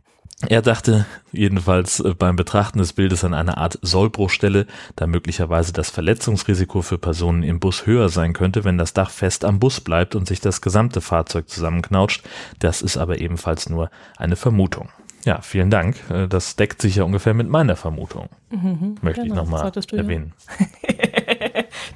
er 0.48 0.60
dachte 0.60 1.06
jedenfalls 1.32 2.00
äh, 2.00 2.14
beim 2.14 2.36
Betrachten 2.36 2.78
des 2.78 2.92
Bildes 2.92 3.24
an 3.24 3.32
eine 3.32 3.56
Art 3.56 3.78
Sollbruchstelle, 3.80 4.66
da 4.94 5.06
möglicherweise 5.06 5.72
das 5.72 5.88
Verletzungsrisiko 5.88 6.82
für 6.82 6.98
Personen 6.98 7.42
im 7.42 7.58
Bus 7.58 7.86
höher 7.86 8.10
sein 8.10 8.34
könnte, 8.34 8.64
wenn 8.64 8.76
das 8.76 8.92
Dach 8.92 9.10
fest 9.10 9.44
am 9.44 9.58
Bus 9.58 9.80
bleibt 9.80 10.14
und 10.14 10.28
sich 10.28 10.40
das 10.40 10.60
gesamte 10.60 11.00
Fahrzeug 11.00 11.48
zusammenknautscht. 11.48 12.22
Das 12.58 12.82
ist 12.82 12.98
aber 12.98 13.18
ebenfalls 13.18 13.70
nur 13.70 13.90
eine 14.16 14.36
Vermutung. 14.36 14.90
Ja, 15.24 15.40
vielen 15.40 15.70
Dank. 15.70 15.96
Äh, 16.10 16.28
Das 16.28 16.54
deckt 16.56 16.82
sich 16.82 16.96
ja 16.96 17.04
ungefähr 17.04 17.34
mit 17.34 17.48
meiner 17.48 17.74
Vermutung. 17.74 18.28
Möchte 19.00 19.22
ich 19.22 19.28
genau, 19.28 19.40
das 19.40 19.50
nochmal 19.50 19.70
du 19.70 19.96
ja. 19.96 20.02
erwähnen. 20.02 20.32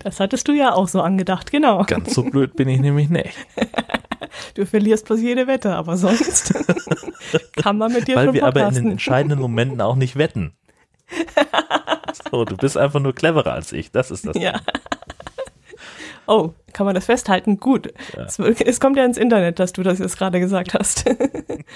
Das 0.02 0.18
hattest 0.18 0.48
du 0.48 0.52
ja 0.52 0.72
auch 0.72 0.88
so 0.88 1.02
angedacht, 1.02 1.50
genau. 1.50 1.84
Ganz 1.84 2.14
so 2.14 2.22
blöd 2.22 2.56
bin 2.56 2.68
ich 2.68 2.80
nämlich 2.80 3.10
nicht. 3.10 3.34
Du 4.54 4.66
verlierst 4.66 5.06
bloß 5.06 5.20
jede 5.20 5.46
Wette, 5.46 5.74
aber 5.74 5.96
sonst 5.96 6.52
kann 7.56 7.78
man 7.78 7.92
mit 7.92 8.08
dir 8.08 8.16
Weil 8.16 8.26
schon 8.26 8.34
wir 8.34 8.44
aber 8.44 8.60
in 8.60 8.64
den 8.64 8.64
podcasten. 8.68 8.90
entscheidenden 8.92 9.38
Momenten 9.40 9.80
auch 9.80 9.96
nicht 9.96 10.16
wetten. 10.16 10.54
So, 12.30 12.44
du 12.44 12.56
bist 12.56 12.76
einfach 12.76 13.00
nur 13.00 13.12
cleverer 13.14 13.52
als 13.52 13.72
ich. 13.72 13.90
Das 13.92 14.10
ist 14.10 14.26
das. 14.26 14.36
Ja. 14.36 14.60
Oh, 16.26 16.52
kann 16.72 16.86
man 16.86 16.94
das 16.94 17.06
festhalten? 17.06 17.58
Gut. 17.58 17.92
Es, 18.16 18.38
es 18.38 18.78
kommt 18.78 18.96
ja 18.96 19.04
ins 19.04 19.16
Internet, 19.16 19.58
dass 19.58 19.72
du 19.72 19.82
das 19.82 19.98
jetzt 19.98 20.16
gerade 20.18 20.38
gesagt 20.38 20.74
hast. 20.74 21.04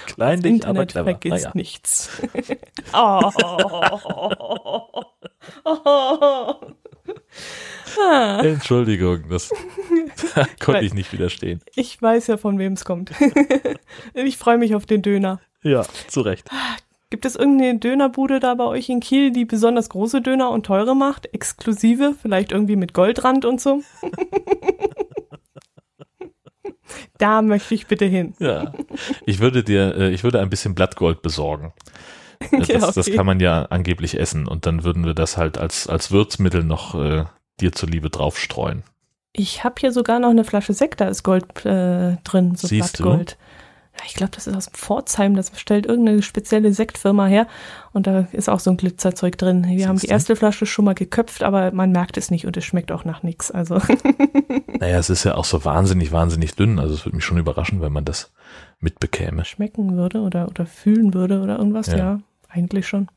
Kleinlich, 0.06 0.64
aber 0.64 0.82
Internet 0.82 0.90
clever. 0.90 1.04
vergisst 1.06 1.34
Naja. 1.44 1.50
nichts. 1.54 2.10
oh. 2.92 3.30
Ah, 8.00 8.40
Entschuldigung, 8.42 9.24
das 9.28 9.50
da 10.34 10.44
konnte 10.60 10.84
ich 10.84 10.94
nicht 10.94 11.12
widerstehen. 11.12 11.60
ich 11.74 12.00
weiß 12.00 12.26
ja, 12.28 12.36
von 12.36 12.58
wem 12.58 12.72
es 12.74 12.84
kommt. 12.84 13.12
ich 14.14 14.36
freue 14.36 14.58
mich 14.58 14.74
auf 14.74 14.86
den 14.86 15.02
Döner. 15.02 15.40
Ja, 15.62 15.82
zu 16.08 16.20
Recht. 16.20 16.48
Gibt 17.10 17.24
es 17.24 17.36
irgendeine 17.36 17.78
Dönerbude 17.78 18.40
da 18.40 18.54
bei 18.54 18.64
euch 18.64 18.88
in 18.88 19.00
Kiel, 19.00 19.30
die 19.30 19.44
besonders 19.44 19.88
große 19.88 20.20
Döner 20.20 20.50
und 20.50 20.66
teure 20.66 20.96
macht? 20.96 21.32
Exklusive? 21.32 22.14
Vielleicht 22.20 22.50
irgendwie 22.52 22.76
mit 22.76 22.92
Goldrand 22.94 23.44
und 23.44 23.60
so? 23.60 23.82
Da 27.18 27.42
möchte 27.42 27.74
ich 27.74 27.86
bitte 27.86 28.04
hin. 28.04 28.34
Ja. 28.38 28.72
Ich 29.24 29.38
würde 29.40 29.62
dir, 29.64 29.94
äh, 29.96 30.10
ich 30.10 30.24
würde 30.24 30.40
ein 30.40 30.50
bisschen 30.50 30.74
Blattgold 30.74 31.22
besorgen. 31.22 31.72
Äh, 32.50 32.58
Das, 32.60 32.82
okay. 32.82 32.92
das 32.94 33.12
kann 33.12 33.26
man 33.26 33.40
ja 33.40 33.66
angeblich 33.70 34.18
essen 34.18 34.46
und 34.46 34.66
dann 34.66 34.84
würden 34.84 35.04
wir 35.04 35.14
das 35.14 35.36
halt 35.36 35.56
als, 35.56 35.86
als 35.88 36.10
Würzmittel 36.10 36.62
noch 36.64 36.94
äh, 36.94 37.24
dir 37.60 37.72
zuliebe 37.72 38.10
draufstreuen. 38.10 38.82
Ich 39.32 39.64
habe 39.64 39.74
hier 39.78 39.92
sogar 39.92 40.18
noch 40.20 40.30
eine 40.30 40.44
Flasche 40.44 40.74
Sekt, 40.74 41.00
da 41.00 41.08
ist 41.08 41.22
Gold 41.24 41.44
äh, 41.66 42.16
drin, 42.24 42.54
so 42.54 42.68
Siehst 42.68 42.98
du? 43.00 43.04
Blattgold. 43.04 43.36
Ja, 43.98 44.04
ich 44.06 44.14
glaube, 44.14 44.32
das 44.34 44.48
ist 44.48 44.56
aus 44.56 44.66
Pforzheim, 44.72 45.36
das 45.36 45.52
stellt 45.54 45.86
irgendeine 45.86 46.20
spezielle 46.22 46.72
Sektfirma 46.72 47.26
her 47.26 47.46
und 47.92 48.08
da 48.08 48.26
ist 48.32 48.48
auch 48.48 48.58
so 48.58 48.70
ein 48.70 48.76
Glitzerzeug 48.76 49.38
drin. 49.38 49.64
Wir 49.68 49.86
haben 49.86 49.94
die 49.96 50.00
Siehst 50.00 50.10
du? 50.10 50.14
erste 50.14 50.36
Flasche 50.36 50.66
schon 50.66 50.84
mal 50.84 50.94
geköpft, 50.96 51.44
aber 51.44 51.70
man 51.70 51.92
merkt 51.92 52.16
es 52.16 52.28
nicht 52.30 52.44
und 52.44 52.56
es 52.56 52.64
schmeckt 52.64 52.90
auch 52.90 53.04
nach 53.04 53.22
nichts. 53.22 53.52
Also 53.52 53.78
Naja, 54.80 54.98
es 54.98 55.10
ist 55.10 55.22
ja 55.22 55.36
auch 55.36 55.44
so 55.44 55.64
wahnsinnig, 55.64 56.10
wahnsinnig 56.10 56.56
dünn. 56.56 56.80
Also 56.80 56.94
es 56.94 57.04
würde 57.06 57.14
mich 57.16 57.24
schon 57.24 57.38
überraschen, 57.38 57.80
wenn 57.82 57.92
man 57.92 58.04
das 58.04 58.32
mitbekäme. 58.80 59.44
schmecken 59.44 59.96
würde 59.96 60.20
oder, 60.22 60.48
oder 60.48 60.66
fühlen 60.66 61.14
würde 61.14 61.40
oder 61.40 61.58
irgendwas, 61.58 61.86
Ja. 61.86 61.96
ja, 61.96 62.20
eigentlich 62.48 62.88
schon. 62.88 63.08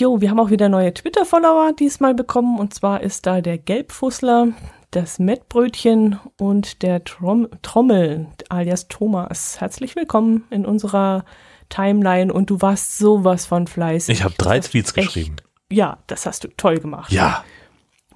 Jo, 0.00 0.22
wir 0.22 0.30
haben 0.30 0.40
auch 0.40 0.48
wieder 0.48 0.70
neue 0.70 0.94
Twitter-Follower 0.94 1.74
diesmal 1.78 2.14
bekommen 2.14 2.58
und 2.58 2.72
zwar 2.72 3.02
ist 3.02 3.26
da 3.26 3.42
der 3.42 3.58
Gelbfussler, 3.58 4.48
das 4.92 5.18
Mettbrötchen 5.18 6.18
und 6.38 6.80
der 6.80 7.04
Trom 7.04 7.48
Trommel 7.60 8.28
alias 8.48 8.88
Thomas. 8.88 9.60
Herzlich 9.60 9.96
willkommen 9.96 10.44
in 10.48 10.64
unserer 10.64 11.26
Timeline 11.68 12.32
und 12.32 12.48
du 12.48 12.62
warst 12.62 12.96
sowas 12.96 13.44
von 13.44 13.66
fleißig. 13.66 14.16
Ich 14.16 14.24
habe 14.24 14.34
drei 14.38 14.60
Das 14.60 14.70
Tweets 14.70 14.94
geschrieben. 14.94 15.36
Ja, 15.70 15.98
das 16.06 16.24
hast 16.24 16.44
du 16.44 16.48
toll 16.48 16.78
gemacht. 16.78 17.12
Ja, 17.12 17.44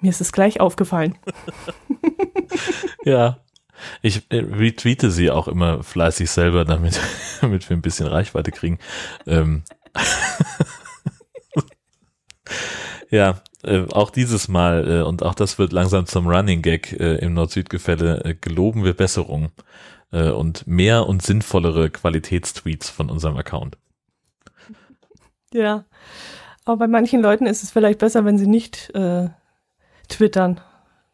Mir 0.00 0.08
ist 0.08 0.22
es 0.22 0.32
gleich 0.32 0.60
aufgefallen. 0.60 1.18
ja. 3.04 3.40
Ich 4.00 4.22
äh, 4.30 4.38
retweete 4.38 5.10
sie 5.10 5.30
auch 5.30 5.48
immer 5.48 5.82
fleißig 5.82 6.30
selber, 6.30 6.64
damit, 6.64 6.98
damit 7.42 7.68
wir 7.68 7.76
ein 7.76 7.82
bisschen 7.82 8.06
Reichweite 8.06 8.52
kriegen. 8.52 8.78
Ähm. 9.26 9.64
ja, 13.10 13.40
äh, 13.62 13.84
auch 13.90 14.10
dieses 14.10 14.48
Mal, 14.48 15.00
äh, 15.00 15.02
und 15.02 15.22
auch 15.22 15.34
das 15.34 15.58
wird 15.58 15.72
langsam 15.72 16.06
zum 16.06 16.26
Running 16.26 16.62
Gag 16.62 16.92
äh, 16.92 17.16
im 17.16 17.34
Nord-Süd-Gefälle, 17.34 18.24
äh, 18.24 18.34
geloben 18.34 18.84
wir 18.84 18.94
Besserung 18.94 19.50
äh, 20.12 20.30
und 20.30 20.66
mehr 20.66 21.06
und 21.06 21.22
sinnvollere 21.22 21.90
Qualitätstweets 21.90 22.90
von 22.90 23.10
unserem 23.10 23.36
Account. 23.36 23.78
Ja. 25.52 25.84
Aber 26.64 26.78
bei 26.78 26.86
manchen 26.88 27.22
Leuten 27.22 27.46
ist 27.46 27.62
es 27.62 27.70
vielleicht 27.70 27.98
besser, 27.98 28.24
wenn 28.24 28.38
sie 28.38 28.46
nicht 28.46 28.90
äh, 28.94 29.28
twittern. 30.08 30.60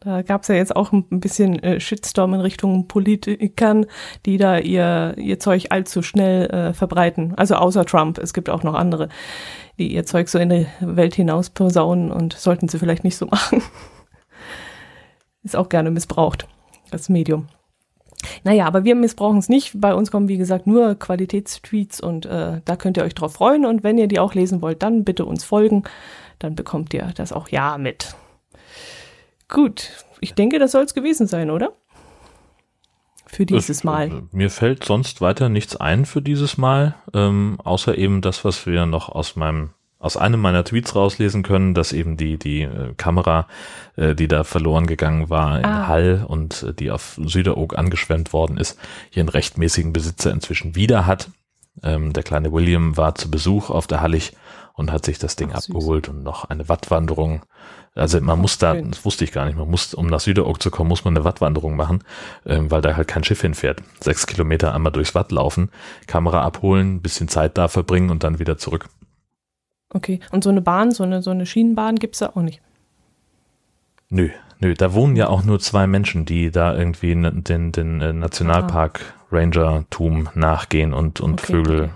Da 0.02 0.22
gab 0.22 0.42
es 0.42 0.48
ja 0.48 0.54
jetzt 0.54 0.74
auch 0.74 0.92
ein 0.92 1.20
bisschen 1.20 1.62
äh, 1.62 1.78
Shitstorm 1.78 2.32
in 2.32 2.40
Richtung 2.40 2.88
Politikern, 2.88 3.84
die 4.24 4.38
da 4.38 4.56
ihr, 4.56 5.14
ihr 5.18 5.38
Zeug 5.38 5.66
allzu 5.68 6.00
schnell 6.00 6.46
äh, 6.46 6.72
verbreiten. 6.72 7.34
Also 7.36 7.56
außer 7.56 7.84
Trump. 7.84 8.16
Es 8.16 8.32
gibt 8.32 8.48
auch 8.48 8.62
noch 8.62 8.72
andere, 8.72 9.10
die 9.78 9.92
ihr 9.92 10.06
Zeug 10.06 10.30
so 10.30 10.38
in 10.38 10.48
die 10.48 10.66
Welt 10.80 11.14
hinaus 11.14 11.50
posaunen 11.50 12.10
und 12.10 12.32
sollten 12.32 12.66
sie 12.68 12.78
vielleicht 12.78 13.04
nicht 13.04 13.18
so 13.18 13.26
machen. 13.30 13.62
Ist 15.42 15.54
auch 15.54 15.68
gerne 15.68 15.90
missbraucht, 15.90 16.48
das 16.90 17.10
Medium. 17.10 17.48
Naja, 18.42 18.66
aber 18.66 18.84
wir 18.84 18.94
missbrauchen 18.94 19.38
es 19.38 19.50
nicht. 19.50 19.78
Bei 19.82 19.94
uns 19.94 20.10
kommen, 20.10 20.28
wie 20.28 20.38
gesagt, 20.38 20.66
nur 20.66 20.94
Qualitätstweets 20.94 22.00
und 22.00 22.24
äh, 22.24 22.62
da 22.64 22.76
könnt 22.76 22.96
ihr 22.96 23.04
euch 23.04 23.14
drauf 23.14 23.34
freuen. 23.34 23.66
Und 23.66 23.84
wenn 23.84 23.98
ihr 23.98 24.08
die 24.08 24.18
auch 24.18 24.32
lesen 24.32 24.62
wollt, 24.62 24.82
dann 24.82 25.04
bitte 25.04 25.26
uns 25.26 25.44
folgen. 25.44 25.82
Dann 26.38 26.54
bekommt 26.54 26.94
ihr 26.94 27.12
das 27.14 27.34
auch 27.34 27.50
ja 27.50 27.76
mit. 27.76 28.14
Gut, 29.50 29.90
ich 30.20 30.34
denke, 30.34 30.58
das 30.58 30.72
soll 30.72 30.84
es 30.84 30.94
gewesen 30.94 31.26
sein, 31.26 31.50
oder? 31.50 31.72
Für 33.26 33.46
dieses 33.46 33.68
Es- 33.78 33.84
Mal. 33.84 34.22
Mir 34.32 34.50
fällt 34.50 34.84
sonst 34.84 35.20
weiter 35.20 35.48
nichts 35.48 35.76
ein 35.76 36.04
für 36.04 36.20
dieses 36.22 36.58
Mal, 36.58 36.94
ähm, 37.14 37.58
außer 37.62 37.96
eben 37.96 38.22
das, 38.22 38.44
was 38.44 38.66
wir 38.66 38.86
noch 38.86 39.08
aus 39.08 39.36
meinem 39.36 39.70
aus 40.02 40.16
einem 40.16 40.40
meiner 40.40 40.64
Tweets 40.64 40.96
rauslesen 40.96 41.42
können, 41.42 41.74
dass 41.74 41.92
eben 41.92 42.16
die 42.16 42.38
die 42.38 42.62
äh, 42.62 42.94
Kamera, 42.96 43.46
äh, 43.96 44.14
die 44.14 44.28
da 44.28 44.44
verloren 44.44 44.86
gegangen 44.86 45.28
war 45.28 45.58
in 45.58 45.64
Ah. 45.66 45.88
Hall 45.88 46.24
und 46.26 46.62
äh, 46.62 46.72
die 46.72 46.90
auf 46.90 47.20
Süderoog 47.22 47.76
angeschwemmt 47.76 48.32
worden 48.32 48.56
ist, 48.56 48.78
ihren 49.12 49.28
rechtmäßigen 49.28 49.92
Besitzer 49.92 50.30
inzwischen 50.32 50.74
wieder 50.74 51.04
hat. 51.04 51.28
Ähm, 51.82 52.14
der 52.14 52.22
kleine 52.22 52.50
William 52.50 52.96
war 52.96 53.14
zu 53.14 53.30
Besuch 53.30 53.68
auf 53.68 53.86
der 53.86 54.00
Hallig 54.00 54.32
und 54.72 54.90
hat 54.90 55.04
sich 55.04 55.18
das 55.18 55.36
Ding 55.36 55.50
Ach, 55.52 55.58
abgeholt 55.58 56.08
und 56.08 56.22
noch 56.22 56.46
eine 56.46 56.70
Wattwanderung. 56.70 57.42
Also 58.00 58.20
man 58.20 58.38
muss 58.40 58.58
da, 58.58 58.74
schön. 58.74 58.90
das 58.90 59.04
wusste 59.04 59.24
ich 59.24 59.32
gar 59.32 59.44
nicht, 59.46 59.56
man 59.58 59.70
muss, 59.70 59.94
um 59.94 60.06
nach 60.06 60.20
Süderoog 60.20 60.62
zu 60.62 60.70
kommen, 60.70 60.88
muss 60.88 61.04
man 61.04 61.16
eine 61.16 61.24
Wattwanderung 61.24 61.76
machen, 61.76 62.02
ähm, 62.46 62.70
weil 62.70 62.80
da 62.80 62.96
halt 62.96 63.08
kein 63.08 63.22
Schiff 63.24 63.40
hinfährt. 63.42 63.82
Sechs 64.00 64.26
Kilometer 64.26 64.74
einmal 64.74 64.92
durchs 64.92 65.14
Watt 65.14 65.30
laufen, 65.32 65.70
Kamera 66.06 66.42
abholen, 66.42 67.00
bisschen 67.02 67.28
Zeit 67.28 67.58
da 67.58 67.68
verbringen 67.68 68.10
und 68.10 68.24
dann 68.24 68.38
wieder 68.38 68.56
zurück. 68.58 68.88
Okay. 69.92 70.20
Und 70.30 70.44
so 70.44 70.50
eine 70.50 70.60
Bahn, 70.62 70.90
so 70.92 71.02
eine, 71.04 71.20
so 71.22 71.30
eine 71.30 71.46
Schienenbahn 71.46 71.96
gibt's 71.96 72.20
da 72.20 72.28
auch 72.30 72.42
nicht. 72.42 72.60
Nö, 74.08 74.30
nö, 74.60 74.74
da 74.74 74.92
wohnen 74.94 75.16
ja 75.16 75.28
auch 75.28 75.44
nur 75.44 75.60
zwei 75.60 75.86
Menschen, 75.86 76.24
die 76.24 76.50
da 76.50 76.74
irgendwie 76.76 77.12
n- 77.12 77.44
den, 77.44 77.70
den 77.72 78.00
äh, 78.00 78.12
Nationalpark 78.12 79.14
Ranger-Tum 79.30 80.28
nachgehen 80.34 80.92
und, 80.92 81.20
und 81.20 81.40
Okay, 81.42 81.52
Vögel 81.52 81.80
okay. 81.82 81.90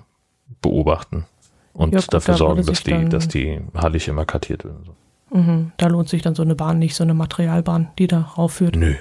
beobachten. 0.63 1.25
Und 1.73 1.93
Ja, 1.95 2.01
gut, 2.01 2.15
dafür 2.15 2.35
da 2.35 2.39
sorgen, 2.39 2.65
dass 2.67 2.83
die, 2.85 3.09
dass 3.09 3.27
die 3.29 3.61
Hallig 3.75 4.07
immer 4.07 4.25
kartiert 4.25 4.65
wird. 4.65 4.77
und 4.77 4.85
so. 4.87 4.97
Mhm. 5.35 5.73
Da 5.77 5.89
lohnt 5.89 6.09
sich 6.09 6.23
dann 6.23 6.35
so 6.35 6.43
eine 6.43 6.55
Bahn 6.55 6.79
nicht, 6.79 6.95
so 6.95 7.03
eine 7.03 7.13
Materialbahn, 7.15 7.89
die 7.99 8.07
da 8.07 8.21
raufführt. 8.21 8.77
Nö. 8.77 8.95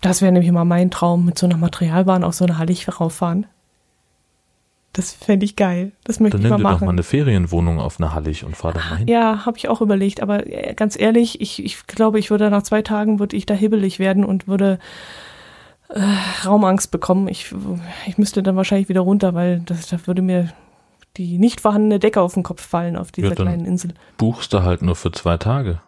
Das 0.00 0.22
wäre 0.22 0.30
nämlich 0.30 0.52
mal 0.52 0.64
mein 0.64 0.92
Traum, 0.92 1.24
mit 1.24 1.36
so 1.36 1.46
einer 1.46 1.56
Materialbahn 1.56 2.22
auf 2.22 2.34
so 2.34 2.44
eine 2.44 2.58
Hallig 2.58 2.86
rauffahren. 3.00 3.46
Das 4.92 5.12
fände 5.12 5.44
ich 5.44 5.56
geil. 5.56 5.92
Das 6.04 6.20
möchte 6.20 6.38
Dann 6.38 6.46
ich 6.46 6.50
nimm 6.50 6.50
mal 6.50 6.56
dir 6.58 6.62
doch 6.62 6.70
machen. 6.80 6.86
mal 6.86 6.92
eine 6.92 7.02
Ferienwohnung 7.02 7.80
auf 7.80 8.00
einer 8.00 8.14
Hallig 8.14 8.44
und 8.44 8.56
fahr 8.56 8.72
da 8.72 8.80
mal 8.88 8.98
hin. 8.98 9.08
Ja, 9.08 9.44
habe 9.44 9.58
ich 9.58 9.68
auch 9.68 9.80
überlegt, 9.80 10.22
aber 10.22 10.46
äh, 10.46 10.74
ganz 10.74 10.98
ehrlich, 10.98 11.40
ich, 11.40 11.64
ich 11.64 11.86
glaube, 11.88 12.18
ich 12.20 12.30
würde 12.30 12.50
nach 12.50 12.62
zwei 12.62 12.82
Tagen 12.82 13.18
würde 13.18 13.36
ich 13.36 13.44
da 13.44 13.54
hibbelig 13.54 13.98
werden 13.98 14.24
und 14.24 14.46
würde 14.46 14.78
äh, 15.88 16.00
Raumangst 16.46 16.90
bekommen. 16.92 17.26
Ich, 17.28 17.52
ich 18.06 18.16
müsste 18.16 18.42
dann 18.42 18.56
wahrscheinlich 18.56 18.88
wieder 18.88 19.00
runter, 19.00 19.34
weil 19.34 19.60
das, 19.66 19.88
da 19.88 19.98
würde 20.06 20.22
mir 20.22 20.52
die 21.18 21.36
nicht 21.38 21.60
vorhandene 21.60 21.98
Decke 21.98 22.20
auf 22.22 22.34
den 22.34 22.42
Kopf 22.44 22.64
fallen 22.66 22.96
auf 22.96 23.12
dieser 23.12 23.28
Ja, 23.30 23.34
kleinen 23.34 23.66
Insel. 23.66 23.92
Buchst 24.16 24.52
du 24.52 24.62
halt 24.62 24.80
nur 24.82 24.96
für 24.96 25.12
zwei 25.12 25.36
Tage. 25.36 25.80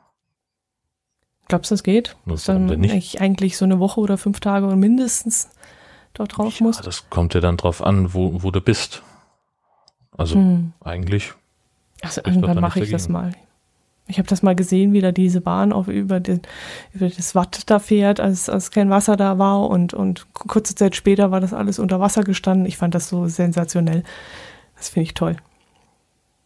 Glaubst 1.48 1.70
du, 1.70 1.74
das 1.74 1.82
geht? 1.82 2.16
Dass 2.26 2.46
warum 2.48 2.62
dann 2.68 2.68
denn 2.68 2.80
nicht? 2.80 2.94
ich 2.94 3.20
eigentlich 3.20 3.56
so 3.56 3.64
eine 3.64 3.78
Woche 3.78 4.00
oder 4.00 4.18
fünf 4.18 4.40
Tage 4.40 4.66
mindestens 4.76 5.50
dort 6.14 6.36
drauf 6.36 6.60
Ja, 6.60 6.66
muss? 6.66 6.80
das 6.80 7.08
kommt 7.10 7.34
ja 7.34 7.40
dann 7.40 7.56
drauf 7.56 7.82
an, 7.82 8.14
wo, 8.14 8.42
wo 8.42 8.50
du 8.50 8.60
bist. 8.60 9.02
Also 10.16 10.34
Hm. 10.36 10.72
eigentlich, 10.84 11.32
Also 12.02 12.20
irgendwann 12.24 12.60
mache 12.60 12.80
ich 12.84 12.90
das 12.90 13.02
dagegen. 13.08 13.12
mal. 13.12 13.32
Ich 14.06 14.18
habe 14.18 14.28
das 14.28 14.42
mal 14.42 14.56
gesehen, 14.56 14.92
wie 14.92 15.00
da 15.00 15.12
diese 15.12 15.40
Bahn 15.40 15.72
auf 15.72 15.86
über, 15.86 16.18
den, 16.18 16.40
über 16.92 17.08
das 17.08 17.36
Watt 17.36 17.70
da 17.70 17.78
fährt, 17.78 18.18
als, 18.18 18.48
als 18.48 18.72
kein 18.72 18.90
Wasser 18.90 19.16
da 19.16 19.38
war 19.38 19.68
und, 19.70 19.94
und 19.94 20.26
kurze 20.34 20.74
Zeit 20.74 20.96
später 20.96 21.30
war 21.30 21.40
das 21.40 21.52
alles 21.54 21.78
unter 21.78 22.00
Wasser 22.00 22.24
gestanden. 22.24 22.66
Ich 22.66 22.76
fand 22.76 22.94
das 22.96 23.08
so 23.08 23.28
sensationell. 23.28 24.02
Das 24.80 24.88
finde 24.88 25.04
ich 25.04 25.14
toll. 25.14 25.36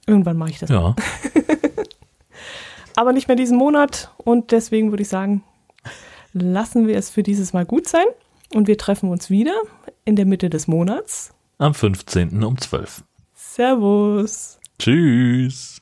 Irgendwann 0.09 0.37
mache 0.37 0.51
ich 0.51 0.59
das. 0.59 0.71
ja. 0.71 0.97
Aber 2.97 3.13
nicht 3.13 3.29
mehr 3.29 3.37
diesen 3.37 3.57
Monat 3.57 4.13
und 4.19 4.51
deswegen 4.51 4.91
würde 4.91 5.03
ich 5.03 5.09
sagen, 5.09 5.45
lassen 6.33 6.89
wir 6.89 6.97
es 6.97 7.11
für 7.11 7.23
dieses 7.23 7.53
Mal 7.53 7.65
gut 7.65 7.87
sein 7.87 8.07
und 8.53 8.67
wir 8.67 8.77
treffen 8.77 9.09
uns 9.09 9.31
wieder 9.31 9.55
in 10.05 10.17
der 10.17 10.27
Mitte 10.27 10.51
des 10.51 10.67
Monats. 10.67 11.33
Am 11.59 11.75
15. 11.75 12.43
um 12.43 12.59
12. 12.59 13.05
Servus. 13.35 14.59
Tschüss. 14.81 15.74